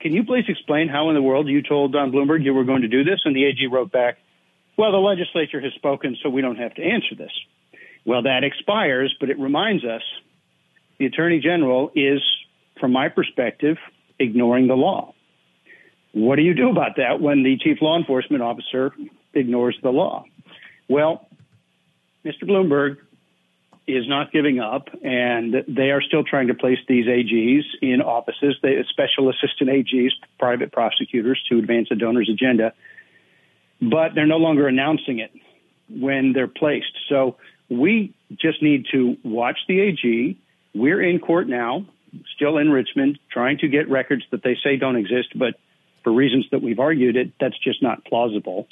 Can 0.00 0.12
you 0.12 0.24
please 0.24 0.44
explain 0.48 0.88
how 0.88 1.08
in 1.08 1.14
the 1.14 1.22
world 1.22 1.48
you 1.48 1.62
told 1.62 1.92
Don 1.92 2.12
Bloomberg 2.12 2.44
you 2.44 2.54
were 2.54 2.64
going 2.64 2.82
to 2.82 2.88
do 2.88 3.02
this? 3.02 3.20
And 3.24 3.34
the 3.34 3.44
AG 3.44 3.66
wrote 3.66 3.90
back, 3.90 4.18
Well, 4.76 4.92
the 4.92 4.98
legislature 4.98 5.60
has 5.60 5.72
spoken, 5.74 6.16
so 6.22 6.28
we 6.28 6.42
don't 6.42 6.56
have 6.56 6.74
to 6.74 6.82
answer 6.82 7.14
this. 7.16 7.32
Well, 8.04 8.22
that 8.22 8.44
expires, 8.44 9.14
but 9.18 9.30
it 9.30 9.38
reminds 9.38 9.84
us 9.84 10.02
the 10.98 11.06
Attorney 11.06 11.40
General 11.40 11.90
is, 11.94 12.20
from 12.80 12.92
my 12.92 13.08
perspective, 13.08 13.78
ignoring 14.18 14.66
the 14.66 14.76
law. 14.76 15.14
What 16.12 16.36
do 16.36 16.42
you 16.42 16.54
do 16.54 16.70
about 16.70 16.96
that 16.96 17.20
when 17.20 17.42
the 17.42 17.58
chief 17.58 17.78
law 17.80 17.98
enforcement 17.98 18.42
officer 18.42 18.92
ignores 19.34 19.78
the 19.82 19.90
law? 19.90 20.24
Well, 20.88 21.28
Mr. 22.24 22.44
Bloomberg 22.44 22.96
is 23.86 24.06
not 24.06 24.32
giving 24.32 24.60
up, 24.60 24.88
and 25.02 25.64
they 25.66 25.90
are 25.90 26.02
still 26.02 26.22
trying 26.22 26.48
to 26.48 26.54
place 26.54 26.78
these 26.86 27.06
AGs 27.06 27.62
in 27.80 28.02
offices, 28.02 28.56
they, 28.62 28.82
special 28.90 29.30
assistant 29.30 29.70
AGs, 29.70 30.10
private 30.38 30.72
prosecutors, 30.72 31.42
to 31.48 31.58
advance 31.58 31.88
a 31.90 31.94
donor's 31.94 32.28
agenda. 32.30 32.74
But 33.80 34.14
they're 34.14 34.26
no 34.26 34.36
longer 34.36 34.68
announcing 34.68 35.20
it 35.20 35.30
when 35.88 36.34
they're 36.34 36.48
placed. 36.48 36.92
So 37.08 37.36
we 37.70 38.14
just 38.36 38.62
need 38.62 38.86
to 38.92 39.16
watch 39.24 39.58
the 39.68 39.80
AG. 39.80 40.38
We're 40.74 41.02
in 41.02 41.18
court 41.18 41.48
now, 41.48 41.86
still 42.36 42.58
in 42.58 42.70
Richmond, 42.70 43.18
trying 43.30 43.58
to 43.58 43.68
get 43.68 43.88
records 43.88 44.24
that 44.32 44.42
they 44.42 44.56
say 44.62 44.76
don't 44.76 44.96
exist, 44.96 45.28
but 45.34 45.54
for 46.08 46.12
reasons 46.14 46.46
that 46.52 46.62
we've 46.62 46.78
argued 46.78 47.16
it, 47.16 47.32
that's 47.38 47.58
just 47.58 47.82
not 47.82 48.02
plausible. 48.02 48.66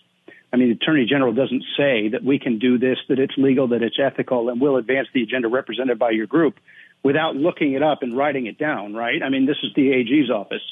I 0.52 0.56
mean, 0.56 0.68
the 0.68 0.74
Attorney 0.74 1.04
General 1.04 1.34
doesn't 1.34 1.64
say 1.76 2.08
that 2.08 2.24
we 2.24 2.38
can 2.38 2.58
do 2.58 2.78
this, 2.78 2.96
that 3.10 3.18
it's 3.18 3.34
legal, 3.36 3.68
that 3.68 3.82
it's 3.82 3.98
ethical, 4.02 4.48
and 4.48 4.58
we'll 4.58 4.76
advance 4.76 5.08
the 5.12 5.22
agenda 5.22 5.48
represented 5.48 5.98
by 5.98 6.12
your 6.12 6.26
group 6.26 6.54
without 7.02 7.36
looking 7.36 7.74
it 7.74 7.82
up 7.82 8.02
and 8.02 8.16
writing 8.16 8.46
it 8.46 8.56
down, 8.56 8.94
right? 8.94 9.22
I 9.22 9.28
mean, 9.28 9.44
this 9.44 9.58
is 9.62 9.70
the 9.76 9.92
AG's 9.92 10.30
office. 10.30 10.62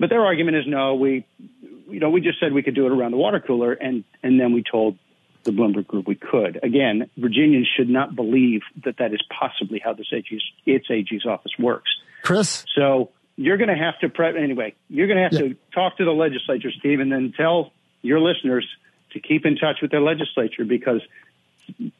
But 0.00 0.08
their 0.08 0.24
argument 0.24 0.56
is 0.56 0.64
no, 0.66 0.94
we, 0.94 1.26
you 1.90 2.00
know, 2.00 2.08
we 2.08 2.22
just 2.22 2.40
said 2.40 2.54
we 2.54 2.62
could 2.62 2.74
do 2.74 2.86
it 2.86 2.92
around 2.92 3.10
the 3.10 3.18
water 3.18 3.40
cooler, 3.40 3.74
and, 3.74 4.02
and 4.22 4.40
then 4.40 4.54
we 4.54 4.62
told 4.62 4.96
the 5.44 5.50
Bloomberg 5.50 5.86
Group 5.86 6.06
we 6.06 6.14
could. 6.14 6.58
Again, 6.62 7.10
Virginians 7.18 7.68
should 7.76 7.90
not 7.90 8.16
believe 8.16 8.62
that 8.84 8.96
that 8.96 9.12
is 9.12 9.20
possibly 9.28 9.78
how 9.78 9.92
this 9.92 10.06
AG's, 10.10 10.42
its 10.64 10.86
AG's 10.90 11.26
office 11.26 11.52
works. 11.58 11.90
Chris? 12.22 12.64
So 12.74 13.10
you're 13.38 13.56
going 13.56 13.68
to 13.68 13.76
have 13.76 13.96
to, 14.00 14.08
prep 14.08 14.34
anyway, 14.34 14.74
you're 14.90 15.06
going 15.06 15.16
to 15.16 15.22
have 15.22 15.32
yeah. 15.32 15.54
to 15.54 15.56
talk 15.72 15.96
to 15.98 16.04
the 16.04 16.10
legislature, 16.10 16.72
Steve, 16.76 16.98
and 16.98 17.10
then 17.10 17.32
tell 17.36 17.72
your 18.02 18.18
listeners 18.18 18.66
to 19.12 19.20
keep 19.20 19.46
in 19.46 19.56
touch 19.56 19.76
with 19.80 19.92
their 19.92 20.00
legislature 20.00 20.64
because 20.64 21.00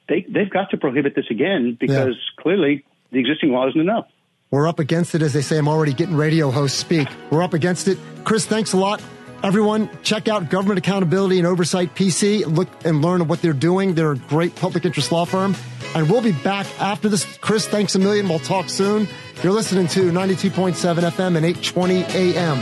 they, 0.08 0.26
they've 0.28 0.50
got 0.50 0.70
to 0.70 0.76
prohibit 0.76 1.14
this 1.14 1.26
again 1.30 1.76
because 1.78 2.16
yeah. 2.16 2.42
clearly 2.42 2.84
the 3.12 3.20
existing 3.20 3.50
law 3.50 3.68
isn't 3.68 3.80
enough. 3.80 4.08
We're 4.50 4.66
up 4.66 4.80
against 4.80 5.14
it. 5.14 5.22
As 5.22 5.32
they 5.32 5.42
say, 5.42 5.58
I'm 5.58 5.68
already 5.68 5.92
getting 5.92 6.16
radio 6.16 6.50
hosts 6.50 6.78
speak. 6.78 7.08
We're 7.30 7.42
up 7.42 7.54
against 7.54 7.86
it. 7.86 7.98
Chris, 8.24 8.44
thanks 8.44 8.72
a 8.72 8.76
lot. 8.76 9.00
Everyone, 9.42 9.88
check 10.02 10.26
out 10.26 10.50
Government 10.50 10.78
Accountability 10.78 11.38
and 11.38 11.46
Oversight 11.46 11.94
PC. 11.94 12.44
Look 12.44 12.68
and 12.84 13.02
learn 13.02 13.28
what 13.28 13.40
they're 13.40 13.52
doing. 13.52 13.94
They're 13.94 14.12
a 14.12 14.16
great 14.16 14.56
public 14.56 14.84
interest 14.84 15.12
law 15.12 15.24
firm. 15.24 15.54
And 15.94 16.10
we'll 16.10 16.22
be 16.22 16.32
back 16.32 16.66
after 16.80 17.08
this. 17.08 17.24
Chris, 17.40 17.66
thanks 17.66 17.94
a 17.94 18.00
million. 18.00 18.28
We'll 18.28 18.40
talk 18.40 18.68
soon. 18.68 19.06
You're 19.42 19.52
listening 19.52 19.86
to 19.88 20.10
92.7 20.10 20.74
FM 20.74 21.36
and 21.36 21.46
820 21.46 22.04
AM. 22.04 22.58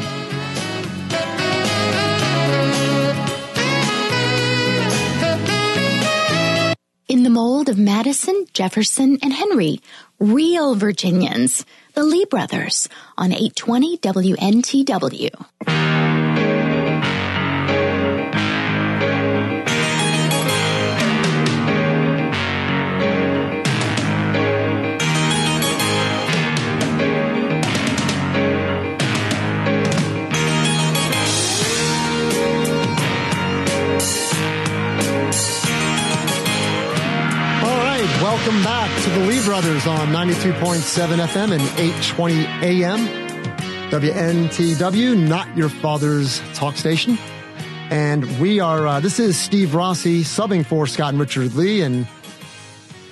In 7.09 7.23
the 7.23 7.31
mold 7.31 7.71
of 7.71 7.79
Madison, 7.79 8.47
Jefferson, 8.53 9.19
and 9.23 9.33
Henry, 9.33 9.81
real 10.21 10.75
Virginians, 10.75 11.65
the 11.95 12.05
Lee 12.05 12.27
brothers 12.27 12.89
on 13.17 13.33
820 13.33 13.97
WNTW. 13.99 16.16
Welcome 38.47 38.63
back 38.63 39.03
to 39.03 39.11
the 39.11 39.27
Lee 39.27 39.45
Brothers 39.45 39.89
on 39.89 40.07
92.7 40.11 41.19
FM 41.27 41.51
and 41.51 41.63
820 41.81 42.45
AM. 42.63 43.01
WNTW, 43.91 45.19
not 45.19 45.57
your 45.57 45.69
father's 45.69 46.41
talk 46.55 46.77
station. 46.77 47.19
And 47.91 48.39
we 48.39 48.61
are, 48.61 48.87
uh, 48.87 49.01
this 49.01 49.19
is 49.19 49.37
Steve 49.37 49.75
Rossi 49.75 50.23
subbing 50.23 50.65
for 50.65 50.87
Scott 50.87 51.09
and 51.09 51.19
Richard 51.19 51.57
Lee 51.57 51.83
and 51.83 52.07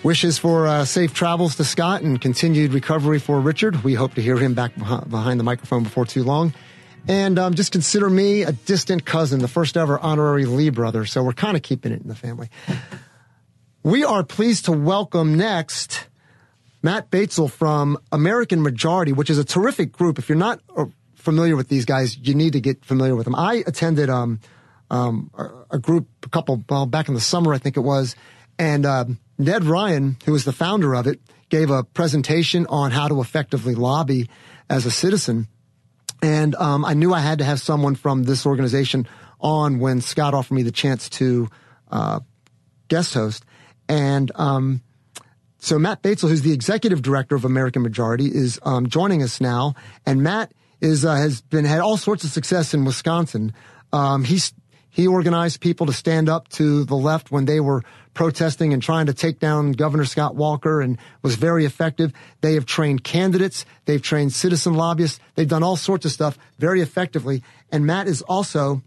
wishes 0.05 0.39
for 0.39 0.69
uh, 0.69 0.85
safe 0.85 1.13
travels 1.13 1.57
to 1.57 1.65
Scott 1.65 2.03
and 2.03 2.21
continued 2.21 2.73
recovery 2.73 3.19
for 3.19 3.41
Richard. 3.41 3.83
We 3.83 3.95
hope 3.95 4.15
to 4.15 4.23
hear 4.23 4.37
him 4.37 4.55
back 4.55 4.77
behind 4.77 5.41
the 5.41 5.45
microphone 5.45 5.83
before 5.83 6.07
too 6.07 6.23
long. 6.23 6.55
And 7.09 7.41
um, 7.41 7.55
just 7.55 7.73
consider 7.73 8.09
me 8.09 8.43
a 8.43 8.53
distant 8.53 9.05
cousin, 9.05 9.41
the 9.41 9.49
first 9.49 9.77
ever 9.77 9.99
honorary 9.99 10.45
Lee 10.45 10.71
brother. 10.71 11.05
So 11.07 11.25
we're 11.25 11.33
kind 11.33 11.57
of 11.57 11.65
keeping 11.65 11.91
it 11.91 12.03
in 12.03 12.07
the 12.07 12.15
family. 12.15 12.51
We 13.85 14.03
are 14.03 14.25
pleased 14.25 14.65
to 14.65 14.73
welcome 14.73 15.37
next 15.37 16.09
Matt 16.83 17.11
Batzel 17.11 17.51
from 17.51 17.99
American 18.11 18.63
Majority, 18.63 19.13
which 19.13 19.29
is 19.29 19.37
a 19.37 19.45
terrific 19.45 19.93
group. 19.93 20.19
If 20.19 20.31
you're 20.31 20.39
not 20.39 20.61
uh, 20.75 20.87
familiar 21.17 21.55
with 21.55 21.69
these 21.69 21.85
guys, 21.85 22.17
you 22.17 22.35
need 22.35 22.55
to 22.55 22.63
get 22.63 22.83
familiar 22.83 23.15
with 23.15 23.27
them. 23.27 23.35
I 23.35 23.63
attended 23.67 24.09
um, 24.09 24.41
um, 24.91 25.31
a 25.71 25.79
group 25.79 26.09
a 26.23 26.31
couple 26.31 26.65
well 26.67 26.87
back 26.87 27.09
in 27.09 27.15
the 27.15 27.21
summer, 27.21 27.53
I 27.53 27.59
think 27.59 27.77
it 27.77 27.81
was, 27.81 28.17
and 28.59 28.87
uh, 28.87 29.05
Ned 29.37 29.65
Ryan, 29.65 30.17
who 30.25 30.33
was 30.33 30.47
the 30.47 30.53
founder 30.53 30.95
of 30.95 31.07
it, 31.07 31.21
gave 31.51 31.69
a 31.69 31.85
presentation 31.85 32.65
on 32.71 32.91
how 32.91 33.09
to 33.09 33.21
effectively 33.21 33.75
lobby 33.75 34.31
as 34.71 34.87
a 34.87 34.91
citizen. 34.91 35.47
And 36.23 36.55
um, 36.55 36.87
I 36.87 36.95
knew 36.95 37.13
I 37.13 37.21
had 37.21 37.37
to 37.41 37.45
have 37.45 37.61
someone 37.61 37.97
from 37.97 38.23
this 38.23 38.47
organization 38.47 39.07
on 39.41 39.79
when 39.79 40.01
Scott 40.01 40.33
offered 40.33 40.55
me 40.55 40.63
the 40.63 40.73
chance 40.73 41.11
to 41.11 41.51
uh, 41.91 42.21
guest 42.89 43.13
host. 43.13 43.45
And 43.89 44.31
um, 44.35 44.83
so 45.59 45.79
Matt 45.79 46.03
Batzel, 46.03 46.29
who's 46.29 46.43
the 46.43 46.53
executive 46.53 47.03
director 47.03 47.35
of 47.35 47.45
American 47.45 47.83
Majority, 47.83 48.27
is 48.27 48.59
um, 48.63 48.89
joining 48.89 49.23
us 49.23 49.41
now. 49.41 49.75
And 50.05 50.23
Matt 50.23 50.53
is 50.81 51.05
uh, 51.05 51.15
has 51.15 51.41
been 51.41 51.65
had 51.65 51.81
all 51.81 51.97
sorts 51.97 52.25
of 52.25 52.31
success 52.31 52.75
in 52.75 52.85
Wisconsin. 52.85 53.53
Um, 53.93 54.25
he's 54.25 54.53
he 54.91 55.09
organized 55.09 55.61
people 55.61 55.87
to 55.87 55.93
stand 55.93 56.29
up 56.29 56.49
to 56.51 56.85
the 56.85 56.95
left 56.95 57.33
when 57.33 57.47
they 57.47 57.59
were 57.59 57.83
protesting 58.15 58.73
and 58.73 58.81
trying 58.81 59.07
to 59.07 59.15
take 59.15 59.41
down 59.41 59.73
Governor 59.73 60.05
Scott 60.05 60.37
Walker 60.37 60.81
and 60.81 60.99
was 61.21 61.35
very 61.35 61.65
effective. 61.65 62.13
They 62.43 62.55
have 62.55 62.65
trained 62.65 63.03
candidates. 63.03 63.67
They've 63.87 64.01
trained 64.01 64.33
citizen 64.33 64.75
lobbyists. 64.75 65.19
They've 65.35 65.49
done 65.49 65.65
all 65.65 65.77
sorts 65.77 66.05
of 66.05 66.13
stuff 66.13 66.39
very 66.59 66.81
effectively. 66.81 67.43
And 67.73 67.87
Matt 67.87 68.07
is 68.07 68.23
also 68.23 68.83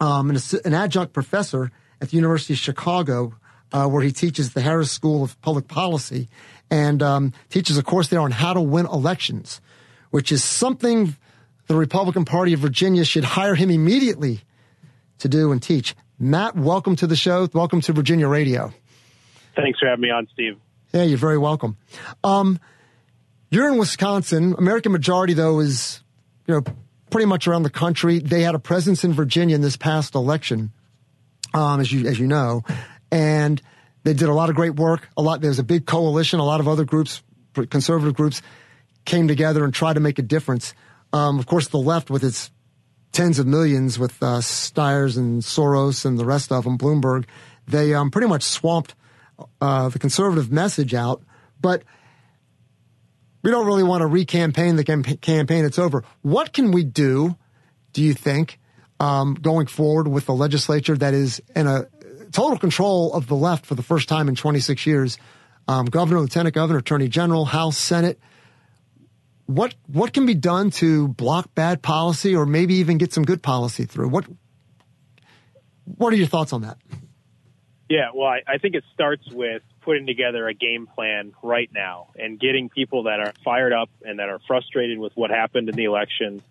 um, 0.00 0.30
an, 0.30 0.38
an 0.64 0.74
adjunct 0.74 1.12
professor 1.12 1.70
at 2.00 2.10
the 2.10 2.16
University 2.16 2.54
of 2.54 2.58
Chicago 2.58 3.34
uh, 3.72 3.86
where 3.88 4.02
he 4.02 4.12
teaches 4.12 4.52
the 4.52 4.60
Harris 4.60 4.90
School 4.90 5.22
of 5.22 5.40
Public 5.40 5.68
Policy 5.68 6.28
and 6.70 7.02
um, 7.02 7.32
teaches 7.50 7.76
a 7.78 7.82
course 7.82 8.08
there 8.08 8.20
on 8.20 8.30
how 8.30 8.54
to 8.54 8.60
win 8.60 8.86
elections, 8.86 9.60
which 10.10 10.32
is 10.32 10.42
something 10.42 11.16
the 11.66 11.74
Republican 11.74 12.24
Party 12.24 12.52
of 12.52 12.60
Virginia 12.60 13.04
should 13.04 13.24
hire 13.24 13.54
him 13.54 13.70
immediately 13.70 14.40
to 15.18 15.28
do 15.28 15.52
and 15.52 15.62
teach. 15.62 15.94
Matt, 16.18 16.56
welcome 16.56 16.96
to 16.96 17.06
the 17.06 17.16
show. 17.16 17.48
Welcome 17.52 17.80
to 17.82 17.92
Virginia 17.92 18.28
Radio. 18.28 18.72
Thanks 19.56 19.78
for 19.78 19.86
having 19.86 20.02
me 20.02 20.10
on, 20.10 20.28
Steve. 20.32 20.56
Yeah, 20.92 21.02
you're 21.04 21.18
very 21.18 21.38
welcome. 21.38 21.76
Um, 22.22 22.58
you're 23.50 23.68
in 23.68 23.78
Wisconsin. 23.78 24.54
American 24.56 24.92
majority, 24.92 25.34
though, 25.34 25.60
is 25.60 26.02
you 26.46 26.54
know 26.54 26.62
pretty 27.10 27.26
much 27.26 27.46
around 27.46 27.62
the 27.62 27.70
country. 27.70 28.18
They 28.18 28.42
had 28.42 28.54
a 28.54 28.58
presence 28.58 29.04
in 29.04 29.12
Virginia 29.12 29.54
in 29.54 29.60
this 29.62 29.76
past 29.76 30.14
election, 30.14 30.72
um, 31.54 31.80
as 31.80 31.92
you 31.92 32.06
as 32.06 32.18
you 32.18 32.26
know, 32.26 32.62
and 33.12 33.60
they 34.02 34.14
did 34.14 34.28
a 34.28 34.34
lot 34.34 34.48
of 34.48 34.56
great 34.56 34.74
work. 34.74 35.08
A 35.16 35.22
lot. 35.22 35.40
There 35.40 35.50
was 35.50 35.60
a 35.60 35.64
big 35.64 35.86
coalition. 35.86 36.40
A 36.40 36.44
lot 36.44 36.58
of 36.58 36.66
other 36.66 36.84
groups, 36.84 37.22
conservative 37.54 38.14
groups, 38.14 38.42
came 39.04 39.28
together 39.28 39.64
and 39.64 39.72
tried 39.72 39.94
to 39.94 40.00
make 40.00 40.18
a 40.18 40.22
difference. 40.22 40.74
Um, 41.12 41.38
of 41.38 41.46
course, 41.46 41.68
the 41.68 41.78
left 41.78 42.10
with 42.10 42.24
its 42.24 42.50
tens 43.12 43.38
of 43.38 43.46
millions 43.46 43.98
with 43.98 44.20
uh, 44.22 44.40
Steyers 44.40 45.18
and 45.18 45.42
Soros 45.42 46.06
and 46.06 46.18
the 46.18 46.24
rest 46.24 46.50
of 46.50 46.64
them, 46.64 46.78
Bloomberg, 46.78 47.26
they 47.68 47.94
um, 47.94 48.10
pretty 48.10 48.26
much 48.26 48.42
swamped 48.42 48.94
uh, 49.60 49.90
the 49.90 49.98
conservative 49.98 50.50
message 50.50 50.94
out. 50.94 51.22
But 51.60 51.84
we 53.42 53.50
don't 53.50 53.66
really 53.66 53.82
want 53.82 54.00
to 54.00 54.08
recampaign 54.08 54.76
the 54.76 54.84
camp- 54.84 55.20
campaign. 55.20 55.64
It's 55.64 55.78
over. 55.78 56.02
What 56.22 56.52
can 56.52 56.72
we 56.72 56.84
do, 56.84 57.36
do 57.92 58.02
you 58.02 58.14
think, 58.14 58.58
um, 58.98 59.34
going 59.34 59.66
forward 59.66 60.08
with 60.08 60.26
the 60.26 60.32
legislature 60.34 60.96
that 60.96 61.12
is 61.12 61.42
in 61.54 61.66
a 61.66 61.86
total 62.32 62.58
control 62.58 63.12
of 63.12 63.26
the 63.26 63.36
left 63.36 63.66
for 63.66 63.74
the 63.74 63.82
first 63.82 64.08
time 64.08 64.28
in 64.28 64.34
26 64.34 64.86
years? 64.86 65.18
Um, 65.68 65.86
governor, 65.86 66.20
lieutenant 66.20 66.54
governor, 66.54 66.80
attorney 66.80 67.08
general, 67.08 67.44
House, 67.44 67.78
Senate– 67.78 68.18
what 69.46 69.74
what 69.86 70.12
can 70.12 70.26
be 70.26 70.34
done 70.34 70.70
to 70.70 71.08
block 71.08 71.54
bad 71.54 71.82
policy 71.82 72.34
or 72.34 72.46
maybe 72.46 72.74
even 72.74 72.98
get 72.98 73.12
some 73.12 73.24
good 73.24 73.42
policy 73.42 73.84
through? 73.84 74.08
What 74.08 74.26
what 75.84 76.12
are 76.12 76.16
your 76.16 76.26
thoughts 76.26 76.52
on 76.52 76.62
that? 76.62 76.78
Yeah, 77.88 78.10
well, 78.14 78.28
I, 78.28 78.40
I 78.46 78.58
think 78.58 78.74
it 78.74 78.84
starts 78.94 79.28
with 79.30 79.62
putting 79.82 80.06
together 80.06 80.48
a 80.48 80.54
game 80.54 80.86
plan 80.86 81.32
right 81.42 81.68
now 81.74 82.08
and 82.16 82.40
getting 82.40 82.70
people 82.70 83.02
that 83.02 83.20
are 83.20 83.32
fired 83.44 83.72
up 83.72 83.90
and 84.02 84.18
that 84.18 84.28
are 84.28 84.38
frustrated 84.46 84.98
with 84.98 85.12
what 85.14 85.30
happened 85.30 85.68
in 85.68 85.74
the 85.74 85.84
election. 85.84 86.42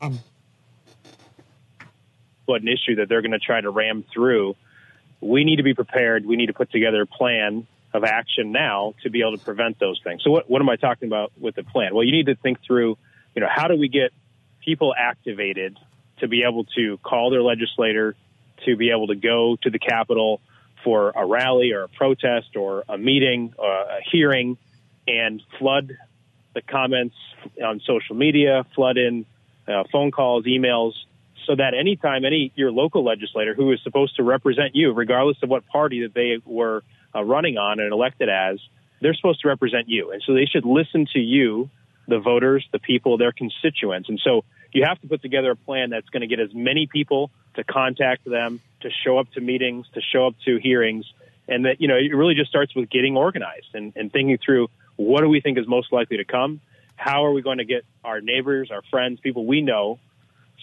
Um, 0.00 0.18
an 2.48 2.68
issue 2.68 2.96
that 2.96 3.08
they're 3.08 3.22
going 3.22 3.32
to 3.32 3.38
try 3.38 3.60
to 3.60 3.70
ram 3.70 4.04
through. 4.12 4.56
We 5.20 5.44
need 5.44 5.56
to 5.56 5.62
be 5.62 5.74
prepared. 5.74 6.26
We 6.26 6.36
need 6.36 6.46
to 6.46 6.52
put 6.52 6.70
together 6.70 7.02
a 7.02 7.06
plan 7.06 7.66
of 7.92 8.04
action 8.04 8.52
now 8.52 8.94
to 9.02 9.10
be 9.10 9.20
able 9.20 9.38
to 9.38 9.44
prevent 9.44 9.78
those 9.78 10.00
things. 10.02 10.22
So 10.24 10.30
what, 10.30 10.50
what 10.50 10.60
am 10.60 10.68
I 10.68 10.76
talking 10.76 11.08
about 11.08 11.32
with 11.38 11.54
the 11.54 11.62
plan? 11.62 11.94
Well, 11.94 12.04
you 12.04 12.12
need 12.12 12.26
to 12.26 12.34
think 12.34 12.58
through, 12.66 12.98
you 13.34 13.40
know, 13.40 13.48
how 13.48 13.68
do 13.68 13.76
we 13.76 13.88
get 13.88 14.12
people 14.64 14.94
activated 14.96 15.78
to 16.18 16.28
be 16.28 16.42
able 16.42 16.64
to 16.76 16.98
call 16.98 17.30
their 17.30 17.42
legislator, 17.42 18.16
to 18.64 18.76
be 18.76 18.90
able 18.90 19.06
to 19.08 19.14
go 19.14 19.56
to 19.62 19.70
the 19.70 19.78
Capitol 19.78 20.40
for 20.82 21.12
a 21.14 21.24
rally 21.24 21.72
or 21.72 21.84
a 21.84 21.88
protest 21.88 22.56
or 22.56 22.84
a 22.88 22.98
meeting 22.98 23.54
or 23.56 23.70
a 23.70 24.00
hearing 24.10 24.58
and 25.06 25.42
flood 25.58 25.96
the 26.54 26.62
comments 26.62 27.16
on 27.62 27.80
social 27.80 28.14
media, 28.14 28.64
flood 28.74 28.96
in 28.96 29.26
uh, 29.66 29.84
phone 29.90 30.10
calls, 30.10 30.44
emails, 30.44 30.92
so 31.46 31.54
that 31.54 31.74
anytime 31.74 32.24
any 32.24 32.52
your 32.54 32.70
local 32.70 33.04
legislator 33.04 33.54
who 33.54 33.72
is 33.72 33.80
supposed 33.82 34.16
to 34.16 34.22
represent 34.22 34.74
you, 34.74 34.92
regardless 34.92 35.36
of 35.42 35.48
what 35.48 35.66
party 35.66 36.02
that 36.02 36.14
they 36.14 36.38
were 36.44 36.82
uh, 37.14 37.22
running 37.22 37.56
on 37.56 37.80
and 37.80 37.92
elected 37.92 38.28
as, 38.28 38.58
they're 39.00 39.14
supposed 39.14 39.40
to 39.42 39.48
represent 39.48 39.88
you. 39.88 40.12
And 40.12 40.22
so 40.24 40.34
they 40.34 40.46
should 40.46 40.64
listen 40.64 41.06
to 41.12 41.18
you, 41.18 41.70
the 42.08 42.18
voters, 42.18 42.66
the 42.72 42.78
people, 42.78 43.18
their 43.18 43.32
constituents. 43.32 44.08
And 44.08 44.20
so 44.22 44.44
you 44.72 44.84
have 44.86 45.00
to 45.02 45.06
put 45.06 45.22
together 45.22 45.52
a 45.52 45.56
plan 45.56 45.90
that's 45.90 46.08
going 46.08 46.22
to 46.22 46.26
get 46.26 46.40
as 46.40 46.54
many 46.54 46.86
people 46.86 47.30
to 47.54 47.64
contact 47.64 48.24
them, 48.24 48.60
to 48.80 48.90
show 49.04 49.18
up 49.18 49.30
to 49.32 49.40
meetings, 49.40 49.86
to 49.94 50.00
show 50.00 50.26
up 50.26 50.34
to 50.44 50.58
hearings. 50.58 51.06
And 51.46 51.66
that, 51.66 51.80
you 51.80 51.88
know, 51.88 51.96
it 51.96 52.14
really 52.14 52.34
just 52.34 52.50
starts 52.50 52.74
with 52.74 52.90
getting 52.90 53.16
organized 53.16 53.74
and, 53.74 53.92
and 53.96 54.10
thinking 54.10 54.38
through 54.44 54.68
what 54.96 55.20
do 55.20 55.28
we 55.28 55.40
think 55.40 55.58
is 55.58 55.68
most 55.68 55.92
likely 55.92 56.16
to 56.16 56.24
come? 56.24 56.60
How 56.96 57.24
are 57.26 57.32
we 57.32 57.42
going 57.42 57.58
to 57.58 57.64
get 57.64 57.84
our 58.04 58.20
neighbors, 58.20 58.70
our 58.70 58.82
friends, 58.90 59.20
people 59.20 59.44
we 59.44 59.60
know 59.60 59.98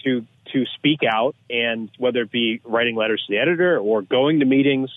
to 0.04 0.26
to 0.52 0.64
speak 0.76 1.00
out 1.08 1.34
and 1.48 1.90
whether 1.98 2.22
it 2.22 2.30
be 2.30 2.60
writing 2.64 2.94
letters 2.96 3.22
to 3.26 3.32
the 3.32 3.38
editor 3.38 3.78
or 3.78 4.02
going 4.02 4.40
to 4.40 4.46
meetings 4.46 4.90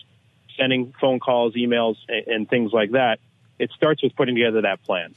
sending 0.58 0.94
phone 1.00 1.20
calls, 1.20 1.54
emails, 1.56 1.96
and, 2.08 2.28
and 2.28 2.50
things 2.50 2.72
like 2.74 2.92
that. 2.92 3.20
It 3.60 3.72
starts 3.76 4.04
with 4.04 4.16
putting 4.16 4.36
together 4.36 4.62
that 4.62 4.84
plan. 4.84 5.16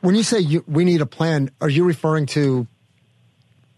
When 0.00 0.14
you 0.14 0.22
say 0.22 0.40
you, 0.40 0.64
we 0.66 0.84
need 0.84 1.00
a 1.00 1.06
plan, 1.06 1.50
are 1.60 1.68
you 1.68 1.84
referring 1.84 2.26
to 2.26 2.66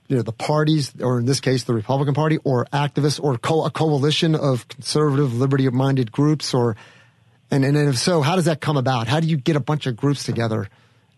you 0.09 0.17
know 0.17 0.23
the 0.23 0.33
parties, 0.33 0.93
or 1.01 1.21
in 1.21 1.27
this 1.27 1.41
case, 1.41 1.65
the 1.65 1.75
Republican 1.75 2.15
Party, 2.15 2.39
or 2.43 2.65
activists, 2.73 3.23
or 3.23 3.37
co- 3.37 3.65
a 3.65 3.71
coalition 3.71 4.35
of 4.35 4.67
conservative, 4.69 5.35
liberty-minded 5.35 6.11
groups, 6.11 6.55
or 6.55 6.77
and, 7.51 7.65
and 7.65 7.77
if 7.77 7.99
so, 7.99 8.23
how 8.23 8.37
does 8.37 8.47
that 8.47 8.61
come 8.61 8.77
about? 8.77 9.07
How 9.07 9.21
do 9.21 9.27
you 9.27 9.37
get 9.37 9.57
a 9.57 9.61
bunch 9.61 9.87
of 9.87 9.97
groups 9.97 10.25
together 10.25 10.69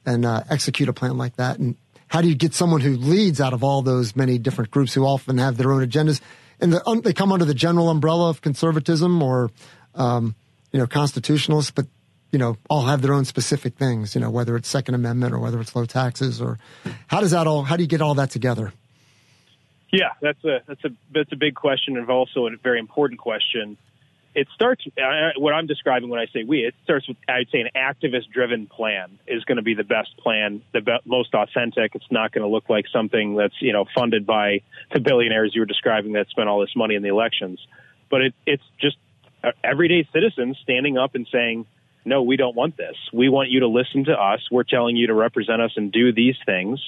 and 0.05 0.25
uh, 0.25 0.43
execute 0.51 0.89
a 0.89 0.93
plan 0.93 1.17
like 1.17 1.37
that? 1.37 1.59
And 1.59 1.77
how 2.11 2.21
do 2.21 2.29
you 2.29 2.35
get 2.35 2.55
someone 2.55 2.83
who 2.83 2.97
leads 2.97 3.41
out 3.41 3.53
of 3.53 3.65
all 3.65 3.83
those 3.83 4.15
many 4.15 4.39
different 4.39 4.71
groups 4.71 4.95
who 4.95 5.05
often 5.05 5.39
have 5.39 5.57
their 5.57 5.73
own 5.73 5.85
agendas? 5.85 6.21
and 6.61 6.73
the, 6.73 6.87
um, 6.87 7.01
they 7.01 7.13
come 7.13 7.33
under 7.33 7.45
the 7.45 7.55
general 7.55 7.89
umbrella 7.89 8.29
of 8.29 8.43
conservatism 8.43 9.23
or, 9.23 9.51
um, 9.95 10.35
you 10.73 10.79
know, 10.79 10.87
constitutionalists, 10.87 11.71
but 11.71 11.87
you 12.33 12.39
know, 12.39 12.57
all 12.69 12.83
have 12.83 13.03
their 13.03 13.13
own 13.13 13.25
specific 13.25 13.75
things. 13.75 14.15
You 14.15 14.21
know, 14.21 14.31
whether 14.31 14.55
it's 14.57 14.69
Second 14.69 14.95
Amendment 14.95 15.35
or 15.35 15.41
whether 15.41 15.61
it's 15.61 15.75
low 15.75 15.85
taxes 15.85 16.41
or 16.41 16.59
how 17.09 17.21
does 17.21 17.33
that 17.33 17.47
all? 17.47 17.65
How 17.65 17.77
do 17.77 17.83
you 17.83 17.89
get 17.89 18.01
all 18.01 18.15
that 18.15 18.31
together? 18.31 18.73
Yeah, 19.91 20.11
that's 20.21 20.45
a 20.45 20.63
that's 20.69 20.85
a 20.85 20.91
that's 21.13 21.33
a 21.33 21.37
big 21.37 21.57
question 21.57 21.97
and 21.97 22.09
also 22.09 22.47
a 22.47 22.57
very 22.63 22.79
important 22.79 23.19
question 23.19 23.77
it 24.35 24.47
starts 24.55 24.85
uh, 24.87 25.31
what 25.39 25.53
I'm 25.53 25.67
describing 25.67 26.09
when 26.09 26.21
I 26.21 26.27
say 26.27 26.45
we. 26.45 26.61
It 26.61 26.75
starts 26.85 27.09
with 27.09 27.17
I'd 27.29 27.49
say 27.51 27.61
an 27.61 27.71
activist-driven 27.75 28.67
plan 28.69 29.19
is 29.27 29.45
going 29.45 29.57
to 29.57 29.63
be 29.63 29.75
the 29.75 29.85
best 29.85 30.17
plan, 30.19 30.63
the 30.73 30.81
be- 30.81 31.01
most 31.05 31.35
authentic. 31.35 31.95
It's 31.95 32.11
not 32.11 32.33
going 32.33 32.43
to 32.43 32.49
look 32.49 32.69
like 32.69 32.87
something 32.93 33.35
that's 33.35 33.55
you 33.61 33.73
know 33.73 33.87
funded 33.95 34.27
by 34.27 34.61
the 34.93 35.01
billionaires 35.01 35.53
you 35.55 35.63
were 35.63 35.67
describing 35.67 36.13
that 36.13 36.29
spent 36.29 36.49
all 36.49 36.61
this 36.61 36.77
money 36.77 36.95
in 36.95 37.03
the 37.03 37.09
elections. 37.09 37.59
But 38.09 38.23
it, 38.23 38.35
it's 38.47 38.63
just 38.81 38.97
uh, 39.43 39.51
everyday 39.65 40.09
citizens 40.13 40.59
standing 40.63 40.97
up 40.97 41.17
and 41.17 41.27
saying, 41.33 41.67
"No, 42.05 42.23
we 42.23 42.37
don't 42.37 42.55
want 42.55 42.77
this. 42.77 42.97
We 43.13 43.29
want 43.29 43.51
you 43.51 43.61
to 43.61 43.69
listen 43.69 44.05
to 44.05 44.13
us. 44.13 44.41
We're 44.51 44.63
telling 44.63 44.97
you 44.97 45.09
to 45.09 45.15
represent 45.15 45.61
us 45.61 45.73
and 45.77 45.91
do 45.91 46.13
these 46.13 46.37
things." 46.47 46.81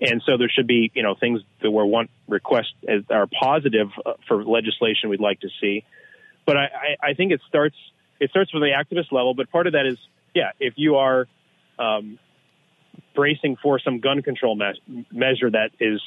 And 0.00 0.22
so 0.26 0.36
there 0.36 0.48
should 0.48 0.66
be, 0.66 0.90
you 0.94 1.02
know, 1.02 1.14
things 1.14 1.40
that 1.62 1.70
we 1.70 1.82
want 1.82 2.10
requests 2.28 2.74
are 3.10 3.26
positive 3.26 3.88
uh, 4.04 4.14
for 4.28 4.44
legislation 4.44 5.08
we'd 5.08 5.20
like 5.20 5.40
to 5.40 5.48
see 5.60 5.84
but 6.46 6.56
I, 6.56 6.64
I, 6.64 7.08
I 7.10 7.14
think 7.14 7.32
it 7.32 7.40
starts 7.48 7.76
it 8.20 8.30
starts 8.30 8.50
from 8.50 8.60
the 8.60 8.68
activist 8.68 9.12
level. 9.12 9.34
But 9.34 9.50
part 9.50 9.66
of 9.66 9.72
that 9.72 9.86
is, 9.86 9.98
yeah, 10.34 10.50
if 10.60 10.74
you 10.76 10.96
are 10.96 11.26
um, 11.78 12.18
bracing 13.14 13.56
for 13.62 13.78
some 13.78 14.00
gun 14.00 14.22
control 14.22 14.54
me- 14.56 15.06
measure 15.10 15.50
that 15.50 15.70
is, 15.80 16.00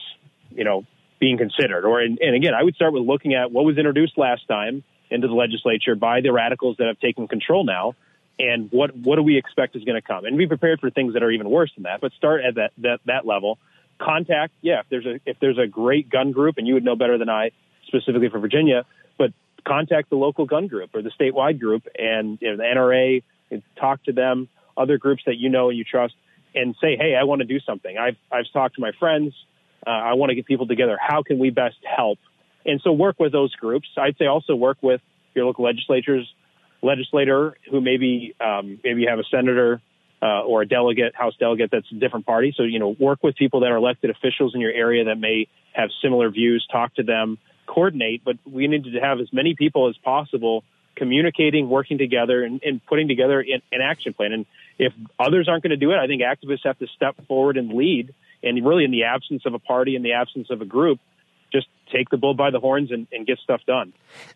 you 0.51 0.63
know, 0.63 0.85
being 1.19 1.37
considered, 1.37 1.85
or 1.85 1.99
and, 1.99 2.19
and 2.19 2.35
again, 2.35 2.53
I 2.53 2.63
would 2.63 2.75
start 2.75 2.93
with 2.93 3.03
looking 3.03 3.33
at 3.33 3.51
what 3.51 3.65
was 3.65 3.77
introduced 3.77 4.17
last 4.17 4.47
time 4.47 4.83
into 5.09 5.27
the 5.27 5.33
legislature 5.33 5.95
by 5.95 6.21
the 6.21 6.31
radicals 6.31 6.77
that 6.77 6.87
have 6.87 6.99
taken 6.99 7.27
control 7.27 7.63
now, 7.63 7.95
and 8.37 8.71
what 8.71 8.95
what 8.95 9.15
do 9.15 9.23
we 9.23 9.37
expect 9.37 9.75
is 9.75 9.83
going 9.83 9.99
to 9.99 10.07
come, 10.07 10.25
and 10.25 10.37
be 10.37 10.47
prepared 10.47 10.79
for 10.79 10.89
things 10.89 11.13
that 11.13 11.23
are 11.23 11.31
even 11.31 11.49
worse 11.49 11.71
than 11.75 11.83
that. 11.83 12.01
But 12.01 12.11
start 12.13 12.41
at 12.43 12.55
that 12.55 12.71
that 12.79 12.99
that 13.05 13.25
level. 13.25 13.57
Contact, 13.99 14.53
yeah, 14.61 14.81
if 14.81 14.85
there's 14.89 15.05
a 15.07 15.19
if 15.25 15.39
there's 15.39 15.57
a 15.57 15.65
great 15.65 16.07
gun 16.07 16.31
group, 16.31 16.59
and 16.59 16.67
you 16.67 16.75
would 16.75 16.85
know 16.85 16.95
better 16.95 17.17
than 17.17 17.29
I, 17.29 17.49
specifically 17.87 18.29
for 18.29 18.37
Virginia, 18.37 18.85
but 19.17 19.33
contact 19.65 20.09
the 20.09 20.15
local 20.15 20.45
gun 20.45 20.67
group 20.67 20.91
or 20.93 21.01
the 21.01 21.11
statewide 21.19 21.59
group 21.59 21.87
and 21.97 22.37
you 22.41 22.51
know, 22.51 22.57
the 22.57 22.63
NRA, 22.63 23.23
talk 23.79 24.03
to 24.03 24.13
them, 24.13 24.49
other 24.75 24.97
groups 24.97 25.23
that 25.25 25.37
you 25.37 25.49
know 25.49 25.69
and 25.69 25.77
you 25.77 25.83
trust, 25.83 26.13
and 26.55 26.75
say, 26.81 26.97
hey, 26.97 27.15
I 27.19 27.23
want 27.23 27.39
to 27.39 27.45
do 27.45 27.59
something. 27.59 27.97
I've, 27.97 28.15
I've 28.31 28.51
talked 28.51 28.75
to 28.75 28.81
my 28.81 28.91
friends. 28.99 29.33
Uh, 29.85 29.91
I 29.91 30.13
want 30.13 30.29
to 30.29 30.35
get 30.35 30.45
people 30.45 30.67
together. 30.67 30.97
How 30.99 31.23
can 31.23 31.39
we 31.39 31.49
best 31.49 31.77
help? 31.83 32.19
And 32.65 32.81
so 32.83 32.91
work 32.91 33.19
with 33.19 33.31
those 33.31 33.53
groups. 33.55 33.87
I'd 33.97 34.17
say 34.17 34.25
also 34.25 34.55
work 34.55 34.77
with 34.81 35.01
your 35.33 35.45
local 35.45 35.65
legislatures, 35.65 36.27
legislator 36.81 37.57
who 37.69 37.79
maybe 37.79 38.35
um, 38.41 38.79
maybe 38.83 39.03
you 39.03 39.09
have 39.09 39.19
a 39.19 39.23
senator 39.31 39.81
uh, 40.21 40.41
or 40.41 40.63
a 40.63 40.67
delegate, 40.67 41.15
House 41.15 41.35
delegate 41.39 41.69
that's 41.71 41.89
a 41.91 41.95
different 41.95 42.25
party. 42.25 42.53
So 42.57 42.63
you 42.63 42.79
know, 42.79 42.95
work 42.99 43.23
with 43.23 43.35
people 43.35 43.61
that 43.61 43.67
are 43.71 43.77
elected 43.77 44.09
officials 44.09 44.53
in 44.55 44.61
your 44.61 44.73
area 44.73 45.05
that 45.05 45.15
may 45.15 45.47
have 45.73 45.89
similar 46.01 46.29
views. 46.29 46.67
Talk 46.71 46.95
to 46.95 47.03
them 47.03 47.37
coordinate, 47.67 48.23
but 48.25 48.37
we 48.49 48.67
need 48.67 48.85
to 48.85 48.99
have 48.99 49.19
as 49.19 49.27
many 49.31 49.55
people 49.55 49.89
as 49.89 49.97
possible 49.97 50.63
communicating, 50.97 51.69
working 51.69 51.97
together, 51.97 52.43
and, 52.43 52.61
and 52.63 52.83
putting 52.87 53.07
together 53.07 53.39
an, 53.39 53.61
an, 53.71 53.81
action 53.81 54.13
plan. 54.13 54.33
And 54.33 54.45
if 54.79 54.93
others 55.19 55.47
aren't 55.47 55.63
going 55.63 55.71
to 55.71 55.77
do 55.77 55.91
it, 55.91 55.97
I 55.97 56.07
think 56.07 56.21
activists 56.23 56.65
have 56.65 56.79
to 56.79 56.87
step 56.95 57.15
forward 57.27 57.55
and 57.55 57.71
lead. 57.71 58.13
And 58.43 58.65
really, 58.65 58.83
in 58.83 58.91
the 58.91 59.03
absence 59.03 59.43
of 59.45 59.53
a 59.53 59.59
party, 59.59 59.95
in 59.95 60.01
the 60.01 60.13
absence 60.13 60.47
of 60.49 60.61
a 60.61 60.65
group, 60.65 60.99
just 61.51 61.67
take 61.91 62.09
the 62.09 62.17
bull 62.17 62.33
by 62.33 62.51
the 62.51 62.59
horns 62.59 62.91
and, 62.91 63.07
and 63.11 63.25
get 63.25 63.37
stuff 63.39 63.61
done. 63.65 63.93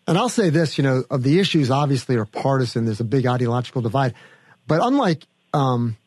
And 0.07 0.17
I'll 0.17 0.29
say 0.29 0.49
this, 0.49 0.77
you 0.77 0.83
know, 0.83 1.03
of 1.09 1.23
the 1.23 1.39
issues 1.39 1.69
obviously 1.69 2.15
are 2.15 2.25
partisan. 2.25 2.85
There's 2.85 2.99
a 2.99 3.05
big 3.05 3.25
ideological 3.25 3.81
divide, 3.81 4.13
but 4.67 4.79
unlike 4.81 5.25
um, 5.53 5.97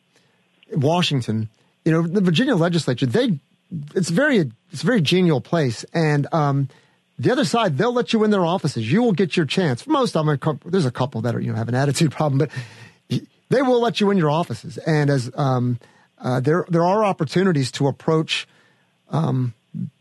Washington, 0.71 1.49
you 1.83 1.91
know, 1.91 2.01
the 2.01 2.21
Virginia 2.21 2.55
legislature, 2.55 3.05
they, 3.05 3.39
it's 3.93 4.09
very, 4.09 4.51
it's 4.71 4.83
a 4.83 4.85
very 4.85 5.01
genial 5.01 5.41
place. 5.41 5.85
And, 5.93 6.27
um, 6.31 6.69
the 7.17 7.31
other 7.31 7.45
side, 7.45 7.77
they'll 7.77 7.93
let 7.93 8.13
you 8.13 8.23
in 8.23 8.31
their 8.31 8.45
offices. 8.45 8.91
You 8.91 9.01
will 9.01 9.13
get 9.13 9.37
your 9.37 9.45
chance. 9.45 9.87
Most 9.87 10.15
of 10.15 10.25
them, 10.25 10.59
there's 10.65 10.85
a 10.85 10.91
couple 10.91 11.21
that 11.21 11.35
are, 11.35 11.39
you 11.39 11.51
know, 11.51 11.57
have 11.57 11.69
an 11.69 11.75
attitude 11.75 12.11
problem, 12.19 12.37
but 12.37 12.51
they 13.49 13.61
will 13.61 13.81
let 13.81 14.01
you 14.01 14.11
in 14.11 14.17
your 14.17 14.29
offices. 14.29 14.77
And 14.79 15.09
as, 15.09 15.31
um, 15.35 15.79
uh, 16.17 16.39
there, 16.39 16.65
there 16.69 16.83
are 16.83 17.03
opportunities 17.03 17.71
to 17.73 17.87
approach, 17.87 18.47
um, 19.09 19.53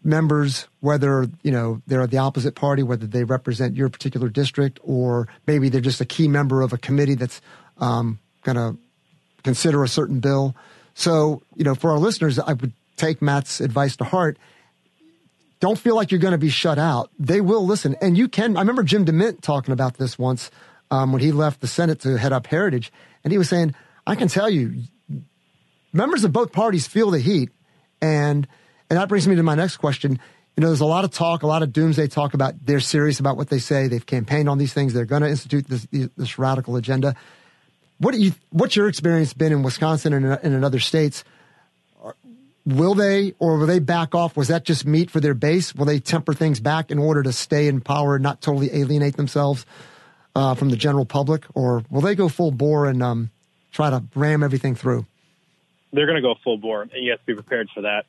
members, 0.03 0.69
whether, 0.81 1.29
you 1.43 1.51
know, 1.51 1.83
they're 1.87 2.07
the 2.07 2.19
opposite 2.19 2.55
party, 2.55 2.83
whether 2.83 3.07
they 3.07 3.25
represent 3.25 3.75
your 3.75 3.89
particular 3.89 4.29
district, 4.29 4.79
or 4.83 5.29
maybe 5.47 5.69
they're 5.69 5.81
just 5.81 6.01
a 6.01 6.05
key 6.05 6.29
member 6.29 6.63
of 6.63 6.73
a 6.73 6.79
committee 6.79 7.15
that's, 7.15 7.41
um, 7.79 8.19
going 8.43 8.57
to 8.57 8.77
consider 9.43 9.83
a 9.83 9.89
certain 9.89 10.21
bill. 10.21 10.55
So, 10.95 11.43
you 11.57 11.65
know, 11.65 11.75
for 11.75 11.91
our 11.91 11.99
listeners, 11.99 12.39
I 12.39 12.53
would 12.53 12.73
take 12.97 13.21
Matt's 13.21 13.61
advice 13.61 13.97
to 13.97 14.05
heart. 14.05 14.39
Don't 15.65 15.79
feel 15.79 15.97
like 15.97 16.11
you're 16.11 16.21
going 16.21 16.33
to 16.33 16.37
be 16.37 16.51
shut 16.51 16.79
out. 16.79 17.11
They 17.19 17.41
will 17.41 17.65
listen. 17.65 17.97
And 18.03 18.19
you 18.19 18.29
can, 18.29 18.55
I 18.59 18.61
remember 18.61 18.83
Jim 18.83 19.07
DeMint 19.07 19.41
talking 19.41 19.73
about 19.73 19.97
this 19.97 20.19
once 20.19 20.51
um, 20.91 21.11
when 21.11 21.23
he 21.23 21.33
left 21.33 21.63
the 21.63 21.67
Senate 21.67 22.01
to 22.01 22.19
head 22.19 22.35
up 22.35 22.47
Heritage. 22.47 22.93
And 23.25 23.33
he 23.33 23.39
was 23.39 23.49
saying, 23.49 23.75
I 24.07 24.15
can 24.15 24.29
tell 24.29 24.51
you, 24.51 24.83
members 25.91 26.23
of 26.23 26.35
both 26.35 26.53
parties 26.53 26.87
feel 26.87 27.11
the 27.11 27.19
heat. 27.19 27.49
And, 28.03 28.47
and 28.91 28.99
that 28.99 29.09
brings 29.09 29.27
me 29.27 29.37
to 29.37 29.43
my 29.43 29.55
next 29.55 29.79
question. 29.79 30.21
You 30.55 30.61
know, 30.61 30.67
there's 30.67 30.83
a 30.83 30.85
lot 30.85 31.05
of 31.05 31.13
talk, 31.13 31.45
a 31.45 31.47
lot 31.47 31.63
of 31.63 31.73
doomsday 31.73 32.09
talk 32.09 32.35
about 32.35 32.57
they're 32.63 32.79
serious 32.79 33.19
about 33.19 33.39
what 33.39 33.49
they 33.49 33.59
say. 33.59 33.89
They've 33.89 34.05
campaigned 34.05 34.51
on 34.51 34.59
these 34.59 34.75
things. 34.75 34.93
They're 34.93 35.07
going 35.07 35.23
to 35.23 35.31
institute 35.31 35.67
this, 35.67 35.87
this 35.91 36.39
radical 36.39 36.77
agenda. 36.77 37.17
What 37.97 38.13
do 38.13 38.21
you, 38.21 38.33
what's 38.51 38.77
your 38.77 38.89
experience 38.89 39.33
been 39.33 39.51
in 39.51 39.63
Wisconsin 39.63 40.13
and 40.13 40.39
in, 40.43 40.53
in 40.53 40.63
other 40.63 40.79
states? 40.79 41.25
Will 42.67 42.95
they, 42.95 43.35
or 43.39 43.59
will 43.59 43.67
they 43.67 43.79
back 43.79 44.15
off? 44.15 44.37
Was 44.37 44.49
that 44.49 44.65
just 44.65 44.87
meat 44.87 45.11
for 45.11 45.21
their 45.21 45.35
base? 45.35 45.75
Will 45.75 45.85
they 45.85 46.01
temper 46.01 46.33
things 46.33 46.61
back 46.61 46.91
in 46.91 46.99
order 46.99 47.23
to 47.23 47.33
stay 47.33 47.69
in 47.69 47.81
power, 47.83 48.19
not 48.19 48.41
totally 48.41 48.75
alienate 48.75 49.17
themselves 49.17 49.67
uh, 50.35 50.55
from 50.55 50.71
the 50.71 50.77
general 50.77 51.05
public, 51.05 51.45
or 51.55 51.83
will 51.91 52.01
they 52.01 52.15
go 52.15 52.29
full 52.29 52.51
bore 52.51 52.87
and 52.87 53.03
um, 53.03 53.31
try 53.71 53.91
to 53.91 54.03
ram 54.15 54.43
everything 54.43 54.75
through? 54.75 55.05
They're 55.93 56.07
going 56.07 56.17
to 56.17 56.23
go 56.23 56.35
full 56.43 56.57
bore, 56.57 56.83
and 56.83 56.91
you 56.95 57.11
have 57.11 57.21
to 57.21 57.27
be 57.27 57.35
prepared 57.35 57.69
for 57.75 57.83
that. 57.83 58.05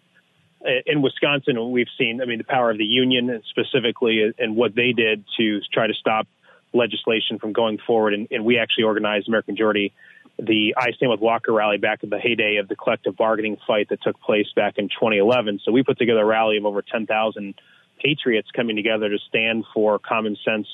In 0.88 1.04
Wisconsin, 1.04 1.72
we've 1.72 1.90
seen, 1.98 2.22
I 2.22 2.26
mean, 2.26 2.40
the 2.40 2.44
power 2.44 2.72
of 2.72 2.78
the 2.78 2.86
union 2.86 3.44
specifically, 3.50 4.34
and 4.40 4.56
what 4.56 4.74
they 4.74 4.94
did 4.94 5.24
to 5.38 5.60
try 5.72 5.86
to 5.86 5.94
stop 5.94 6.28
legislation 6.74 7.40
from 7.40 7.54
going 7.54 7.78
forward. 7.86 8.14
And, 8.14 8.28
and 8.32 8.44
we 8.44 8.58
actually 8.58 8.86
organized 8.86 9.28
American 9.28 9.54
Majority 9.54 9.94
the 10.38 10.76
I 10.78 10.92
Stand 10.92 11.12
with 11.12 11.22
Walker 11.22 11.54
rally 11.54 11.78
back 11.78 12.04
in 12.04 12.10
the 12.10 12.20
heyday 12.20 12.58
of 12.58 12.68
the 12.68 12.76
collective 12.76 13.16
bargaining 13.16 13.58
fight 13.66 13.90
that 13.90 14.02
took 14.02 14.20
place 14.20 14.48
back 14.56 14.78
in 14.78 14.90
2011. 14.90 15.62
So 15.64 15.72
we 15.72 15.84
put 15.84 15.98
together 15.98 16.22
a 16.22 16.26
rally 16.26 16.58
of 16.58 16.66
over 16.66 16.82
10,000 16.82 17.56
patriots 18.04 18.50
coming 18.56 18.76
together 18.76 19.10
to 19.10 19.18
stand 19.30 19.66
for 19.74 19.98
common 20.00 20.38
sense 20.46 20.68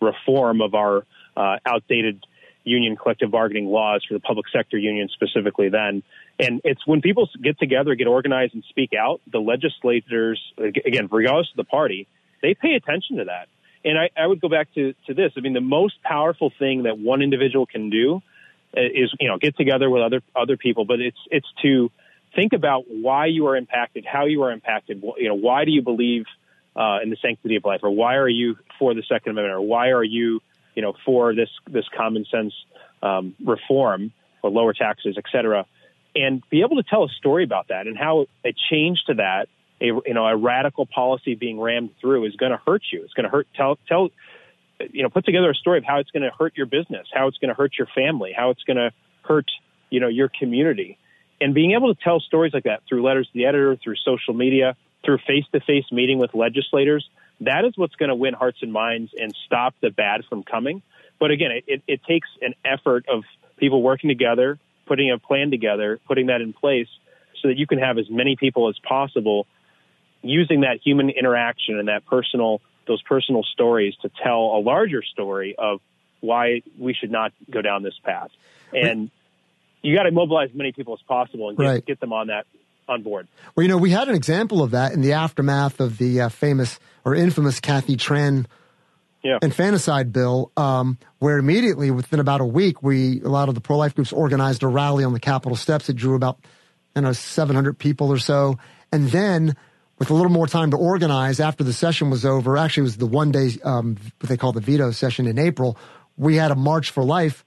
reform 0.00 0.60
of 0.60 0.74
our 0.74 1.06
uh, 1.36 1.56
outdated 1.64 2.24
union 2.64 2.96
collective 2.96 3.30
bargaining 3.30 3.66
laws 3.66 4.04
for 4.08 4.14
the 4.14 4.20
public 4.20 4.46
sector 4.52 4.78
union 4.78 5.08
specifically 5.12 5.68
then. 5.68 6.02
And 6.38 6.60
it's 6.64 6.84
when 6.86 7.00
people 7.00 7.28
get 7.40 7.58
together, 7.58 7.94
get 7.94 8.06
organized 8.06 8.54
and 8.54 8.64
speak 8.68 8.90
out, 8.98 9.20
the 9.30 9.38
legislators, 9.38 10.40
again, 10.58 11.08
regardless 11.10 11.50
of 11.50 11.56
the 11.56 11.64
party, 11.64 12.08
they 12.42 12.54
pay 12.54 12.74
attention 12.74 13.18
to 13.18 13.24
that. 13.24 13.48
And 13.84 13.98
I, 13.98 14.10
I 14.20 14.26
would 14.26 14.40
go 14.40 14.48
back 14.48 14.72
to, 14.74 14.94
to 15.06 15.14
this. 15.14 15.32
I 15.36 15.40
mean, 15.40 15.52
the 15.52 15.60
most 15.60 16.02
powerful 16.02 16.50
thing 16.58 16.84
that 16.84 16.98
one 16.98 17.20
individual 17.20 17.66
can 17.66 17.90
do 17.90 18.22
is 18.76 19.12
you 19.20 19.28
know 19.28 19.38
get 19.38 19.56
together 19.56 19.88
with 19.88 20.02
other 20.02 20.22
other 20.34 20.56
people, 20.56 20.84
but 20.84 21.00
it's 21.00 21.18
it's 21.30 21.46
to 21.62 21.90
think 22.34 22.52
about 22.52 22.84
why 22.88 23.26
you 23.26 23.46
are 23.46 23.56
impacted, 23.56 24.04
how 24.04 24.26
you 24.26 24.42
are 24.42 24.52
impacted. 24.52 25.02
You 25.18 25.28
know, 25.28 25.34
why 25.34 25.64
do 25.64 25.70
you 25.70 25.82
believe 25.82 26.24
uh, 26.76 26.98
in 27.02 27.10
the 27.10 27.16
sanctity 27.22 27.56
of 27.56 27.64
life, 27.64 27.80
or 27.82 27.90
why 27.90 28.16
are 28.16 28.28
you 28.28 28.56
for 28.78 28.94
the 28.94 29.02
Second 29.02 29.32
Amendment, 29.32 29.54
or 29.54 29.60
why 29.60 29.88
are 29.90 30.04
you 30.04 30.40
you 30.74 30.82
know 30.82 30.94
for 31.04 31.34
this 31.34 31.50
this 31.68 31.84
common 31.96 32.24
sense 32.30 32.52
um, 33.02 33.34
reform 33.44 34.12
or 34.42 34.50
lower 34.50 34.72
taxes, 34.72 35.16
et 35.16 35.24
cetera, 35.30 35.66
and 36.14 36.42
be 36.50 36.60
able 36.60 36.76
to 36.76 36.82
tell 36.82 37.04
a 37.04 37.08
story 37.08 37.44
about 37.44 37.68
that 37.68 37.86
and 37.86 37.96
how 37.96 38.26
a 38.44 38.52
change 38.70 39.02
to 39.06 39.14
that. 39.14 39.48
A, 39.80 39.86
you 39.86 40.14
know, 40.14 40.24
a 40.24 40.36
radical 40.36 40.86
policy 40.86 41.34
being 41.34 41.60
rammed 41.60 41.90
through 42.00 42.26
is 42.26 42.36
going 42.36 42.52
to 42.52 42.60
hurt 42.64 42.82
you. 42.92 43.02
It's 43.02 43.12
going 43.12 43.24
to 43.24 43.30
hurt. 43.30 43.48
Tell, 43.56 43.76
tell, 43.88 44.10
you 44.92 45.02
know, 45.02 45.08
put 45.08 45.24
together 45.24 45.50
a 45.50 45.54
story 45.54 45.78
of 45.78 45.84
how 45.84 45.98
it's 45.98 46.10
going 46.10 46.22
to 46.22 46.30
hurt 46.36 46.56
your 46.56 46.66
business, 46.66 47.06
how 47.12 47.28
it's 47.28 47.38
going 47.38 47.48
to 47.48 47.54
hurt 47.54 47.72
your 47.78 47.88
family, 47.94 48.32
how 48.36 48.50
it's 48.50 48.62
going 48.64 48.76
to 48.76 48.90
hurt, 49.22 49.46
you 49.90 50.00
know, 50.00 50.08
your 50.08 50.28
community. 50.28 50.98
And 51.40 51.54
being 51.54 51.72
able 51.72 51.94
to 51.94 52.00
tell 52.02 52.20
stories 52.20 52.54
like 52.54 52.64
that 52.64 52.82
through 52.88 53.02
letters 53.02 53.26
to 53.26 53.32
the 53.34 53.46
editor, 53.46 53.76
through 53.76 53.96
social 54.04 54.34
media, 54.34 54.76
through 55.04 55.18
face 55.26 55.44
to 55.52 55.60
face 55.60 55.84
meeting 55.92 56.18
with 56.18 56.34
legislators, 56.34 57.08
that 57.40 57.64
is 57.64 57.72
what's 57.76 57.94
going 57.96 58.08
to 58.08 58.14
win 58.14 58.34
hearts 58.34 58.58
and 58.62 58.72
minds 58.72 59.12
and 59.16 59.34
stop 59.46 59.74
the 59.82 59.90
bad 59.90 60.22
from 60.28 60.42
coming. 60.42 60.82
But 61.18 61.30
again, 61.30 61.50
it, 61.50 61.64
it, 61.66 61.82
it 61.86 62.00
takes 62.04 62.28
an 62.40 62.54
effort 62.64 63.06
of 63.08 63.24
people 63.56 63.82
working 63.82 64.08
together, 64.08 64.58
putting 64.86 65.10
a 65.10 65.18
plan 65.18 65.50
together, 65.50 65.98
putting 66.06 66.26
that 66.26 66.40
in 66.40 66.52
place 66.52 66.88
so 67.42 67.48
that 67.48 67.58
you 67.58 67.66
can 67.66 67.78
have 67.78 67.98
as 67.98 68.06
many 68.08 68.36
people 68.36 68.68
as 68.68 68.76
possible 68.86 69.46
using 70.22 70.62
that 70.62 70.78
human 70.82 71.10
interaction 71.10 71.78
and 71.78 71.88
that 71.88 72.06
personal 72.06 72.60
those 72.86 73.02
personal 73.02 73.42
stories 73.42 73.94
to 74.02 74.10
tell 74.22 74.56
a 74.56 74.60
larger 74.60 75.02
story 75.02 75.54
of 75.58 75.80
why 76.20 76.62
we 76.78 76.94
should 76.94 77.10
not 77.10 77.32
go 77.50 77.62
down 77.62 77.82
this 77.82 77.98
path. 78.02 78.30
And 78.72 79.10
you 79.82 79.94
got 79.94 80.04
to 80.04 80.10
mobilize 80.10 80.50
as 80.50 80.56
many 80.56 80.72
people 80.72 80.94
as 80.94 81.02
possible 81.06 81.48
and 81.48 81.58
get, 81.58 81.64
right. 81.64 81.86
get 81.86 82.00
them 82.00 82.12
on 82.12 82.28
that 82.28 82.46
on 82.88 83.02
board. 83.02 83.28
Well, 83.54 83.62
you 83.62 83.68
know, 83.68 83.78
we 83.78 83.90
had 83.90 84.08
an 84.08 84.14
example 84.14 84.62
of 84.62 84.72
that 84.72 84.92
in 84.92 85.00
the 85.00 85.12
aftermath 85.12 85.80
of 85.80 85.98
the 85.98 86.22
uh, 86.22 86.28
famous 86.28 86.78
or 87.04 87.14
infamous 87.14 87.60
Kathy 87.60 87.96
Tran 87.96 88.46
yeah. 89.24 89.38
infanticide 89.42 90.12
bill, 90.12 90.52
um, 90.56 90.98
where 91.18 91.38
immediately 91.38 91.90
within 91.90 92.20
about 92.20 92.40
a 92.40 92.44
week, 92.44 92.82
we 92.82 93.20
a 93.22 93.28
lot 93.28 93.48
of 93.48 93.54
the 93.54 93.60
pro 93.60 93.76
life 93.78 93.94
groups 93.94 94.12
organized 94.12 94.62
a 94.62 94.68
rally 94.68 95.02
on 95.02 95.12
the 95.12 95.20
Capitol 95.20 95.56
steps. 95.56 95.88
It 95.88 95.96
drew 95.96 96.14
about 96.14 96.38
you 96.94 97.02
know 97.02 97.12
700 97.12 97.78
people 97.78 98.12
or 98.12 98.18
so, 98.18 98.58
and 98.92 99.08
then 99.08 99.56
with 100.04 100.10
a 100.10 100.14
little 100.14 100.30
more 100.30 100.46
time 100.46 100.70
to 100.70 100.76
organize 100.76 101.40
after 101.40 101.64
the 101.64 101.72
session 101.72 102.10
was 102.10 102.26
over. 102.26 102.58
Actually, 102.58 102.82
it 102.82 102.84
was 102.84 102.96
the 102.98 103.06
one 103.06 103.32
day, 103.32 103.52
um, 103.64 103.96
what 104.20 104.28
they 104.28 104.36
call 104.36 104.52
the 104.52 104.60
veto 104.60 104.90
session 104.90 105.26
in 105.26 105.38
April. 105.38 105.78
We 106.18 106.36
had 106.36 106.50
a 106.50 106.54
March 106.54 106.90
for 106.90 107.02
Life. 107.02 107.42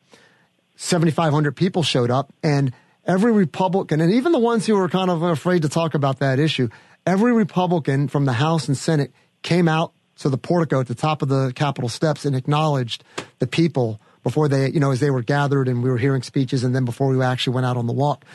7,500 0.76 1.56
people 1.56 1.84
showed 1.84 2.10
up, 2.10 2.34
and 2.42 2.74
every 3.06 3.32
Republican, 3.32 4.02
and 4.02 4.12
even 4.14 4.32
the 4.32 4.40
ones 4.40 4.66
who 4.66 4.76
were 4.76 4.90
kind 4.90 5.12
of 5.12 5.22
afraid 5.22 5.64
to 5.64 5.70
talk 5.70 5.94
about 5.94 6.20
that 6.20 6.40
issue, 6.40 6.70
every 7.06 7.32
Republican 7.32 8.08
from 8.08 8.26
the 8.26 8.34
House 8.34 8.68
and 8.68 8.78
Senate 8.78 9.12
came 9.44 9.68
out 9.68 9.94
to 10.18 10.30
the 10.30 10.38
portico 10.38 10.80
at 10.80 10.88
the 10.88 10.96
top 10.96 11.22
of 11.22 11.30
the 11.30 11.52
Capitol 11.56 11.90
steps 11.90 12.26
and 12.26 12.36
acknowledged 12.36 13.04
the 13.40 13.48
people 13.48 14.00
before 14.24 14.48
they, 14.48 14.70
you 14.70 14.80
know, 14.80 14.92
as 14.92 15.00
they 15.00 15.12
were 15.12 15.22
gathered 15.22 15.68
and 15.68 15.84
we 15.84 15.90
were 15.90 15.98
hearing 15.98 16.24
speeches, 16.24 16.64
and 16.64 16.76
then 16.76 16.86
before 16.86 17.08
we 17.08 17.24
actually 17.24 17.54
went 17.54 17.66
out 17.66 17.78
on 17.78 17.86
the 17.86 17.94
walk. 17.94 18.26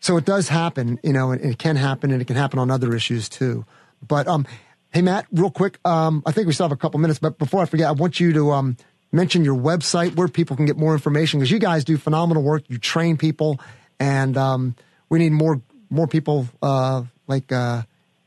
So 0.00 0.16
it 0.16 0.24
does 0.24 0.48
happen, 0.48 0.98
you 1.02 1.12
know, 1.12 1.30
and 1.30 1.40
it 1.44 1.58
can 1.58 1.76
happen 1.76 2.10
and 2.10 2.22
it 2.22 2.24
can 2.24 2.36
happen 2.36 2.58
on 2.58 2.70
other 2.70 2.94
issues 2.94 3.28
too. 3.28 3.66
But, 4.06 4.26
um, 4.26 4.46
hey, 4.92 5.02
Matt, 5.02 5.26
real 5.30 5.50
quick, 5.50 5.78
um, 5.84 6.22
I 6.24 6.32
think 6.32 6.46
we 6.46 6.54
still 6.54 6.64
have 6.64 6.72
a 6.72 6.76
couple 6.76 6.98
minutes, 7.00 7.18
but 7.18 7.38
before 7.38 7.60
I 7.60 7.66
forget, 7.66 7.88
I 7.88 7.92
want 7.92 8.18
you 8.18 8.32
to, 8.32 8.50
um, 8.52 8.76
mention 9.12 9.44
your 9.44 9.56
website 9.56 10.16
where 10.16 10.26
people 10.28 10.56
can 10.56 10.64
get 10.64 10.78
more 10.78 10.94
information 10.94 11.38
because 11.38 11.50
you 11.50 11.58
guys 11.58 11.84
do 11.84 11.98
phenomenal 11.98 12.42
work. 12.42 12.64
You 12.68 12.78
train 12.78 13.18
people 13.18 13.60
and, 13.98 14.36
um, 14.38 14.74
we 15.10 15.18
need 15.18 15.32
more, 15.32 15.60
more 15.90 16.06
people, 16.06 16.48
uh, 16.62 17.02
like, 17.26 17.52
uh, 17.52 17.82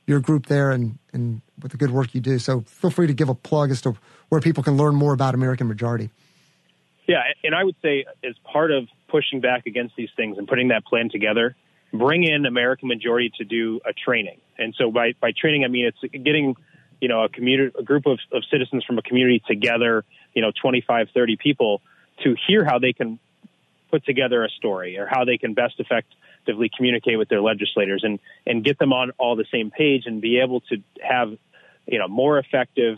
your 0.05 0.19
group 0.19 0.45
there 0.45 0.71
and, 0.71 0.99
and 1.11 1.41
with 1.61 1.71
the 1.71 1.77
good 1.77 1.89
work 1.89 2.13
you 2.13 2.21
do. 2.21 2.37
So 2.37 2.61
feel 2.61 2.91
free 2.91 3.07
to 3.07 3.13
give 3.13 3.29
a 3.29 3.35
plug 3.35 3.71
as 3.71 3.81
to 3.81 3.95
where 4.29 4.41
people 4.41 4.63
can 4.63 4.77
learn 4.77 4.93
more 4.93 5.13
about 5.13 5.33
American 5.33 5.67
Majority. 5.67 6.11
Yeah, 7.07 7.23
and 7.43 7.55
I 7.55 7.63
would 7.63 7.75
say 7.81 8.05
as 8.23 8.35
part 8.43 8.71
of 8.71 8.87
pushing 9.07 9.41
back 9.41 9.65
against 9.65 9.95
these 9.95 10.09
things 10.15 10.37
and 10.37 10.47
putting 10.47 10.67
that 10.69 10.85
plan 10.85 11.09
together, 11.09 11.55
bring 11.93 12.23
in 12.23 12.45
American 12.45 12.87
Majority 12.87 13.31
to 13.37 13.45
do 13.45 13.79
a 13.85 13.93
training. 13.93 14.39
And 14.57 14.73
so 14.77 14.91
by, 14.91 15.13
by 15.21 15.31
training, 15.31 15.63
I 15.63 15.67
mean 15.67 15.85
it's 15.85 16.13
getting, 16.23 16.55
you 16.99 17.07
know, 17.07 17.23
a 17.23 17.29
community, 17.29 17.71
a 17.77 17.83
group 17.83 18.05
of, 18.07 18.19
of 18.31 18.43
citizens 18.51 18.83
from 18.83 18.97
a 18.97 19.03
community 19.03 19.41
together, 19.47 20.03
you 20.33 20.41
know, 20.41 20.51
25, 20.59 21.09
30 21.13 21.37
people 21.37 21.81
to 22.23 22.35
hear 22.47 22.65
how 22.65 22.79
they 22.79 22.93
can 22.93 23.19
put 23.91 24.03
together 24.05 24.43
a 24.43 24.49
story 24.49 24.97
or 24.97 25.05
how 25.05 25.23
they 25.23 25.37
can 25.37 25.53
best 25.53 25.75
effectively 25.77 26.69
communicate 26.75 27.17
with 27.17 27.29
their 27.29 27.41
legislators 27.41 28.03
and, 28.03 28.19
and 28.47 28.63
get 28.63 28.79
them 28.79 28.91
on 28.91 29.11
all 29.19 29.35
the 29.35 29.45
same 29.51 29.69
page 29.69 30.03
and 30.07 30.19
be 30.19 30.39
able 30.39 30.61
to 30.61 30.77
have, 30.99 31.29
you 31.85 31.99
know, 31.99 32.07
more 32.07 32.39
effective, 32.39 32.97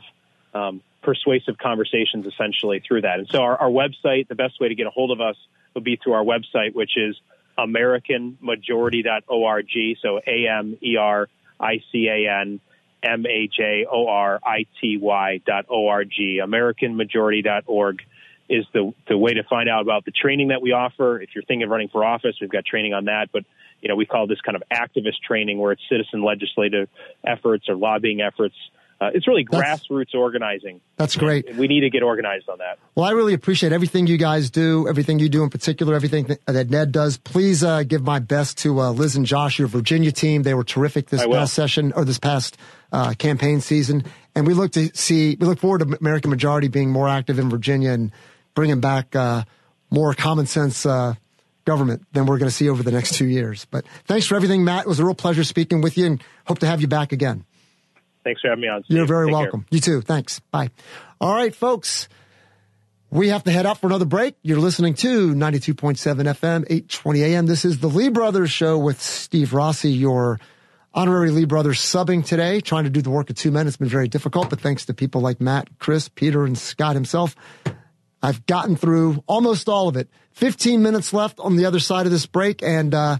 um, 0.54 0.82
persuasive 1.04 1.58
conversations 1.58 2.26
essentially 2.26 2.82
through 2.86 3.02
that. 3.02 3.20
And 3.20 3.28
so 3.30 3.42
our, 3.42 3.58
our 3.58 3.70
website, 3.70 4.30
the 4.30 4.36
best 4.36 4.60
way 4.62 4.70
to 4.70 4.76
get 4.76 4.88
a 4.88 4.90
hold 4.90 5.12
of 5.12 5.20
us 5.20 5.36
would 5.74 5.84
be 5.84 6.00
through 6.02 6.14
our 6.14 6.24
website, 6.24 6.74
which 6.74 6.96
is 6.96 7.20
AmericanMajority.org. 7.57 9.98
So 10.02 10.19
A 10.26 10.48
M 10.48 10.77
E 10.82 10.98
R 10.98 11.27
I 11.60 11.84
C 11.91 12.07
A 12.07 12.30
N 12.41 12.60
M 13.03 13.26
A 13.26 13.48
J 13.48 13.86
O 13.90 14.07
R 14.07 14.40
I 14.44 14.65
T 14.82 14.98
Y 14.98 15.41
dot 15.45 15.65
O 15.69 15.88
R 15.88 16.03
G, 16.03 16.41
AmericanMajority.org. 16.44 18.02
is 18.49 18.65
the 18.73 18.94
the 19.07 19.18
way 19.18 19.34
to 19.34 19.44
find 19.44 19.69
out 19.69 19.82
about 19.82 20.06
the 20.06 20.11
training 20.11 20.49
that 20.49 20.61
we 20.61 20.72
offer. 20.72 21.22
If 21.22 21.30
you're 21.36 21.44
thinking 21.44 21.64
of 21.64 21.69
running 21.69 21.90
for 21.90 22.03
office, 22.03 22.36
we've 22.41 22.49
got 22.49 22.65
training 22.65 22.94
on 22.94 23.06
that. 23.06 23.30
But 23.32 23.45
you 23.82 23.90
know, 23.90 23.95
we 23.95 24.06
call 24.06 24.27
this 24.27 24.41
kind 24.41 24.56
of 24.56 24.64
activist 24.72 25.19
training, 25.26 25.60
where 25.60 25.72
it's 25.72 25.82
citizen 25.90 26.23
legislative 26.23 26.90
efforts 27.23 27.69
or 27.69 27.76
lobbying 27.76 28.22
efforts. 28.22 28.56
Uh, 29.00 29.10
it's 29.14 29.28
really 29.28 29.46
That's- 29.50 29.82
grassroots 29.90 30.16
organizing. 30.16 30.80
That's 30.96 31.18
great. 31.18 31.54
We 31.56 31.68
need 31.68 31.82
to 31.82 31.90
get 31.90 32.02
organized 32.02 32.48
on 32.48 32.60
that. 32.60 32.80
Well, 32.96 33.06
I 33.06 33.12
really 33.12 33.34
appreciate 33.34 33.74
everything 33.74 34.08
you 34.08 34.18
guys 34.18 34.50
do, 34.50 34.88
everything 34.88 35.20
you 35.20 35.28
do 35.28 35.44
in 35.44 35.50
particular, 35.50 35.96
everything 35.96 36.26
that, 36.26 36.46
that 36.46 36.70
Ned 36.70 36.94
does. 36.94 37.18
Please 37.18 37.64
uh, 37.64 37.84
give 37.84 38.04
my 38.04 38.20
best 38.20 38.58
to 38.60 38.80
uh, 38.80 38.92
Liz 38.92 39.18
and 39.18 39.26
Josh, 39.26 39.60
your 39.60 39.68
Virginia 39.68 40.14
team. 40.14 40.44
They 40.44 40.54
were 40.54 40.64
terrific 40.64 41.08
this 41.08 41.26
past 41.26 41.54
session 41.54 41.92
or 41.94 42.06
this 42.06 42.20
past 42.20 42.58
uh, 42.94 43.14
campaign 43.18 43.60
season, 43.60 44.06
and 44.34 44.48
we 44.48 44.54
look 44.54 44.72
to 44.74 44.90
see 44.94 45.36
we 45.38 45.46
look 45.46 45.60
forward 45.60 45.80
to 45.80 45.98
American 46.00 46.30
Majority 46.32 46.70
being 46.70 46.90
more 46.90 47.10
active 47.10 47.38
in 47.38 47.50
Virginia 47.50 47.92
and 47.92 48.12
bringing 48.54 48.80
back 48.80 49.14
uh, 49.16 49.44
more 49.90 50.14
common 50.14 50.46
sense. 50.46 50.86
Uh, 50.86 51.16
Government 51.66 52.06
than 52.14 52.28
we're 52.28 52.38
going 52.38 52.48
to 52.48 52.56
see 52.56 52.70
over 52.70 52.84
the 52.84 52.92
next 52.92 53.16
two 53.16 53.26
years. 53.26 53.66
But 53.72 53.86
thanks 54.04 54.28
for 54.28 54.36
everything, 54.36 54.64
Matt. 54.64 54.86
It 54.86 54.88
was 54.88 55.00
a 55.00 55.04
real 55.04 55.16
pleasure 55.16 55.44
speaking 55.44 55.82
with 55.82 55.98
you 55.98 56.06
and 56.06 56.24
hope 56.46 56.60
to 56.60 56.68
have 56.68 56.80
you 56.80 56.88
back 56.88 57.12
again. 57.12 57.44
Thanks 58.26 58.42
for 58.42 58.50
having 58.50 58.64
me 58.64 58.68
on. 58.68 58.84
You're 58.88 59.06
very 59.06 59.28
Take 59.28 59.34
care. 59.34 59.42
welcome. 59.42 59.66
You 59.70 59.80
too. 59.80 60.02
Thanks. 60.02 60.42
Bye. 60.52 60.72
All 61.22 61.34
right, 61.34 61.56
folks. 61.56 62.10
We 63.12 63.30
have 63.30 63.44
to 63.44 63.52
head 63.52 63.66
out 63.66 63.80
for 63.80 63.88
another 63.88 64.04
break. 64.04 64.36
You're 64.42 64.60
listening 64.60 64.96
to 64.96 65.34
92.7 65.34 65.96
FM, 65.96 66.66
820 66.68 67.24
AM. 67.24 67.46
This 67.46 67.64
is 67.64 67.80
the 67.80 67.88
Lee 67.88 68.10
Brothers 68.10 68.52
Show 68.52 68.78
with 68.78 69.00
Steve 69.00 69.54
Rossi, 69.54 69.92
your 69.92 70.40
honorary 70.94 71.30
Lee 71.30 71.46
Brothers 71.46 71.80
subbing 71.80 72.26
today, 72.26 72.60
trying 72.60 72.86
to 72.86 72.90
do 72.90 73.02
the 73.02 73.12
work 73.12 73.30
of 73.30 73.36
two 73.36 73.52
men. 73.52 73.68
It's 73.68 73.78
been 73.78 73.88
very 73.88 74.08
difficult, 74.08 74.50
but 74.50 74.60
thanks 74.60 74.86
to 74.88 74.94
people 74.94 75.22
like 75.22 75.40
Matt, 75.40 75.70
Chris, 75.78 76.10
Peter, 76.10 76.44
and 76.46 76.58
Scott 76.58 76.96
himself, 76.96 77.36
I've 78.24 78.46
gotten 78.48 78.76
through 78.76 79.24
almost 79.28 79.70
all 79.70 79.88
of 79.88 79.96
it. 79.96 80.10
15 80.32 80.82
minutes 80.82 81.14
left 81.14 81.40
on 81.40 81.56
the 81.58 81.66
other 81.66 81.80
side 81.80 82.08
of 82.08 82.12
this 82.12 82.26
break, 82.26 82.64
and 82.64 82.94
uh, 82.94 83.18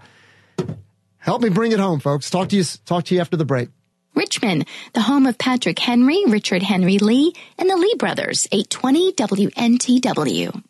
help 1.20 1.42
me 1.42 1.50
bring 1.50 1.72
it 1.72 1.80
home, 1.80 2.00
folks. 2.00 2.30
Talk 2.30 2.50
to 2.50 2.56
you. 2.58 2.64
Talk 2.86 3.06
to 3.06 3.16
you 3.16 3.22
after 3.22 3.38
the 3.38 3.46
break. 3.46 3.70
Richmond, 4.16 4.66
the 4.94 5.02
home 5.02 5.26
of 5.26 5.38
Patrick 5.38 5.78
Henry, 5.80 6.24
Richard 6.28 6.64
Henry 6.64 6.98
Lee, 6.98 7.34
and 7.58 7.70
the 7.70 7.76
Lee 7.76 7.96
brothers, 7.98 8.48
820 8.52 9.14
WNTW. 9.14 10.64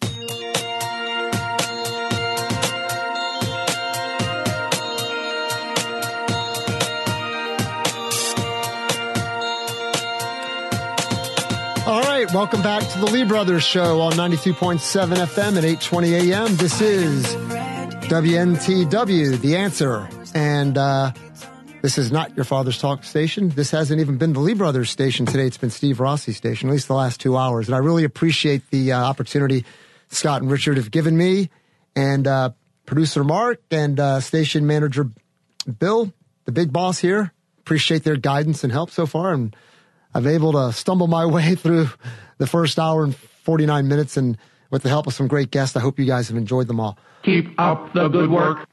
All 11.87 12.01
right, 12.01 12.25
welcome 12.33 12.63
back 12.63 12.81
to 12.93 12.99
the 12.99 13.05
Lee 13.05 13.23
Brothers 13.25 13.63
Show 13.63 14.01
on 14.01 14.13
92.7 14.13 14.79
FM 14.79 15.57
at 15.57 15.63
8:20 15.63 16.31
a.m. 16.31 16.55
This 16.55 16.81
is 16.81 17.23
WNTW, 18.07 19.39
the 19.39 19.55
answer, 19.55 20.09
and 20.33 20.79
uh, 20.79 21.11
this 21.85 21.99
is 21.99 22.11
not 22.11 22.35
your 22.35 22.45
father's 22.45 22.79
talk 22.79 23.03
station. 23.03 23.49
This 23.49 23.69
hasn't 23.69 24.01
even 24.01 24.17
been 24.17 24.33
the 24.33 24.39
Lee 24.39 24.55
Brothers 24.55 24.89
station 24.89 25.27
today. 25.27 25.45
It's 25.45 25.59
been 25.59 25.69
Steve 25.69 25.99
Rossi's 25.99 26.35
station, 26.35 26.67
at 26.67 26.71
least 26.71 26.87
the 26.87 26.95
last 26.95 27.21
two 27.21 27.37
hours, 27.37 27.67
and 27.67 27.75
I 27.75 27.77
really 27.77 28.03
appreciate 28.03 28.71
the 28.71 28.93
uh, 28.93 29.03
opportunity 29.03 29.65
Scott 30.07 30.41
and 30.41 30.49
Richard 30.49 30.77
have 30.77 30.89
given 30.89 31.15
me, 31.15 31.51
and 31.95 32.25
uh, 32.25 32.49
producer 32.87 33.23
Mark 33.23 33.61
and 33.69 33.99
uh, 33.99 34.19
station 34.19 34.65
manager 34.65 35.11
Bill, 35.77 36.11
the 36.45 36.51
big 36.51 36.73
boss 36.73 36.97
here. 36.97 37.31
Appreciate 37.59 38.03
their 38.03 38.15
guidance 38.15 38.63
and 38.63 38.73
help 38.73 38.89
so 38.89 39.05
far, 39.05 39.31
and 39.31 39.55
I've 40.11 40.25
able 40.25 40.53
to 40.53 40.73
stumble 40.73 41.05
my 41.05 41.25
way 41.27 41.53
through 41.53 41.89
the 42.39 42.47
first 42.47 42.79
hour 42.79 43.03
and 43.03 43.15
49 43.15 43.87
minutes 43.87 44.17
and 44.17 44.39
with 44.71 44.81
the 44.81 44.89
help 44.89 45.05
of 45.05 45.13
some 45.13 45.27
great 45.27 45.51
guests. 45.51 45.75
I 45.75 45.81
hope 45.81 45.99
you 45.99 46.05
guys 46.05 46.29
have 46.29 46.37
enjoyed 46.37 46.65
them 46.65 46.79
all. 46.79 46.97
Keep 47.21 47.53
up 47.59 47.93
the 47.93 48.07
good 48.07 48.31
work. 48.31 48.67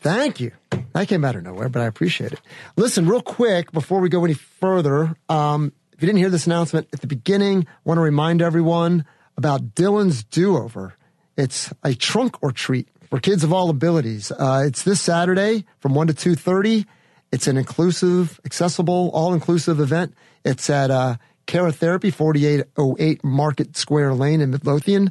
Thank 0.00 0.40
you. 0.40 0.52
That 0.92 1.08
came 1.08 1.24
out 1.24 1.36
of 1.36 1.42
nowhere, 1.42 1.68
but 1.68 1.82
I 1.82 1.86
appreciate 1.86 2.32
it. 2.32 2.40
Listen, 2.76 3.08
real 3.08 3.20
quick, 3.20 3.72
before 3.72 4.00
we 4.00 4.08
go 4.08 4.24
any 4.24 4.34
further, 4.34 5.16
um, 5.28 5.72
if 5.92 6.02
you 6.02 6.06
didn't 6.06 6.18
hear 6.18 6.30
this 6.30 6.46
announcement 6.46 6.88
at 6.92 7.00
the 7.00 7.06
beginning, 7.06 7.66
I 7.68 7.80
want 7.84 7.98
to 7.98 8.02
remind 8.02 8.40
everyone 8.40 9.04
about 9.36 9.74
Dylan's 9.74 10.22
Do-Over. 10.22 10.94
It's 11.36 11.72
a 11.82 11.94
trunk 11.94 12.42
or 12.42 12.52
treat 12.52 12.88
for 13.10 13.18
kids 13.18 13.42
of 13.42 13.52
all 13.52 13.70
abilities. 13.70 14.30
Uh, 14.30 14.64
it's 14.66 14.82
this 14.82 15.00
Saturday 15.00 15.64
from 15.80 15.94
1 15.94 16.08
to 16.08 16.14
2.30. 16.14 16.86
It's 17.32 17.46
an 17.46 17.56
inclusive, 17.56 18.40
accessible, 18.44 19.10
all-inclusive 19.12 19.80
event. 19.80 20.14
It's 20.44 20.70
at 20.70 20.90
uh, 20.90 21.16
Cara 21.46 21.72
Therapy, 21.72 22.10
4808 22.10 23.24
Market 23.24 23.76
Square 23.76 24.14
Lane 24.14 24.40
in 24.40 24.50
Midlothian. 24.50 25.10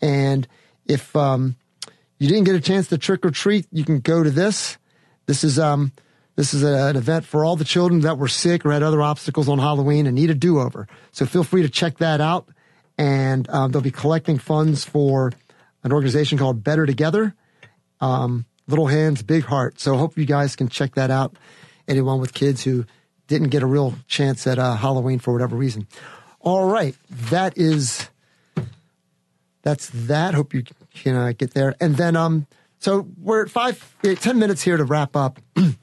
And 0.00 0.46
if 0.86 1.14
um, 1.16 1.56
you 2.18 2.28
didn't 2.28 2.44
get 2.44 2.54
a 2.54 2.60
chance 2.60 2.88
to 2.88 2.98
trick 2.98 3.24
or 3.24 3.30
treat, 3.30 3.66
you 3.72 3.84
can 3.84 4.00
go 4.00 4.22
to 4.22 4.30
this. 4.30 4.78
This 5.26 5.44
is 5.44 5.58
um, 5.58 5.92
this 6.36 6.54
is 6.54 6.62
a, 6.62 6.88
an 6.88 6.96
event 6.96 7.24
for 7.24 7.44
all 7.44 7.56
the 7.56 7.64
children 7.64 8.00
that 8.02 8.18
were 8.18 8.28
sick 8.28 8.64
or 8.64 8.72
had 8.72 8.82
other 8.82 9.02
obstacles 9.02 9.48
on 9.48 9.58
Halloween 9.58 10.06
and 10.06 10.14
need 10.14 10.30
a 10.30 10.34
do-over. 10.34 10.86
So 11.12 11.26
feel 11.26 11.44
free 11.44 11.62
to 11.62 11.68
check 11.68 11.98
that 11.98 12.20
out. 12.20 12.48
And 12.98 13.48
um, 13.50 13.72
they'll 13.72 13.82
be 13.82 13.90
collecting 13.90 14.38
funds 14.38 14.84
for 14.84 15.32
an 15.82 15.92
organization 15.92 16.38
called 16.38 16.62
Better 16.62 16.86
Together. 16.86 17.34
Um, 18.00 18.46
Little 18.68 18.86
Hands, 18.86 19.22
Big 19.22 19.44
Heart. 19.44 19.80
So 19.80 19.96
hope 19.96 20.18
you 20.18 20.26
guys 20.26 20.56
can 20.56 20.68
check 20.68 20.94
that 20.94 21.10
out. 21.10 21.36
Anyone 21.88 22.20
with 22.20 22.34
kids 22.34 22.64
who 22.64 22.84
didn't 23.28 23.48
get 23.48 23.62
a 23.62 23.66
real 23.66 23.94
chance 24.08 24.46
at 24.46 24.58
uh, 24.58 24.74
Halloween 24.74 25.18
for 25.18 25.32
whatever 25.32 25.56
reason. 25.56 25.86
All 26.40 26.68
right, 26.68 26.94
that 27.30 27.56
is 27.56 28.08
that's 29.62 29.90
that. 29.90 30.34
Hope 30.34 30.54
you 30.54 30.64
can 30.96 31.16
I 31.16 31.32
get 31.32 31.54
there. 31.54 31.74
And 31.80 31.96
then, 31.96 32.16
um, 32.16 32.46
so 32.78 33.08
we're 33.18 33.44
at 33.44 33.50
five, 33.50 33.96
ten 34.02 34.38
minutes 34.38 34.62
here 34.62 34.76
to 34.76 34.84
wrap 34.84 35.16
up. 35.16 35.40
and 35.56 35.76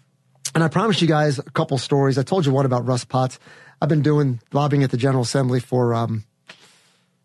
I 0.56 0.68
promised 0.68 1.02
you 1.02 1.07
guys 1.07 1.40
a 1.40 1.44
couple 1.44 1.77
stories. 1.77 2.18
I 2.18 2.23
told 2.23 2.45
you 2.45 2.52
one 2.52 2.65
about 2.65 2.85
Russ 2.85 3.06
Potts. 3.06 3.40
I've 3.81 3.90
been 3.90 4.02
doing 4.02 4.40
lobbying 4.52 4.84
at 4.84 4.91
the 4.91 4.98
General 4.98 5.23
Assembly 5.23 5.60
for 5.60 5.94
um, 5.94 6.23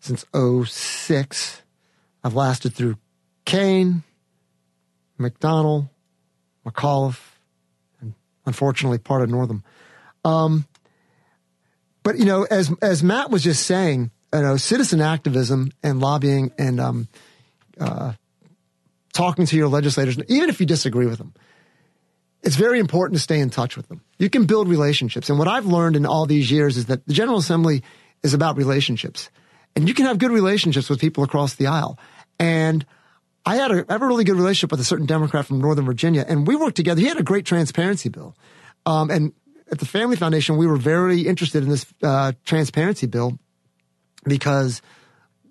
since 0.01 0.24
06. 0.35 1.62
I've 2.24 2.35
lasted 2.35 2.74
through 2.74 2.97
Kaine, 3.44 4.02
McDonnell, 5.19 5.89
McAuliffe, 6.66 7.20
and 8.01 8.15
unfortunately 8.44 8.98
part 8.98 9.23
of 9.23 9.31
Northam. 9.31 9.62
Um, 10.24 10.66
but 12.02 12.19
you 12.19 12.24
know, 12.24 12.44
as 12.51 12.73
as 12.82 13.02
Matt 13.02 13.31
was 13.31 13.44
just 13.44 13.66
saying, 13.66 14.10
you 14.35 14.40
know, 14.43 14.56
citizen 14.56 15.01
activism 15.01 15.70
and 15.82 16.01
lobbying 16.01 16.52
and 16.59 16.81
um, 16.81 17.09
uh, 17.80 18.12
talking 19.12 19.46
to 19.46 19.56
your 19.56 19.68
legislators, 19.68 20.18
even 20.28 20.48
if 20.48 20.60
you 20.60 20.66
disagree 20.66 21.06
with 21.06 21.18
them, 21.18 21.34
it's 22.42 22.56
very 22.56 22.78
important 22.78 23.16
to 23.16 23.22
stay 23.22 23.40
in 23.40 23.50
touch 23.50 23.76
with 23.76 23.88
them. 23.88 24.02
You 24.18 24.30
can 24.30 24.46
build 24.46 24.68
relationships, 24.68 25.28
and 25.28 25.38
what 25.38 25.48
I've 25.48 25.66
learned 25.66 25.96
in 25.96 26.06
all 26.06 26.26
these 26.26 26.50
years 26.50 26.76
is 26.76 26.86
that 26.86 27.06
the 27.06 27.12
General 27.12 27.38
Assembly 27.38 27.82
is 28.22 28.34
about 28.34 28.56
relationships, 28.56 29.30
and 29.74 29.88
you 29.88 29.94
can 29.94 30.06
have 30.06 30.18
good 30.18 30.30
relationships 30.30 30.88
with 30.88 31.00
people 31.00 31.24
across 31.24 31.55
the 31.55 31.66
aisle. 31.66 31.98
And 32.38 32.86
I 33.44 33.56
had 33.56 33.70
a 33.70 33.84
I 33.88 33.92
have 33.92 34.02
a 34.02 34.06
really 34.06 34.24
good 34.24 34.36
relationship 34.36 34.70
with 34.70 34.80
a 34.80 34.84
certain 34.84 35.06
Democrat 35.06 35.46
from 35.46 35.60
Northern 35.60 35.84
Virginia, 35.84 36.24
and 36.28 36.46
we 36.46 36.55
worked 36.55 36.76
together. 36.76 37.00
He 37.00 37.09
had 37.09 37.18
a 37.18 37.24
great 37.24 37.44
transparency 37.44 38.09
bill, 38.09 38.36
um, 38.86 39.10
and 39.10 39.32
at 39.70 39.78
the 39.78 39.86
Family 39.86 40.16
Foundation, 40.16 40.56
we 40.56 40.66
were 40.66 40.76
very 40.76 41.22
interested 41.22 41.62
in 41.62 41.68
this 41.68 41.86
uh, 42.02 42.32
transparency 42.44 43.06
bill 43.06 43.38
because 44.24 44.80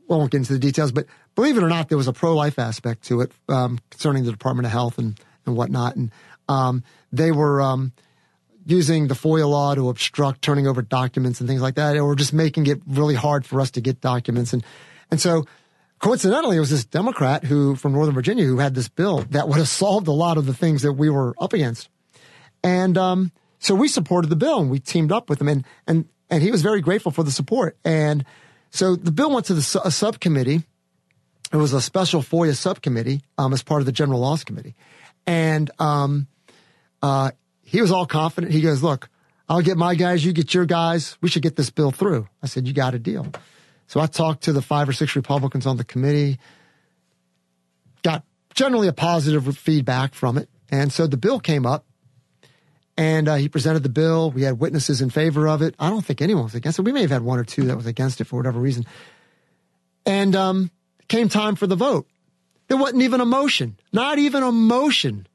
well, 0.08 0.18
I 0.18 0.20
won't 0.20 0.32
get 0.32 0.38
into 0.38 0.54
the 0.54 0.60
details, 0.60 0.92
but 0.92 1.06
believe 1.38 1.58
it 1.58 1.64
or 1.64 1.70
not, 1.70 1.88
there 1.88 1.98
was 1.98 2.10
a 2.10 2.14
pro 2.14 2.36
life 2.36 2.60
aspect 2.60 3.04
to 3.06 3.22
it 3.22 3.32
um, 3.48 3.80
concerning 3.92 4.26
the 4.26 4.32
Department 4.32 4.66
of 4.66 4.74
Health 4.74 4.98
and 4.98 5.18
and 5.46 5.56
whatnot, 5.56 5.96
and 5.96 6.12
um, 6.50 6.84
they 7.14 7.32
were. 7.32 7.62
Um, 7.62 7.94
Using 8.70 9.08
the 9.08 9.16
FOIA 9.16 9.50
law 9.50 9.74
to 9.76 9.88
obstruct 9.88 10.42
turning 10.42 10.68
over 10.68 10.82
documents 10.82 11.40
and 11.40 11.48
things 11.48 11.62
like 11.62 11.76
that, 11.76 11.96
or 11.98 12.16
just 12.16 12.34
making 12.34 12.68
it 12.68 12.82
really 12.86 13.16
hard 13.16 13.46
for 13.46 13.62
us 13.62 13.72
to 13.72 13.80
get 13.80 14.02
documents. 14.02 14.52
And, 14.52 14.62
and 15.10 15.22
so 15.22 15.46
coincidentally, 16.00 16.58
it 16.58 16.60
was 16.60 16.72
this 16.72 16.84
Democrat 16.84 17.46
who 17.46 17.78
from 17.78 17.94
Northern 17.94 18.14
Virginia 18.14 18.44
who 18.44 18.58
had 18.58 18.76
this 18.76 18.90
bill 18.90 19.20
that 19.30 19.48
would 19.48 19.58
have 19.58 19.70
solved 19.70 20.10
a 20.10 20.12
lot 20.12 20.38
of 20.38 20.46
the 20.46 20.54
things 20.54 20.82
that 20.82 20.92
we 20.92 21.10
were 21.10 21.34
up 21.40 21.54
against. 21.54 21.88
And 22.62 22.98
um, 22.98 23.32
so 23.58 23.74
we 23.74 23.88
supported 23.88 24.28
the 24.28 24.36
bill 24.36 24.60
and 24.60 24.70
we 24.70 24.80
teamed 24.80 25.14
up 25.14 25.30
with 25.30 25.40
him, 25.40 25.48
and 25.48 25.64
and 25.88 26.04
and 26.30 26.44
he 26.44 26.52
was 26.52 26.62
very 26.62 26.82
grateful 26.82 27.14
for 27.14 27.24
the 27.24 27.32
support. 27.32 27.78
And 27.86 28.26
so 28.70 28.98
the 28.98 29.14
bill 29.14 29.32
went 29.32 29.46
to 29.46 29.54
the 29.54 29.62
subcommittee. 29.62 30.64
It 31.52 31.58
was 31.58 31.74
a 31.74 31.82
special 31.82 32.22
FOIA 32.22 32.56
subcommittee 32.56 33.22
um, 33.38 33.54
as 33.54 33.64
part 33.64 33.82
of 33.82 33.86
the 33.86 33.92
General 33.92 34.20
Laws 34.20 34.44
Committee, 34.44 34.76
and 35.26 35.72
um, 35.80 36.28
uh, 37.02 37.32
he 37.64 37.82
was 37.82 37.92
all 37.92 38.06
confident. 38.06 38.52
He 38.52 38.62
goes, 38.62 38.84
"Look, 38.84 39.10
I'll 39.48 39.62
get 39.62 39.78
my 39.78 39.96
guys, 39.96 40.26
you 40.26 40.34
get 40.34 40.54
your 40.54 40.66
guys. 40.66 41.18
We 41.22 41.30
should 41.30 41.44
get 41.44 41.56
this 41.56 41.70
bill 41.70 41.92
through." 41.92 42.28
I 42.44 42.48
said, 42.48 42.68
"You 42.68 42.74
got 42.74 42.94
a 42.94 43.00
deal." 43.00 43.28
So 43.88 44.02
I 44.02 44.08
talked 44.08 44.44
to 44.44 44.54
the 44.54 44.62
five 44.62 44.88
or 44.90 44.94
six 44.94 45.16
Republicans 45.16 45.66
on 45.66 45.78
the 45.78 45.86
committee, 45.86 46.40
got 48.04 48.24
generally 48.54 48.88
a 48.90 48.94
positive 48.94 49.58
feedback 49.58 50.14
from 50.14 50.38
it. 50.38 50.50
And 50.70 50.92
so 50.92 51.08
the 51.08 51.18
bill 51.18 51.40
came 51.40 51.66
up 51.66 51.86
and 52.98 53.30
uh, 53.30 53.36
he 53.36 53.48
presented 53.48 53.84
the 53.84 53.90
bill. 53.90 54.32
We 54.32 54.42
had 54.42 54.60
witnesses 54.60 55.02
in 55.02 55.10
favor 55.10 55.48
of 55.48 55.62
it. 55.62 55.76
I 55.80 55.90
don't 55.90 56.04
think 56.04 56.22
anyone 56.22 56.44
was 56.44 56.56
against 56.56 56.80
it. 56.80 56.82
We 56.82 56.92
may 56.92 57.02
have 57.02 57.12
had 57.12 57.22
one 57.22 57.40
or 57.40 57.46
two 57.46 57.64
that 57.66 57.78
was 57.78 57.86
against 57.86 58.20
it 58.20 58.26
for 58.26 58.36
whatever 58.36 58.60
reason. 58.60 58.86
And 60.06 60.36
um, 60.36 60.72
came 61.08 61.30
time 61.30 61.56
for 61.56 61.68
the 61.68 61.76
vote. 61.76 62.08
There 62.68 62.78
wasn't 62.78 63.04
even 63.04 63.22
a 63.22 63.26
motion, 63.26 63.78
not 63.94 64.20
even 64.20 64.44
a 64.44 64.52
motion. 64.52 65.28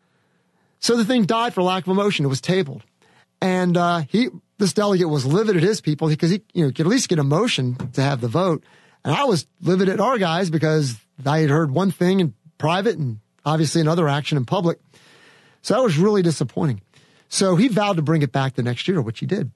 So 0.80 0.96
the 0.96 1.04
thing 1.04 1.24
died 1.24 1.54
for 1.54 1.62
lack 1.62 1.84
of 1.84 1.88
a 1.88 1.94
motion. 1.94 2.24
It 2.24 2.28
was 2.28 2.40
tabled. 2.40 2.82
And 3.40 3.76
uh, 3.76 4.02
he, 4.08 4.28
this 4.58 4.72
delegate 4.72 5.08
was 5.08 5.24
livid 5.24 5.56
at 5.56 5.62
his 5.62 5.80
people 5.80 6.08
because 6.08 6.30
he, 6.30 6.42
you 6.52 6.64
know, 6.64 6.70
could 6.70 6.86
at 6.86 6.86
least 6.86 7.08
get 7.08 7.18
a 7.18 7.24
motion 7.24 7.76
to 7.92 8.02
have 8.02 8.20
the 8.20 8.28
vote. 8.28 8.64
And 9.04 9.14
I 9.14 9.24
was 9.24 9.46
livid 9.60 9.88
at 9.88 10.00
our 10.00 10.18
guys 10.18 10.50
because 10.50 10.96
I 11.24 11.40
had 11.40 11.50
heard 11.50 11.70
one 11.70 11.90
thing 11.90 12.20
in 12.20 12.34
private 12.58 12.98
and 12.98 13.18
obviously 13.44 13.80
another 13.80 14.08
action 14.08 14.36
in 14.36 14.44
public. 14.44 14.78
So 15.62 15.74
that 15.74 15.82
was 15.82 15.96
really 15.98 16.22
disappointing. 16.22 16.82
So 17.28 17.56
he 17.56 17.68
vowed 17.68 17.96
to 17.96 18.02
bring 18.02 18.22
it 18.22 18.30
back 18.30 18.54
the 18.54 18.62
next 18.62 18.86
year, 18.86 19.00
which 19.00 19.20
he 19.20 19.26
did. 19.26 19.50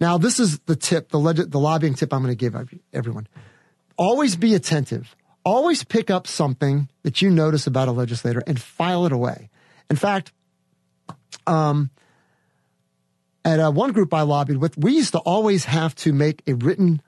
Now, 0.00 0.18
this 0.18 0.40
is 0.40 0.58
the 0.60 0.74
tip, 0.74 1.10
the, 1.10 1.18
leg- 1.18 1.50
the 1.50 1.60
lobbying 1.60 1.94
tip 1.94 2.12
I'm 2.12 2.22
going 2.22 2.32
to 2.32 2.36
give 2.36 2.56
everyone. 2.92 3.28
Always 3.96 4.36
be 4.36 4.54
attentive. 4.54 5.14
Always 5.44 5.84
pick 5.84 6.10
up 6.10 6.26
something 6.26 6.88
that 7.02 7.20
you 7.20 7.30
notice 7.30 7.66
about 7.66 7.88
a 7.88 7.92
legislator 7.92 8.42
and 8.46 8.60
file 8.60 9.04
it 9.06 9.12
away. 9.12 9.50
In 9.90 9.96
fact, 9.96 10.32
um, 11.46 11.90
at 13.44 13.60
uh, 13.60 13.70
one 13.70 13.92
group 13.92 14.14
I 14.14 14.22
lobbied 14.22 14.56
with, 14.56 14.78
we 14.78 14.94
used 14.94 15.12
to 15.12 15.18
always 15.18 15.66
have 15.66 15.94
to 15.96 16.12
make 16.12 16.42
a 16.46 16.54
written 16.54 17.02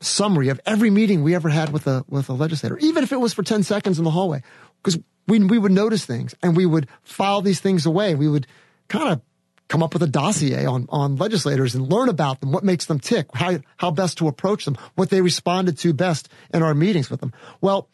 summary 0.00 0.48
of 0.48 0.60
every 0.66 0.90
meeting 0.90 1.22
we 1.22 1.34
ever 1.34 1.48
had 1.48 1.72
with 1.72 1.86
a 1.86 2.04
with 2.08 2.28
a 2.28 2.32
legislator, 2.32 2.78
even 2.78 3.02
if 3.02 3.12
it 3.12 3.20
was 3.20 3.34
for 3.34 3.42
ten 3.42 3.62
seconds 3.62 3.98
in 3.98 4.04
the 4.04 4.10
hallway, 4.10 4.42
because 4.82 4.98
we 5.26 5.40
we 5.40 5.58
would 5.58 5.72
notice 5.72 6.04
things 6.04 6.34
and 6.42 6.56
we 6.56 6.66
would 6.66 6.88
file 7.02 7.42
these 7.42 7.60
things 7.60 7.86
away. 7.86 8.14
We 8.14 8.28
would 8.28 8.46
kind 8.88 9.08
of 9.08 9.20
come 9.68 9.82
up 9.82 9.92
with 9.92 10.02
a 10.02 10.06
dossier 10.06 10.66
on 10.66 10.86
on 10.90 11.16
legislators 11.16 11.74
and 11.74 11.90
learn 11.90 12.08
about 12.08 12.40
them, 12.40 12.52
what 12.52 12.64
makes 12.64 12.86
them 12.86 13.00
tick, 13.00 13.26
how 13.34 13.58
how 13.76 13.90
best 13.90 14.18
to 14.18 14.28
approach 14.28 14.64
them, 14.64 14.76
what 14.94 15.10
they 15.10 15.20
responded 15.20 15.78
to 15.78 15.92
best 15.92 16.28
in 16.52 16.62
our 16.62 16.74
meetings 16.74 17.10
with 17.10 17.20
them. 17.20 17.32
Well, 17.60 17.88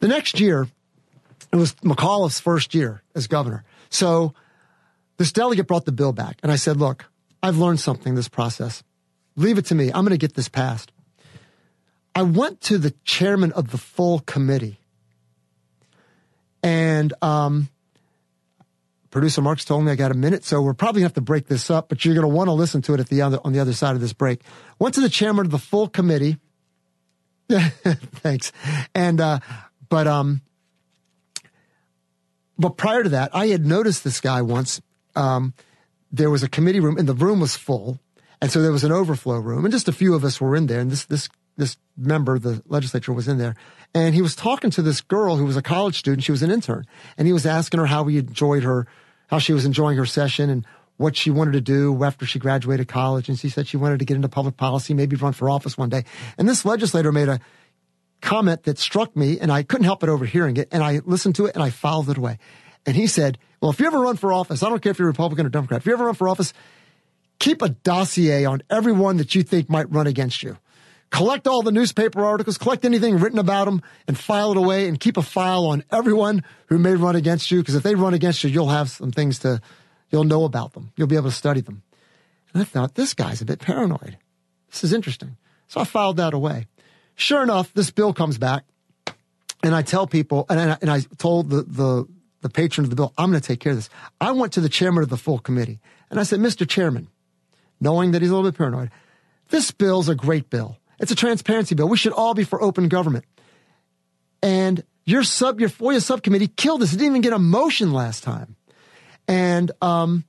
the 0.00 0.08
next 0.08 0.40
year, 0.40 0.68
it 1.52 1.56
was 1.56 1.74
McAuliffe's 1.76 2.40
first 2.40 2.74
year 2.74 3.02
as 3.14 3.26
governor, 3.26 3.64
so 3.90 4.34
this 5.18 5.32
delegate 5.32 5.66
brought 5.66 5.84
the 5.84 5.92
bill 5.92 6.12
back, 6.12 6.38
and 6.42 6.50
I 6.50 6.56
said, 6.56 6.76
"Look, 6.78 7.06
I've 7.42 7.58
learned 7.58 7.80
something 7.80 8.14
this 8.14 8.28
process. 8.28 8.82
Leave 9.36 9.58
it 9.58 9.66
to 9.66 9.74
me. 9.74 9.86
I'm 9.88 10.04
going 10.04 10.10
to 10.10 10.18
get 10.18 10.34
this 10.34 10.48
passed." 10.48 10.92
I 12.12 12.22
went 12.22 12.60
to 12.62 12.78
the 12.78 12.92
chairman 13.04 13.52
of 13.52 13.70
the 13.70 13.78
full 13.78 14.18
committee, 14.20 14.80
and 16.62 17.12
um, 17.22 17.68
producer 19.10 19.42
Mark's 19.42 19.64
told 19.64 19.84
me 19.84 19.92
I 19.92 19.96
got 19.96 20.10
a 20.10 20.14
minute, 20.14 20.44
so 20.44 20.62
we're 20.62 20.74
probably 20.74 21.00
going 21.00 21.10
to 21.10 21.14
have 21.14 21.14
to 21.14 21.20
break 21.20 21.46
this 21.46 21.70
up, 21.70 21.88
but 21.88 22.04
you're 22.04 22.14
going 22.14 22.28
to 22.28 22.34
want 22.34 22.48
to 22.48 22.52
listen 22.52 22.82
to 22.82 22.94
it 22.94 23.00
at 23.00 23.08
the 23.08 23.22
other 23.22 23.38
on 23.44 23.52
the 23.52 23.60
other 23.60 23.72
side 23.72 23.94
of 23.94 24.00
this 24.00 24.12
break. 24.12 24.42
Went 24.78 24.94
to 24.94 25.00
the 25.00 25.08
chairman 25.08 25.46
of 25.46 25.52
the 25.52 25.58
full 25.58 25.88
committee. 25.88 26.38
Thanks. 27.50 28.52
And 28.94 29.20
uh, 29.20 29.40
but 29.88 30.06
um, 30.06 30.42
but 32.58 32.76
prior 32.76 33.02
to 33.02 33.08
that, 33.10 33.34
I 33.34 33.48
had 33.48 33.66
noticed 33.66 34.04
this 34.04 34.20
guy 34.20 34.42
once. 34.42 34.80
Um, 35.16 35.54
there 36.12 36.30
was 36.30 36.42
a 36.42 36.48
committee 36.48 36.80
room, 36.80 36.98
and 36.98 37.08
the 37.08 37.14
room 37.14 37.40
was 37.40 37.56
full, 37.56 37.98
and 38.40 38.50
so 38.50 38.62
there 38.62 38.72
was 38.72 38.84
an 38.84 38.92
overflow 38.92 39.38
room, 39.38 39.64
and 39.64 39.72
just 39.72 39.88
a 39.88 39.92
few 39.92 40.14
of 40.14 40.24
us 40.24 40.40
were 40.40 40.54
in 40.54 40.66
there. 40.66 40.80
And 40.80 40.90
this 40.90 41.04
this 41.06 41.28
this 41.56 41.76
member 41.96 42.36
of 42.36 42.42
the 42.42 42.62
legislature 42.66 43.12
was 43.12 43.28
in 43.28 43.38
there, 43.38 43.54
and 43.94 44.14
he 44.14 44.22
was 44.22 44.36
talking 44.36 44.70
to 44.70 44.82
this 44.82 45.00
girl 45.00 45.36
who 45.36 45.44
was 45.44 45.56
a 45.56 45.62
college 45.62 45.98
student. 45.98 46.22
She 46.22 46.32
was 46.32 46.42
an 46.42 46.50
intern, 46.50 46.86
and 47.18 47.26
he 47.26 47.32
was 47.32 47.46
asking 47.46 47.80
her 47.80 47.86
how 47.86 48.04
he 48.04 48.18
enjoyed 48.18 48.62
her, 48.62 48.86
how 49.28 49.38
she 49.38 49.52
was 49.52 49.64
enjoying 49.64 49.96
her 49.98 50.06
session, 50.06 50.50
and 50.50 50.66
what 50.96 51.16
she 51.16 51.30
wanted 51.30 51.52
to 51.52 51.60
do 51.60 52.04
after 52.04 52.26
she 52.26 52.38
graduated 52.38 52.86
college. 52.86 53.28
And 53.28 53.38
she 53.38 53.48
said 53.48 53.66
she 53.66 53.76
wanted 53.76 54.00
to 54.00 54.04
get 54.04 54.16
into 54.16 54.28
public 54.28 54.56
policy, 54.56 54.94
maybe 54.94 55.16
run 55.16 55.32
for 55.32 55.48
office 55.48 55.78
one 55.78 55.88
day. 55.88 56.04
And 56.36 56.48
this 56.48 56.64
legislator 56.64 57.10
made 57.10 57.28
a 57.28 57.40
comment 58.20 58.64
that 58.64 58.78
struck 58.78 59.16
me, 59.16 59.40
and 59.40 59.50
I 59.50 59.62
couldn't 59.62 59.84
help 59.84 60.00
but 60.00 60.08
overhearing 60.08 60.56
it. 60.58 60.68
And 60.70 60.82
I 60.82 61.00
listened 61.04 61.36
to 61.36 61.46
it 61.46 61.54
and 61.54 61.62
I 61.62 61.70
filed 61.70 62.10
it 62.10 62.18
away. 62.18 62.38
And 62.86 62.96
he 62.96 63.06
said, 63.06 63.38
"Well, 63.60 63.70
if 63.70 63.80
you 63.80 63.86
ever 63.86 63.98
run 63.98 64.16
for 64.16 64.32
office, 64.32 64.62
I 64.62 64.68
don't 64.68 64.82
care 64.82 64.92
if 64.92 64.98
you're 64.98 65.08
Republican 65.08 65.46
or 65.46 65.50
Democrat. 65.50 65.80
If 65.80 65.86
you 65.86 65.92
ever 65.92 66.04
run 66.04 66.14
for 66.14 66.28
office." 66.28 66.52
Keep 67.38 67.62
a 67.62 67.70
dossier 67.70 68.44
on 68.44 68.60
everyone 68.68 69.16
that 69.16 69.34
you 69.34 69.42
think 69.42 69.70
might 69.70 69.90
run 69.90 70.06
against 70.06 70.42
you 70.42 70.58
collect 71.10 71.46
all 71.46 71.62
the 71.62 71.72
newspaper 71.72 72.24
articles, 72.24 72.58
collect 72.58 72.84
anything 72.84 73.18
written 73.18 73.38
about 73.38 73.66
them, 73.66 73.82
and 74.06 74.18
file 74.18 74.52
it 74.52 74.56
away 74.56 74.88
and 74.88 74.98
keep 74.98 75.16
a 75.16 75.22
file 75.22 75.66
on 75.66 75.84
everyone 75.90 76.44
who 76.66 76.78
may 76.78 76.94
run 76.94 77.16
against 77.16 77.50
you. 77.50 77.60
Because 77.60 77.74
if 77.74 77.82
they 77.82 77.94
run 77.94 78.14
against 78.14 78.42
you, 78.44 78.50
you'll 78.50 78.68
have 78.68 78.90
some 78.90 79.10
things 79.10 79.40
to, 79.40 79.60
you'll 80.10 80.24
know 80.24 80.44
about 80.44 80.72
them. 80.72 80.92
You'll 80.96 81.08
be 81.08 81.16
able 81.16 81.30
to 81.30 81.36
study 81.36 81.60
them. 81.60 81.82
And 82.52 82.62
I 82.62 82.64
thought, 82.64 82.94
this 82.94 83.14
guy's 83.14 83.40
a 83.40 83.44
bit 83.44 83.60
paranoid. 83.60 84.16
This 84.70 84.84
is 84.84 84.92
interesting. 84.92 85.36
So 85.68 85.80
I 85.80 85.84
filed 85.84 86.16
that 86.16 86.34
away. 86.34 86.66
Sure 87.14 87.42
enough, 87.42 87.72
this 87.74 87.90
bill 87.90 88.12
comes 88.12 88.38
back, 88.38 88.64
and 89.62 89.74
I 89.74 89.82
tell 89.82 90.06
people, 90.06 90.46
and 90.48 90.58
I, 90.58 90.78
and 90.80 90.90
I 90.90 91.00
told 91.18 91.50
the, 91.50 91.62
the, 91.62 92.08
the 92.40 92.48
patron 92.48 92.84
of 92.84 92.90
the 92.90 92.96
bill, 92.96 93.12
I'm 93.18 93.30
going 93.30 93.40
to 93.40 93.46
take 93.46 93.60
care 93.60 93.72
of 93.72 93.78
this. 93.78 93.90
I 94.20 94.32
went 94.32 94.54
to 94.54 94.60
the 94.60 94.68
chairman 94.68 95.02
of 95.02 95.10
the 95.10 95.16
full 95.16 95.38
committee, 95.38 95.80
and 96.08 96.18
I 96.18 96.22
said, 96.22 96.40
Mr. 96.40 96.66
Chairman, 96.66 97.08
knowing 97.80 98.12
that 98.12 98.22
he's 98.22 98.30
a 98.30 98.34
little 98.34 98.50
bit 98.50 98.56
paranoid, 98.56 98.90
this 99.50 99.70
bill's 99.70 100.08
a 100.08 100.14
great 100.14 100.48
bill. 100.48 100.78
It's 101.00 101.10
a 101.10 101.16
transparency 101.16 101.74
bill. 101.74 101.88
We 101.88 101.96
should 101.96 102.12
all 102.12 102.34
be 102.34 102.44
for 102.44 102.62
open 102.62 102.88
government. 102.88 103.24
And 104.42 104.84
your 105.04 105.22
sub, 105.22 105.58
your 105.58 105.70
FOIA 105.70 106.00
subcommittee 106.00 106.48
killed 106.48 106.82
this. 106.82 106.92
It 106.92 106.96
didn't 106.98 107.12
even 107.12 107.22
get 107.22 107.32
a 107.32 107.38
motion 107.38 107.92
last 107.92 108.22
time. 108.22 108.56
And 109.26 109.72
um, 109.80 110.24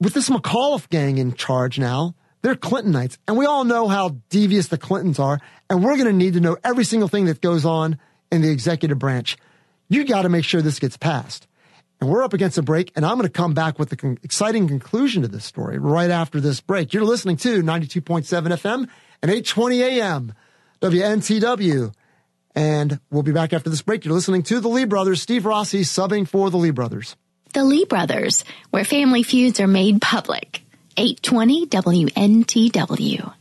with 0.00 0.14
this 0.14 0.30
McAuliffe 0.30 0.88
gang 0.88 1.18
in 1.18 1.34
charge 1.34 1.78
now, 1.78 2.14
they're 2.42 2.54
Clintonites. 2.54 3.18
And 3.26 3.36
we 3.36 3.46
all 3.46 3.64
know 3.64 3.88
how 3.88 4.16
devious 4.30 4.68
the 4.68 4.78
Clintons 4.78 5.18
are. 5.18 5.40
And 5.68 5.84
we're 5.84 5.96
going 5.96 6.06
to 6.06 6.12
need 6.12 6.34
to 6.34 6.40
know 6.40 6.56
every 6.64 6.84
single 6.84 7.08
thing 7.08 7.26
that 7.26 7.40
goes 7.40 7.64
on 7.64 7.98
in 8.30 8.42
the 8.42 8.50
executive 8.50 8.98
branch. 8.98 9.36
You 9.88 10.04
got 10.04 10.22
to 10.22 10.28
make 10.28 10.44
sure 10.44 10.62
this 10.62 10.78
gets 10.78 10.96
passed. 10.96 11.46
And 12.02 12.10
we're 12.10 12.24
up 12.24 12.32
against 12.32 12.58
a 12.58 12.62
break, 12.62 12.90
and 12.96 13.06
I'm 13.06 13.16
going 13.16 13.28
to 13.28 13.32
come 13.32 13.54
back 13.54 13.78
with 13.78 13.90
the 13.90 13.96
con- 13.96 14.18
exciting 14.24 14.66
conclusion 14.66 15.22
to 15.22 15.28
this 15.28 15.44
story 15.44 15.78
right 15.78 16.10
after 16.10 16.40
this 16.40 16.60
break. 16.60 16.92
You're 16.92 17.04
listening 17.04 17.36
to 17.36 17.62
92.7 17.62 18.24
FM 18.24 18.88
and 19.22 19.30
820 19.30 19.82
AM, 19.84 20.34
WNTW. 20.80 21.94
And 22.56 22.98
we'll 23.12 23.22
be 23.22 23.30
back 23.30 23.52
after 23.52 23.70
this 23.70 23.82
break. 23.82 24.04
You're 24.04 24.14
listening 24.14 24.42
to 24.42 24.58
the 24.58 24.66
Lee 24.66 24.84
Brothers, 24.84 25.22
Steve 25.22 25.46
Rossi 25.46 25.82
subbing 25.82 26.26
for 26.26 26.50
the 26.50 26.56
Lee 26.56 26.72
Brothers. 26.72 27.14
The 27.52 27.62
Lee 27.62 27.84
Brothers, 27.84 28.44
where 28.70 28.84
family 28.84 29.22
feuds 29.22 29.60
are 29.60 29.68
made 29.68 30.02
public. 30.02 30.64
820 30.96 31.66
WNTW. 31.68 33.32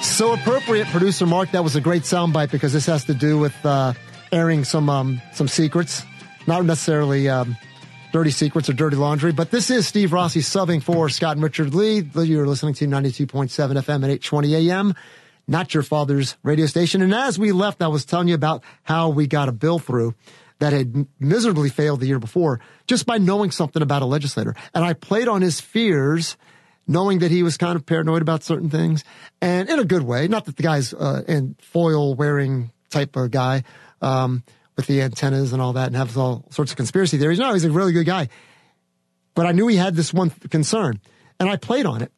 So 0.00 0.32
appropriate, 0.32 0.88
producer 0.88 1.26
Mark. 1.26 1.50
That 1.50 1.62
was 1.62 1.76
a 1.76 1.82
great 1.82 2.04
soundbite 2.04 2.50
because 2.50 2.72
this 2.72 2.86
has 2.86 3.04
to 3.04 3.14
do 3.14 3.38
with 3.38 3.54
uh, 3.62 3.92
airing 4.32 4.64
some 4.64 4.88
um, 4.88 5.20
some 5.32 5.48
secrets, 5.48 6.02
not 6.46 6.64
necessarily 6.64 7.28
um, 7.28 7.56
dirty 8.12 8.30
secrets 8.30 8.68
or 8.68 8.72
dirty 8.72 8.96
laundry. 8.96 9.32
But 9.32 9.50
this 9.50 9.70
is 9.70 9.86
Steve 9.86 10.12
Rossi 10.12 10.40
subbing 10.40 10.82
for 10.82 11.08
Scott 11.08 11.36
and 11.36 11.42
Richard 11.42 11.74
Lee. 11.74 12.08
You're 12.14 12.46
listening 12.46 12.74
to 12.74 12.86
92.7 12.86 13.48
FM 13.48 14.04
at 14.04 14.20
8:20 14.20 14.68
a.m. 14.68 14.94
Not 15.46 15.72
your 15.72 15.82
father's 15.82 16.36
radio 16.42 16.66
station. 16.66 17.00
And 17.00 17.14
as 17.14 17.38
we 17.38 17.52
left, 17.52 17.82
I 17.82 17.88
was 17.88 18.04
telling 18.04 18.28
you 18.28 18.34
about 18.34 18.62
how 18.82 19.08
we 19.08 19.26
got 19.26 19.48
a 19.48 19.52
bill 19.52 19.78
through 19.78 20.14
that 20.58 20.72
had 20.72 21.06
miserably 21.18 21.70
failed 21.70 22.00
the 22.00 22.06
year 22.06 22.18
before 22.18 22.60
just 22.86 23.06
by 23.06 23.18
knowing 23.18 23.50
something 23.50 23.80
about 23.80 24.02
a 24.02 24.06
legislator. 24.06 24.54
And 24.74 24.84
I 24.84 24.92
played 24.92 25.28
on 25.28 25.40
his 25.40 25.60
fears, 25.60 26.36
knowing 26.86 27.20
that 27.20 27.30
he 27.30 27.42
was 27.42 27.56
kind 27.56 27.76
of 27.76 27.86
paranoid 27.86 28.22
about 28.22 28.42
certain 28.42 28.68
things 28.68 29.04
and 29.40 29.68
in 29.68 29.78
a 29.78 29.84
good 29.84 30.02
way. 30.02 30.28
Not 30.28 30.46
that 30.46 30.56
the 30.56 30.62
guy's 30.62 30.92
uh, 30.92 31.22
foil 31.60 32.14
wearing 32.14 32.72
type 32.90 33.16
of 33.16 33.30
guy, 33.30 33.64
um, 34.00 34.42
with 34.76 34.86
the 34.86 35.02
antennas 35.02 35.52
and 35.52 35.60
all 35.60 35.72
that 35.74 35.88
and 35.88 35.96
has 35.96 36.16
all 36.16 36.44
sorts 36.50 36.70
of 36.70 36.76
conspiracy 36.76 37.18
theories. 37.18 37.38
No, 37.38 37.52
he's 37.52 37.64
a 37.64 37.70
really 37.70 37.92
good 37.92 38.06
guy. 38.06 38.28
But 39.34 39.46
I 39.46 39.52
knew 39.52 39.66
he 39.66 39.76
had 39.76 39.94
this 39.94 40.12
one 40.12 40.30
concern 40.30 41.00
and 41.38 41.48
I 41.48 41.56
played 41.56 41.86
on 41.86 42.02
it. 42.02 42.12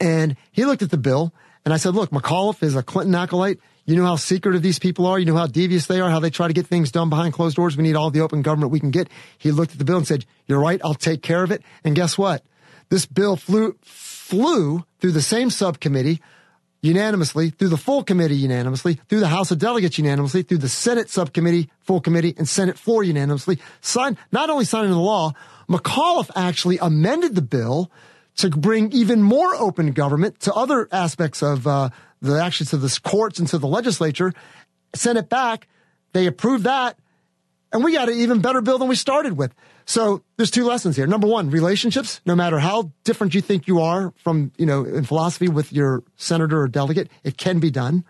And 0.00 0.36
he 0.52 0.64
looked 0.64 0.82
at 0.82 0.90
the 0.90 0.98
bill 0.98 1.34
and 1.64 1.74
I 1.74 1.76
said, 1.76 1.94
look, 1.94 2.10
McAuliffe 2.10 2.62
is 2.62 2.76
a 2.76 2.82
Clinton 2.82 3.14
acolyte. 3.14 3.60
You 3.84 3.96
know 3.96 4.04
how 4.04 4.16
secretive 4.16 4.62
these 4.62 4.78
people 4.78 5.06
are. 5.06 5.18
You 5.18 5.26
know 5.26 5.36
how 5.36 5.46
devious 5.46 5.86
they 5.86 6.00
are, 6.00 6.10
how 6.10 6.20
they 6.20 6.30
try 6.30 6.46
to 6.46 6.52
get 6.52 6.66
things 6.66 6.92
done 6.92 7.08
behind 7.08 7.32
closed 7.32 7.56
doors. 7.56 7.76
We 7.76 7.82
need 7.82 7.96
all 7.96 8.10
the 8.10 8.20
open 8.20 8.42
government 8.42 8.70
we 8.70 8.80
can 8.80 8.90
get. 8.90 9.08
He 9.38 9.50
looked 9.50 9.72
at 9.72 9.78
the 9.78 9.84
bill 9.84 9.96
and 9.96 10.06
said, 10.06 10.26
you're 10.46 10.60
right. 10.60 10.80
I'll 10.84 10.94
take 10.94 11.22
care 11.22 11.42
of 11.42 11.50
it. 11.50 11.62
And 11.84 11.96
guess 11.96 12.16
what? 12.18 12.44
This 12.90 13.06
bill 13.06 13.36
flew, 13.36 13.76
flew 13.82 14.84
through 15.00 15.12
the 15.12 15.22
same 15.22 15.50
subcommittee 15.50 16.20
unanimously, 16.80 17.50
through 17.50 17.68
the 17.68 17.76
full 17.76 18.04
committee 18.04 18.36
unanimously, 18.36 18.94
through 19.08 19.20
the 19.20 19.28
House 19.28 19.50
of 19.50 19.58
Delegates 19.58 19.98
unanimously, 19.98 20.42
through 20.42 20.58
the 20.58 20.68
Senate 20.68 21.10
subcommittee, 21.10 21.70
full 21.80 22.00
committee, 22.00 22.34
and 22.38 22.48
Senate 22.48 22.78
floor 22.78 23.02
unanimously, 23.02 23.58
signed, 23.80 24.16
not 24.30 24.50
only 24.50 24.64
signing 24.64 24.90
the 24.90 24.98
law, 24.98 25.32
McAuliffe 25.68 26.30
actually 26.36 26.78
amended 26.78 27.34
the 27.34 27.42
bill 27.42 27.90
to 28.36 28.50
bring 28.50 28.92
even 28.92 29.22
more 29.22 29.54
open 29.56 29.92
government 29.92 30.38
to 30.40 30.54
other 30.54 30.88
aspects 30.92 31.42
of 31.42 31.66
uh, 31.66 31.90
the 32.22 32.40
actually 32.40 32.66
to 32.66 32.76
the 32.76 33.00
courts 33.02 33.38
and 33.38 33.48
to 33.48 33.58
the 33.58 33.66
legislature, 33.66 34.32
sent 34.94 35.18
it 35.18 35.28
back. 35.28 35.66
They 36.12 36.26
approved 36.26 36.64
that. 36.64 36.96
And 37.72 37.84
we 37.84 37.92
got 37.92 38.08
an 38.08 38.18
even 38.18 38.40
better 38.40 38.62
bill 38.62 38.78
than 38.78 38.88
we 38.88 38.94
started 38.94 39.36
with. 39.36 39.52
So 39.88 40.22
there's 40.36 40.50
two 40.50 40.66
lessons 40.66 40.96
here. 40.96 41.06
Number 41.06 41.26
one, 41.26 41.48
relationships, 41.48 42.20
no 42.26 42.36
matter 42.36 42.58
how 42.58 42.92
different 43.04 43.34
you 43.34 43.40
think 43.40 43.66
you 43.66 43.80
are 43.80 44.12
from, 44.22 44.52
you 44.58 44.66
know, 44.66 44.84
in 44.84 45.04
philosophy 45.04 45.48
with 45.48 45.72
your 45.72 46.02
senator 46.16 46.60
or 46.60 46.68
delegate, 46.68 47.08
it 47.24 47.38
can 47.38 47.58
be 47.58 47.70
done. 47.70 48.04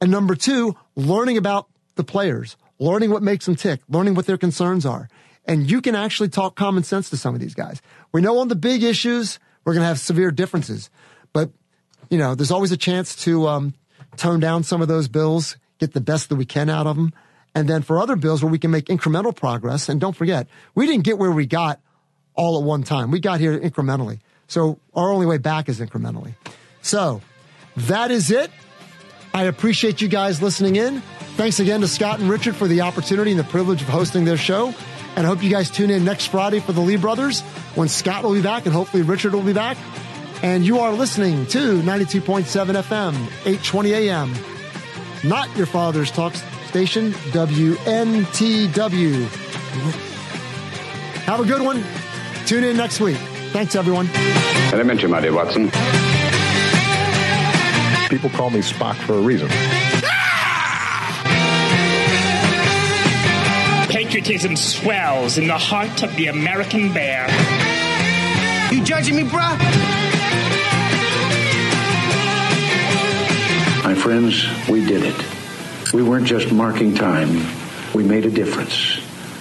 And 0.00 0.10
number 0.10 0.34
two, 0.34 0.74
learning 0.96 1.36
about 1.36 1.68
the 1.96 2.02
players, 2.02 2.56
learning 2.78 3.10
what 3.10 3.22
makes 3.22 3.44
them 3.44 3.56
tick, 3.56 3.80
learning 3.90 4.14
what 4.14 4.24
their 4.24 4.38
concerns 4.38 4.86
are. 4.86 5.10
And 5.44 5.70
you 5.70 5.82
can 5.82 5.94
actually 5.94 6.30
talk 6.30 6.56
common 6.56 6.82
sense 6.82 7.10
to 7.10 7.18
some 7.18 7.34
of 7.34 7.42
these 7.42 7.54
guys. 7.54 7.82
We 8.10 8.22
know 8.22 8.38
on 8.38 8.48
the 8.48 8.56
big 8.56 8.82
issues, 8.82 9.38
we're 9.66 9.74
going 9.74 9.82
to 9.82 9.88
have 9.88 10.00
severe 10.00 10.30
differences, 10.30 10.88
but 11.34 11.50
you 12.08 12.16
know, 12.16 12.34
there's 12.36 12.50
always 12.50 12.72
a 12.72 12.78
chance 12.78 13.14
to, 13.24 13.46
um, 13.48 13.74
tone 14.16 14.40
down 14.40 14.62
some 14.62 14.80
of 14.80 14.88
those 14.88 15.08
bills, 15.08 15.58
get 15.78 15.92
the 15.92 16.00
best 16.00 16.30
that 16.30 16.36
we 16.36 16.46
can 16.46 16.70
out 16.70 16.86
of 16.86 16.96
them. 16.96 17.12
And 17.58 17.68
then 17.68 17.82
for 17.82 17.98
other 17.98 18.14
bills 18.14 18.40
where 18.40 18.52
we 18.52 18.60
can 18.60 18.70
make 18.70 18.84
incremental 18.84 19.34
progress. 19.34 19.88
And 19.88 20.00
don't 20.00 20.14
forget, 20.14 20.46
we 20.76 20.86
didn't 20.86 21.02
get 21.02 21.18
where 21.18 21.32
we 21.32 21.44
got 21.44 21.80
all 22.34 22.56
at 22.56 22.64
one 22.64 22.84
time. 22.84 23.10
We 23.10 23.18
got 23.18 23.40
here 23.40 23.58
incrementally. 23.58 24.20
So 24.46 24.78
our 24.94 25.10
only 25.10 25.26
way 25.26 25.38
back 25.38 25.68
is 25.68 25.80
incrementally. 25.80 26.34
So 26.82 27.20
that 27.76 28.12
is 28.12 28.30
it. 28.30 28.52
I 29.34 29.42
appreciate 29.42 30.00
you 30.00 30.06
guys 30.06 30.40
listening 30.40 30.76
in. 30.76 31.00
Thanks 31.36 31.58
again 31.58 31.80
to 31.80 31.88
Scott 31.88 32.20
and 32.20 32.30
Richard 32.30 32.54
for 32.54 32.68
the 32.68 32.82
opportunity 32.82 33.32
and 33.32 33.40
the 33.40 33.44
privilege 33.44 33.82
of 33.82 33.88
hosting 33.88 34.24
their 34.24 34.36
show. 34.36 34.72
And 35.16 35.26
I 35.26 35.28
hope 35.28 35.42
you 35.42 35.50
guys 35.50 35.68
tune 35.68 35.90
in 35.90 36.04
next 36.04 36.26
Friday 36.26 36.60
for 36.60 36.70
the 36.70 36.80
Lee 36.80 36.94
Brothers 36.94 37.40
when 37.74 37.88
Scott 37.88 38.22
will 38.22 38.34
be 38.34 38.40
back 38.40 38.66
and 38.66 38.72
hopefully 38.72 39.02
Richard 39.02 39.34
will 39.34 39.42
be 39.42 39.52
back. 39.52 39.76
And 40.44 40.64
you 40.64 40.78
are 40.78 40.92
listening 40.92 41.46
to 41.46 41.82
92.7 41.82 42.44
FM, 42.44 43.14
820 43.44 43.94
AM. 43.94 44.32
Not 45.24 45.56
your 45.56 45.66
father's 45.66 46.12
talk 46.12 46.36
station, 46.68 47.12
WNTW. 47.32 49.26
Have 51.24 51.40
a 51.40 51.44
good 51.44 51.62
one. 51.62 51.82
Tune 52.44 52.62
in 52.64 52.76
next 52.76 53.00
week. 53.00 53.16
Thanks, 53.52 53.74
everyone. 53.74 54.06
Elementary, 54.72 55.08
my 55.08 55.20
dear 55.20 55.32
Watson. 55.32 55.70
People 58.10 58.28
call 58.30 58.50
me 58.50 58.60
Spock 58.60 58.96
for 59.06 59.14
a 59.14 59.20
reason. 59.20 59.48
Patriotism 63.88 64.54
swells 64.54 65.38
in 65.38 65.46
the 65.46 65.56
heart 65.56 66.02
of 66.02 66.14
the 66.16 66.26
American 66.26 66.92
bear. 66.92 67.26
You 68.70 68.84
judging 68.84 69.16
me, 69.16 69.22
bruh? 69.22 69.58
My 73.84 73.94
friends, 73.94 74.46
we 74.68 74.84
did 74.84 75.02
it. 75.04 75.37
We 75.92 76.02
weren't 76.02 76.26
just 76.26 76.52
marking 76.52 76.94
time. 76.94 77.46
We 77.94 78.04
made 78.04 78.26
a 78.26 78.30
difference. 78.30 79.00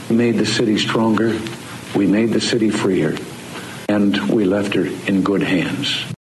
We 0.10 0.16
made 0.16 0.38
the 0.38 0.46
city 0.46 0.78
stronger. 0.78 1.38
We 1.94 2.08
made 2.08 2.32
the 2.32 2.40
city 2.40 2.70
freer. 2.70 3.18
And 3.90 4.30
we 4.30 4.46
left 4.46 4.74
her 4.76 4.86
in 4.86 5.24
good 5.24 5.44
hands. 5.44 6.14